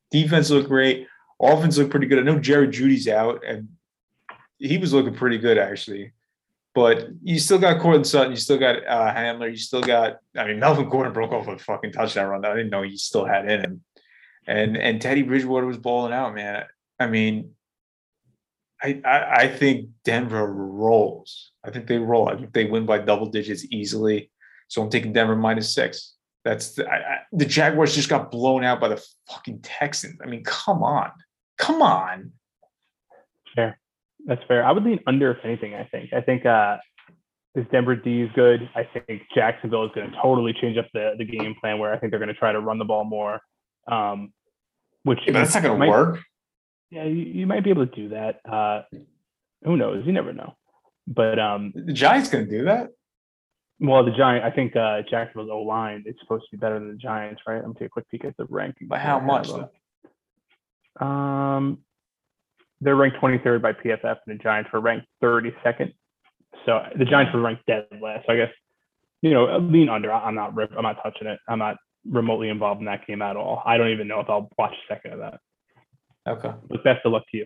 Defense 0.09 0.49
looked 0.49 0.67
great. 0.67 1.07
Offense 1.39 1.77
looked 1.77 1.91
pretty 1.91 2.07
good. 2.07 2.19
I 2.19 2.23
know 2.23 2.39
Jerry 2.39 2.67
Jeudy's 2.67 3.07
out, 3.07 3.43
and 3.45 3.69
he 4.57 4.77
was 4.77 4.93
looking 4.93 5.15
pretty 5.15 5.37
good 5.37 5.57
actually. 5.57 6.11
But 6.73 7.09
you 7.21 7.37
still 7.37 7.59
got 7.59 7.81
Courtland 7.81 8.07
Sutton, 8.07 8.31
you 8.31 8.37
still 8.37 8.57
got 8.57 8.85
uh, 8.87 9.13
Hamler, 9.13 9.51
you 9.51 9.57
still 9.57 9.81
got. 9.81 10.19
I 10.37 10.45
mean, 10.45 10.59
Melvin 10.59 10.89
Gordon 10.89 11.11
broke 11.11 11.31
off 11.31 11.47
a 11.47 11.57
fucking 11.57 11.91
touchdown 11.91 12.29
run 12.29 12.45
I 12.45 12.55
didn't 12.55 12.69
know 12.69 12.81
he 12.81 12.95
still 12.95 13.25
had 13.25 13.49
in 13.49 13.61
him, 13.61 13.83
and 14.47 14.77
and 14.77 15.01
Teddy 15.01 15.21
Bridgewater 15.21 15.65
was 15.65 15.77
balling 15.77 16.13
out, 16.13 16.33
man. 16.33 16.63
I 16.99 17.07
mean, 17.07 17.55
I, 18.83 19.01
I, 19.05 19.35
I 19.43 19.47
think 19.47 19.89
Denver 20.03 20.51
rolls. 20.51 21.51
I 21.63 21.69
think 21.69 21.87
they 21.87 21.97
roll. 21.97 22.29
I 22.29 22.35
think 22.35 22.53
they 22.53 22.65
win 22.65 22.85
by 22.85 22.99
double 22.99 23.27
digits 23.27 23.65
easily. 23.71 24.31
So 24.67 24.81
I'm 24.81 24.89
taking 24.89 25.13
Denver 25.13 25.35
minus 25.35 25.73
six. 25.73 26.15
That's 26.43 26.73
the, 26.73 26.89
I, 26.89 26.95
I, 26.95 27.17
the 27.31 27.45
Jaguars 27.45 27.93
just 27.93 28.09
got 28.09 28.31
blown 28.31 28.63
out 28.63 28.79
by 28.79 28.87
the 28.87 29.03
fucking 29.29 29.59
Texans. 29.61 30.19
I 30.23 30.27
mean, 30.27 30.43
come 30.43 30.81
on, 30.81 31.11
come 31.57 31.81
on. 31.81 32.31
Fair, 33.55 33.79
that's 34.25 34.41
fair. 34.47 34.65
I 34.65 34.71
would 34.71 34.83
lean 34.83 34.99
under 35.05 35.31
if 35.31 35.37
anything. 35.43 35.75
I 35.75 35.83
think. 35.83 36.13
I 36.13 36.21
think 36.21 36.45
uh, 36.45 36.77
this 37.53 37.65
Denver 37.71 37.95
D 37.95 38.21
is 38.21 38.31
good. 38.33 38.67
I 38.75 38.87
think 39.07 39.21
Jacksonville 39.35 39.85
is 39.85 39.91
going 39.93 40.09
to 40.09 40.17
totally 40.19 40.53
change 40.59 40.77
up 40.77 40.87
the 40.93 41.13
the 41.17 41.25
game 41.25 41.53
plan 41.61 41.77
where 41.77 41.93
I 41.93 41.99
think 41.99 42.11
they're 42.11 42.19
going 42.19 42.33
to 42.33 42.39
try 42.39 42.51
to 42.51 42.59
run 42.59 42.79
the 42.79 42.85
ball 42.85 43.03
more. 43.03 43.39
Um, 43.87 44.33
which 45.03 45.19
yeah, 45.27 45.33
that's 45.33 45.53
not 45.53 45.63
going 45.63 45.79
to 45.79 45.87
work 45.87 46.23
yeah, 46.91 47.05
you, 47.05 47.15
you 47.15 47.47
might 47.47 47.63
be 47.63 47.69
able 47.69 47.87
to 47.87 47.95
do 47.95 48.09
that. 48.09 48.41
Uh, 48.45 48.83
who 49.63 49.77
knows? 49.77 50.05
You 50.05 50.11
never 50.11 50.33
know. 50.33 50.55
But 51.07 51.39
um, 51.39 51.71
the 51.73 51.93
Giants 51.93 52.29
going 52.29 52.45
to 52.45 52.51
do 52.51 52.65
that. 52.65 52.89
Well, 53.79 54.05
the 54.05 54.11
Giant, 54.11 54.45
I 54.45 54.51
think 54.51 54.75
uh, 54.75 55.01
Jacksonville's 55.09 55.49
O 55.51 55.61
line 55.61 56.03
is 56.05 56.15
supposed 56.19 56.43
to 56.49 56.55
be 56.55 56.59
better 56.59 56.77
than 56.77 56.89
the 56.89 56.97
Giants, 56.97 57.41
right? 57.47 57.55
I'm 57.55 57.63
gonna 57.63 57.79
take 57.79 57.87
a 57.87 57.89
quick 57.89 58.07
peek 58.09 58.25
at 58.25 58.37
the 58.37 58.45
ranking. 58.45 58.87
By 58.87 58.99
how 58.99 59.19
much? 59.19 59.49
Um, 60.99 61.79
they're 62.79 62.95
ranked 62.95 63.17
23rd 63.17 63.59
by 63.59 63.73
PFF, 63.73 64.17
and 64.27 64.39
the 64.39 64.43
Giants 64.43 64.69
were 64.71 64.81
ranked 64.81 65.07
32nd. 65.23 65.93
So 66.67 66.83
the 66.95 67.05
Giants 67.05 67.33
were 67.33 67.41
ranked 67.41 67.65
dead 67.65 67.87
last. 67.99 68.27
So 68.27 68.33
I 68.33 68.35
guess 68.35 68.51
you 69.23 69.31
know 69.31 69.57
lean 69.57 69.89
under. 69.89 70.13
I'm 70.13 70.35
not. 70.35 70.53
I'm 70.77 70.83
not 70.83 71.01
touching 71.01 71.27
it. 71.27 71.39
I'm 71.47 71.57
not 71.57 71.77
remotely 72.07 72.49
involved 72.49 72.81
in 72.81 72.85
that 72.85 73.07
game 73.07 73.23
at 73.23 73.35
all. 73.35 73.63
I 73.65 73.77
don't 73.77 73.89
even 73.89 74.07
know 74.07 74.19
if 74.19 74.29
I'll 74.29 74.47
watch 74.59 74.73
a 74.73 74.93
second 74.93 75.13
of 75.13 75.19
that. 75.19 75.39
Okay. 76.27 76.51
But 76.69 76.83
best 76.83 77.05
of 77.05 77.11
luck 77.11 77.23
to 77.31 77.37
you. 77.37 77.45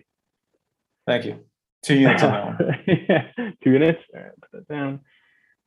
Thank 1.06 1.24
you. 1.24 1.40
Two 1.82 1.94
units 1.94 2.22
on 2.22 2.30
that 2.32 2.46
one. 2.46 3.56
Two 3.64 3.70
units. 3.70 4.00
All 4.14 4.20
right, 4.20 4.32
put 4.40 4.50
that 4.52 4.74
down. 4.74 5.00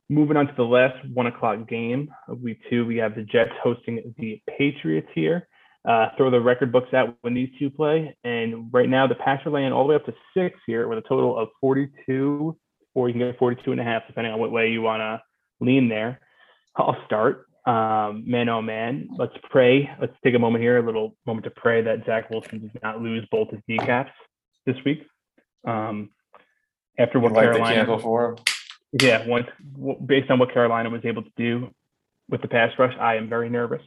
Moving 0.08 0.36
on 0.36 0.48
to 0.48 0.54
the 0.56 0.64
last 0.64 0.96
one 1.14 1.26
o'clock 1.26 1.68
game 1.68 2.10
of 2.28 2.40
week 2.40 2.58
two, 2.68 2.84
we 2.84 2.96
have 2.96 3.14
the 3.14 3.22
Jets 3.22 3.52
hosting 3.62 4.12
the 4.18 4.42
Patriots 4.58 5.08
here. 5.14 5.48
Uh, 5.88 6.08
throw 6.16 6.30
the 6.30 6.40
record 6.40 6.72
books 6.72 6.92
out 6.92 7.16
when 7.22 7.32
these 7.32 7.48
two 7.58 7.70
play. 7.70 8.14
And 8.22 8.68
right 8.72 8.88
now, 8.88 9.06
the 9.06 9.14
Pats 9.14 9.46
are 9.46 9.50
laying 9.50 9.72
all 9.72 9.84
the 9.84 9.90
way 9.90 9.94
up 9.94 10.04
to 10.06 10.14
six 10.36 10.58
here 10.66 10.88
with 10.88 10.98
a 10.98 11.08
total 11.08 11.38
of 11.38 11.48
42, 11.60 12.56
or 12.94 13.08
you 13.08 13.14
can 13.14 13.20
get 13.20 13.38
42 13.38 13.72
and 13.72 13.80
a 13.80 13.84
half, 13.84 14.02
depending 14.06 14.32
on 14.32 14.40
what 14.40 14.50
way 14.50 14.68
you 14.70 14.82
want 14.82 15.00
to 15.00 15.22
lean 15.64 15.88
there. 15.88 16.20
I'll 16.76 16.98
start 17.06 17.46
um, 17.70 18.24
man 18.26 18.48
oh 18.48 18.62
man. 18.62 19.08
Let's 19.16 19.34
pray. 19.50 19.88
Let's 20.00 20.14
take 20.24 20.34
a 20.34 20.38
moment 20.38 20.62
here, 20.62 20.78
a 20.78 20.84
little 20.84 21.16
moment 21.26 21.44
to 21.44 21.50
pray 21.50 21.82
that 21.82 22.04
Zach 22.06 22.30
Wilson 22.30 22.60
does 22.60 22.82
not 22.82 23.00
lose 23.00 23.26
both 23.30 23.50
his 23.50 23.60
kneecaps 23.68 24.12
this 24.66 24.76
week. 24.84 25.06
Um, 25.66 26.10
after 26.98 27.20
what 27.20 27.32
Carolina 27.32 27.98
for 28.00 28.30
him. 28.30 28.36
Yeah, 29.00 29.26
once 29.26 29.46
based 30.04 30.30
on 30.30 30.38
what 30.40 30.52
Carolina 30.52 30.90
was 30.90 31.02
able 31.04 31.22
to 31.22 31.30
do 31.36 31.70
with 32.28 32.42
the 32.42 32.48
pass 32.48 32.72
rush, 32.78 32.94
I 32.98 33.14
am 33.16 33.28
very 33.28 33.48
nervous 33.48 33.82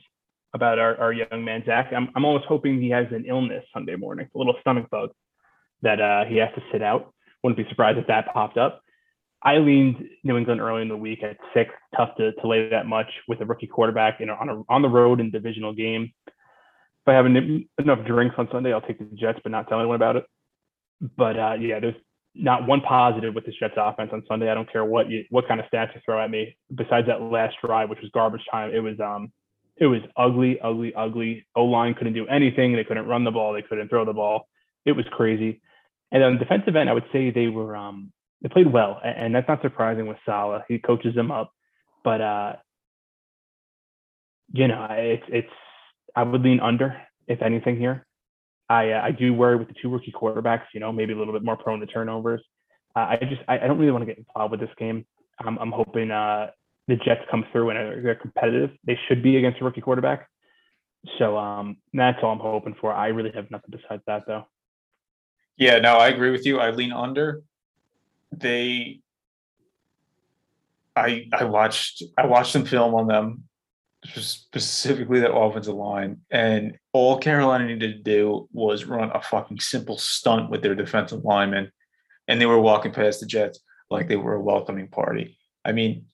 about 0.54 0.80
our, 0.80 0.96
our 0.98 1.12
young 1.12 1.44
man 1.44 1.64
Zach. 1.66 1.92
I'm 1.94 2.10
I'm 2.16 2.24
almost 2.24 2.46
hoping 2.46 2.82
he 2.82 2.90
has 2.92 3.08
an 3.12 3.26
illness 3.28 3.66
Sunday 3.74 3.98
morning, 3.98 4.30
a 4.34 4.38
little 4.38 4.56
stomach 4.62 4.90
bug 4.90 5.10
that 5.82 6.00
uh, 6.00 6.24
he 6.26 6.38
has 6.38 6.50
to 6.56 6.62
sit 6.72 6.82
out. 6.82 7.14
Wouldn't 7.44 7.58
be 7.58 7.70
surprised 7.70 7.98
if 7.98 8.08
that 8.08 8.34
popped 8.34 8.58
up. 8.58 8.83
I 9.44 9.58
leaned 9.58 10.08
New 10.24 10.38
England 10.38 10.62
early 10.62 10.82
in 10.82 10.88
the 10.88 10.98
week 10.98 11.22
at 11.22 11.38
six. 11.54 11.72
Tough 11.98 12.16
to, 12.18 12.32
to 12.32 12.48
lay 12.48 12.70
that 12.70 12.86
much 12.86 13.08
with 13.28 13.42
a 13.42 13.46
rookie 13.46 13.68
quarterback, 13.68 14.20
know, 14.22 14.38
on 14.40 14.50
a, 14.50 14.62
on 14.70 14.82
the 14.82 14.90
road 14.90 15.20
in 15.20 15.32
divisional 15.32 15.74
game. 15.74 16.14
If 16.26 17.08
I 17.08 17.14
have 17.14 17.26
enough 17.26 18.06
drinks 18.08 18.36
on 18.38 18.48
Sunday, 18.52 18.72
I'll 18.72 18.82
take 18.82 19.00
the 19.00 19.16
Jets, 19.18 19.40
but 19.44 19.52
not 19.52 19.68
tell 19.68 19.80
anyone 19.80 19.98
about 19.98 20.16
it. 20.16 20.26
But 21.18 21.38
uh, 21.38 21.54
yeah, 21.60 21.82
there's 21.82 21.96
not 22.36 22.66
one 22.66 22.80
positive 22.82 23.36
with 23.36 23.46
the 23.46 23.52
Jets 23.60 23.74
offense 23.76 24.12
on 24.14 24.24
Sunday. 24.28 24.50
I 24.50 24.54
don't 24.54 24.72
care 24.72 24.86
what 24.86 25.10
you 25.10 25.26
what 25.30 25.48
kind 25.48 25.60
of 25.60 25.66
stats 25.72 25.94
you 25.94 26.02
throw 26.06 26.24
at 26.24 26.32
me. 26.32 26.56
Besides 26.74 27.08
that 27.08 27.22
last 27.22 27.58
drive, 27.64 27.90
which 27.90 28.00
was 28.02 28.10
garbage 28.14 28.46
time, 28.50 28.72
it 28.74 28.80
was 28.80 29.00
um 29.02 29.32
it 29.76 29.88
was 29.88 30.02
ugly, 30.16 30.60
ugly, 30.62 30.94
ugly. 30.96 31.46
O 31.56 31.66
line 31.66 31.94
couldn't 31.94 32.14
do 32.14 32.28
anything. 32.28 32.74
They 32.74 32.84
couldn't 32.86 33.08
run 33.08 33.26
the 33.26 33.32
ball. 33.32 33.54
They 33.54 33.62
couldn't 33.62 33.90
throw 33.90 34.06
the 34.06 34.14
ball. 34.14 34.48
It 34.86 34.94
was 34.94 35.06
crazy. 35.12 35.62
And 36.12 36.24
on 36.24 36.38
defensive 36.38 36.76
end, 36.76 36.90
I 36.90 36.94
would 36.94 37.06
say 37.12 37.32
they 37.32 37.48
were 37.48 37.76
um 37.76 38.14
they 38.44 38.50
played 38.50 38.72
well, 38.72 39.00
and 39.04 39.34
that's 39.34 39.48
not 39.48 39.62
surprising 39.62 40.06
with 40.06 40.18
Saleh. 40.26 40.64
He 40.68 40.78
coaches 40.78 41.16
them 41.16 41.32
up, 41.32 41.54
but 42.04 42.20
uh, 42.20 42.54
you 44.52 44.68
know, 44.68 44.86
it's 44.92 45.24
it's 45.30 45.50
I 46.14 46.24
would 46.24 46.42
lean 46.42 46.60
under 46.60 46.96
if 47.28 47.42
anything 47.42 47.78
here. 47.78 48.06
I 48.70 48.92
uh, 48.92 49.02
I 49.02 49.12
do 49.12 49.34
worry 49.34 49.56
with 49.56 49.70
the 49.70 49.76
two 49.82 49.90
rookie 49.90 50.12
quarterbacks. 50.12 50.66
You 50.74 50.82
know, 50.82 50.92
maybe 50.92 51.14
a 51.14 51.18
little 51.18 51.34
bit 51.34 51.44
more 51.44 51.56
prone 51.56 51.80
to 51.80 51.86
turnovers. 51.86 52.42
Uh, 52.96 53.00
I 53.12 53.18
just 53.22 53.42
I, 53.48 53.60
I, 53.60 53.68
don't 53.68 53.80
really 53.80 53.92
want 53.92 54.04
to 54.04 54.06
get 54.06 54.18
involved 54.18 54.52
with 54.52 54.60
this 54.60 54.70
game. 54.78 55.06
I'm 55.40 55.58
I'm 55.58 55.72
hoping 55.72 56.12
uh, 56.12 56.48
the 56.90 56.98
Jets 56.98 57.22
come 57.32 57.46
through 57.54 57.70
and 57.70 58.06
they're 58.06 58.16
competitive. 58.16 58.72
They 58.86 59.00
should 59.08 59.24
be 59.24 59.38
against 59.38 59.62
a 59.62 59.64
rookie 59.64 59.82
quarterback. 59.82 60.28
So 61.18 61.38
um, 61.38 61.78
that's 61.94 62.20
all 62.22 62.34
I'm 62.34 62.40
hoping 62.40 62.76
for. 62.80 62.94
I 62.94 63.08
really 63.08 63.32
have 63.34 63.50
nothing 63.52 63.72
besides 63.72 64.04
that 64.08 64.24
though. 64.28 64.46
Yeah, 65.58 65.80
no, 65.80 65.96
I 65.96 66.10
agree 66.10 66.32
with 66.32 66.46
you. 66.46 66.60
I 66.60 66.72
lean 66.72 66.92
under 66.92 67.42
they 68.40 69.02
I 70.96 71.28
I 71.34 71.44
watched 71.46 72.04
I 72.18 72.26
watched 72.26 72.52
some 72.52 72.66
film 72.66 72.94
on 72.96 73.08
them, 73.08 73.44
specifically 74.06 75.20
that 75.22 75.34
offensive 75.34 75.76
line, 75.76 76.22
and 76.30 76.78
all 76.92 77.18
Carolina 77.18 77.66
needed 77.66 78.04
to 78.04 78.12
do 78.12 78.48
was 78.52 78.86
run 78.86 79.12
a 79.14 79.22
fucking 79.22 79.60
simple 79.60 79.98
stunt 79.98 80.50
with 80.50 80.62
their 80.62 80.76
defensive 80.76 81.24
linemen, 81.24 81.72
and 82.28 82.40
they 82.40 82.46
were 82.46 82.60
walking 82.60 82.92
past 82.92 83.20
the 83.20 83.26
Jets 83.26 83.60
like 83.90 84.08
they 84.08 84.16
were 84.16 84.36
a 84.36 84.42
welcoming 84.42 84.88
party. 84.88 85.38
I 85.66 85.72
mean, 85.72 86.06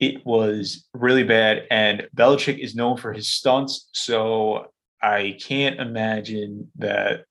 it 0.00 0.24
was 0.26 0.86
really 0.92 1.24
bad, 1.24 1.66
and 1.70 2.06
Belichick 2.14 2.58
is 2.58 2.74
known 2.74 2.96
for 2.96 3.12
his 3.12 3.28
stunts, 3.28 3.88
so 3.92 4.66
I 5.02 5.38
can't 5.40 5.80
imagine 5.80 6.70
that 6.76 7.24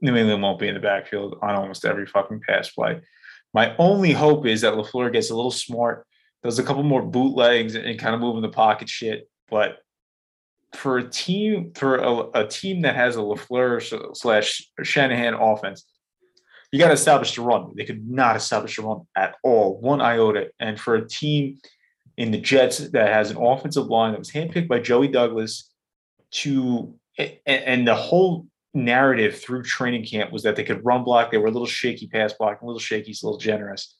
New 0.00 0.16
England 0.16 0.42
won't 0.42 0.58
be 0.58 0.68
in 0.68 0.74
the 0.74 0.80
backfield 0.80 1.38
on 1.42 1.54
almost 1.54 1.84
every 1.84 2.06
fucking 2.06 2.40
pass 2.46 2.70
play. 2.70 3.00
My 3.54 3.74
only 3.78 4.12
hope 4.12 4.46
is 4.46 4.60
that 4.62 4.74
LaFleur 4.74 5.12
gets 5.12 5.30
a 5.30 5.36
little 5.36 5.52
smart, 5.52 6.06
does 6.42 6.58
a 6.58 6.64
couple 6.64 6.82
more 6.82 7.02
bootlegs 7.02 7.76
and, 7.76 7.98
kind 7.98 8.14
of 8.14 8.20
move 8.20 8.36
in 8.36 8.42
the 8.42 8.48
pocket 8.48 8.88
shit. 8.88 9.30
But 9.48 9.78
for 10.74 10.98
a 10.98 11.08
team, 11.08 11.72
for 11.74 11.96
a, 11.96 12.40
a 12.40 12.46
team 12.48 12.82
that 12.82 12.96
has 12.96 13.16
a 13.16 13.20
LaFleur 13.20 14.14
slash 14.16 14.68
Shanahan 14.82 15.34
offense, 15.34 15.86
you 16.72 16.80
got 16.80 16.88
to 16.88 16.94
establish 16.94 17.36
the 17.36 17.42
run. 17.42 17.70
They 17.76 17.84
could 17.84 18.10
not 18.10 18.34
establish 18.34 18.76
the 18.76 18.82
run 18.82 19.02
at 19.16 19.36
all, 19.44 19.80
one 19.80 20.00
iota. 20.00 20.48
And 20.58 20.78
for 20.78 20.96
a 20.96 21.08
team 21.08 21.58
in 22.16 22.32
the 22.32 22.40
Jets 22.40 22.78
that 22.78 23.08
has 23.08 23.30
an 23.30 23.36
offensive 23.36 23.86
line 23.86 24.12
that 24.12 24.18
was 24.18 24.32
handpicked 24.32 24.66
by 24.66 24.80
Joey 24.80 25.06
Douglas 25.06 25.70
to 26.32 26.92
and, 27.16 27.38
and 27.46 27.88
the 27.88 27.94
whole 27.94 28.48
narrative 28.74 29.40
through 29.40 29.62
training 29.62 30.04
camp 30.04 30.32
was 30.32 30.42
that 30.42 30.56
they 30.56 30.64
could 30.64 30.84
run 30.84 31.04
block. 31.04 31.30
They 31.30 31.38
were 31.38 31.46
a 31.46 31.52
little 31.52 31.66
shaky 31.66 32.08
pass 32.08 32.32
block, 32.32 32.60
a 32.60 32.66
little 32.66 32.80
shaky, 32.80 33.12
a 33.12 33.26
little 33.26 33.38
generous. 33.38 33.96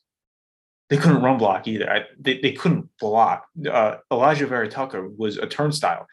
They 0.89 0.97
couldn't 0.97 1.23
run 1.23 1.37
block 1.37 1.67
either. 1.67 1.89
I, 1.89 2.03
they, 2.19 2.39
they 2.39 2.51
couldn't 2.51 2.89
block. 2.99 3.45
Uh, 3.59 3.97
Alijah 4.11 4.47
Vera-Tucker 4.47 5.09
was 5.09 5.37
a 5.37 5.47
turnstile. 5.47 6.05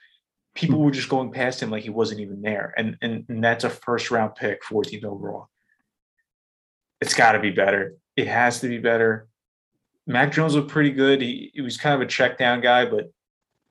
People 0.54 0.78
hmm. 0.78 0.84
were 0.84 0.90
just 0.90 1.08
going 1.08 1.32
past 1.32 1.60
him 1.60 1.70
like 1.70 1.82
he 1.82 1.90
wasn't 1.90 2.20
even 2.20 2.40
there. 2.40 2.72
And, 2.76 2.96
and, 3.02 3.24
and 3.28 3.44
that's 3.44 3.64
a 3.64 3.70
first 3.70 4.10
round 4.10 4.34
pick, 4.34 4.62
14th 4.62 5.04
overall. 5.04 5.48
It's 7.00 7.14
got 7.14 7.32
to 7.32 7.40
be 7.40 7.50
better. 7.50 7.96
It 8.16 8.28
has 8.28 8.60
to 8.60 8.68
be 8.68 8.78
better. 8.78 9.26
Mac 10.06 10.32
Jones 10.32 10.54
looked 10.54 10.70
pretty 10.70 10.90
good. 10.90 11.20
He, 11.20 11.50
he 11.54 11.60
was 11.60 11.76
kind 11.76 11.94
of 11.94 12.00
a 12.00 12.10
check 12.10 12.38
down 12.38 12.60
guy, 12.60 12.86
but 12.86 13.10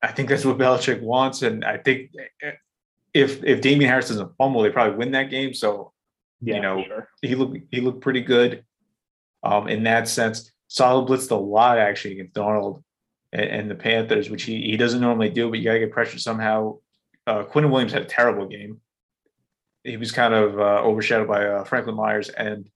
I 0.01 0.11
think 0.11 0.29
that's 0.29 0.45
what 0.45 0.57
Belichick 0.57 1.01
wants. 1.01 1.41
And 1.41 1.63
I 1.63 1.77
think 1.77 2.11
eh, 2.17 2.47
eh, 2.47 2.51
if 3.13 3.43
if 3.43 3.61
Damien 3.61 3.89
Harris 3.89 4.07
doesn't 4.09 4.35
fumble, 4.37 4.61
they 4.61 4.69
probably 4.69 4.97
win 4.97 5.11
that 5.11 5.29
game. 5.29 5.53
So 5.53 5.91
Yeah, 6.41 6.55
you 6.55 6.61
know, 6.61 6.83
sure. 6.83 7.09
he 7.21 7.35
looked 7.35 7.57
he 7.71 7.81
looked 7.81 8.01
pretty 8.01 8.21
good 8.21 8.63
um, 9.43 9.67
in 9.67 9.83
that 9.83 10.07
sense. 10.07 10.51
Saleh 10.67 11.07
blitzed 11.07 11.31
a 11.31 11.35
lot 11.35 11.77
actually 11.77 12.13
against 12.13 12.33
Darnold 12.33 12.83
and, 13.33 13.49
and 13.49 13.71
the 13.71 13.75
Panthers, 13.75 14.29
which 14.29 14.43
he 14.43 14.61
he 14.61 14.77
doesn't 14.77 15.01
normally 15.01 15.29
do, 15.29 15.49
but 15.49 15.59
you 15.59 15.65
gotta 15.65 15.79
get 15.79 15.91
pressure 15.91 16.19
somehow. 16.19 16.77
Uh, 17.27 17.43
Quinn 17.43 17.69
Williams 17.69 17.93
had 17.93 18.01
a 18.01 18.05
terrible 18.05 18.47
game. 18.47 18.81
He 19.83 19.97
was 19.97 20.11
kind 20.11 20.33
of 20.33 20.59
uh, 20.59 20.81
overshadowed 20.83 21.27
by 21.27 21.45
uh, 21.45 21.63
Franklin 21.63 21.95
Myers 21.95 22.29
and 22.29 22.69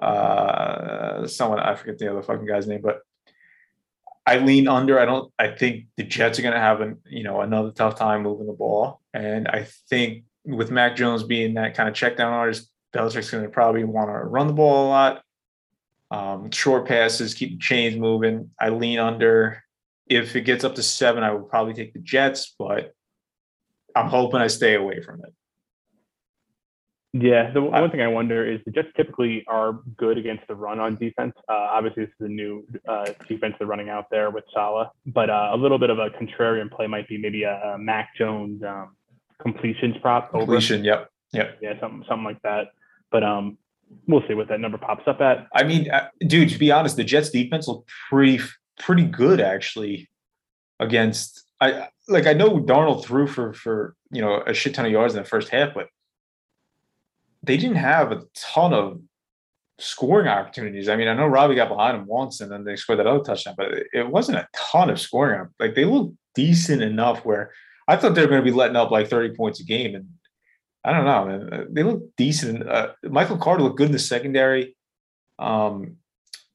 uh, 0.00 1.26
someone 1.26 1.60
I 1.60 1.74
forget 1.74 1.98
the 1.98 2.10
other 2.10 2.22
fucking 2.22 2.46
guy's 2.46 2.66
name, 2.66 2.82
but 2.82 3.00
I 4.26 4.38
lean 4.38 4.66
under. 4.66 4.98
I 4.98 5.04
don't. 5.04 5.32
I 5.38 5.48
think 5.48 5.86
the 5.96 6.02
Jets 6.02 6.38
are 6.38 6.42
going 6.42 6.54
to 6.54 6.60
have 6.60 6.80
an 6.80 6.98
you 7.06 7.22
know 7.22 7.40
another 7.40 7.70
tough 7.70 7.96
time 7.96 8.22
moving 8.22 8.46
the 8.46 8.52
ball, 8.52 9.00
and 9.14 9.46
I 9.48 9.66
think 9.88 10.24
with 10.44 10.70
Mac 10.70 10.96
Jones 10.96 11.22
being 11.22 11.54
that 11.54 11.74
kind 11.74 11.88
of 11.88 11.94
check 11.94 12.16
down 12.16 12.32
artist, 12.32 12.70
Belichick's 12.94 13.30
going 13.30 13.44
to 13.44 13.50
probably 13.50 13.84
want 13.84 14.08
to 14.08 14.14
run 14.14 14.48
the 14.48 14.52
ball 14.52 14.86
a 14.86 14.88
lot. 14.88 15.22
Um, 16.10 16.50
short 16.50 16.86
passes, 16.86 17.34
keep 17.34 17.50
the 17.50 17.58
chains 17.58 17.96
moving. 17.96 18.50
I 18.60 18.70
lean 18.70 18.98
under. 18.98 19.62
If 20.08 20.36
it 20.36 20.42
gets 20.42 20.62
up 20.62 20.76
to 20.76 20.82
seven, 20.82 21.24
I 21.24 21.32
would 21.32 21.48
probably 21.48 21.74
take 21.74 21.92
the 21.92 21.98
Jets, 21.98 22.54
but 22.58 22.92
I'm 23.94 24.08
hoping 24.08 24.40
I 24.40 24.46
stay 24.46 24.74
away 24.74 25.02
from 25.02 25.20
it. 25.20 25.32
Yeah, 27.12 27.50
the 27.50 27.62
one 27.62 27.90
thing 27.90 28.02
I 28.02 28.08
wonder 28.08 28.46
is 28.46 28.60
the 28.66 28.70
Jets 28.70 28.88
typically 28.96 29.44
are 29.46 29.80
good 29.96 30.18
against 30.18 30.46
the 30.48 30.54
run 30.54 30.80
on 30.80 30.96
defense. 30.96 31.34
Uh, 31.48 31.54
obviously, 31.54 32.04
this 32.04 32.12
is 32.20 32.26
a 32.26 32.28
new 32.28 32.66
uh, 32.86 33.06
defense 33.28 33.54
they're 33.58 33.66
running 33.66 33.88
out 33.88 34.10
there 34.10 34.30
with 34.30 34.44
Saleh, 34.52 34.88
but 35.06 35.30
uh, 35.30 35.50
a 35.52 35.56
little 35.56 35.78
bit 35.78 35.88
of 35.88 35.98
a 35.98 36.10
contrarian 36.10 36.70
play 36.70 36.86
might 36.86 37.08
be 37.08 37.16
maybe 37.16 37.44
a, 37.44 37.54
a 37.74 37.78
Mac 37.78 38.14
Jones 38.16 38.62
um, 38.62 38.96
completions 39.40 39.96
prop 40.02 40.30
over. 40.34 40.44
Completion, 40.44 40.84
yep, 40.84 41.10
yep. 41.32 41.56
Yeah, 41.62 41.80
something 41.80 42.04
something 42.08 42.24
like 42.24 42.42
that. 42.42 42.72
But 43.10 43.22
um, 43.22 43.56
we'll 44.06 44.26
see 44.28 44.34
what 44.34 44.48
that 44.48 44.60
number 44.60 44.76
pops 44.76 45.06
up 45.06 45.20
at. 45.20 45.46
I 45.54 45.62
mean, 45.62 45.90
uh, 45.90 46.08
dude, 46.26 46.50
to 46.50 46.58
be 46.58 46.70
honest, 46.70 46.96
the 46.96 47.04
Jets 47.04 47.30
defense 47.30 47.66
looked 47.66 47.90
pretty 48.10 48.40
pretty 48.78 49.04
good 49.04 49.40
actually 49.40 50.10
against 50.80 51.46
I 51.60 51.88
like 52.08 52.26
I 52.26 52.32
know 52.32 52.60
Darnold 52.60 53.04
threw 53.04 53.26
for 53.26 53.52
for 53.54 53.94
you 54.10 54.20
know 54.20 54.42
a 54.46 54.54
shit 54.54 54.74
ton 54.74 54.86
of 54.86 54.92
yards 54.92 55.14
in 55.14 55.22
the 55.22 55.28
first 55.28 55.48
half, 55.48 55.74
but 55.74 55.88
they 57.46 57.56
didn't 57.56 57.76
have 57.76 58.12
a 58.12 58.22
ton 58.34 58.72
of 58.72 59.00
scoring 59.78 60.28
opportunities. 60.28 60.88
I 60.88 60.96
mean, 60.96 61.08
I 61.08 61.14
know 61.14 61.26
Robby 61.26 61.54
got 61.54 61.68
behind 61.68 61.96
him 61.96 62.06
once 62.06 62.40
and 62.40 62.50
then 62.50 62.64
they 62.64 62.76
scored 62.76 62.98
that 62.98 63.06
other 63.06 63.22
touchdown, 63.22 63.54
but 63.56 63.72
it, 63.92 64.08
wasn't 64.08 64.38
a 64.38 64.48
ton 64.54 64.90
of 64.90 65.00
scoring. 65.00 65.48
Like 65.60 65.74
they 65.74 65.84
looked 65.84 66.14
decent 66.34 66.82
enough 66.82 67.24
where 67.24 67.52
I 67.88 67.96
thought 67.96 68.14
they 68.14 68.22
were 68.22 68.28
going 68.28 68.44
to 68.44 68.50
be 68.50 68.56
letting 68.56 68.76
up 68.76 68.90
like 68.90 69.08
30 69.08 69.34
points 69.36 69.60
a 69.60 69.64
game. 69.64 69.94
And 69.94 70.08
I 70.84 70.92
don't 70.92 71.04
know, 71.04 71.26
man. 71.26 71.66
They 71.70 71.82
look 71.82 72.02
decent. 72.16 72.68
Uh, 72.68 72.92
Michael 73.04 73.38
Carter 73.38 73.62
looked 73.62 73.76
good 73.76 73.86
in 73.86 73.92
the 73.92 73.98
secondary. 73.98 74.76
Um, 75.38 75.96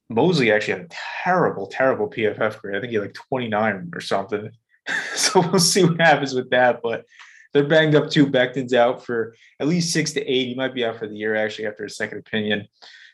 Mosley 0.08 0.50
actually 0.50 0.74
had 0.74 0.86
a 0.86 0.94
terrible, 1.22 1.68
terrible 1.68 2.10
PFF 2.10 2.58
grade. 2.58 2.76
I 2.76 2.80
think 2.80 2.90
he 2.90 2.96
had 2.96 3.04
like 3.04 3.14
29 3.14 3.92
or 3.94 4.00
something. 4.00 4.50
so 5.14 5.40
we'll 5.40 5.60
see 5.60 5.84
what 5.84 6.00
happens 6.00 6.34
with 6.34 6.50
that. 6.50 6.80
But 6.82 7.04
they're 7.52 7.64
banged 7.64 7.94
up 7.94 8.10
too. 8.10 8.26
Becton's 8.26 8.74
out 8.74 9.04
for 9.04 9.34
at 9.60 9.68
least 9.68 9.92
six 9.92 10.12
to 10.12 10.24
eight. 10.24 10.48
He 10.48 10.54
might 10.54 10.74
be 10.74 10.84
out 10.84 10.98
for 10.98 11.06
the 11.06 11.16
year 11.16 11.34
actually 11.34 11.66
after 11.66 11.84
a 11.84 11.90
second 11.90 12.18
opinion. 12.18 12.66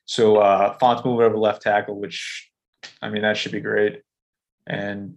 So 0.05 0.37
uh 0.37 0.77
Fant's 0.79 1.05
moving 1.05 1.27
over 1.27 1.37
left 1.37 1.63
tackle, 1.63 1.99
which 1.99 2.51
I 3.03 3.11
mean 3.11 3.23
that 3.23 3.37
should 3.37 3.53
be 3.53 3.61
great. 3.61 4.03
And 4.67 5.15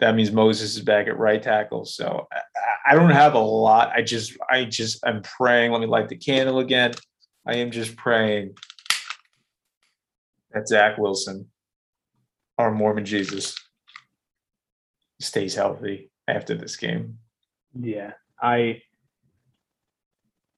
that 0.00 0.14
means 0.14 0.30
Moses 0.32 0.76
is 0.76 0.82
back 0.82 1.06
at 1.08 1.18
right 1.18 1.42
tackle. 1.42 1.84
So 1.84 2.28
I, 2.32 2.92
I 2.92 2.94
don't 2.94 3.10
have 3.10 3.34
a 3.34 3.38
lot. 3.38 3.92
I 3.94 4.02
just 4.02 4.36
I 4.48 4.64
just 4.64 5.06
I'm 5.06 5.22
praying. 5.22 5.72
Let 5.72 5.80
me 5.80 5.86
light 5.86 6.08
the 6.08 6.16
candle 6.16 6.58
again. 6.58 6.94
I 7.46 7.56
am 7.56 7.70
just 7.70 7.96
praying 7.96 8.54
that 10.52 10.68
Zach 10.68 10.98
Wilson, 10.98 11.50
our 12.58 12.70
Mormon 12.70 13.04
Jesus, 13.04 13.56
stays 15.20 15.54
healthy 15.54 16.10
after 16.28 16.54
this 16.54 16.76
game. 16.76 17.18
Yeah, 17.78 18.12
I. 18.42 18.82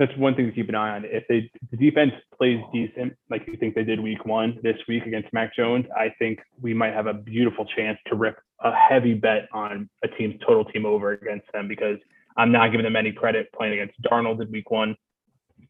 That's 0.01 0.16
one 0.18 0.35
thing 0.35 0.47
to 0.47 0.53
keep 0.53 0.68
an 0.68 0.74
eye 0.74 0.97
on. 0.97 1.05
If 1.05 1.22
they 1.28 1.49
the 1.70 1.76
defense 1.76 2.12
plays 2.37 2.61
decent, 2.72 3.14
like 3.30 3.47
you 3.47 3.57
think 3.57 3.76
they 3.76 3.85
did 3.85 4.01
week 4.01 4.26
one 4.26 4.59
this 4.62 4.76
week 4.89 5.07
against 5.07 5.32
Mac 5.32 5.55
Jones, 5.55 5.87
I 5.97 6.12
think 6.18 6.41
we 6.61 6.74
might 6.74 6.93
have 6.93 7.07
a 7.07 7.14
beautiful 7.14 7.64
chance 7.76 7.99
to 8.09 8.16
rip 8.16 8.37
a 8.61 8.72
heavy 8.74 9.14
bet 9.14 9.49
on 9.53 9.89
a 10.03 10.09
team's 10.09 10.41
total 10.41 10.64
team 10.64 10.85
over 10.85 11.12
against 11.12 11.47
them 11.53 11.68
because 11.68 11.99
I'm 12.37 12.51
not 12.51 12.72
giving 12.72 12.85
them 12.85 12.97
any 12.97 13.12
credit 13.12 13.49
playing 13.57 13.74
against 13.74 14.01
Darnold 14.03 14.41
in 14.43 14.51
week 14.51 14.70
one. 14.70 14.97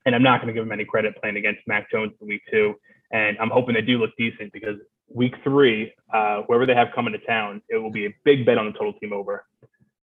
And 0.07 0.15
I'm 0.15 0.23
not 0.23 0.41
going 0.41 0.49
to 0.49 0.55
give 0.55 0.65
them 0.65 0.73
any 0.73 0.85
credit 0.85 1.17
playing 1.21 1.37
against 1.37 1.61
Mac 1.67 1.91
Jones 1.91 2.13
in 2.21 2.29
week 2.29 2.43
two. 2.51 2.75
And 3.11 3.37
I'm 3.39 3.51
hoping 3.51 3.75
they 3.75 3.83
do 3.83 3.99
look 3.99 4.11
decent 4.19 4.53
because 4.53 4.77
week 5.09 5.35
three, 5.43 5.93
uh, 6.13 6.43
whoever 6.47 6.67
they 6.67 6.75
have 6.75 6.89
coming 6.95 7.13
to 7.13 7.19
town, 7.27 7.63
it 7.69 7.77
will 7.77 7.91
be 7.91 8.07
a 8.07 8.15
big 8.25 8.47
bet 8.47 8.59
on 8.59 8.67
the 8.67 8.73
total 8.73 8.93
team 8.95 9.13
over. 9.13 9.45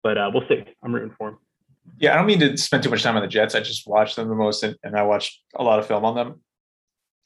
But 0.03 0.19
uh, 0.19 0.31
we'll 0.33 0.47
see. 0.49 0.65
I'm 0.83 0.95
rooting 0.95 1.15
for 1.19 1.31
them. 1.31 1.39
Yeah, 2.01 2.15
I 2.15 2.17
don't 2.17 2.27
mean 2.27 2.41
to 2.41 2.57
spend 2.57 2.83
too 2.83 2.91
much 2.91 3.03
time 3.03 3.17
on 3.17 3.23
the 3.23 3.29
Jets. 3.29 3.55
I 3.55 3.61
just 3.61 3.87
watched 3.87 4.17
them 4.17 4.29
the 4.29 4.35
most, 4.35 4.63
and, 4.63 4.75
and 4.83 4.97
I 4.97 5.03
watched 5.03 5.39
a 5.55 5.63
lot 5.63 5.79
of 5.79 5.87
film 5.87 6.05
on 6.05 6.15
them. 6.15 6.41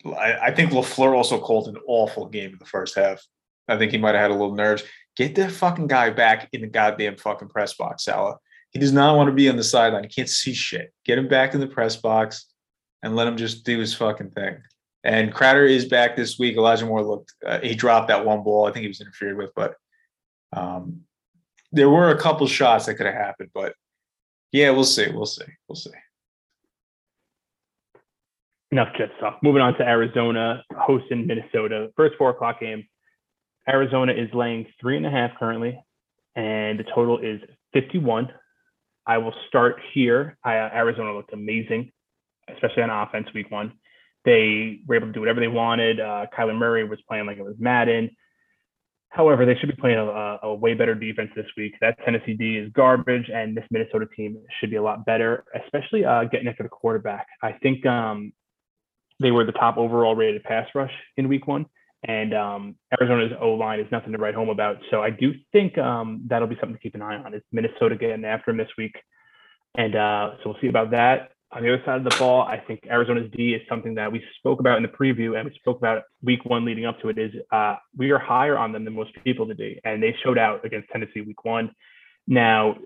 I, 0.04 0.48
I 0.48 0.50
think 0.50 0.72
LaFleur 0.72 1.14
also 1.14 1.38
called 1.38 1.68
an 1.68 1.76
awful 1.86 2.28
game 2.28 2.52
in 2.52 2.58
the 2.58 2.66
first 2.66 2.96
half. 2.96 3.22
I 3.68 3.78
think 3.78 3.92
he 3.92 3.98
might 3.98 4.14
have 4.14 4.22
had 4.22 4.30
a 4.30 4.34
little 4.34 4.54
nerves. 4.54 4.82
Get 5.16 5.36
that 5.36 5.52
fucking 5.52 5.86
guy 5.86 6.10
back 6.10 6.48
in 6.52 6.60
the 6.60 6.66
goddamn 6.66 7.16
fucking 7.16 7.48
press 7.48 7.74
box, 7.74 8.04
Saleh. 8.04 8.36
He 8.72 8.80
does 8.80 8.92
not 8.92 9.16
want 9.16 9.28
to 9.28 9.32
be 9.32 9.48
on 9.48 9.56
the 9.56 9.62
sideline. 9.62 10.02
He 10.02 10.08
can't 10.08 10.28
see 10.28 10.52
shit. 10.52 10.92
Get 11.04 11.18
him 11.18 11.28
back 11.28 11.54
in 11.54 11.60
the 11.60 11.68
press 11.68 11.94
box 11.94 12.46
and 13.04 13.14
let 13.14 13.28
him 13.28 13.36
just 13.36 13.64
do 13.64 13.78
his 13.78 13.94
fucking 13.94 14.30
thing. 14.30 14.58
And 15.04 15.32
Crowder 15.32 15.66
is 15.66 15.84
back 15.84 16.16
this 16.16 16.38
week. 16.38 16.56
Elijah 16.56 16.86
Moore 16.86 17.04
looked, 17.04 17.32
uh, 17.46 17.60
he 17.60 17.76
dropped 17.76 18.08
that 18.08 18.26
one 18.26 18.42
ball. 18.42 18.66
I 18.66 18.72
think 18.72 18.82
he 18.82 18.88
was 18.88 19.00
interfered 19.00 19.36
with, 19.36 19.52
but 19.54 19.76
um, 20.52 21.02
there 21.70 21.90
were 21.90 22.10
a 22.10 22.18
couple 22.18 22.46
shots 22.48 22.86
that 22.86 22.94
could 22.94 23.06
have 23.06 23.14
happened. 23.14 23.50
But 23.54 23.74
yeah, 24.54 24.70
we'll 24.70 24.84
see. 24.84 25.08
We'll 25.10 25.26
see. 25.26 25.44
We'll 25.68 25.74
see. 25.74 25.90
Enough 28.70 28.94
Jets 28.96 29.10
talk. 29.18 29.40
Moving 29.42 29.60
on 29.60 29.74
to 29.78 29.82
Arizona 29.82 30.62
hosting 30.76 31.26
Minnesota. 31.26 31.88
First 31.96 32.14
four 32.16 32.30
o'clock 32.30 32.60
game. 32.60 32.86
Arizona 33.68 34.12
is 34.12 34.32
laying 34.32 34.66
three 34.80 34.96
and 34.96 35.04
a 35.06 35.10
half 35.10 35.32
currently, 35.40 35.76
and 36.36 36.78
the 36.78 36.84
total 36.84 37.18
is 37.18 37.40
51. 37.72 38.28
I 39.04 39.18
will 39.18 39.34
start 39.48 39.80
here. 39.92 40.38
I, 40.44 40.58
uh, 40.58 40.70
Arizona 40.72 41.12
looked 41.12 41.32
amazing, 41.32 41.90
especially 42.48 42.84
on 42.84 42.90
offense 42.90 43.26
week 43.34 43.50
one. 43.50 43.72
They 44.24 44.82
were 44.86 44.94
able 44.94 45.08
to 45.08 45.12
do 45.12 45.18
whatever 45.18 45.40
they 45.40 45.48
wanted. 45.48 45.98
Uh, 45.98 46.26
Kyler 46.32 46.56
Murray 46.56 46.84
was 46.84 47.00
playing 47.08 47.26
like 47.26 47.38
it 47.38 47.44
was 47.44 47.56
Madden. 47.58 48.10
However, 49.14 49.46
they 49.46 49.54
should 49.54 49.68
be 49.68 49.76
playing 49.76 49.98
a, 49.98 50.38
a, 50.42 50.52
way 50.52 50.74
better 50.74 50.92
defense 50.92 51.30
this 51.36 51.46
week. 51.56 51.74
That 51.80 51.96
Tennessee 52.04 52.34
D 52.34 52.56
is 52.56 52.72
garbage, 52.72 53.30
and 53.32 53.56
this 53.56 53.64
Minnesota 53.70 54.06
team 54.16 54.36
should 54.58 54.70
be 54.70 54.76
a 54.76 54.82
lot 54.82 55.06
better, 55.06 55.44
especially 55.64 56.04
uh, 56.04 56.24
getting 56.24 56.48
after 56.48 56.64
the 56.64 56.68
quarterback. 56.68 57.28
I 57.40 57.52
think 57.52 57.86
um, 57.86 58.32
they 59.20 59.30
were 59.30 59.44
the 59.44 59.52
top 59.52 59.76
overall 59.76 60.16
rated 60.16 60.42
pass 60.42 60.66
rush 60.74 60.90
in 61.16 61.28
week 61.28 61.46
one, 61.46 61.66
and 62.02 62.34
um, 62.34 62.74
Arizona's 63.00 63.30
O 63.40 63.50
line 63.50 63.78
is 63.78 63.86
nothing 63.92 64.10
to 64.10 64.18
write 64.18 64.34
home 64.34 64.48
about. 64.48 64.78
So 64.90 65.00
I 65.00 65.10
do 65.10 65.32
think 65.52 65.78
um, 65.78 66.22
that'll 66.26 66.48
be 66.48 66.56
something 66.58 66.74
to 66.74 66.82
keep 66.82 66.96
an 66.96 67.02
eye 67.02 67.14
on. 67.16 67.34
Is 67.34 67.42
Minnesota 67.52 67.94
getting 67.94 68.24
after 68.24 68.50
him 68.50 68.56
this 68.56 68.70
week? 68.76 68.96
And 69.76 69.94
uh, 69.94 70.30
so 70.38 70.50
we'll 70.50 70.60
see 70.60 70.66
about 70.66 70.90
that. 70.90 71.33
On 71.54 71.62
the 71.62 71.72
other 71.72 71.82
side 71.84 71.98
of 71.98 72.04
the 72.04 72.16
ball, 72.18 72.42
I 72.42 72.58
think 72.58 72.80
Arizona's 72.90 73.30
D 73.30 73.54
is 73.54 73.62
something 73.68 73.94
that 73.94 74.10
we 74.10 74.20
spoke 74.38 74.58
about 74.58 74.76
in 74.76 74.82
the 74.82 74.88
preview 74.88 75.38
and 75.38 75.48
we 75.48 75.54
spoke 75.54 75.78
about 75.78 76.02
week 76.20 76.44
one 76.44 76.64
leading 76.64 76.84
up 76.84 77.00
to 77.00 77.10
it. 77.10 77.18
Is 77.18 77.32
uh, 77.52 77.76
we 77.96 78.10
are 78.10 78.18
higher 78.18 78.58
on 78.58 78.72
them 78.72 78.84
than 78.84 78.94
most 78.94 79.12
people 79.22 79.46
today, 79.46 79.80
and 79.84 80.02
they 80.02 80.16
showed 80.24 80.36
out 80.36 80.64
against 80.64 80.88
Tennessee 80.88 81.20
week 81.20 81.44
one. 81.44 81.70
Now, 82.26 82.76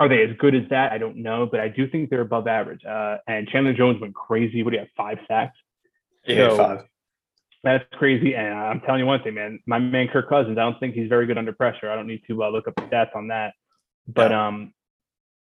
are 0.00 0.08
they 0.08 0.24
as 0.24 0.36
good 0.38 0.56
as 0.56 0.62
that? 0.70 0.90
I 0.90 0.98
don't 0.98 1.18
know, 1.18 1.46
but 1.46 1.60
I 1.60 1.68
do 1.68 1.88
think 1.88 2.10
they're 2.10 2.22
above 2.22 2.48
average. 2.48 2.84
Uh, 2.84 3.18
and 3.28 3.46
Chandler 3.48 3.72
Jones 3.72 4.00
went 4.00 4.14
crazy. 4.14 4.64
What 4.64 4.70
do 4.70 4.76
you 4.76 4.80
have? 4.80 4.88
Five 4.96 5.18
sacks. 5.28 5.56
Yeah, 6.26 6.48
so, 6.48 6.56
five. 6.56 6.78
That's 7.62 7.84
crazy. 7.92 8.34
And 8.34 8.54
I'm 8.54 8.80
telling 8.80 9.00
you 9.00 9.06
one 9.06 9.22
thing, 9.22 9.34
man. 9.34 9.60
My 9.66 9.78
man 9.78 10.08
Kirk 10.08 10.28
Cousins, 10.28 10.58
I 10.58 10.62
don't 10.62 10.78
think 10.80 10.94
he's 10.94 11.08
very 11.08 11.26
good 11.26 11.38
under 11.38 11.52
pressure. 11.52 11.90
I 11.90 11.94
don't 11.94 12.06
need 12.06 12.22
to 12.28 12.42
uh, 12.42 12.50
look 12.50 12.66
up 12.66 12.74
the 12.74 12.82
stats 12.82 13.14
on 13.14 13.28
that, 13.28 13.54
but 14.08 14.32
yeah. 14.32 14.48
um, 14.48 14.72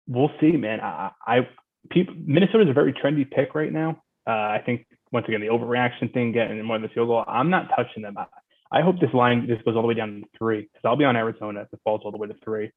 we'll 0.08 0.32
see, 0.42 0.52
man. 0.52 0.82
I, 0.82 1.12
I 1.26 1.48
people, 1.90 2.16
Minnesota's 2.26 2.70
a 2.70 2.74
very 2.74 2.94
trendy 2.94 3.30
pick 3.30 3.56
right 3.56 3.72
now. 3.72 4.02
Uh, 4.28 4.32
I 4.32 4.62
think 4.66 4.86
once 5.12 5.26
again 5.28 5.42
the 5.42 5.48
overreaction 5.48 6.14
thing, 6.14 6.32
getting 6.32 6.62
more 6.64 6.78
than 6.78 6.84
the 6.84 6.94
field 6.94 7.08
goal. 7.08 7.24
I'm 7.28 7.50
not 7.50 7.70
touching 7.76 8.04
them. 8.04 8.18
I, 8.18 8.26
I 8.72 8.82
hope 8.82 9.00
this 9.00 9.14
line 9.14 9.48
just 9.48 9.64
goes 9.64 9.76
all 9.76 9.82
the 9.82 9.88
way 9.88 9.94
down 9.94 10.22
to 10.22 10.38
three 10.38 10.62
because 10.62 10.82
I'll 10.84 10.98
be 10.98 11.06
on 11.06 11.16
Arizona 11.16 11.62
if 11.62 11.68
it 11.72 11.80
falls 11.84 12.02
all 12.04 12.12
the 12.12 12.18
way 12.18 12.28
to 12.28 12.36
three. 12.44 12.72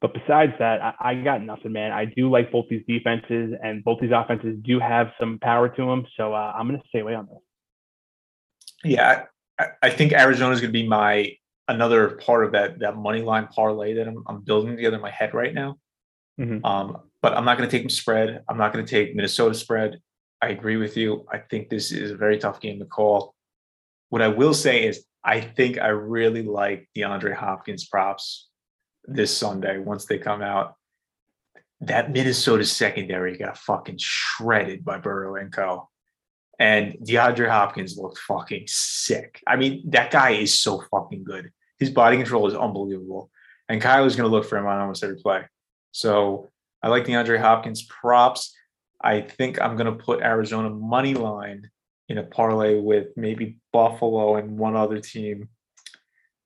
But 0.00 0.14
besides 0.14 0.52
that, 0.58 0.80
I, 0.82 0.94
I, 0.98 1.14
got 1.14 1.42
nothing, 1.42 1.72
man. 1.72 1.92
I 1.92 2.06
do 2.06 2.30
like 2.30 2.50
both 2.50 2.66
these 2.70 2.82
defenses, 2.88 3.54
and 3.62 3.84
both 3.84 4.00
these 4.00 4.12
offenses 4.14 4.56
do 4.62 4.78
have 4.78 5.12
some 5.20 5.38
power 5.38 5.68
to 5.68 5.86
them. 5.86 6.06
So 6.16 6.32
uh, 6.32 6.52
I'm 6.56 6.68
going 6.68 6.80
to 6.80 6.88
stay 6.88 7.00
away 7.00 7.14
on 7.14 7.26
this. 7.26 7.38
Yeah, 8.82 9.24
I, 9.58 9.66
I 9.82 9.90
think 9.90 10.12
Arizona 10.12 10.54
is 10.54 10.60
going 10.60 10.72
to 10.72 10.78
be 10.78 10.88
my 10.88 11.32
another 11.68 12.10
part 12.10 12.44
of 12.44 12.52
that 12.52 12.78
that 12.80 12.96
money 12.96 13.22
line 13.22 13.46
parlay 13.46 13.94
that 13.94 14.08
I'm, 14.08 14.24
I'm 14.26 14.40
building 14.40 14.74
together 14.74 14.96
in 14.96 15.02
my 15.02 15.10
head 15.10 15.34
right 15.34 15.52
now. 15.52 15.76
Mm-hmm. 16.40 16.64
Um, 16.64 17.02
but 17.22 17.36
I'm 17.36 17.44
not 17.44 17.58
going 17.58 17.68
to 17.68 17.74
take 17.76 17.82
them 17.82 17.90
spread. 17.90 18.42
I'm 18.48 18.58
not 18.58 18.72
going 18.72 18.84
to 18.84 18.90
take 18.90 19.14
Minnesota 19.14 19.54
spread. 19.54 20.00
I 20.42 20.48
agree 20.48 20.76
with 20.76 20.96
you. 20.96 21.26
I 21.30 21.38
think 21.38 21.68
this 21.68 21.92
is 21.92 22.10
a 22.10 22.16
very 22.16 22.38
tough 22.38 22.60
game 22.60 22.78
to 22.78 22.86
call. 22.86 23.34
What 24.08 24.22
I 24.22 24.28
will 24.28 24.54
say 24.54 24.84
is, 24.84 25.04
I 25.22 25.40
think 25.40 25.78
I 25.78 25.88
really 25.88 26.42
like 26.42 26.88
DeAndre 26.96 27.34
Hopkins 27.34 27.86
props 27.86 28.48
this 29.04 29.36
Sunday 29.36 29.78
once 29.78 30.06
they 30.06 30.18
come 30.18 30.40
out. 30.40 30.74
That 31.82 32.10
Minnesota 32.10 32.64
secondary 32.64 33.36
got 33.36 33.58
fucking 33.58 33.98
shredded 33.98 34.84
by 34.84 34.98
Burrow 34.98 35.36
and 35.36 35.52
Co. 35.52 35.88
And 36.58 36.94
DeAndre 37.02 37.48
Hopkins 37.48 37.96
looked 37.96 38.18
fucking 38.18 38.64
sick. 38.66 39.42
I 39.46 39.56
mean, 39.56 39.90
that 39.90 40.10
guy 40.10 40.30
is 40.32 40.58
so 40.58 40.82
fucking 40.90 41.24
good. 41.24 41.50
His 41.78 41.90
body 41.90 42.16
control 42.16 42.46
is 42.46 42.54
unbelievable. 42.54 43.30
And 43.68 43.80
Kyler 43.80 44.06
is 44.06 44.16
going 44.16 44.28
to 44.28 44.34
look 44.34 44.46
for 44.46 44.58
him 44.58 44.66
on 44.66 44.78
almost 44.78 45.04
every 45.04 45.16
play. 45.16 45.42
So 45.92 46.50
I 46.82 46.88
like 46.88 47.04
the 47.04 47.12
DeAndre 47.12 47.40
Hopkins 47.40 47.82
props. 47.82 48.54
I 49.02 49.20
think 49.20 49.60
I'm 49.60 49.76
going 49.76 49.86
to 49.86 50.04
put 50.04 50.20
Arizona 50.22 50.70
money 50.70 51.14
line 51.14 51.70
in 52.08 52.18
a 52.18 52.22
parlay 52.22 52.78
with 52.80 53.08
maybe 53.16 53.58
Buffalo 53.72 54.36
and 54.36 54.58
one 54.58 54.76
other 54.76 54.98
team 54.98 55.48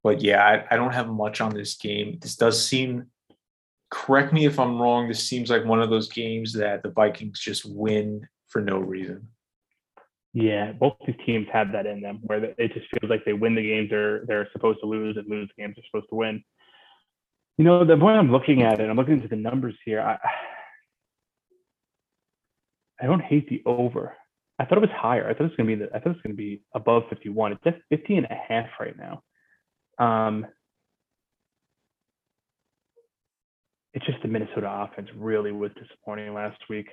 but 0.05 0.20
yeah, 0.20 0.45
I, 0.45 0.74
I 0.74 0.76
don't 0.76 0.93
have 0.93 1.09
much 1.09 1.41
on 1.41 1.55
this 1.55 1.76
game. 1.76 2.18
This 2.20 2.37
does 2.37 2.64
seem, 2.64 3.07
correct 3.91 4.35
me 4.35 4.45
if 4.45 4.61
I'm 4.61 4.80
wrong, 4.80 5.09
this 5.09 5.26
seems 5.26 5.49
like 5.49 5.64
one 5.64 5.80
of 5.80 5.89
those 5.89 6.09
games 6.09 6.53
that 6.53 6.82
the 6.82 6.91
Vikings 6.91 7.41
just 7.41 7.64
win 7.64 8.28
for 8.49 8.61
no 8.61 8.78
reason. 8.78 9.28
Yeah, 10.35 10.72
both 10.72 10.97
these 11.07 11.16
teams 11.24 11.47
have 11.53 11.72
that 11.72 11.87
in 11.87 12.03
them 12.03 12.20
where 12.24 12.45
it 12.45 12.74
just 12.74 12.87
feels 12.91 13.09
like 13.09 13.24
they 13.24 13.32
win 13.32 13.55
the 13.55 13.62
games 13.62 13.89
they're 13.89 14.26
they're 14.26 14.49
supposed 14.53 14.80
to 14.80 14.87
lose 14.87 15.16
and 15.16 15.28
lose 15.28 15.49
the 15.57 15.62
games 15.62 15.76
they're 15.76 15.85
supposed 15.87 16.11
to 16.11 16.16
win. 16.16 16.45
You 17.59 17.64
know, 17.64 17.84
the 17.84 17.96
point 17.96 18.18
I'm 18.18 18.32
looking 18.32 18.62
at 18.62 18.80
it, 18.80 18.90
I'm 18.90 18.96
looking 18.96 19.14
into 19.14 19.28
the 19.28 19.36
numbers 19.36 19.76
here. 19.84 20.00
I 20.00 20.18
I 23.00 23.07
don't 23.07 23.22
hate 23.22 23.48
the 23.48 23.62
over. 23.66 24.14
I 24.59 24.64
thought 24.64 24.78
it 24.78 24.82
was 24.82 24.90
higher. 24.96 25.28
I 25.28 25.34
thought 25.34 25.44
it 25.44 25.50
was 25.50 25.57
gonna 25.57 25.66
be 25.68 25.74
the, 25.74 25.86
I 25.94 25.98
thought 25.98 26.11
it 26.11 26.16
was 26.16 26.22
gonna 26.22 26.34
be 26.34 26.62
above 26.74 27.05
51. 27.11 27.52
It's 27.52 27.62
at 27.66 27.80
50 27.90 28.16
and 28.16 28.26
a 28.26 28.34
half 28.48 28.66
right 28.80 28.94
now. 28.96 29.22
Um, 29.98 30.46
it's 33.94 34.07
just 34.07 34.22
the 34.22 34.28
Minnesota 34.28 34.68
offense 34.68 35.09
really 35.16 35.52
was 35.52 35.70
disappointing 35.80 36.34
last 36.34 36.59
week, 36.68 36.88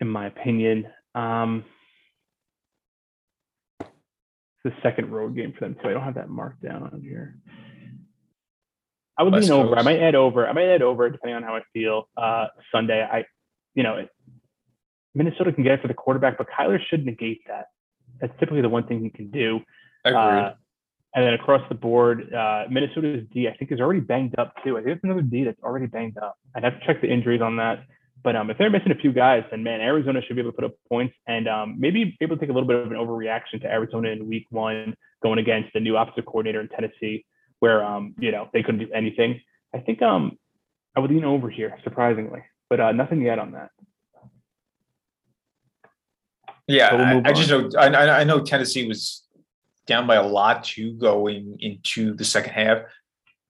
in 0.00 0.08
my 0.08 0.26
opinion. 0.26 0.86
Um, 1.14 1.64
it's 3.80 3.90
the 4.64 4.82
second 4.82 5.12
road 5.12 5.36
game 5.36 5.52
for 5.58 5.66
them 5.66 5.76
too. 5.82 5.88
I 5.88 5.92
don't 5.92 6.02
have 6.02 6.14
that 6.14 6.28
marked 6.30 6.62
down 6.62 6.82
on 6.82 7.00
here. 7.00 7.36
I 9.18 9.24
would 9.24 9.34
lean 9.34 9.50
over. 9.50 9.76
I 9.76 9.82
might 9.82 10.00
add 10.00 10.14
over. 10.14 10.46
I 10.46 10.52
might 10.52 10.68
add 10.68 10.82
over 10.82 11.10
depending 11.10 11.36
on 11.36 11.42
how 11.42 11.56
I 11.56 11.62
feel. 11.72 12.08
Uh, 12.16 12.46
Sunday, 12.72 13.02
I, 13.02 13.24
you 13.74 13.82
know, 13.82 14.06
Minnesota 15.14 15.52
can 15.52 15.64
get 15.64 15.72
it 15.72 15.82
for 15.82 15.88
the 15.88 15.94
quarterback, 15.94 16.38
but 16.38 16.46
Kyler 16.48 16.78
should 16.88 17.04
negate 17.04 17.40
that. 17.48 17.66
That's 18.20 18.32
typically 18.38 18.62
the 18.62 18.68
one 18.68 18.86
thing 18.86 19.02
he 19.02 19.10
can 19.10 19.30
do. 19.30 19.60
Uh, 20.04 20.52
and 21.14 21.26
then 21.26 21.34
across 21.34 21.62
the 21.68 21.74
board, 21.74 22.32
uh, 22.32 22.64
Minnesota's 22.70 23.26
D, 23.32 23.48
I 23.48 23.56
think, 23.56 23.72
is 23.72 23.80
already 23.80 24.00
banged 24.00 24.38
up 24.38 24.54
too. 24.62 24.78
I 24.78 24.82
think 24.82 24.96
it's 24.96 25.04
another 25.04 25.22
D 25.22 25.42
that's 25.44 25.60
already 25.62 25.86
banged 25.86 26.16
up. 26.18 26.36
I'd 26.54 26.62
have 26.62 26.78
to 26.78 26.86
check 26.86 27.00
the 27.00 27.10
injuries 27.10 27.40
on 27.40 27.56
that. 27.56 27.84
But 28.22 28.36
um, 28.36 28.50
if 28.50 28.58
they're 28.58 28.70
missing 28.70 28.92
a 28.92 28.96
few 28.96 29.12
guys, 29.12 29.44
then 29.50 29.62
man, 29.62 29.80
Arizona 29.80 30.20
should 30.22 30.36
be 30.36 30.42
able 30.42 30.52
to 30.52 30.56
put 30.56 30.64
up 30.64 30.74
points 30.88 31.14
and 31.26 31.48
um, 31.48 31.76
maybe 31.78 32.16
able 32.20 32.36
to 32.36 32.40
take 32.40 32.50
a 32.50 32.52
little 32.52 32.68
bit 32.68 32.76
of 32.76 32.90
an 32.90 32.96
overreaction 32.96 33.60
to 33.62 33.66
Arizona 33.66 34.10
in 34.10 34.28
week 34.28 34.46
one, 34.50 34.94
going 35.22 35.38
against 35.38 35.72
the 35.72 35.80
new 35.80 35.96
offensive 35.96 36.26
coordinator 36.26 36.60
in 36.60 36.68
Tennessee, 36.68 37.24
where 37.60 37.84
um, 37.84 38.14
you 38.18 38.32
know 38.32 38.48
they 38.52 38.62
couldn't 38.62 38.80
do 38.80 38.92
anything. 38.92 39.40
I 39.74 39.78
think 39.78 40.02
um, 40.02 40.38
I 40.96 41.00
would 41.00 41.10
lean 41.10 41.24
over 41.24 41.50
here, 41.50 41.78
surprisingly, 41.84 42.42
but 42.70 42.80
uh, 42.80 42.92
nothing 42.92 43.22
yet 43.22 43.38
on 43.38 43.52
that. 43.52 43.70
Yeah, 46.66 46.90
so 46.90 46.96
we'll 46.96 47.26
I, 47.26 47.30
I 47.30 47.32
just 47.32 47.50
know 47.50 47.70
I, 47.78 48.20
I 48.20 48.24
know 48.24 48.40
Tennessee 48.40 48.86
was 48.86 49.26
down 49.86 50.06
by 50.06 50.16
a 50.16 50.26
lot 50.26 50.64
too 50.64 50.92
going 50.92 51.56
into 51.60 52.14
the 52.14 52.24
second 52.24 52.52
half. 52.52 52.82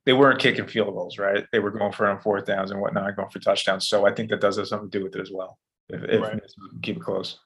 They 0.06 0.12
weren't 0.14 0.40
kicking 0.40 0.66
field 0.66 0.94
goals, 0.94 1.18
right? 1.18 1.44
They 1.52 1.58
were 1.58 1.70
going 1.70 1.92
for 1.92 2.06
on 2.06 2.20
fourth 2.20 2.46
downs 2.46 2.70
and 2.70 2.80
whatnot, 2.80 3.14
going 3.16 3.28
for 3.28 3.40
touchdowns. 3.40 3.88
So 3.88 4.06
I 4.06 4.14
think 4.14 4.30
that 4.30 4.40
does 4.40 4.56
have 4.56 4.68
something 4.68 4.90
to 4.90 4.98
do 4.98 5.04
with 5.04 5.16
it 5.16 5.20
as 5.20 5.30
well. 5.30 5.58
If, 5.90 6.02
if 6.04 6.22
right. 6.22 6.40
keep 6.82 6.96
it 6.96 7.02
close. 7.02 7.38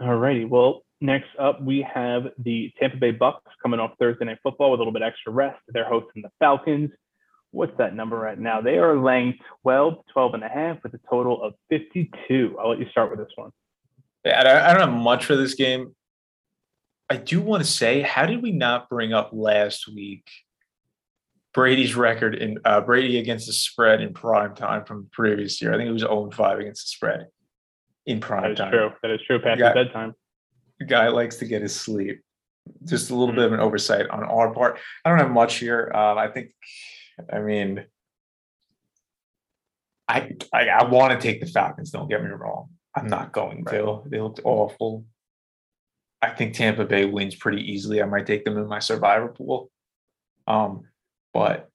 All 0.00 0.16
righty. 0.16 0.44
Well, 0.44 0.84
next 1.00 1.28
up 1.38 1.62
we 1.62 1.86
have 1.92 2.24
the 2.38 2.72
Tampa 2.78 2.96
Bay 2.96 3.10
Bucks 3.10 3.50
coming 3.62 3.80
off 3.80 3.92
Thursday 3.98 4.24
Night 4.24 4.38
Football 4.42 4.70
with 4.70 4.80
a 4.80 4.82
little 4.82 4.92
bit 4.92 5.02
extra 5.02 5.32
rest. 5.32 5.60
They're 5.68 5.88
hosting 5.88 6.22
the 6.22 6.30
Falcons. 6.38 6.90
What's 7.50 7.76
that 7.78 7.94
number 7.94 8.16
right 8.16 8.38
now? 8.38 8.60
They 8.60 8.78
are 8.78 8.96
laying 8.96 9.34
12, 9.62 10.04
12 10.12 10.34
and 10.34 10.44
a 10.44 10.48
half 10.48 10.82
with 10.82 10.92
a 10.94 11.00
total 11.08 11.42
of 11.42 11.54
52. 11.70 12.56
I'll 12.60 12.70
let 12.70 12.78
you 12.78 12.88
start 12.90 13.10
with 13.10 13.18
this 13.18 13.32
one. 13.36 13.50
Yeah, 14.24 14.66
I 14.68 14.72
don't 14.74 14.90
have 14.90 15.00
much 15.00 15.24
for 15.24 15.36
this 15.36 15.54
game. 15.54 15.94
I 17.08 17.16
do 17.16 17.40
want 17.40 17.64
to 17.64 17.70
say, 17.70 18.02
how 18.02 18.26
did 18.26 18.42
we 18.42 18.52
not 18.52 18.90
bring 18.90 19.14
up 19.14 19.30
last 19.32 19.88
week 19.88 20.28
Brady's 21.54 21.96
record 21.96 22.34
in 22.34 22.58
uh, 22.64 22.82
Brady 22.82 23.18
against 23.18 23.46
the 23.46 23.54
spread 23.54 24.02
in 24.02 24.12
prime 24.12 24.54
time 24.54 24.84
from 24.84 25.04
the 25.04 25.08
previous 25.10 25.62
year? 25.62 25.72
I 25.72 25.78
think 25.78 25.88
it 25.88 25.92
was 25.92 26.02
0 26.02 26.30
5 26.30 26.58
against 26.58 26.84
the 26.84 26.88
spread 26.88 27.28
in 28.04 28.20
prime 28.20 28.42
that 28.42 28.50
is 28.52 28.58
time. 28.58 28.72
True. 28.72 28.90
That 29.02 29.10
is 29.12 29.20
true. 29.26 29.38
Past 29.38 29.58
guy, 29.58 29.72
bedtime. 29.72 30.14
The 30.78 30.86
guy 30.86 31.08
likes 31.08 31.36
to 31.36 31.44
get 31.44 31.62
his 31.62 31.74
sleep. 31.74 32.22
Just 32.84 33.10
a 33.10 33.14
little 33.14 33.28
mm-hmm. 33.28 33.36
bit 33.36 33.46
of 33.46 33.52
an 33.54 33.60
oversight 33.60 34.08
on 34.08 34.24
our 34.24 34.52
part. 34.52 34.78
I 35.04 35.10
don't 35.10 35.18
have 35.18 35.30
much 35.30 35.56
here. 35.56 35.90
Um, 35.94 36.18
I 36.18 36.28
think, 36.28 36.50
I 37.32 37.40
mean, 37.40 37.84
I, 40.06 40.32
I, 40.52 40.68
I 40.68 40.84
want 40.84 41.12
to 41.12 41.20
take 41.20 41.40
the 41.40 41.46
Falcons. 41.46 41.90
Don't 41.90 42.08
get 42.08 42.22
me 42.22 42.30
wrong. 42.30 42.68
I'm 42.94 43.08
not 43.08 43.32
going 43.32 43.64
right. 43.64 43.78
to. 43.78 44.02
They 44.06 44.20
looked 44.20 44.40
awful. 44.44 45.04
I 46.20 46.30
think 46.30 46.54
Tampa 46.54 46.84
Bay 46.84 47.04
wins 47.04 47.36
pretty 47.36 47.72
easily. 47.72 48.02
I 48.02 48.06
might 48.06 48.26
take 48.26 48.44
them 48.44 48.58
in 48.58 48.66
my 48.66 48.80
survivor 48.80 49.28
pool. 49.28 49.70
Um, 50.46 50.84
but 51.32 51.68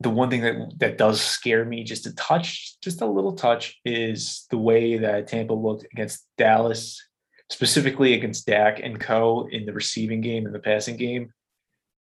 the 0.00 0.10
one 0.10 0.30
thing 0.30 0.40
that 0.40 0.78
that 0.78 0.98
does 0.98 1.20
scare 1.20 1.64
me 1.64 1.84
just 1.84 2.06
a 2.06 2.14
touch, 2.14 2.80
just 2.80 3.02
a 3.02 3.06
little 3.06 3.34
touch, 3.34 3.78
is 3.84 4.46
the 4.50 4.56
way 4.56 4.96
that 4.96 5.28
Tampa 5.28 5.52
looked 5.52 5.84
against 5.92 6.26
Dallas, 6.38 7.06
specifically 7.50 8.14
against 8.14 8.46
Dak 8.46 8.80
and 8.80 8.98
Co. 8.98 9.48
in 9.50 9.66
the 9.66 9.72
receiving 9.72 10.20
game 10.20 10.46
and 10.46 10.54
the 10.54 10.60
passing 10.60 10.96
game. 10.96 11.32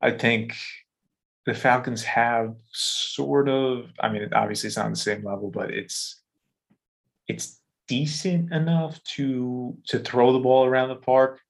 I 0.03 0.11
think 0.11 0.55
the 1.47 1.55
Falcons 1.55 2.03
have 2.05 2.55
sort 2.73 3.49
of, 3.49 3.87
I 4.01 4.09
mean, 4.09 4.29
obviously 4.35 4.67
it's 4.67 4.77
not 4.77 4.87
on 4.87 4.93
the 4.93 4.99
same 4.99 5.25
level, 5.25 5.51
but 5.51 5.71
it's 5.71 6.21
it's 7.29 7.61
decent 7.89 8.53
enough 8.53 9.03
to 9.05 9.77
to 9.87 10.01
throw 10.01 10.33
the 10.33 10.41
ball 10.41 10.67
around 10.67 10.89
the 10.89 10.97
park. 10.97 11.41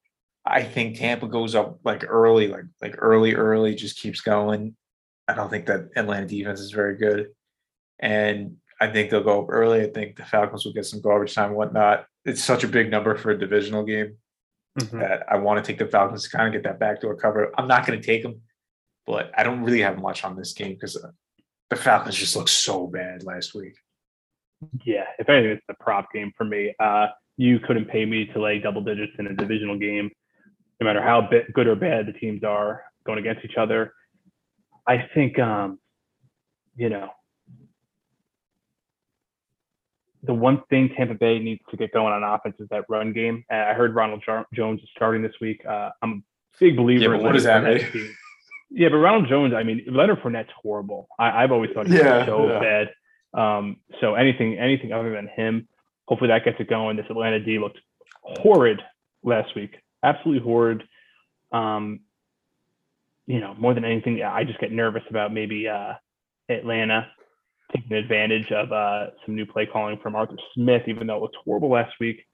I 0.45 0.63
think 0.63 0.97
Tampa 0.97 1.27
goes 1.27 1.55
up 1.55 1.79
like 1.83 2.05
early, 2.07 2.47
like 2.47 2.65
like 2.81 2.95
early, 2.99 3.33
early, 3.33 3.75
just 3.75 3.99
keeps 3.99 4.21
going. 4.21 4.75
I 5.27 5.33
don't 5.33 5.49
think 5.49 5.65
that 5.65 5.89
Atlanta 5.95 6.27
defense 6.27 6.61
is 6.61 6.71
very 6.71 6.95
good. 6.95 7.31
And 7.99 8.57
I 8.79 8.87
think 8.87 9.09
they'll 9.09 9.23
go 9.23 9.41
up 9.41 9.49
early. 9.49 9.81
I 9.81 9.87
think 9.87 10.15
the 10.15 10.23
Falcons 10.23 10.63
will 10.63 10.73
get 10.73 10.85
some 10.85 11.01
garbage 11.01 11.33
time, 11.33 11.53
whatnot. 11.53 12.05
It's 12.27 12.43
such 12.43 12.63
a 12.63 12.67
big 12.67 12.91
number 12.91 13.15
for 13.15 13.31
a 13.31 13.39
divisional 13.39 13.83
game 13.83 14.17
mm-hmm. 14.79 14.99
that 14.99 15.23
I 15.27 15.37
want 15.37 15.63
to 15.63 15.71
take 15.71 15.79
the 15.79 15.87
Falcons 15.87 16.23
to 16.23 16.29
kind 16.29 16.47
of 16.47 16.53
get 16.53 16.69
that 16.69 16.79
backdoor 16.79 17.15
cover. 17.15 17.51
I'm 17.57 17.67
not 17.67 17.87
going 17.87 17.99
to 17.99 18.05
take 18.05 18.21
them, 18.21 18.41
but 19.07 19.31
I 19.35 19.43
don't 19.43 19.63
really 19.63 19.81
have 19.81 19.97
much 19.97 20.23
on 20.23 20.35
this 20.35 20.53
game 20.53 20.73
because 20.73 20.95
uh, 20.95 21.09
the 21.69 21.75
Falcons 21.75 22.15
just 22.15 22.35
looked 22.35 22.49
so 22.49 22.85
bad 22.85 23.23
last 23.23 23.55
week. 23.55 23.75
Yeah, 24.85 25.05
if 25.17 25.29
anything, 25.29 25.51
it's 25.51 25.65
the 25.67 25.75
prop 25.79 26.11
game 26.13 26.31
for 26.37 26.43
me. 26.43 26.75
Uh, 26.79 27.07
you 27.37 27.59
couldn't 27.59 27.85
pay 27.85 28.05
me 28.05 28.25
to 28.33 28.41
lay 28.41 28.59
double 28.59 28.81
digits 28.81 29.13
in 29.17 29.27
a 29.27 29.33
divisional 29.33 29.77
game 29.77 30.11
no 30.79 30.85
matter 30.85 31.01
how 31.01 31.27
good 31.53 31.67
or 31.67 31.75
bad 31.75 32.05
the 32.05 32.13
teams 32.13 32.43
are 32.43 32.83
going 33.05 33.19
against 33.19 33.43
each 33.43 33.57
other. 33.57 33.93
I 34.85 35.09
think, 35.13 35.39
um, 35.39 35.79
you 36.75 36.89
know, 36.89 37.09
the 40.27 40.33
one 40.33 40.61
thing 40.69 40.89
Tampa 40.95 41.15
Bay 41.15 41.39
needs 41.39 41.61
to 41.71 41.77
get 41.77 41.91
going 41.91 42.13
on 42.13 42.23
offense 42.23 42.55
is 42.59 42.67
that 42.69 42.83
run 42.89 43.13
game. 43.13 43.43
I 43.49 43.73
heard 43.73 43.95
Ronald 43.95 44.23
Jones 44.53 44.81
is 44.81 44.89
starting 44.95 45.21
this 45.21 45.33
week. 45.41 45.65
Uh, 45.65 45.89
I'm 46.01 46.11
a 46.11 46.59
big 46.59 46.77
believer. 46.77 47.03
Yeah, 47.03 47.17
but 47.17 47.23
what 47.23 47.33
does 47.33 47.43
that 47.43 47.63
mean? 47.63 48.15
Yeah, 48.69 48.89
but 48.89 48.97
Ronald 48.97 49.29
Jones, 49.29 49.53
I 49.53 49.63
mean, 49.63 49.85
Leonard 49.87 50.19
Fournette's 50.19 50.51
horrible. 50.61 51.07
I, 51.17 51.41
have 51.41 51.51
always 51.51 51.71
thought 51.73 51.87
he 51.87 51.95
yeah, 51.95 52.17
was 52.17 52.25
so 52.27 52.47
yeah. 52.47 52.59
bad. 52.59 52.89
Um, 53.33 53.77
so 54.01 54.15
anything 54.15 54.57
anything 54.57 54.91
other 54.91 55.13
than 55.13 55.27
him, 55.27 55.67
hopefully 56.05 56.29
that 56.29 56.43
gets 56.43 56.59
it 56.59 56.69
going. 56.69 56.97
This 56.97 57.05
Atlanta 57.09 57.39
D 57.39 57.59
looked 57.59 57.79
horrid 58.21 58.81
last 59.23 59.55
week, 59.55 59.77
absolutely 60.03 60.43
horrid. 60.43 60.83
Um, 61.51 62.01
you 63.25 63.39
know, 63.39 63.55
more 63.57 63.73
than 63.73 63.85
anything, 63.85 64.21
I 64.21 64.43
just 64.43 64.59
get 64.59 64.71
nervous 64.71 65.03
about 65.09 65.33
maybe 65.33 65.67
uh, 65.67 65.93
Atlanta 66.49 67.07
taking 67.81 67.97
advantage 67.97 68.51
of 68.51 68.71
uh, 68.71 69.07
some 69.25 69.35
new 69.35 69.45
play 69.45 69.65
calling 69.65 69.99
from 70.01 70.15
Arthur 70.15 70.37
Smith, 70.53 70.83
even 70.87 71.07
though 71.07 71.17
it 71.17 71.21
looked 71.21 71.37
horrible 71.43 71.69
last 71.71 71.93
week. 71.99 72.25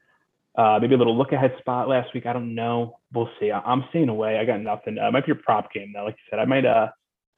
Uh, 0.55 0.77
maybe 0.79 0.93
a 0.93 0.97
little 0.97 1.17
look 1.17 1.31
ahead 1.31 1.55
spot 1.59 1.89
last 1.89 2.13
week. 2.13 2.25
I 2.25 2.33
don't 2.33 2.53
know. 2.53 2.99
We'll 3.11 3.29
see. 3.39 3.51
I- 3.51 3.71
am 3.71 3.85
staying 3.89 4.09
away. 4.09 4.37
I 4.37 4.45
got 4.45 4.61
nothing. 4.61 4.97
Uh, 4.99 5.09
might 5.11 5.25
be 5.25 5.31
a 5.31 5.35
prop 5.35 5.71
game 5.73 5.91
though. 5.93 6.05
Like 6.05 6.15
you 6.15 6.23
said, 6.29 6.39
I 6.39 6.45
might 6.45 6.65
uh, 6.65 6.89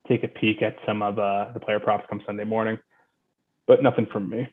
take 0.08 0.24
a 0.24 0.28
peek 0.28 0.62
at 0.62 0.76
some 0.86 1.02
of 1.02 1.18
uh, 1.18 1.52
the 1.54 1.60
player 1.60 1.80
props 1.80 2.06
come 2.10 2.22
Sunday 2.26 2.44
morning, 2.44 2.78
but 3.68 3.82
nothing 3.82 4.06
from 4.12 4.30
me. 4.30 4.48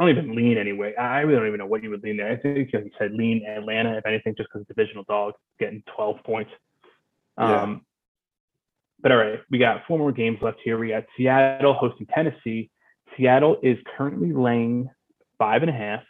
I 0.00 0.04
don't 0.04 0.16
even 0.16 0.34
lean 0.34 0.58
anyway. 0.58 0.94
I 0.94 1.20
really 1.20 1.38
don't 1.38 1.48
even 1.48 1.58
know 1.58 1.66
what 1.66 1.82
you 1.82 1.90
would 1.90 2.04
lean 2.04 2.16
there. 2.16 2.30
I 2.30 2.36
think, 2.36 2.70
like 2.72 2.84
you 2.84 2.90
said, 2.98 3.12
lean 3.12 3.44
Atlanta, 3.44 3.98
if 3.98 4.06
anything, 4.06 4.34
just 4.36 4.48
because 4.52 4.66
divisional 4.68 5.04
dog 5.04 5.34
getting 5.58 5.82
12 5.96 6.22
points. 6.24 6.50
Yeah. 7.36 7.62
Um, 7.62 7.82
but 9.00 9.12
all 9.12 9.18
right, 9.18 9.40
we 9.50 9.58
got 9.58 9.82
four 9.86 9.98
more 9.98 10.12
games 10.12 10.38
left 10.42 10.58
here. 10.64 10.78
We 10.78 10.88
got 10.88 11.04
Seattle 11.16 11.74
hosting 11.74 12.06
Tennessee. 12.06 12.70
Seattle 13.16 13.56
is 13.62 13.78
currently 13.96 14.32
laying 14.32 14.90
five 15.38 15.62
and 15.62 15.70
a 15.70 15.74
half, 15.74 16.02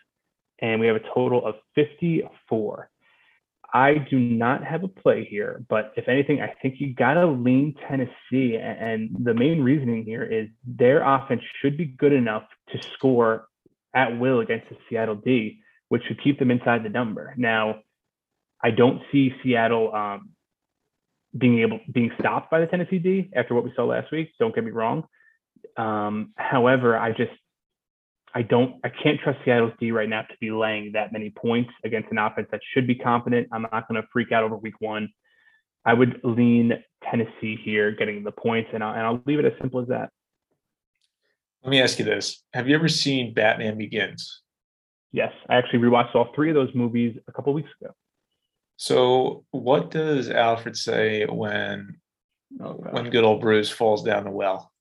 and 0.60 0.80
we 0.80 0.86
have 0.86 0.96
a 0.96 1.14
total 1.14 1.44
of 1.44 1.56
54. 1.74 2.90
I 3.72 3.94
do 4.10 4.18
not 4.18 4.64
have 4.64 4.82
a 4.82 4.88
play 4.88 5.26
here, 5.28 5.62
but 5.68 5.92
if 5.96 6.08
anything, 6.08 6.40
I 6.40 6.54
think 6.62 6.76
you 6.78 6.94
got 6.94 7.14
to 7.14 7.26
lean 7.26 7.74
Tennessee. 7.86 8.56
And 8.56 9.14
the 9.20 9.34
main 9.34 9.62
reasoning 9.62 10.04
here 10.04 10.24
is 10.24 10.48
their 10.66 11.02
offense 11.02 11.42
should 11.60 11.76
be 11.76 11.84
good 11.84 12.14
enough 12.14 12.44
to 12.70 12.82
score 12.94 13.46
at 13.94 14.18
will 14.18 14.40
against 14.40 14.70
the 14.70 14.76
Seattle 14.88 15.16
D, 15.16 15.60
which 15.88 16.02
should 16.04 16.22
keep 16.22 16.38
them 16.38 16.50
inside 16.50 16.82
the 16.82 16.88
number. 16.88 17.34
Now, 17.36 17.80
I 18.62 18.70
don't 18.70 19.02
see 19.12 19.34
Seattle 19.42 19.94
um, 19.94 20.30
being 21.36 21.60
able 21.60 21.80
being 21.92 22.10
stopped 22.18 22.50
by 22.50 22.60
the 22.60 22.66
Tennessee 22.66 22.98
D 22.98 23.30
after 23.34 23.54
what 23.54 23.64
we 23.64 23.72
saw 23.76 23.84
last 23.84 24.10
week. 24.10 24.30
Don't 24.38 24.54
get 24.54 24.64
me 24.64 24.70
wrong. 24.70 25.04
Um, 25.76 26.32
however, 26.36 26.96
I 26.96 27.10
just 27.10 27.32
I 28.34 28.42
don't 28.42 28.76
I 28.84 28.90
can't 28.90 29.20
trust 29.20 29.38
Seattle's 29.44 29.72
D 29.80 29.90
right 29.90 30.08
now 30.08 30.22
to 30.22 30.34
be 30.40 30.50
laying 30.50 30.92
that 30.92 31.12
many 31.12 31.30
points 31.30 31.70
against 31.84 32.10
an 32.10 32.18
offense 32.18 32.48
that 32.50 32.60
should 32.72 32.86
be 32.86 32.94
confident. 32.94 33.48
I'm 33.52 33.62
not 33.62 33.88
going 33.88 34.00
to 34.00 34.08
freak 34.12 34.32
out 34.32 34.44
over 34.44 34.56
week 34.56 34.80
one. 34.80 35.08
I 35.84 35.94
would 35.94 36.20
lean 36.22 36.72
Tennessee 37.08 37.58
here, 37.62 37.92
getting 37.92 38.24
the 38.24 38.32
points, 38.32 38.70
and 38.74 38.82
I'll, 38.82 38.92
and 38.92 39.02
I'll 39.02 39.22
leave 39.26 39.38
it 39.38 39.44
as 39.44 39.52
simple 39.60 39.80
as 39.80 39.88
that. 39.88 40.10
Let 41.62 41.70
me 41.70 41.80
ask 41.80 41.98
you 41.98 42.04
this: 42.04 42.42
Have 42.52 42.68
you 42.68 42.74
ever 42.74 42.88
seen 42.88 43.34
Batman 43.34 43.78
Begins? 43.78 44.42
Yes, 45.12 45.32
I 45.48 45.56
actually 45.56 45.80
rewatched 45.80 46.14
all 46.14 46.32
three 46.34 46.50
of 46.50 46.54
those 46.54 46.74
movies 46.74 47.16
a 47.28 47.32
couple 47.32 47.52
weeks 47.54 47.70
ago. 47.80 47.92
So, 48.80 49.44
what 49.50 49.90
does 49.90 50.30
Alfred 50.30 50.76
say 50.76 51.26
when 51.26 51.96
Oh, 52.62 52.72
when 52.74 53.10
good 53.10 53.24
old 53.24 53.40
Bruce 53.42 53.68
falls 53.70 54.02
down 54.04 54.24
the 54.24 54.30
well? 54.30 54.72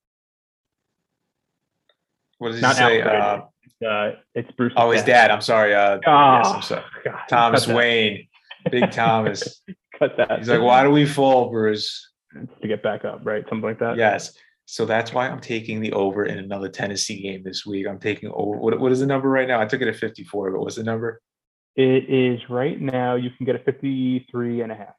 What 2.37 2.49
does 2.49 2.57
he 2.57 2.61
Not 2.61 2.75
say? 2.77 3.01
Alfred. 3.01 3.21
Uh, 3.83 3.85
Uh, 3.85 4.11
it's 4.35 4.51
Bruce. 4.51 4.73
oh, 4.77 4.91
his 4.91 5.03
dad. 5.03 5.31
I'm 5.31 5.41
sorry. 5.41 5.73
Uh, 5.75 5.97
Oh, 6.05 6.37
yes, 6.37 6.47
I'm 6.47 6.61
sorry. 6.61 6.83
God, 7.03 7.19
Thomas. 7.27 7.67
Wayne, 7.67 8.27
Big 8.71 8.91
Thomas. 8.91 9.61
Cut 9.99 10.15
that. 10.17 10.37
He's 10.39 10.47
like, 10.49 10.61
"Why 10.61 10.83
do 10.83 10.91
we 10.91 11.05
fall, 11.05 11.49
Bruce?" 11.49 12.09
to 12.61 12.67
get 12.67 12.83
back 12.83 13.03
up, 13.03 13.21
right? 13.23 13.43
Something 13.49 13.67
like 13.67 13.79
that. 13.79 13.97
Yes. 13.97 14.33
So 14.65 14.85
that's 14.85 15.11
why 15.11 15.27
I'm 15.27 15.39
taking 15.41 15.79
the 15.81 15.91
over 15.93 16.25
in 16.25 16.37
another 16.37 16.69
Tennessee 16.69 17.21
game 17.23 17.41
this 17.43 17.65
week. 17.65 17.87
I'm 17.87 17.99
taking 17.99 18.29
over. 18.33 18.57
What, 18.57 18.79
what 18.79 18.91
is 18.91 18.99
the 18.99 19.07
number 19.07 19.27
right 19.29 19.47
now? 19.47 19.59
I 19.59 19.65
took 19.65 19.81
it 19.81 19.87
at 19.87 19.95
54, 19.95 20.51
but 20.51 20.59
what's 20.61 20.75
the 20.75 20.83
number? 20.83 21.19
It 21.77 22.09
is 22.09 22.49
right 22.49 22.81
now. 22.81 23.15
You 23.15 23.29
can 23.29 23.45
get 23.45 23.55
a 23.55 23.59
53 23.59 24.61
and 24.61 24.71
a 24.71 24.75
half. 24.75 24.95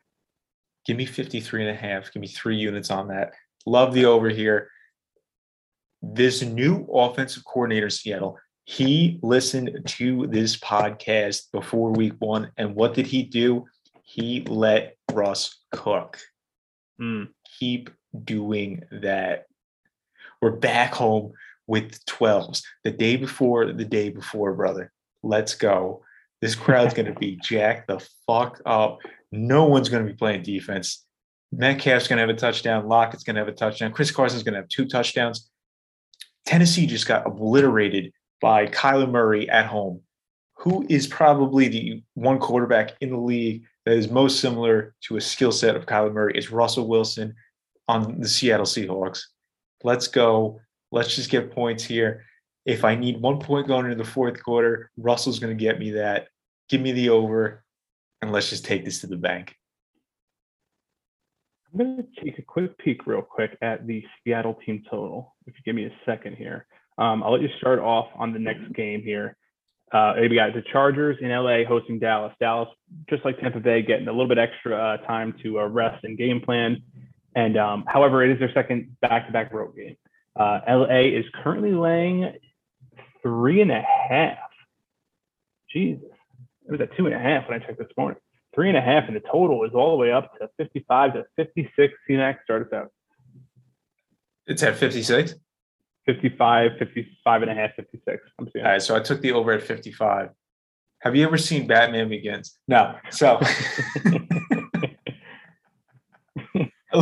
Give 0.87 0.97
me 0.97 1.07
53 1.07 1.63
and 1.63 1.71
a 1.71 1.75
half. 1.75 2.13
Give 2.13 2.21
me 2.21 2.29
three 2.29 2.57
units 2.57 2.93
on 2.93 3.09
that. 3.09 3.33
Love 3.67 3.93
the 3.93 4.05
over 4.05 4.29
here. 4.29 4.71
This 6.01 6.41
new 6.41 6.85
offensive 6.85 7.45
coordinator 7.45 7.87
in 7.87 7.91
Seattle, 7.91 8.39
he 8.65 9.19
listened 9.25 9.77
to 9.87 10.29
this 10.29 10.57
podcast 10.57 11.51
before 11.51 11.91
week 11.91 12.15
one. 12.21 12.53
And 12.57 12.77
what 12.77 12.95
did 12.95 13.09
he 13.09 13.25
do? 13.25 13.67
He 14.05 14.43
let 14.43 14.95
Russ 15.13 15.59
cook. 15.73 16.21
Mm. 17.01 17.31
Keep 17.59 17.91
doing 18.25 18.85
that. 18.93 19.47
We're 20.41 20.53
back 20.53 20.95
home 20.95 21.33
with 21.67 22.05
12s. 22.07 22.63
The 22.85 22.93
day 22.93 23.17
before, 23.17 23.73
the 23.73 23.85
day 23.85 24.11
before, 24.11 24.55
brother. 24.55 24.93
Let's 25.25 25.57
go. 25.57 26.05
This 26.41 26.55
crowd's 26.55 26.95
going 26.95 27.13
to 27.13 27.19
be 27.19 27.39
jacked 27.43 27.89
the 27.89 28.07
fuck 28.27 28.61
up. 28.65 28.99
No 29.33 29.65
one's 29.65 29.89
going 29.89 30.07
to 30.07 30.13
be 30.13 30.17
playing 30.17 30.43
defense. 30.43 31.05
Metcalf's 31.53 32.09
going 32.09 32.19
to 32.19 32.21
have 32.21 32.31
a 32.31 32.39
touchdown. 32.39 32.89
Lockett's 32.89 33.25
going 33.25 33.37
to 33.37 33.41
have 33.41 33.49
a 33.49 33.53
touchdown. 33.53 33.93
Chris 33.93 34.11
Carson's 34.11 34.43
going 34.43 34.55
to 34.55 34.61
have 34.61 34.69
two 34.69 34.87
touchdowns. 34.87 35.51
Tennessee 36.47 36.87
just 36.87 37.07
got 37.07 37.27
obliterated 37.27 38.13
by 38.41 38.67
Kyler 38.67 39.11
Murray 39.11 39.49
at 39.49 39.67
home, 39.67 40.01
who 40.57 40.87
is 40.89 41.07
probably 41.07 41.69
the 41.69 42.03
one 42.15 42.39
quarterback 42.39 42.93
in 43.01 43.11
the 43.11 43.19
league 43.19 43.65
that 43.85 43.97
is 43.97 44.11
most 44.11 44.41
similar 44.41 44.95
to 45.05 45.17
a 45.17 45.21
skill 45.21 45.53
set 45.53 45.77
of 45.77 45.87
Kyler 45.87 46.13
Murray 46.13 46.33
is 46.37 46.51
Russell 46.51 46.87
Wilson 46.89 47.35
on 47.89 48.21
the 48.21 48.29
Seattle 48.29 48.67
Seahawks. 48.67 49.23
Let's 49.83 50.09
go. 50.09 50.61
Let's 50.93 51.15
just 51.15 51.31
get 51.31 51.51
points 51.51 51.85
here. 51.85 52.25
If 52.69 52.85
I 52.85 52.95
need 52.95 53.19
one 53.23 53.39
point 53.41 53.67
going 53.67 53.87
into 53.87 53.97
the 53.97 54.05
fourth 54.05 54.43
quarter, 54.43 54.91
Russell's 54.99 55.39
going 55.39 55.57
to 55.57 55.61
get 55.61 55.79
me 55.79 55.93
that. 55.93 56.29
Give 56.69 56.83
me 56.83 56.93
the 56.93 57.09
over, 57.09 57.65
and 58.21 58.31
let's 58.31 58.51
just 58.51 58.67
take 58.67 58.85
this 58.85 59.01
to 59.01 59.07
the 59.07 59.17
bank. 59.17 59.57
I'm 61.73 61.79
going 61.79 61.97
to 61.97 62.23
take 62.23 62.39
a 62.39 62.43
quick 62.43 62.77
peek, 62.77 63.07
real 63.07 63.23
quick, 63.23 63.57
at 63.63 63.87
the 63.87 64.05
Seattle 64.23 64.59
team 64.67 64.85
total. 64.91 65.35
If 65.47 65.55
you 65.57 65.63
give 65.65 65.77
me 65.77 65.87
a 65.87 65.93
second 66.05 66.37
here, 66.37 66.67
um, 66.99 67.23
I'll 67.23 67.33
let 67.33 67.41
you 67.41 67.49
start 67.57 67.79
off 67.79 68.09
on 68.15 68.35
the 68.35 68.39
next 68.39 68.71
game 68.75 69.03
here. 69.03 69.35
Uh, 69.91 70.13
we 70.21 70.35
got 70.35 70.53
the 70.53 70.63
Chargers 70.71 71.17
in 71.23 71.31
LA 71.31 71.65
hosting 71.67 71.99
Dallas. 71.99 72.35
Dallas, 72.39 72.69
just 73.09 73.25
like 73.25 73.41
Tampa 73.41 73.61
Bay, 73.61 73.81
getting 73.81 74.09
a 74.09 74.13
little 74.13 74.29
bit 74.29 74.37
extra 74.37 74.77
uh, 74.77 74.97
time 75.07 75.35
to 75.43 75.61
uh, 75.61 75.69
rest 75.69 76.05
and 76.05 76.19
game 76.19 76.43
plan. 76.43 76.83
And 77.35 77.57
um, 77.57 77.85
however, 77.89 78.23
it 78.23 78.31
is 78.31 78.39
their 78.39 78.53
second 78.53 78.95
back-to-back 79.01 79.55
road 79.55 79.75
game. 79.75 79.97
Uh, 80.37 80.61
LA 80.69 81.17
is 81.17 81.25
currently 81.43 81.73
laying 81.73 82.31
three 83.29 83.61
and 83.61 83.71
a 83.71 83.83
half. 83.83 84.39
Jesus, 85.71 86.09
it 86.67 86.73
was 86.73 86.81
at 86.81 86.97
two 86.97 87.07
and 87.07 87.15
a 87.15 87.19
half 87.19 87.49
when 87.49 87.61
I 87.61 87.65
checked 87.65 87.79
this 87.79 87.89
morning. 87.97 88.19
Three 88.55 88.69
and 88.69 88.79
a 88.79 88.81
half, 88.81 89.05
and 89.07 89.15
the 89.15 89.21
total 89.21 89.65
is 89.65 89.73
all 89.75 89.91
the 89.91 89.97
way 89.97 90.13
up 90.13 90.33
to 90.39 90.49
55 90.57 91.15
to 91.15 91.25
56. 91.37 91.95
CNAC 92.09 92.43
start 92.43 92.67
us 92.67 92.73
out. 92.73 92.91
It's 94.47 94.63
at 94.63 94.77
56. 94.77 95.35
55, 96.07 96.71
55 96.79 97.43
and 97.43 97.51
a 97.51 97.55
half, 97.55 97.75
56. 97.77 98.23
I'm 98.39 98.49
seeing. 98.51 98.65
All 98.65 98.73
right, 98.73 98.81
so 98.81 98.97
I 98.97 99.01
took 99.01 99.21
the 99.21 99.33
over 99.33 99.53
at 99.53 99.63
55. 99.63 100.31
Have 101.01 101.15
you 101.15 101.27
ever 101.27 101.37
seen 101.37 101.67
Batman 101.67 102.09
Begins? 102.09 102.59
No. 102.67 102.95
So 103.11 103.39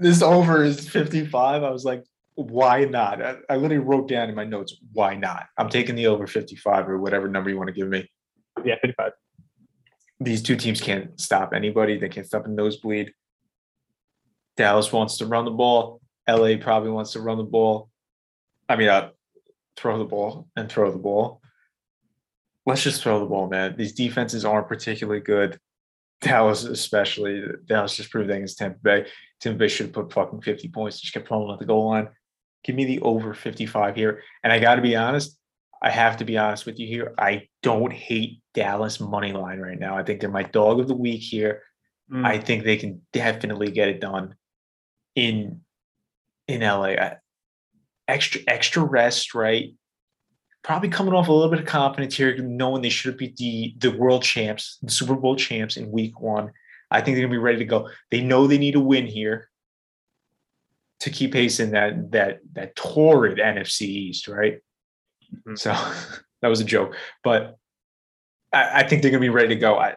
this 0.00 0.20
over 0.20 0.64
is 0.64 0.88
55. 0.88 1.62
I 1.62 1.70
was 1.70 1.84
like, 1.84 2.02
why 2.36 2.84
not? 2.84 3.22
I, 3.22 3.36
I 3.48 3.56
literally 3.56 3.82
wrote 3.82 4.08
down 4.08 4.28
in 4.28 4.34
my 4.34 4.44
notes, 4.44 4.76
why 4.92 5.16
not? 5.16 5.46
I'm 5.56 5.68
taking 5.68 5.94
the 5.94 6.06
over 6.06 6.26
55 6.26 6.88
or 6.88 6.98
whatever 6.98 7.28
number 7.28 7.50
you 7.50 7.56
want 7.56 7.68
to 7.68 7.74
give 7.74 7.88
me. 7.88 8.08
yeah, 8.64 8.76
55. 8.82 9.12
These 10.20 10.42
two 10.42 10.56
teams 10.56 10.80
can't 10.80 11.18
stop 11.20 11.52
anybody. 11.54 11.98
They 11.98 12.08
can't 12.08 12.26
stop 12.26 12.46
a 12.46 12.48
nosebleed. 12.48 13.12
Dallas 14.56 14.92
wants 14.92 15.18
to 15.18 15.26
run 15.26 15.44
the 15.44 15.50
ball. 15.50 16.00
LA 16.28 16.56
probably 16.60 16.90
wants 16.90 17.12
to 17.12 17.20
run 17.20 17.38
the 17.38 17.44
ball. 17.44 17.88
I 18.68 18.76
mean, 18.76 18.88
uh, 18.88 19.10
throw 19.76 19.98
the 19.98 20.04
ball 20.04 20.48
and 20.56 20.70
throw 20.70 20.90
the 20.90 20.98
ball. 20.98 21.40
Let's 22.64 22.82
just 22.82 23.02
throw 23.02 23.20
the 23.20 23.26
ball, 23.26 23.48
man. 23.48 23.76
These 23.78 23.92
defenses 23.92 24.44
aren't 24.44 24.68
particularly 24.68 25.20
good. 25.20 25.58
Dallas, 26.20 26.64
especially. 26.64 27.44
Dallas 27.66 27.96
just 27.96 28.10
proved 28.10 28.28
that 28.28 28.36
against 28.36 28.58
Tampa 28.58 28.78
Bay. 28.82 29.06
Tampa 29.40 29.58
Bay 29.58 29.68
should 29.68 29.86
have 29.86 29.94
put 29.94 30.12
fucking 30.12 30.40
50 30.40 30.68
points. 30.68 31.00
Just 31.00 31.12
kept 31.12 31.28
pulling 31.28 31.52
at 31.52 31.58
the 31.58 31.66
goal 31.66 31.90
line. 31.90 32.08
Give 32.66 32.74
me 32.74 32.84
the 32.84 33.00
over 33.00 33.32
55 33.32 33.94
here. 33.94 34.22
And 34.42 34.52
I 34.52 34.58
got 34.58 34.74
to 34.74 34.82
be 34.82 34.96
honest, 34.96 35.38
I 35.80 35.90
have 35.90 36.16
to 36.16 36.24
be 36.24 36.36
honest 36.36 36.66
with 36.66 36.80
you 36.80 36.88
here. 36.88 37.14
I 37.16 37.46
don't 37.62 37.92
hate 37.92 38.40
Dallas 38.54 38.98
money 38.98 39.32
line 39.32 39.60
right 39.60 39.78
now. 39.78 39.96
I 39.96 40.02
think 40.02 40.20
they're 40.20 40.28
my 40.30 40.42
dog 40.42 40.80
of 40.80 40.88
the 40.88 40.94
week 40.96 41.22
here. 41.22 41.62
Mm. 42.10 42.26
I 42.26 42.38
think 42.38 42.64
they 42.64 42.76
can 42.76 43.02
definitely 43.12 43.70
get 43.70 43.88
it 43.88 44.00
done 44.00 44.34
in 45.14 45.60
in 46.48 46.60
LA. 46.60 46.94
I- 46.94 47.16
Extra 48.08 48.40
extra 48.46 48.84
rest, 48.84 49.34
right? 49.34 49.74
Probably 50.62 50.88
coming 50.88 51.12
off 51.12 51.26
a 51.26 51.32
little 51.32 51.50
bit 51.50 51.58
of 51.58 51.66
confidence 51.66 52.16
here, 52.16 52.36
knowing 52.38 52.82
they 52.82 52.88
should 52.88 53.16
be 53.16 53.34
the 53.36 53.74
the 53.78 53.96
world 53.96 54.22
champs, 54.22 54.78
the 54.80 54.92
Super 54.92 55.16
Bowl 55.16 55.34
champs 55.34 55.76
in 55.76 55.90
Week 55.90 56.20
One. 56.20 56.52
I 56.92 57.00
think 57.00 57.16
they're 57.16 57.26
gonna 57.26 57.34
be 57.34 57.38
ready 57.38 57.58
to 57.58 57.64
go. 57.64 57.88
They 58.12 58.20
know 58.20 58.46
they 58.46 58.58
need 58.58 58.76
a 58.76 58.80
win 58.80 59.06
here. 59.06 59.48
To 61.00 61.10
keep 61.10 61.32
pace 61.32 61.60
in 61.60 61.72
that 61.72 62.12
that 62.12 62.38
that 62.54 62.74
torrid 62.74 63.38
NFC 63.38 63.82
East, 63.82 64.28
right? 64.28 64.60
Mhm. 65.46 65.58
So 65.58 65.70
that 66.42 66.48
was 66.48 66.60
a 66.60 66.64
joke, 66.64 66.96
but 67.22 67.58
I, 68.52 68.80
I 68.80 68.88
think 68.88 69.02
they're 69.02 69.10
gonna 69.10 69.20
be 69.20 69.28
ready 69.28 69.48
to 69.48 69.56
go. 69.56 69.76
I, 69.76 69.96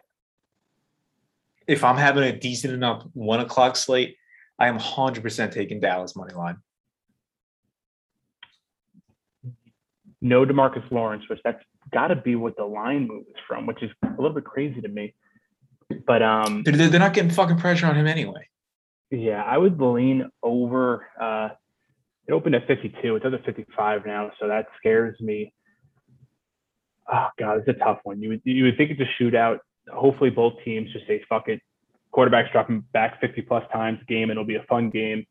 if 1.66 1.84
I'm 1.84 1.96
having 1.96 2.24
a 2.24 2.36
decent 2.36 2.74
enough 2.74 3.04
one 3.14 3.40
o'clock 3.40 3.76
slate, 3.76 4.16
I 4.58 4.66
am 4.68 4.78
100% 4.78 5.52
taking 5.52 5.78
Dallas 5.78 6.16
money 6.16 6.34
line. 6.34 6.56
No 10.20 10.44
DeMarcus 10.44 10.90
Lawrence, 10.90 11.24
which 11.30 11.38
that's 11.44 11.62
got 11.92 12.08
to 12.08 12.16
be 12.16 12.34
what 12.34 12.56
the 12.56 12.64
line 12.64 13.06
move 13.06 13.24
is 13.28 13.40
from, 13.48 13.66
which 13.66 13.82
is 13.82 13.90
a 14.02 14.08
little 14.20 14.34
bit 14.34 14.44
crazy 14.44 14.80
to 14.80 14.88
me. 14.88 15.14
But 16.06 16.22
um, 16.22 16.62
They're, 16.64 16.88
they're 16.88 17.00
not 17.00 17.14
getting 17.14 17.30
fucking 17.30 17.56
pressure 17.58 17.86
on 17.86 17.96
him 17.96 18.06
anyway. 18.06 18.48
Yeah, 19.10 19.42
I 19.42 19.58
would 19.58 19.80
lean 19.80 20.30
over. 20.42 21.06
Uh, 21.20 21.48
it 22.26 22.32
opened 22.32 22.54
at 22.54 22.66
52. 22.66 23.16
It's 23.16 23.24
at 23.24 23.44
55 23.44 24.06
now, 24.06 24.30
so 24.38 24.48
that 24.48 24.66
scares 24.78 25.20
me. 25.20 25.52
Oh 27.12 27.26
god, 27.38 27.58
it's 27.58 27.68
a 27.68 27.84
tough 27.84 27.98
one. 28.04 28.22
You 28.22 28.28
would 28.30 28.42
you 28.44 28.64
would 28.64 28.76
think 28.76 28.92
it's 28.92 29.00
a 29.00 29.22
shootout. 29.22 29.58
Hopefully, 29.92 30.30
both 30.30 30.54
teams 30.64 30.92
just 30.92 31.06
say 31.08 31.22
fuck 31.28 31.48
it. 31.48 31.60
Quarterbacks 32.14 32.52
dropping 32.52 32.84
back 32.92 33.20
50 33.20 33.42
plus 33.42 33.64
times 33.72 33.98
game, 34.08 34.30
it'll 34.30 34.44
be 34.44 34.56
a 34.56 34.64
fun 34.68 34.90
game. 34.90 35.26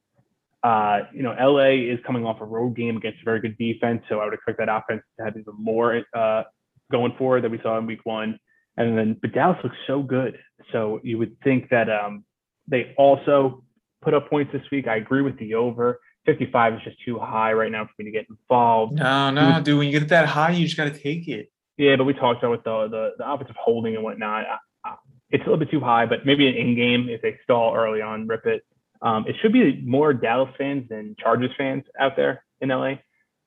Uh, 0.62 1.02
you 1.14 1.24
know, 1.24 1.34
LA 1.40 1.92
is 1.92 2.00
coming 2.06 2.26
off 2.26 2.42
a 2.42 2.46
road 2.46 2.76
game 2.76 2.98
against 2.98 3.22
a 3.22 3.26
very 3.26 3.40
good 3.40 3.58
defense, 3.58 4.02
so 4.10 4.20
I 4.20 4.26
would 4.26 4.34
expect 4.34 4.58
that 4.58 4.70
offense 4.70 5.02
to 5.18 5.26
have 5.26 5.38
even 5.38 5.54
more 5.58 6.04
uh, 6.14 6.44
going 6.92 7.14
forward 7.18 7.44
that 7.44 7.52
we 7.52 7.60
saw 7.62 7.78
in 7.78 7.86
Week 7.86 8.06
One. 8.06 8.38
And 8.76 8.98
then, 8.98 9.18
but 9.22 9.34
Dallas 9.34 9.58
looks 9.64 9.76
so 9.88 10.02
good, 10.02 10.38
so 10.72 11.00
you 11.04 11.18
would 11.18 11.38
think 11.44 11.70
that 11.70 11.90
um, 11.90 12.24
they 12.68 12.94
also 12.98 13.64
put 14.02 14.14
up 14.14 14.30
points 14.30 14.52
this 14.54 14.62
week. 14.72 14.88
I 14.88 14.98
agree 14.98 15.22
with 15.22 15.38
the 15.40 15.56
over. 15.56 16.00
55 16.26 16.76
is 16.76 16.80
just 16.84 16.98
too 17.04 17.18
high 17.18 17.54
right 17.54 17.72
now 17.72 17.86
for 17.86 17.92
me 17.98 18.06
to 18.06 18.12
get 18.12 18.28
involved. 18.30 18.94
No, 18.94 19.30
no, 19.32 19.62
dude. 19.62 19.78
When 19.78 19.88
you 19.88 20.00
get 20.00 20.10
that 20.10 20.28
high, 20.28 20.52
you 20.52 20.66
just 20.66 20.78
got 20.78 20.86
to 20.86 20.98
take 20.98 21.28
it. 21.28 21.52
Yeah, 21.78 21.96
but 21.96 22.04
we 22.04 22.14
talked 22.14 22.40
about 22.44 22.52
with 22.52 22.64
the 22.64 22.88
the, 22.90 23.12
the 23.18 23.32
offensive 23.32 23.56
holding 23.58 23.96
and 23.96 24.04
whatnot. 24.04 24.46
I, 24.46 24.58
I, 24.90 24.96
it's 25.32 25.42
a 25.42 25.46
little 25.46 25.58
bit 25.58 25.72
too 25.72 25.80
high, 25.80 26.06
but 26.06 26.26
maybe 26.26 26.48
an 26.48 26.56
in 26.56 26.76
game 26.76 27.08
if 27.10 27.22
they 27.22 27.38
stall 27.44 27.74
early 27.76 28.02
on, 28.02 28.28
rip 28.28 28.46
it. 28.46 28.64
Um, 29.02 29.26
it 29.28 29.36
should 29.42 29.54
be 29.54 29.82
more 29.86 30.14
Dallas 30.14 30.50
fans 30.58 30.90
than 30.90 31.16
Chargers 31.18 31.52
fans 31.58 31.84
out 32.00 32.18
there 32.18 32.44
in 32.60 32.70
LA. 32.70 32.96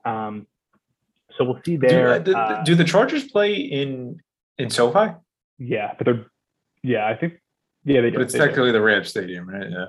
Um, 0.06 0.46
so 1.36 1.44
we'll 1.44 1.60
see 1.64 1.76
Do, 1.76 1.86
there. 1.88 2.08
uh, 2.08 2.18
the- 2.18 2.30
the- 2.30 2.38
Uh, 2.38 2.62
do 2.64 2.74
the 2.74 2.84
Chargers 2.84 3.24
play 3.30 3.54
in 3.54 4.18
in 4.58 4.70
SoFi? 4.70 5.14
yeah, 5.58 5.92
but 5.98 6.04
they're 6.06 6.26
yeah, 6.82 7.06
I 7.06 7.14
think 7.16 7.34
yeah 7.84 8.00
they 8.00 8.10
do. 8.10 8.16
But 8.16 8.22
it's 8.24 8.32
they 8.32 8.38
do. 8.38 8.44
technically 8.46 8.72
the 8.72 8.80
Rams 8.82 9.08
Stadium, 9.08 9.48
right? 9.48 9.70
Yeah. 9.70 9.86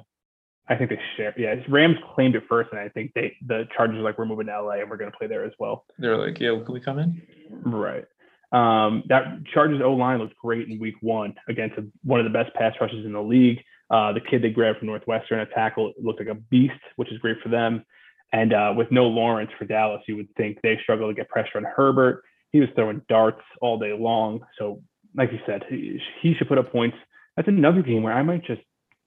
I 0.70 0.76
think 0.76 0.90
they 0.90 1.00
share. 1.18 1.34
Yeah, 1.38 1.56
Rams 1.68 1.98
claimed 2.16 2.36
it 2.36 2.44
first, 2.48 2.70
and 2.72 2.80
I 2.80 2.90
think 2.90 3.12
they 3.14 3.36
the 3.46 3.68
Chargers 3.76 3.98
are 3.98 4.02
like 4.02 4.18
we're 4.18 4.26
moving 4.26 4.48
to 4.48 4.62
LA 4.62 4.74
and 4.74 4.90
we're 4.90 4.98
going 4.98 5.12
to 5.12 5.18
play 5.18 5.28
there 5.28 5.44
as 5.44 5.52
well. 5.60 5.86
They're 6.00 6.18
like, 6.18 6.40
yeah, 6.40 6.58
can 6.64 6.74
we 6.74 6.80
come 6.80 7.00
in? 7.00 7.22
Right. 7.66 8.06
Um, 8.54 9.04
that 9.10 9.44
Chargers 9.54 9.82
O 9.84 9.94
line 9.94 10.20
looked 10.20 10.38
great 10.38 10.70
in 10.70 10.80
week 10.80 10.96
one 11.02 11.34
against 11.50 11.78
a, 11.78 11.86
one 12.04 12.20
of 12.20 12.24
the 12.24 12.30
best 12.30 12.54
pass 12.54 12.74
rushes 12.80 13.06
in 13.06 13.14
the 13.14 13.22
league. 13.22 13.60
Uh, 13.90 14.14
the 14.14 14.22
kid 14.22 14.42
they 14.42 14.50
grabbed 14.52 14.80
from 14.80 14.88
Northwestern 14.88 15.40
at 15.40 15.52
tackle 15.52 15.92
looked 16.02 16.20
like 16.20 16.30
a 16.30 16.36
beast, 16.36 16.74
which 16.96 17.12
is 17.12 17.18
great 17.18 17.38
for 17.42 17.50
them. 17.50 17.84
And 18.32 18.54
uh, 18.54 18.74
with 18.76 18.92
no 18.92 19.06
Lawrence 19.06 19.52
for 19.58 19.66
Dallas, 19.66 20.02
you 20.08 20.16
would 20.16 20.34
think 20.36 20.60
they 20.62 20.80
struggle 20.82 21.08
to 21.08 21.14
get 21.14 21.30
pressure 21.30 21.58
on 21.58 21.64
Herbert. 21.64 22.24
He 22.52 22.60
was 22.60 22.70
throwing 22.76 23.02
darts 23.10 23.42
all 23.62 23.78
day 23.78 23.94
long. 23.94 24.42
So, 24.58 24.82
like 25.16 25.32
you 25.32 25.40
said, 25.46 25.64
he, 25.70 26.00
he 26.22 26.34
should 26.34 26.48
put 26.48 26.58
up 26.58 26.72
points. 26.72 26.98
That's 27.36 27.48
another 27.48 27.82
game 27.82 28.04
where 28.04 28.14
I 28.14 28.24
might 28.24 28.44
just, 28.46 28.62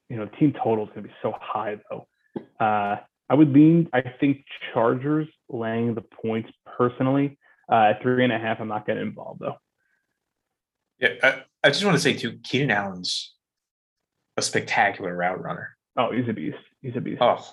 you 0.09 0.17
know, 0.17 0.25
team 0.39 0.53
total 0.53 0.85
is 0.85 0.89
going 0.89 1.03
to 1.03 1.09
be 1.09 1.15
so 1.21 1.33
high 1.39 1.77
though. 1.89 2.07
Uh, 2.59 2.97
I 3.29 3.33
would 3.35 3.51
lean, 3.51 3.89
I 3.93 4.01
think 4.19 4.45
Chargers 4.73 5.27
laying 5.49 5.95
the 5.95 6.01
points 6.01 6.49
personally. 6.77 7.37
Uh, 7.69 7.91
at 7.91 8.01
three 8.01 8.23
and 8.23 8.31
a 8.31 8.39
half, 8.39 8.61
I'm 8.61 8.69
not 8.69 8.85
getting 8.85 9.03
involved 9.03 9.41
though. 9.41 9.57
Yeah. 10.99 11.09
I, 11.21 11.43
I 11.63 11.69
just 11.69 11.83
want 11.83 11.97
to 11.97 12.01
say 12.01 12.13
too, 12.13 12.39
Keenan 12.43 12.71
Allen's 12.71 13.33
a 14.37 14.41
spectacular 14.41 15.15
route 15.15 15.41
runner. 15.41 15.75
Oh, 15.97 16.11
he's 16.11 16.29
a 16.29 16.33
beast. 16.33 16.57
He's 16.81 16.95
a 16.95 17.01
beast. 17.01 17.21
Oh, 17.21 17.43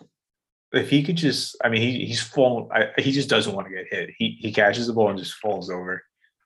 if 0.73 0.91
he 0.91 1.03
could 1.03 1.17
just, 1.17 1.57
I 1.65 1.69
mean, 1.69 1.81
he, 1.81 2.05
he's 2.05 2.23
fallen. 2.23 2.69
I, 2.73 3.01
he 3.01 3.13
just 3.13 3.29
doesn't 3.29 3.55
want 3.55 3.69
to 3.69 3.75
get 3.75 3.87
hit. 3.91 4.11
He 4.19 4.37
he 4.41 4.53
catches 4.53 4.87
the 4.87 4.93
ball 4.93 5.09
and 5.09 5.19
just 5.19 5.35
falls 5.35 5.71
over. 5.71 6.03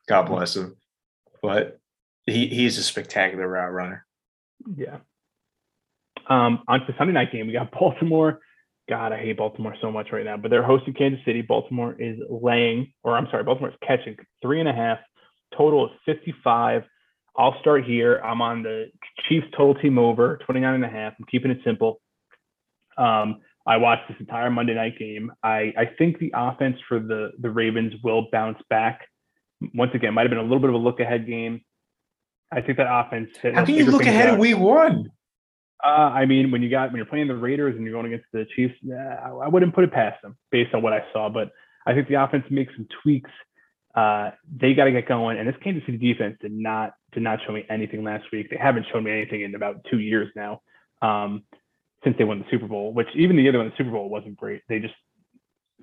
God 0.07 0.23
bless 0.23 0.57
him. 0.57 0.77
But 1.43 1.79
he 2.27 2.47
he 2.47 2.67
is 2.67 2.79
a 2.79 2.83
spectacular 2.83 3.49
route 3.49 3.73
runner. 3.73 4.07
Yeah. 4.77 4.99
Um, 6.29 6.63
on 6.69 6.81
to 6.81 6.95
Sunday 6.99 7.13
night 7.13 7.33
game, 7.33 7.47
we 7.47 7.53
got 7.53 7.71
Baltimore. 7.79 8.41
God, 8.89 9.13
I 9.13 9.19
hate 9.19 9.37
Baltimore 9.37 9.75
so 9.83 9.93
much 9.93 10.09
right 10.13 10.25
now, 10.25 10.39
but 10.39 10.51
they're 10.51 10.63
hosting 10.63 10.95
Kansas 10.95 11.21
City. 11.27 11.43
Baltimore 11.43 11.95
is 11.99 12.19
laying, 12.31 12.93
or 13.03 13.17
I'm 13.17 13.27
sorry, 13.31 13.45
Baltimore 13.45 13.71
is 13.71 13.77
catching 13.87 14.17
three 14.41 14.61
and 14.61 14.69
a 14.69 14.73
half. 14.73 14.99
Total 15.57 15.87
is 15.87 15.93
55. 16.07 16.85
I'll 17.37 17.59
start 17.61 17.85
here. 17.85 18.21
I'm 18.25 18.41
on 18.41 18.63
the 18.63 18.87
Chiefs 19.29 19.47
total 19.57 19.75
team 19.81 19.99
over 19.99 20.39
29 20.47 20.75
and 20.75 20.85
a 20.85 20.89
half. 20.89 21.13
I'm 21.19 21.27
keeping 21.31 21.51
it 21.51 21.61
simple. 21.65 22.01
Um, 22.97 23.41
I 23.67 23.77
watched 23.77 24.09
this 24.09 24.17
entire 24.19 24.51
Monday 24.51 24.75
night 24.75 24.99
game. 24.99 25.31
I, 25.43 25.73
I 25.77 25.91
think 25.99 26.19
the 26.19 26.33
offense 26.35 26.77
for 26.89 26.99
the, 26.99 27.33
the 27.39 27.51
Ravens 27.51 27.93
will 28.03 28.27
bounce 28.33 28.59
back. 28.71 29.03
Once 29.75 29.91
again, 29.95 30.15
might 30.15 30.23
have 30.23 30.31
been 30.31 30.39
a 30.39 30.43
little 30.43 30.61
bit 30.61 30.71
of 30.71 30.75
a 30.75 30.79
look 30.79 31.01
ahead 31.01 31.27
game. 31.27 31.61
I 32.51 32.63
think 32.63 32.79
that 32.79 32.91
offense. 32.91 33.29
How 33.43 33.67
can 33.67 33.75
you 33.75 33.85
look 33.85 34.07
ahead 34.07 34.31
of 34.31 34.39
week 34.39 34.57
one? 34.57 35.11
Uh, 35.85 36.11
I 36.11 36.27
mean, 36.27 36.51
when 36.51 36.63
you 36.63 36.71
got 36.71 36.91
when 36.91 36.97
you're 36.97 37.07
playing 37.07 37.29
the 37.29 37.37
Raiders 37.37 37.77
and 37.77 37.85
you're 37.85 37.93
going 37.93 38.13
against 38.13 38.27
the 38.33 38.47
Chiefs, 38.57 38.75
uh, 38.91 39.39
I 39.39 39.49
wouldn't 39.49 39.75
put 39.75 39.85
it 39.85 39.93
past 39.93 40.21
them 40.23 40.37
based 40.51 40.75
on 40.75 40.83
what 40.83 40.93
I 40.93 41.05
saw. 41.13 41.29
But 41.29 41.51
I 41.87 41.95
think 41.95 42.09
the 42.09 42.23
offense 42.23 42.45
makes 42.51 42.75
some 42.75 42.87
tweaks. 43.03 43.31
Uh, 43.95 44.31
they 44.61 44.75
got 44.75 44.85
to 44.85 44.93
get 44.93 45.07
going. 45.07 45.39
And 45.39 45.49
this 45.49 45.55
Kansas 45.63 45.85
City 45.87 45.99
defense 45.99 46.37
did 46.41 46.53
not 46.53 46.95
did 47.13 47.23
not 47.23 47.39
show 47.47 47.53
me 47.53 47.65
anything 47.71 48.03
last 48.03 48.25
week. 48.33 48.51
They 48.51 48.57
haven't 48.57 48.87
shown 48.93 49.05
me 49.05 49.13
anything 49.13 49.43
in 49.43 49.55
about 49.55 49.85
two 49.91 50.01
years 50.01 50.29
now, 50.35 50.63
um, 51.01 51.45
since 52.03 52.17
they 52.19 52.25
won 52.25 52.41
the 52.41 52.45
Super 52.51 52.67
Bowl. 52.67 52.93
Which 52.93 53.09
even 53.15 53.37
the 53.37 53.49
other 53.49 53.59
one, 53.59 53.69
the 53.69 53.77
Super 53.79 53.91
Bowl, 53.91 54.09
wasn't 54.09 54.37
great. 54.37 54.63
They 54.69 54.81
just 54.81 54.95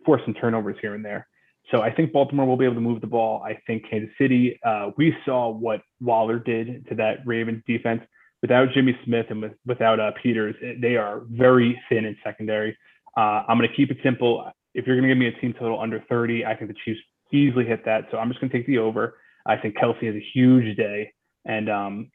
forced 0.05 0.26
some 0.26 0.34
turnovers 0.34 0.77
here 0.81 0.93
and 0.93 1.05
there. 1.05 1.27
So 1.72 1.81
I 1.81 1.91
think 1.91 2.11
Baltimore 2.11 2.45
will 2.45 2.57
be 2.57 2.65
able 2.65 2.76
to 2.76 2.81
move 2.81 3.01
the 3.01 3.07
ball. 3.07 3.41
I 3.41 3.57
think 3.65 3.89
Kansas 3.89 4.13
City. 4.19 4.59
Uh, 4.63 4.91
we 4.97 5.15
saw 5.26 5.49
what 5.49 5.81
Waller 6.01 6.38
did 6.38 6.85
to 6.89 6.95
that 6.95 7.19
Ravens 7.26 7.63
defense 7.65 8.01
without 8.45 8.69
Jimmy 8.76 8.95
Smith 9.03 9.26
and 9.31 9.41
with, 9.41 9.53
without 9.65 9.99
uh, 9.99 10.11
Peters, 10.22 10.55
they 10.80 10.97
are 10.97 11.23
very 11.31 11.81
thin 11.89 12.05
in 12.05 12.15
secondary. 12.23 12.77
Uh, 13.17 13.41
I'm 13.47 13.57
going 13.57 13.67
to 13.67 13.76
keep 13.76 13.89
it 13.89 13.97
simple. 14.03 14.51
If 14.76 14.85
you're 14.85 14.95
going 14.95 15.09
to 15.09 15.15
give 15.15 15.17
me 15.17 15.26
a 15.26 15.41
team 15.41 15.51
total 15.53 15.81
under 15.81 16.03
30, 16.07 16.45
I 16.45 16.55
think 16.55 16.69
the 16.69 16.77
Chiefs 16.85 16.99
easily 17.34 17.65
hit 17.65 17.84
that. 17.85 18.03
So 18.11 18.19
I'm 18.19 18.30
just 18.30 18.39
going 18.39 18.51
to 18.51 18.55
take 18.55 18.67
the 18.67 18.77
over. 18.77 19.17
I 19.47 19.57
think 19.57 19.77
Kelce 19.77 20.05
has 20.05 20.13
a 20.13 20.26
huge 20.35 20.77
day, 20.77 21.11
and 21.43 21.72
um, 21.72 22.11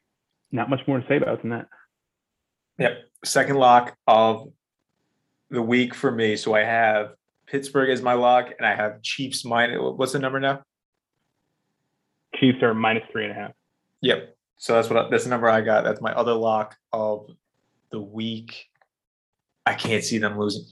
not 0.53 0.69
much 0.69 0.79
more 0.87 1.01
to 1.01 1.07
say 1.09 1.17
about 1.17 1.33
it 1.33 1.41
than 1.41 1.51
that. 1.51 1.67
Yep. 2.79 2.91
Second 3.25 3.57
lock 3.57 3.93
of 4.07 4.53
the 5.49 5.61
week 5.61 5.93
for 5.93 6.11
me. 6.11 6.37
So 6.37 6.55
I 6.55 6.63
have 6.63 7.11
Pittsburgh 7.45 7.89
as 7.89 8.01
my 8.01 8.13
lock, 8.13 8.51
and 8.57 8.65
I 8.65 8.73
have 8.73 9.01
Chiefs 9.01 9.43
minus. 9.43 9.79
What's 9.81 10.13
the 10.13 10.19
number 10.19 10.39
now? 10.39 10.61
Chiefs 12.37 12.63
are 12.63 12.73
minus 12.73 13.03
three 13.11 13.25
and 13.25 13.33
a 13.33 13.35
half. 13.35 13.51
Yep. 13.99 14.37
So 14.61 14.75
that's 14.75 14.91
what 14.91 15.09
that's 15.09 15.23
the 15.23 15.31
number 15.31 15.49
I 15.49 15.61
got. 15.61 15.83
That's 15.83 16.01
my 16.01 16.13
other 16.13 16.35
lock 16.35 16.77
of 16.93 17.31
the 17.89 17.99
week. 17.99 18.69
I 19.65 19.73
can't 19.73 20.03
see 20.03 20.19
them 20.19 20.37
losing. 20.37 20.65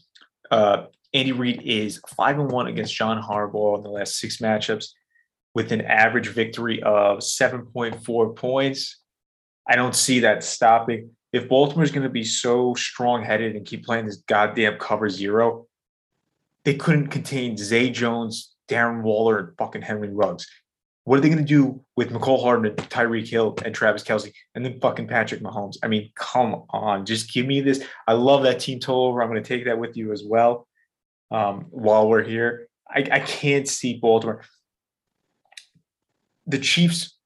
Uh, 0.51 0.83
Andy 1.11 1.31
Reid 1.31 1.63
is 1.63 1.99
five 2.07 2.37
and 2.37 2.51
one 2.51 2.67
against 2.67 2.93
John 2.93 3.19
Harbaugh 3.19 3.77
in 3.77 3.83
the 3.83 3.89
last 3.89 4.19
six 4.19 4.37
matchups, 4.37 4.89
with 5.55 5.71
an 5.71 5.81
average 5.81 6.27
victory 6.27 6.83
of 6.83 7.23
seven 7.23 7.65
point 7.65 8.03
four 8.05 8.31
points. 8.35 8.97
I 9.67 9.75
don't 9.75 9.95
see 9.95 10.19
that 10.19 10.43
stopping. 10.43 11.15
If 11.33 11.49
Baltimore's 11.49 11.91
going 11.91 12.03
to 12.03 12.09
be 12.09 12.23
so 12.23 12.75
strong 12.75 13.23
headed 13.23 13.55
and 13.55 13.65
keep 13.65 13.85
playing 13.85 14.05
this 14.05 14.17
goddamn 14.17 14.77
cover 14.77 15.09
zero, 15.09 15.65
they 16.63 16.75
couldn't 16.75 17.07
contain 17.07 17.57
Zay 17.57 17.89
Jones, 17.89 18.53
Darren 18.67 19.01
Waller, 19.01 19.39
and 19.39 19.57
fucking 19.57 19.81
Henry 19.81 20.09
Ruggs. 20.09 20.47
What 21.09 21.17
are 21.17 21.21
they 21.21 21.29
going 21.29 21.43
to 21.43 21.43
do 21.43 21.83
with 21.95 22.11
Mecole 22.11 22.43
Hardman, 22.43 22.75
Tyreek 22.75 23.27
Hill, 23.27 23.55
and 23.65 23.73
Travis 23.73 24.03
Kelce, 24.03 24.31
and 24.53 24.63
then 24.63 24.79
fucking 24.79 25.07
Patrick 25.07 25.41
Mahomes? 25.41 25.77
I 25.81 25.87
mean, 25.87 26.11
come 26.13 26.65
on, 26.69 27.03
just 27.03 27.33
give 27.33 27.47
me 27.47 27.61
this. 27.61 27.83
I 28.05 28.13
love 28.13 28.43
that 28.43 28.59
team 28.59 28.79
total 28.79 29.05
over. 29.05 29.23
I'm 29.23 29.27
going 29.27 29.41
to 29.41 29.47
take 29.47 29.65
that 29.65 29.79
with 29.79 29.97
you 29.97 30.11
as 30.11 30.23
well. 30.23 30.67
Um, 31.31 31.65
while 31.71 32.07
we're 32.07 32.21
here, 32.21 32.67
I, 32.87 32.99
I 33.11 33.19
can't 33.21 33.67
see 33.67 33.97
Baltimore. 33.97 34.43
The 36.45 36.59
Chiefs 36.59 37.17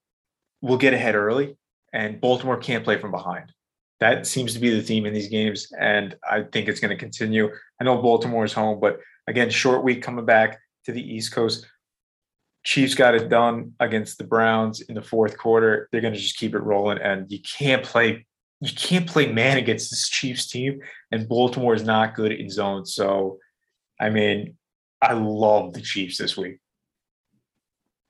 will 0.62 0.78
get 0.78 0.94
ahead 0.94 1.16
early, 1.16 1.58
and 1.92 2.22
Baltimore 2.22 2.56
can't 2.56 2.86
play 2.86 2.98
from 2.98 3.12
behind. 3.12 3.52
That 4.00 4.26
seems 4.26 4.54
to 4.54 4.62
be 4.62 4.70
the 4.70 4.82
theme 4.82 5.06
in 5.06 5.14
these 5.14 5.28
games, 5.28 5.68
and 5.78 6.16
I 6.24 6.44
think 6.44 6.70
it's 6.70 6.80
going 6.80 6.92
to 6.92 6.98
continue. 6.98 7.50
I 7.82 7.84
know 7.84 8.02
Baltimore 8.02 8.46
is 8.46 8.54
home, 8.54 8.80
but 8.80 9.02
again, 9.28 9.50
short 9.50 9.84
week 9.84 10.02
coming 10.02 10.24
back 10.24 10.58
to 10.86 10.94
the 10.94 11.02
East 11.02 11.34
Coast. 11.34 11.68
Chiefs 12.64 12.96
got 12.96 13.14
it 13.16 13.30
done 13.30 13.74
against 13.80 14.18
the 14.18 14.24
Browns 14.24 14.82
in 14.82 14.96
the 14.96 15.02
fourth 15.02 15.38
quarter. 15.38 15.90
They're 15.92 16.02
going 16.02 16.14
to 16.14 16.20
just 16.20 16.38
keep 16.38 16.56
it 16.56 16.60
rolling, 16.60 17.00
and 17.00 17.30
you 17.32 17.40
can't 17.40 17.84
play 17.84 18.26
you 18.62 18.74
can't 18.74 19.06
play 19.06 19.30
man 19.30 19.58
against 19.58 19.90
this 19.90 20.08
Chiefs 20.08 20.48
team, 20.48 20.80
and 21.12 21.28
Baltimore 21.28 21.74
is 21.74 21.84
not 21.84 22.16
good 22.16 22.32
in 22.32 22.50
zone. 22.50 22.86
So, 22.86 23.40
I 24.00 24.10
mean, 24.10 24.56
I 25.02 25.14
love 25.14 25.74
the 25.74 25.82
Chiefs 25.82 26.18
this 26.18 26.38
week. 26.38 26.60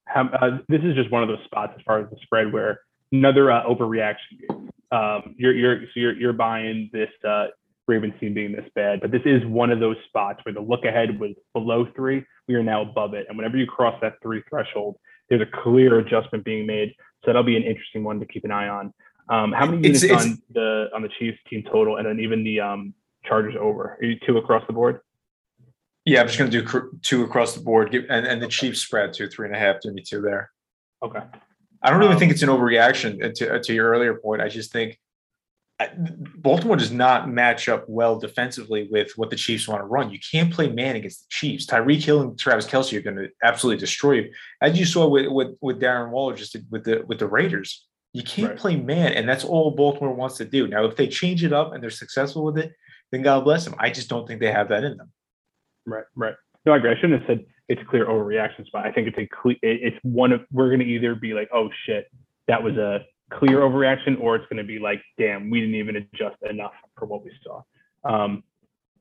How, 0.05 0.27
uh, 0.27 0.59
this 0.69 0.81
is 0.83 0.93
just 0.93 1.09
one 1.09 1.23
of 1.23 1.29
those 1.29 1.43
spots 1.45 1.73
as 1.75 1.81
far 1.83 2.01
as 2.01 2.09
the 2.11 2.17
spread 2.21 2.53
where 2.53 2.81
another 3.11 3.51
uh, 3.51 3.63
overreaction. 3.63 4.69
Um, 4.91 5.33
you're 5.37 5.55
you're 5.55 5.81
so 5.85 5.91
you're 5.95 6.15
you're 6.15 6.33
buying 6.33 6.91
this 6.93 7.09
uh, 7.27 7.47
Ravens 7.87 8.13
team 8.19 8.33
being 8.33 8.53
this 8.53 8.65
bad, 8.75 9.01
but 9.01 9.11
this 9.11 9.21
is 9.25 9.45
one 9.45 9.69
of 9.71 9.79
those 9.79 9.97
spots 10.07 10.39
where 10.43 10.53
the 10.53 10.61
look 10.61 10.85
ahead 10.85 11.19
was 11.19 11.31
below 11.53 11.85
three. 11.95 12.23
We 12.47 12.55
are 12.55 12.63
now 12.63 12.81
above 12.81 13.13
it, 13.13 13.25
and 13.27 13.37
whenever 13.37 13.57
you 13.57 13.65
cross 13.65 13.95
that 14.01 14.13
three 14.21 14.41
threshold, 14.49 14.95
there's 15.29 15.41
a 15.41 15.61
clear 15.63 15.99
adjustment 15.99 16.45
being 16.45 16.65
made. 16.65 16.93
So 17.23 17.27
that'll 17.27 17.43
be 17.43 17.57
an 17.57 17.63
interesting 17.63 18.03
one 18.03 18.19
to 18.19 18.25
keep 18.25 18.45
an 18.45 18.51
eye 18.51 18.69
on. 18.69 18.93
Um, 19.29 19.51
how 19.51 19.65
many 19.65 19.81
units 19.87 20.03
it's- 20.03 20.25
on 20.25 20.37
the 20.53 20.87
on 20.93 21.01
the 21.01 21.09
Chiefs 21.19 21.39
team 21.49 21.63
total, 21.63 21.97
and 21.97 22.05
then 22.05 22.19
even 22.19 22.43
the 22.43 22.59
um, 22.61 22.93
Chargers 23.25 23.55
over? 23.59 23.97
Are 24.01 24.03
you 24.05 24.17
two 24.25 24.37
across 24.37 24.65
the 24.67 24.73
board? 24.73 24.99
Yeah, 26.05 26.21
I'm 26.21 26.27
just 26.27 26.37
going 26.37 26.51
to 26.51 26.61
do 26.61 26.65
cr- 26.65 26.87
two 27.01 27.23
across 27.23 27.53
the 27.55 27.61
board, 27.61 27.91
give, 27.91 28.05
and 28.09 28.25
and 28.25 28.41
the 28.41 28.47
Chiefs 28.47 28.79
spread 28.81 29.13
two, 29.13 29.27
three 29.27 29.47
and 29.47 29.55
a 29.55 29.59
half. 29.59 29.81
Give 29.81 29.93
me 29.93 30.01
two 30.01 30.21
there. 30.21 30.51
Okay. 31.03 31.19
I 31.81 31.89
don't 31.89 32.01
even 32.01 32.13
Um, 32.13 32.19
think 32.19 32.31
it's 32.31 32.43
an 32.43 32.49
overreaction. 32.49 33.21
uh, 33.23 33.31
To 33.35 33.59
to 33.61 33.73
your 33.73 33.89
earlier 33.89 34.15
point, 34.15 34.41
I 34.41 34.47
just 34.47 34.71
think 34.71 34.99
Baltimore 36.37 36.75
does 36.75 36.91
not 36.91 37.29
match 37.29 37.69
up 37.69 37.85
well 37.87 38.19
defensively 38.19 38.87
with 38.91 39.11
what 39.15 39.29
the 39.29 39.35
Chiefs 39.35 39.67
want 39.67 39.81
to 39.81 39.85
run. 39.85 40.11
You 40.11 40.19
can't 40.31 40.53
play 40.53 40.69
man 40.69 40.95
against 40.95 41.21
the 41.21 41.27
Chiefs. 41.29 41.65
Tyreek 41.65 42.03
Hill 42.03 42.21
and 42.21 42.37
Travis 42.37 42.67
Kelce 42.67 42.97
are 42.97 43.01
going 43.01 43.15
to 43.17 43.29
absolutely 43.43 43.79
destroy 43.79 44.13
you, 44.13 44.31
as 44.61 44.77
you 44.77 44.85
saw 44.85 45.07
with 45.07 45.27
with, 45.27 45.55
with 45.61 45.79
Darren 45.81 46.11
Waller 46.11 46.35
just 46.35 46.55
with 46.69 46.83
the 46.83 47.03
with 47.07 47.19
the 47.19 47.27
Raiders. 47.27 47.85
You 48.13 48.23
can't 48.23 48.49
Right. 48.49 48.57
play 48.59 48.75
man, 48.75 49.13
and 49.13 49.27
that's 49.27 49.43
all 49.43 49.71
Baltimore 49.71 50.13
wants 50.13 50.37
to 50.37 50.45
do. 50.45 50.67
Now, 50.67 50.85
if 50.85 50.95
they 50.95 51.07
change 51.07 51.43
it 51.43 51.51
up 51.53 51.73
and 51.73 51.81
they're 51.81 51.89
successful 51.89 52.43
with 52.43 52.57
it, 52.59 52.73
then 53.11 53.23
God 53.23 53.43
bless 53.43 53.65
them. 53.65 53.73
I 53.79 53.89
just 53.89 54.07
don't 54.09 54.27
think 54.27 54.39
they 54.39 54.51
have 54.51 54.69
that 54.69 54.83
in 54.83 54.97
them. 54.97 55.11
Right, 55.85 56.05
right. 56.15 56.35
No, 56.65 56.73
I 56.73 56.77
agree. 56.77 56.91
I 56.91 56.95
shouldn't 56.95 57.21
have 57.21 57.27
said 57.27 57.45
it's 57.69 57.81
a 57.81 57.85
clear 57.85 58.05
overreaction 58.05 58.65
but 58.71 58.85
I 58.85 58.91
think 58.91 59.07
it's 59.07 59.17
a 59.17 59.27
cle- 59.27 59.55
it's 59.61 59.97
one 60.03 60.31
of 60.31 60.41
we're 60.51 60.67
going 60.67 60.79
to 60.79 60.85
either 60.85 61.15
be 61.15 61.33
like, 61.33 61.49
oh 61.53 61.69
shit, 61.85 62.07
that 62.47 62.61
was 62.61 62.77
a 62.77 63.05
clear 63.31 63.59
overreaction, 63.59 64.19
or 64.19 64.35
it's 64.35 64.45
going 64.49 64.57
to 64.57 64.63
be 64.63 64.79
like, 64.79 65.01
damn, 65.17 65.49
we 65.49 65.59
didn't 65.61 65.75
even 65.75 65.95
adjust 65.95 66.37
enough 66.49 66.73
for 66.97 67.05
what 67.05 67.23
we 67.23 67.31
saw. 67.43 67.61
Um, 68.03 68.43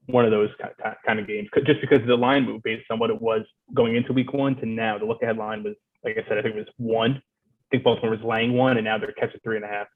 one 0.07 0.25
of 0.25 0.31
those 0.31 0.51
ki- 0.61 0.69
ki- 0.83 0.91
kind 1.07 1.21
of 1.21 1.27
games, 1.27 1.49
just 1.65 1.81
because 1.81 2.01
the 2.07 2.17
line 2.17 2.45
moved 2.45 2.65
based 2.65 2.91
on 2.91 2.99
what 2.99 3.11
it 3.11 3.21
was 3.21 3.43
going 3.75 3.97
into 3.97 4.13
week 4.13 4.33
one 4.33 4.57
to 4.57 4.67
now. 4.67 4.99
The 4.99 5.05
look 5.05 5.23
ahead 5.23 5.37
line 5.37 5.63
was, 5.63 5.75
like 6.05 6.17
I 6.19 6.29
said, 6.29 6.39
I 6.39 6.43
think 6.43 6.57
it 6.57 6.59
was 6.59 6.69
one. 6.77 7.13
I 7.13 7.67
think 7.71 7.85
Baltimore 7.85 8.11
was 8.11 8.25
laying 8.25 8.55
one, 8.55 8.77
and 8.77 8.85
now 8.85 8.99
they're 8.99 9.13
catching 9.13 9.41
three 9.45 9.57
and 9.57 9.65
a 9.65 9.69
half. 9.69 9.87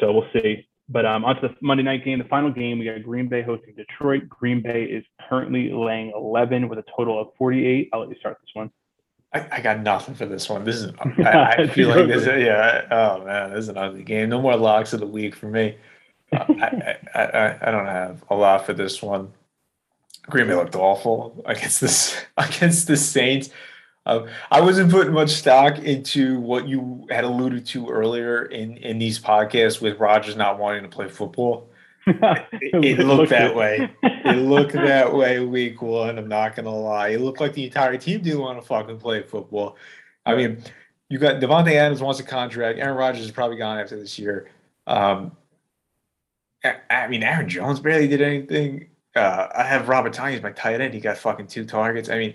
So 0.00 0.12
we'll 0.12 0.28
see. 0.32 0.66
But 0.88 1.04
um, 1.04 1.24
on 1.24 1.34
to 1.36 1.48
the 1.48 1.54
Monday 1.60 1.82
night 1.82 2.04
game, 2.04 2.18
the 2.18 2.24
final 2.26 2.52
game, 2.52 2.78
we 2.78 2.84
got 2.84 3.02
Green 3.02 3.28
Bay 3.28 3.42
hosting 3.42 3.74
Detroit. 3.74 4.28
Green 4.28 4.62
Bay 4.62 4.84
is 4.84 5.04
currently 5.28 5.72
laying 5.72 6.12
11 6.14 6.68
with 6.68 6.78
a 6.78 6.84
total 6.96 7.20
of 7.20 7.28
48. 7.38 7.88
I'll 7.92 8.00
let 8.00 8.08
you 8.08 8.16
start 8.20 8.36
this 8.40 8.50
one. 8.54 8.70
I, 9.36 9.56
I 9.56 9.60
got 9.60 9.80
nothing 9.80 10.14
for 10.14 10.26
this 10.26 10.48
one. 10.48 10.64
This 10.64 10.76
is 10.76 10.92
I, 11.18 11.54
I 11.58 11.66
feel 11.66 11.88
like 11.88 12.08
this. 12.08 12.22
Is, 12.22 12.44
yeah. 12.44 12.86
Oh 12.90 13.24
man, 13.24 13.50
this 13.50 13.60
is 13.60 13.68
an 13.68 13.76
ugly 13.76 14.02
game. 14.02 14.28
No 14.28 14.40
more 14.40 14.56
locks 14.56 14.92
of 14.92 15.00
the 15.00 15.06
week 15.06 15.34
for 15.34 15.46
me. 15.46 15.76
Uh, 16.32 16.44
I, 16.48 16.96
I, 17.14 17.68
I 17.68 17.70
don't 17.70 17.86
have 17.86 18.24
a 18.30 18.34
lot 18.34 18.66
for 18.66 18.72
this 18.72 19.02
one. 19.02 19.32
Green 20.28 20.48
Bay 20.48 20.54
looked 20.54 20.74
awful 20.74 21.42
against 21.46 21.80
this 21.80 22.20
against 22.36 22.86
the 22.86 22.96
Saints. 22.96 23.50
Um, 24.06 24.28
I 24.52 24.60
wasn't 24.60 24.92
putting 24.92 25.12
much 25.12 25.30
stock 25.30 25.80
into 25.80 26.38
what 26.38 26.68
you 26.68 27.06
had 27.10 27.24
alluded 27.24 27.66
to 27.66 27.88
earlier 27.88 28.44
in 28.44 28.76
in 28.78 28.98
these 28.98 29.18
podcasts 29.18 29.80
with 29.80 29.98
Rodgers 29.98 30.36
not 30.36 30.58
wanting 30.58 30.82
to 30.82 30.88
play 30.88 31.08
football. 31.08 31.68
It, 32.06 33.00
it 33.00 33.06
looked 33.06 33.30
that 33.30 33.54
way. 33.54 33.90
It 34.02 34.38
looked 34.38 34.72
that 34.72 35.14
way 35.14 35.38
week 35.38 35.80
one. 35.82 36.18
I'm 36.18 36.26
not 36.26 36.56
gonna 36.56 36.74
lie. 36.74 37.10
It 37.10 37.20
looked 37.20 37.40
like 37.40 37.52
the 37.52 37.64
entire 37.64 37.96
team 37.96 38.22
didn't 38.22 38.40
want 38.40 38.60
to 38.60 38.66
fucking 38.66 38.98
play 38.98 39.22
football. 39.22 39.76
I 40.24 40.34
mean, 40.34 40.64
you 41.08 41.20
got 41.20 41.40
Davante 41.40 41.74
Adams 41.74 42.02
wants 42.02 42.18
a 42.18 42.24
contract. 42.24 42.80
Aaron 42.80 42.96
Rodgers 42.96 43.24
is 43.24 43.30
probably 43.30 43.56
gone 43.56 43.78
after 43.78 43.96
this 43.96 44.18
year. 44.18 44.50
Um, 44.88 45.36
I, 46.64 46.76
I 46.90 47.08
mean, 47.08 47.22
Aaron 47.22 47.48
Jones 47.48 47.78
barely 47.78 48.08
did 48.08 48.20
anything. 48.20 48.88
Uh, 49.14 49.48
I 49.54 49.62
have 49.62 49.88
Robert 49.88 50.12
Tonyan 50.12 50.34
as 50.34 50.42
my 50.42 50.52
tight 50.52 50.80
end. 50.80 50.92
He 50.92 51.00
got 51.00 51.18
fucking 51.18 51.46
two 51.46 51.64
targets. 51.64 52.08
I 52.08 52.18
mean, 52.18 52.34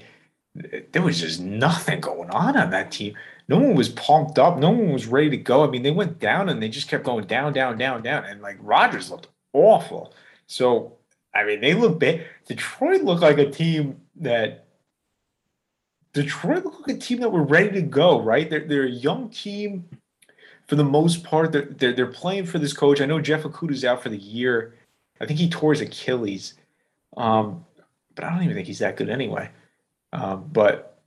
there 0.92 1.02
was 1.02 1.20
just 1.20 1.42
nothing 1.42 2.00
going 2.00 2.30
on 2.30 2.58
on 2.58 2.70
that 2.72 2.92
team. 2.92 3.16
No 3.48 3.60
one 3.60 3.76
was 3.76 3.90
pumped 3.90 4.40
up. 4.40 4.58
No 4.58 4.70
one 4.70 4.94
was 4.94 5.08
ready 5.08 5.30
to 5.30 5.38
go. 5.38 5.64
I 5.66 5.70
mean, 5.70 5.84
they 5.84 5.92
went 5.92 6.20
down 6.20 6.50
and 6.50 6.62
they 6.62 6.70
just 6.70 6.88
kept 6.88 7.04
going 7.04 7.28
down, 7.28 7.54
down, 7.54 7.78
down, 7.78 8.02
down. 8.02 8.24
And 8.26 8.42
like 8.42 8.58
Rodgers 8.62 9.12
looked 9.12 9.28
awful. 9.54 10.14
So 10.48 10.98
I 11.34 11.44
mean, 11.46 11.62
they 11.62 11.74
look 11.74 12.00
bad. 12.00 12.26
Detroit 12.46 13.04
looked 13.04 13.22
like 13.22 13.38
a 13.38 13.50
team 13.50 14.02
that 14.18 14.66
Detroit 16.14 16.66
looked 16.66 16.88
like 16.88 16.98
a 16.98 17.00
team 17.00 17.20
that 17.22 17.30
were 17.30 17.44
ready 17.44 17.72
to 17.72 17.82
go. 17.82 18.22
Right? 18.22 18.50
They're 18.50 18.68
they're 18.68 18.86
a 18.86 18.90
young 18.90 19.30
team 19.30 19.88
for 20.68 20.76
the 20.76 20.84
most 20.84 21.24
part. 21.24 21.52
They're 21.52 21.66
they're, 21.66 21.94
they're 21.94 22.08
playing 22.08 22.46
for 22.46 22.60
this 22.60 22.74
coach. 22.74 23.02
I 23.02 23.06
know 23.06 23.22
Jeff 23.22 23.44
Okudah's 23.44 23.86
out 23.86 24.04
for 24.04 24.10
the 24.10 24.18
year. 24.18 24.76
I 25.20 25.26
think 25.26 25.40
he 25.40 25.50
tore 25.50 25.72
his 25.72 25.82
Achilles. 25.82 26.56
Um, 27.16 27.66
but 28.16 28.26
I 28.26 28.30
don't 28.30 28.44
even 28.44 28.56
think 28.56 28.68
he's 28.68 28.80
that 28.80 28.98
good 28.98 29.10
anyway. 29.10 29.50
Um, 30.14 30.50
but 30.52 31.00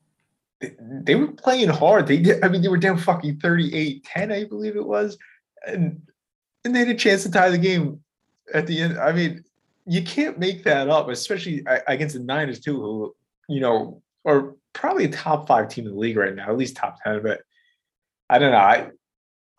they, 0.80 1.14
were 1.14 1.28
playing 1.28 1.68
hard. 1.68 2.06
They 2.06 2.18
did. 2.18 2.42
I 2.42 2.48
mean, 2.48 2.62
they 2.62 2.68
were 2.68 2.78
down 2.78 2.96
fucking 2.96 3.38
38-10, 3.38 4.32
I 4.32 4.44
believe 4.44 4.76
it 4.76 4.86
was, 4.86 5.18
and 5.66 6.00
and 6.64 6.74
they 6.74 6.80
had 6.80 6.88
a 6.88 6.94
chance 6.94 7.22
to 7.24 7.30
tie 7.30 7.50
the 7.50 7.58
game 7.58 8.00
at 8.52 8.66
the 8.66 8.80
end. 8.80 8.98
I 8.98 9.12
mean, 9.12 9.44
you 9.86 10.02
can't 10.02 10.38
make 10.38 10.64
that 10.64 10.88
up, 10.88 11.08
especially 11.08 11.64
against 11.86 12.14
the 12.14 12.22
Niners 12.22 12.60
too, 12.60 12.80
who 12.80 13.16
you 13.48 13.60
know 13.60 14.02
are 14.24 14.54
probably 14.72 15.04
a 15.04 15.08
top 15.08 15.46
five 15.46 15.68
team 15.68 15.86
in 15.86 15.92
the 15.92 15.98
league 15.98 16.16
right 16.16 16.34
now, 16.34 16.48
at 16.48 16.56
least 16.56 16.76
top 16.76 16.96
ten. 17.02 17.22
But 17.22 17.42
I 18.28 18.38
don't 18.38 18.52
know. 18.52 18.58
I 18.58 18.90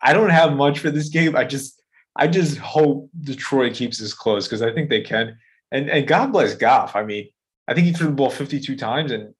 I 0.00 0.12
don't 0.12 0.30
have 0.30 0.54
much 0.54 0.78
for 0.78 0.90
this 0.90 1.08
game. 1.08 1.36
I 1.36 1.44
just 1.44 1.82
I 2.14 2.26
just 2.26 2.58
hope 2.58 3.10
Detroit 3.20 3.74
keeps 3.74 3.98
this 3.98 4.14
close 4.14 4.46
because 4.46 4.62
I 4.62 4.72
think 4.72 4.90
they 4.90 5.02
can. 5.02 5.38
And 5.72 5.90
and 5.90 6.06
God 6.06 6.32
bless 6.32 6.54
Goff. 6.54 6.96
I 6.96 7.04
mean, 7.04 7.28
I 7.68 7.74
think 7.74 7.86
he 7.86 7.92
threw 7.92 8.08
the 8.08 8.14
ball 8.14 8.30
52 8.30 8.76
times, 8.76 9.12
and 9.12 9.34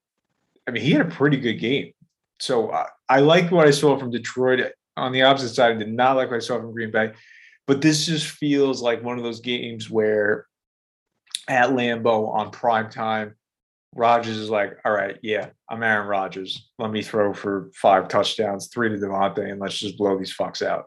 I 0.66 0.70
mean 0.70 0.82
he 0.82 0.92
had 0.92 1.06
a 1.06 1.10
pretty 1.10 1.36
good 1.36 1.54
game. 1.54 1.92
So 2.38 2.72
I, 2.72 2.86
I 3.08 3.20
like 3.20 3.50
what 3.50 3.66
I 3.66 3.70
saw 3.70 3.98
from 3.98 4.10
Detroit. 4.10 4.72
On 4.98 5.12
the 5.12 5.22
opposite 5.22 5.50
side, 5.50 5.76
I 5.76 5.78
did 5.78 5.92
not 5.92 6.16
like 6.16 6.30
what 6.30 6.38
I 6.38 6.40
saw 6.40 6.58
from 6.58 6.72
Green 6.72 6.90
Bay. 6.90 7.12
But 7.66 7.82
this 7.82 8.06
just 8.06 8.26
feels 8.28 8.80
like 8.82 9.02
one 9.02 9.18
of 9.18 9.24
those 9.24 9.40
games 9.40 9.90
where 9.90 10.46
at 11.48 11.70
Lambeau 11.70 12.28
on 12.28 12.50
prime 12.50 12.90
time, 12.90 13.34
Rodgers 13.94 14.36
is 14.36 14.50
like, 14.50 14.76
all 14.84 14.92
right, 14.92 15.16
yeah, 15.22 15.48
I'm 15.70 15.82
Aaron 15.82 16.06
Rodgers. 16.06 16.68
Let 16.78 16.90
me 16.90 17.02
throw 17.02 17.32
for 17.32 17.70
five 17.74 18.08
touchdowns, 18.08 18.68
three 18.68 18.88
to 18.90 18.96
Davante, 18.96 19.50
and 19.50 19.60
let's 19.60 19.78
just 19.78 19.96
blow 19.96 20.18
these 20.18 20.36
fucks 20.36 20.62
out. 20.62 20.86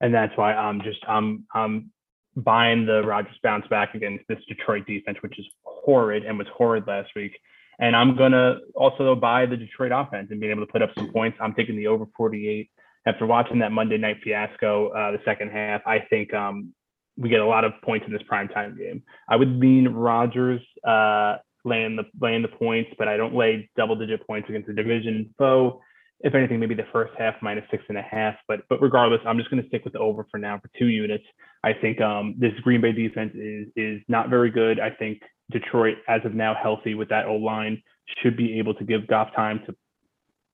and 0.00 0.14
that's 0.14 0.36
why 0.36 0.54
I'm 0.54 0.80
just 0.82 1.00
I'm 1.08 1.44
I'm 1.54 1.90
buying 2.36 2.86
the 2.86 3.02
Rodgers 3.02 3.36
bounce 3.42 3.66
back 3.66 3.94
against 3.94 4.24
this 4.28 4.38
Detroit 4.48 4.86
defense, 4.86 5.18
which 5.22 5.38
is 5.38 5.46
horrid 5.64 6.24
and 6.24 6.38
was 6.38 6.46
horrid 6.56 6.86
last 6.86 7.10
week. 7.16 7.36
And 7.80 7.96
I'm 7.96 8.16
gonna 8.16 8.58
also 8.74 9.14
buy 9.14 9.46
the 9.46 9.56
Detroit 9.56 9.92
offense 9.92 10.28
and 10.30 10.40
being 10.40 10.52
able 10.52 10.66
to 10.66 10.72
put 10.72 10.82
up 10.82 10.90
some 10.96 11.12
points. 11.12 11.38
I'm 11.40 11.54
taking 11.54 11.76
the 11.76 11.88
over 11.88 12.06
48 12.16 12.70
after 13.06 13.26
watching 13.26 13.60
that 13.60 13.72
Monday 13.72 13.98
night 13.98 14.18
fiasco, 14.22 14.88
uh, 14.88 15.12
the 15.12 15.20
second 15.24 15.50
half. 15.50 15.82
I 15.86 16.00
think 16.10 16.32
um, 16.34 16.74
we 17.16 17.28
get 17.28 17.40
a 17.40 17.46
lot 17.46 17.64
of 17.64 17.72
points 17.82 18.06
in 18.06 18.12
this 18.12 18.22
primetime 18.30 18.76
game. 18.76 19.02
I 19.28 19.36
would 19.36 19.56
lean 19.56 19.88
Rodgers 19.88 20.60
uh, 20.86 21.36
laying 21.64 21.96
the 21.96 22.04
laying 22.20 22.42
the 22.42 22.48
points, 22.48 22.90
but 22.98 23.08
I 23.08 23.16
don't 23.16 23.34
lay 23.34 23.70
double 23.76 23.96
digit 23.96 24.26
points 24.26 24.48
against 24.48 24.68
the 24.68 24.74
division 24.74 25.34
foe 25.38 25.80
if 26.20 26.34
anything, 26.34 26.58
maybe 26.58 26.74
the 26.74 26.86
first 26.92 27.12
half 27.16 27.34
minus 27.42 27.64
six 27.70 27.84
and 27.88 27.96
a 27.96 28.02
half. 28.02 28.34
But 28.48 28.60
but 28.68 28.82
regardless, 28.82 29.20
I'm 29.24 29.38
just 29.38 29.50
going 29.50 29.62
to 29.62 29.68
stick 29.68 29.84
with 29.84 29.92
the 29.92 30.00
over 30.00 30.26
for 30.30 30.38
now 30.38 30.58
for 30.58 30.70
two 30.78 30.86
units. 30.86 31.24
I 31.64 31.72
think 31.72 32.00
um, 32.00 32.34
this 32.38 32.52
Green 32.62 32.80
Bay 32.80 32.92
defense 32.92 33.32
is 33.34 33.68
is 33.76 34.02
not 34.08 34.28
very 34.28 34.50
good. 34.50 34.80
I 34.80 34.90
think 34.90 35.22
Detroit, 35.50 35.96
as 36.08 36.20
of 36.24 36.34
now, 36.34 36.54
healthy 36.60 36.94
with 36.94 37.08
that 37.10 37.26
O 37.26 37.36
line, 37.36 37.82
should 38.22 38.36
be 38.36 38.58
able 38.58 38.74
to 38.74 38.84
give 38.84 39.06
Goff 39.06 39.28
time 39.34 39.60
to 39.66 39.76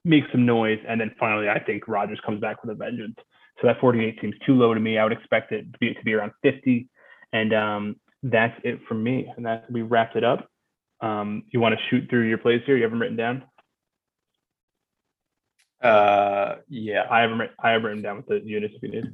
make 0.05 0.25
some 0.31 0.45
noise. 0.47 0.79
And 0.87 1.01
then 1.01 1.15
finally, 1.19 1.49
I 1.49 1.59
think 1.59 1.89
Rodgers 1.89 2.21
comes 2.25 2.41
back 2.41 2.63
with 2.63 2.71
a 2.73 2.75
vengeance. 2.75 3.17
So 3.61 3.67
that 3.67 3.81
48 3.81 4.19
seems 4.21 4.35
too 4.45 4.55
low 4.55 4.75
to 4.75 4.81
me. 4.81 4.99
I 4.99 5.05
would 5.05 5.13
expect 5.13 5.53
it 5.53 5.73
to 5.73 5.79
be 5.79 5.95
to 5.95 6.03
be 6.05 6.15
around 6.15 6.33
50. 6.43 6.89
And 7.33 7.55
um, 7.55 7.97
that's 8.23 8.59
it 8.65 8.81
from 8.89 9.03
me. 9.03 9.33
And 9.37 9.47
that's 9.47 9.69
we 9.71 9.83
wrapped 9.83 10.17
it 10.17 10.25
up. 10.25 10.49
Um, 11.01 11.45
you 11.51 11.61
want 11.61 11.75
to 11.75 11.81
shoot 11.89 12.09
through 12.09 12.29
your 12.29 12.39
plays 12.39 12.63
here? 12.67 12.77
You 12.77 12.83
have 12.83 12.93
them 12.93 13.01
written 13.01 13.17
down? 13.17 13.45
Uh, 15.83 16.57
yeah. 16.69 17.07
I 17.11 17.21
have 17.21 17.31
them. 17.31 17.43
I 17.59 17.71
have 17.71 17.83
written 17.83 18.03
down 18.03 18.17
with 18.17 18.27
the 18.27 18.41
units 18.45 18.75
if 18.77 18.83
you 18.83 18.89
need. 18.91 19.13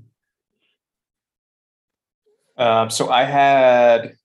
Um, 2.57 2.91
so 2.91 3.09
I 3.09 3.25
had, 3.25 4.17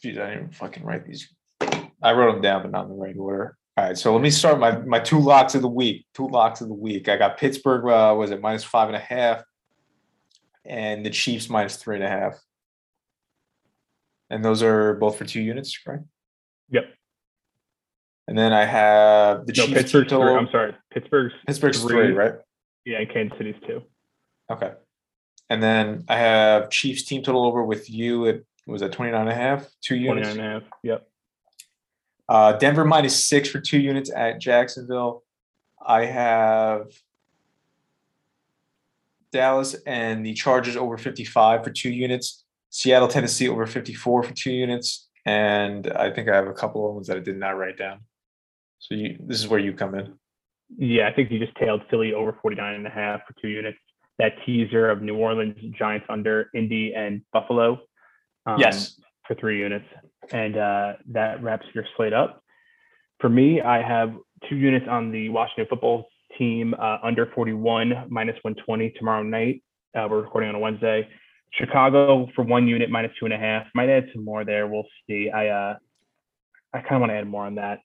geez, 0.00 0.16
I 0.16 0.26
didn't 0.26 0.34
even 0.34 0.50
fucking 0.52 0.84
write 0.84 1.06
these. 1.06 1.28
I 1.60 2.12
wrote 2.12 2.32
them 2.32 2.42
down, 2.42 2.62
but 2.62 2.70
not 2.70 2.84
in 2.84 2.90
the 2.90 3.02
right 3.02 3.16
order. 3.18 3.56
All 3.76 3.84
right, 3.84 3.98
so 3.98 4.12
let 4.12 4.22
me 4.22 4.30
start 4.30 4.60
my 4.60 4.78
my 4.78 5.00
two 5.00 5.18
locks 5.18 5.54
of 5.54 5.62
the 5.62 5.68
week. 5.68 6.06
Two 6.14 6.28
locks 6.28 6.60
of 6.60 6.68
the 6.68 6.74
week. 6.74 7.08
I 7.08 7.16
got 7.16 7.38
Pittsburgh. 7.38 7.84
Uh, 7.86 8.14
was 8.14 8.30
it 8.30 8.40
minus 8.40 8.62
five 8.64 8.88
and 8.88 8.96
a 8.96 9.00
half? 9.00 9.42
and 10.64 11.04
the 11.04 11.10
Chiefs 11.10 11.48
minus 11.50 11.76
three 11.76 11.96
and 11.96 12.04
a 12.04 12.08
half. 12.08 12.38
And 14.30 14.44
those 14.44 14.62
are 14.62 14.94
both 14.94 15.18
for 15.18 15.24
two 15.24 15.40
units, 15.40 15.78
right? 15.86 16.00
Yep. 16.70 16.84
And 18.26 18.38
then 18.38 18.52
I 18.52 18.64
have 18.64 19.46
the 19.46 19.52
No, 19.52 19.66
Chiefs 19.66 19.72
Pittsburgh's 19.82 20.10
three. 20.10 20.34
I'm 20.34 20.48
sorry. 20.50 20.74
Pittsburgh's 20.92 21.34
Pittsburgh's 21.46 21.82
three. 21.82 22.06
three, 22.06 22.12
right? 22.12 22.34
yeah, 22.84 22.98
and 22.98 23.12
Kansas 23.12 23.36
City's 23.36 23.56
two. 23.66 23.82
Okay. 24.50 24.72
And 25.50 25.62
then 25.62 26.04
I 26.08 26.16
have 26.16 26.70
Chiefs 26.70 27.04
team 27.04 27.22
total 27.22 27.44
over 27.44 27.62
with 27.62 27.90
you 27.90 28.26
at 28.26 28.40
was 28.66 28.80
that 28.80 28.92
29 28.92 29.20
and 29.20 29.30
a 29.30 29.34
half, 29.34 29.68
two 29.82 29.96
29 29.96 30.16
units. 30.16 30.30
and 30.30 30.40
a 30.40 30.50
half. 30.50 30.62
Yep. 30.82 31.06
Uh, 32.28 32.52
Denver 32.54 32.84
minus 32.84 33.24
six 33.26 33.48
for 33.48 33.60
two 33.60 33.78
units 33.78 34.10
at 34.14 34.40
Jacksonville. 34.40 35.22
I 35.86 36.06
have 36.06 36.86
Dallas 39.32 39.74
and 39.86 40.24
the 40.24 40.32
Chargers 40.32 40.76
over 40.76 40.96
55 40.96 41.64
for 41.64 41.70
two 41.70 41.90
units. 41.90 42.44
Seattle, 42.70 43.08
Tennessee 43.08 43.48
over 43.48 43.66
54 43.66 44.22
for 44.22 44.34
two 44.34 44.52
units. 44.52 45.08
And 45.26 45.90
I 45.92 46.10
think 46.10 46.28
I 46.28 46.36
have 46.36 46.46
a 46.46 46.52
couple 46.52 46.88
of 46.88 46.94
ones 46.94 47.08
that 47.08 47.16
I 47.16 47.20
did 47.20 47.36
not 47.36 47.50
write 47.50 47.78
down. 47.78 48.00
So 48.78 48.94
you, 48.94 49.16
this 49.20 49.38
is 49.38 49.48
where 49.48 49.60
you 49.60 49.72
come 49.72 49.94
in. 49.94 50.14
Yeah, 50.76 51.08
I 51.08 51.12
think 51.12 51.30
you 51.30 51.38
just 51.38 51.56
tailed 51.56 51.82
Philly 51.90 52.14
over 52.14 52.36
49 52.40 52.74
and 52.74 52.86
a 52.86 52.90
half 52.90 53.20
for 53.26 53.34
two 53.40 53.48
units. 53.48 53.78
That 54.18 54.32
teaser 54.46 54.90
of 54.90 55.02
New 55.02 55.16
Orleans 55.16 55.58
Giants 55.76 56.06
under 56.08 56.50
Indy 56.54 56.94
and 56.94 57.22
Buffalo. 57.32 57.80
um, 58.46 58.58
Yes. 58.58 59.00
For 59.26 59.34
three 59.34 59.58
units. 59.58 59.86
And 60.32 60.56
uh, 60.56 60.92
that 61.12 61.42
wraps 61.42 61.66
your 61.74 61.84
slate 61.96 62.12
up. 62.12 62.42
For 63.20 63.28
me, 63.28 63.60
I 63.60 63.80
have 63.80 64.14
two 64.48 64.56
units 64.56 64.86
on 64.88 65.10
the 65.10 65.28
Washington 65.30 65.66
football 65.68 66.08
team 66.38 66.74
uh, 66.78 66.98
under 67.02 67.30
41 67.34 68.06
minus 68.08 68.36
120 68.42 68.90
tomorrow 68.98 69.22
night. 69.22 69.62
Uh, 69.96 70.06
we're 70.10 70.22
recording 70.22 70.48
on 70.48 70.56
a 70.56 70.58
Wednesday. 70.58 71.08
Chicago 71.52 72.28
for 72.34 72.42
one 72.42 72.66
unit 72.66 72.90
minus 72.90 73.12
two 73.18 73.26
and 73.26 73.34
a 73.34 73.38
half. 73.38 73.66
Might 73.74 73.88
add 73.88 74.08
some 74.12 74.24
more 74.24 74.44
there. 74.44 74.66
We'll 74.66 74.86
see. 75.08 75.30
I 75.30 75.48
uh, 75.48 75.76
I 76.72 76.80
kind 76.80 76.96
of 76.96 77.00
want 77.00 77.10
to 77.12 77.16
add 77.16 77.28
more 77.28 77.46
on 77.46 77.54
that. 77.54 77.78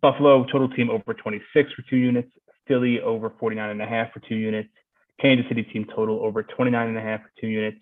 Buffalo 0.00 0.44
total 0.44 0.68
team 0.68 0.90
over 0.90 1.14
26 1.14 1.72
for 1.72 1.82
two 1.88 1.96
units. 1.96 2.28
Philly 2.66 3.00
over 3.00 3.32
49 3.38 3.70
and 3.70 3.80
a 3.80 3.86
half 3.86 4.12
for 4.12 4.20
two 4.20 4.34
units. 4.34 4.68
Kansas 5.20 5.46
City 5.48 5.62
team 5.62 5.86
total 5.94 6.20
over 6.20 6.42
29 6.42 6.88
and 6.88 6.98
a 6.98 7.00
half 7.00 7.20
for 7.20 7.30
two 7.40 7.46
units. 7.46 7.78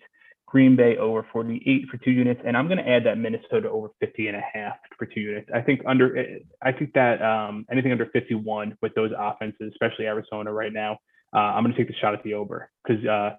Green 0.51 0.75
Bay 0.75 0.97
over 0.97 1.25
48 1.31 1.87
for 1.89 1.95
two 1.97 2.11
units. 2.11 2.41
And 2.45 2.57
I'm 2.57 2.67
going 2.67 2.77
to 2.77 2.87
add 2.87 3.05
that 3.05 3.17
Minnesota 3.17 3.69
over 3.69 3.87
50 4.01 4.27
and 4.27 4.35
a 4.35 4.41
half 4.41 4.75
for 4.99 5.05
two 5.05 5.21
units. 5.21 5.49
I 5.53 5.61
think 5.61 5.81
under, 5.87 6.25
I 6.61 6.73
think 6.73 6.91
that 6.93 7.21
um, 7.21 7.65
anything 7.71 7.93
under 7.93 8.07
51 8.07 8.77
with 8.81 8.93
those 8.93 9.11
offenses, 9.17 9.71
especially 9.71 10.07
Arizona 10.07 10.51
right 10.51 10.73
now, 10.73 10.97
uh, 11.33 11.37
I'm 11.37 11.63
going 11.63 11.73
to 11.73 11.77
take 11.77 11.87
the 11.87 11.97
shot 12.01 12.13
at 12.13 12.21
the 12.23 12.33
over 12.33 12.69
because 12.85 13.05
uh, 13.05 13.37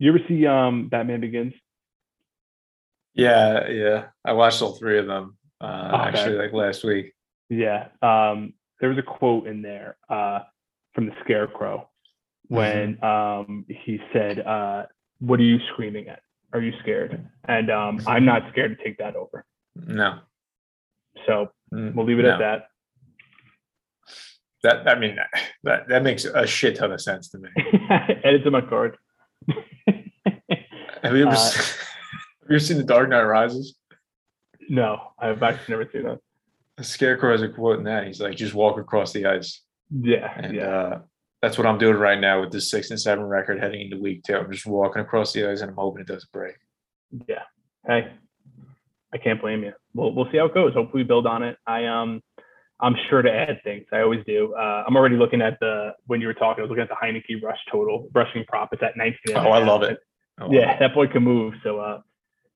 you 0.00 0.10
ever 0.10 0.18
see 0.26 0.44
um, 0.44 0.88
Batman 0.88 1.20
Begins? 1.20 1.52
Yeah, 3.14 3.68
yeah. 3.68 4.06
I 4.24 4.32
watched 4.32 4.60
all 4.60 4.72
three 4.72 4.98
of 4.98 5.06
them 5.06 5.36
uh, 5.60 5.90
Okay. 5.94 6.08
actually 6.08 6.36
like 6.36 6.52
last 6.52 6.82
week. 6.82 7.12
Yeah. 7.48 7.88
Um, 8.02 8.54
there 8.80 8.88
was 8.88 8.98
a 8.98 9.02
quote 9.02 9.46
in 9.46 9.62
there 9.62 9.98
uh, 10.08 10.40
from 10.94 11.06
the 11.06 11.12
Scarecrow 11.22 11.88
when 12.48 13.02
um, 13.04 13.66
he 13.68 14.00
said, 14.12 14.40
uh, 14.40 14.86
"What 15.20 15.38
are 15.38 15.44
you 15.44 15.58
screaming 15.72 16.08
at? 16.08 16.22
Are 16.52 16.60
you 16.60 16.72
scared?" 16.80 17.26
And 17.44 17.70
um, 17.70 18.00
I'm 18.06 18.24
not 18.24 18.42
scared 18.50 18.76
to 18.76 18.84
take 18.84 18.98
that 18.98 19.16
over. 19.16 19.44
No. 19.76 20.20
So 21.26 21.50
Mm, 21.72 21.94
we'll 21.94 22.04
leave 22.06 22.18
it 22.18 22.22
no. 22.22 22.32
at 22.32 22.38
that. 22.40 22.66
That 24.64 24.88
I 24.88 24.98
mean 24.98 25.16
that 25.62 25.88
that 25.88 26.02
makes 26.02 26.24
a 26.24 26.46
shit 26.46 26.76
ton 26.76 26.90
of 26.92 27.00
sense 27.00 27.28
to 27.30 27.38
me. 27.38 27.48
Add 27.90 28.34
it 28.34 28.42
to 28.44 28.50
my 28.50 28.60
card. 28.60 28.96
Have 31.02 31.16
you 31.16 31.22
ever 31.26 31.30
Uh, 31.30 31.34
seen, 31.36 31.62
have 32.42 32.50
you 32.50 32.58
seen 32.58 32.76
The 32.76 32.82
Dark 32.84 33.08
Knight 33.08 33.22
Rises? 33.22 33.76
no, 34.68 35.12
I've 35.18 35.42
actually 35.42 35.72
never 35.76 35.90
seen 35.92 36.02
that. 36.04 36.18
The 36.76 36.84
Scarecrow 36.84 37.32
has 37.32 37.42
a 37.42 37.48
quote 37.48 37.78
in 37.78 37.84
that. 37.84 38.06
He's 38.06 38.20
like, 38.20 38.36
"Just 38.36 38.54
walk 38.54 38.78
across 38.78 39.12
the 39.12 39.26
ice," 39.26 39.62
Yeah, 39.90 40.30
and 40.36 40.54
yeah. 40.56 40.62
uh, 40.68 41.00
that's 41.42 41.56
what 41.56 41.66
I'm 41.66 41.78
doing 41.78 41.96
right 41.96 42.20
now 42.20 42.40
with 42.40 42.52
this 42.52 42.70
six 42.70 42.90
and 42.90 43.00
seven 43.00 43.24
record 43.24 43.60
heading 43.60 43.80
into 43.82 43.98
week 44.00 44.22
two. 44.24 44.36
I'm 44.36 44.52
just 44.52 44.66
walking 44.66 45.02
across 45.02 45.32
the 45.32 45.48
ice, 45.50 45.60
and 45.60 45.70
I'm 45.70 45.76
hoping 45.76 46.02
it 46.02 46.06
doesn't 46.06 46.30
break. 46.32 46.56
Yeah. 47.26 47.42
Hey, 47.86 48.12
I 49.12 49.18
can't 49.18 49.40
blame 49.40 49.62
you. 49.64 49.72
We'll 49.94 50.12
we'll 50.14 50.30
see 50.30 50.38
how 50.38 50.46
it 50.46 50.54
goes. 50.54 50.74
Hopefully, 50.74 51.02
we 51.02 51.06
build 51.06 51.26
on 51.26 51.42
it. 51.42 51.56
I 51.66 51.86
um, 51.86 52.22
I'm 52.80 52.94
sure 53.08 53.22
to 53.22 53.30
add 53.32 53.60
things. 53.64 53.86
I 53.92 54.00
always 54.00 54.24
do. 54.26 54.54
Uh, 54.54 54.84
I'm 54.86 54.96
already 54.96 55.16
looking 55.16 55.42
at 55.42 55.58
the 55.60 55.94
when 56.06 56.20
you 56.20 56.26
were 56.26 56.34
talking. 56.34 56.60
I 56.60 56.62
was 56.62 56.70
looking 56.70 56.82
at 56.82 56.88
the 56.88 56.96
Heinicke 56.96 57.42
rush 57.42 57.58
total, 57.70 58.08
rushing 58.14 58.44
prop. 58.46 58.70
It's 58.72 58.82
at 58.82 58.96
19. 58.96 59.36
Oh, 59.36 59.50
I 59.50 59.62
love 59.62 59.82
it. 59.82 59.98
Oh, 60.40 60.50
Yeah, 60.50 60.74
it. 60.74 60.80
that 60.80 60.94
boy 60.94 61.06
can 61.06 61.22
move. 61.22 61.54
So 61.62 61.78
uh, 61.78 62.00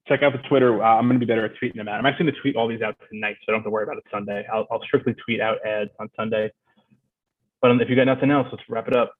check 0.08 0.22
out 0.22 0.32
the 0.32 0.46
Twitter. 0.48 0.82
Uh, 0.82 0.96
I'm 0.96 1.06
going 1.06 1.18
to 1.20 1.24
be 1.24 1.30
better 1.30 1.44
at 1.44 1.52
tweeting 1.62 1.76
them 1.76 1.88
out. 1.88 1.98
I'm 1.98 2.06
actually 2.06 2.26
going 2.26 2.34
to 2.36 2.40
tweet 2.40 2.56
all 2.56 2.68
these 2.68 2.80
out 2.82 2.96
tonight, 3.10 3.36
so 3.40 3.44
I 3.48 3.52
don't 3.52 3.60
have 3.60 3.64
to 3.64 3.70
worry 3.70 3.84
about 3.84 3.98
it 3.98 4.04
Sunday. 4.10 4.46
I'll, 4.52 4.66
I'll 4.70 4.82
strictly 4.82 5.14
tweet 5.14 5.40
out 5.40 5.58
ads 5.66 5.90
on 6.00 6.08
Sunday. 6.16 6.50
But 7.64 7.70
um, 7.70 7.80
if 7.80 7.88
you 7.88 7.96
got 7.96 8.04
nothing 8.04 8.30
else, 8.30 8.46
let's 8.52 8.68
wrap 8.68 8.88
it 8.88 8.94
up. 8.94 9.14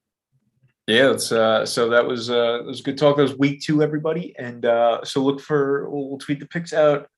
Yeah, 0.86 1.12
it's 1.12 1.32
uh 1.32 1.64
so 1.64 1.88
that 1.88 2.06
was 2.06 2.28
uh 2.28 2.60
was 2.66 2.82
good 2.82 2.98
talk. 2.98 3.16
That 3.16 3.22
was 3.22 3.38
week 3.38 3.62
two, 3.62 3.82
everybody. 3.82 4.34
And 4.38 4.66
uh 4.66 5.02
so 5.02 5.22
look 5.22 5.40
for 5.40 5.88
we'll, 5.88 6.10
we'll 6.10 6.18
tweet 6.18 6.40
the 6.40 6.46
picks 6.46 6.74
out 6.74 7.08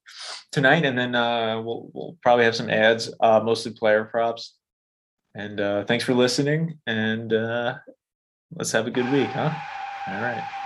tonight 0.52 0.84
and 0.84 0.96
then 0.96 1.16
uh 1.16 1.60
we'll 1.60 1.90
we'll 1.92 2.16
probably 2.22 2.44
have 2.44 2.54
some 2.54 2.70
ads, 2.70 3.12
uh 3.18 3.40
mostly 3.42 3.72
player 3.72 4.04
props. 4.04 4.54
And 5.34 5.60
uh 5.60 5.84
thanks 5.84 6.04
for 6.04 6.14
listening 6.14 6.78
and 6.86 7.32
uh 7.32 7.74
let's 8.54 8.70
have 8.70 8.86
a 8.86 8.92
good 8.92 9.10
week, 9.10 9.30
huh? 9.30 9.52
All 10.06 10.22
right. 10.22 10.65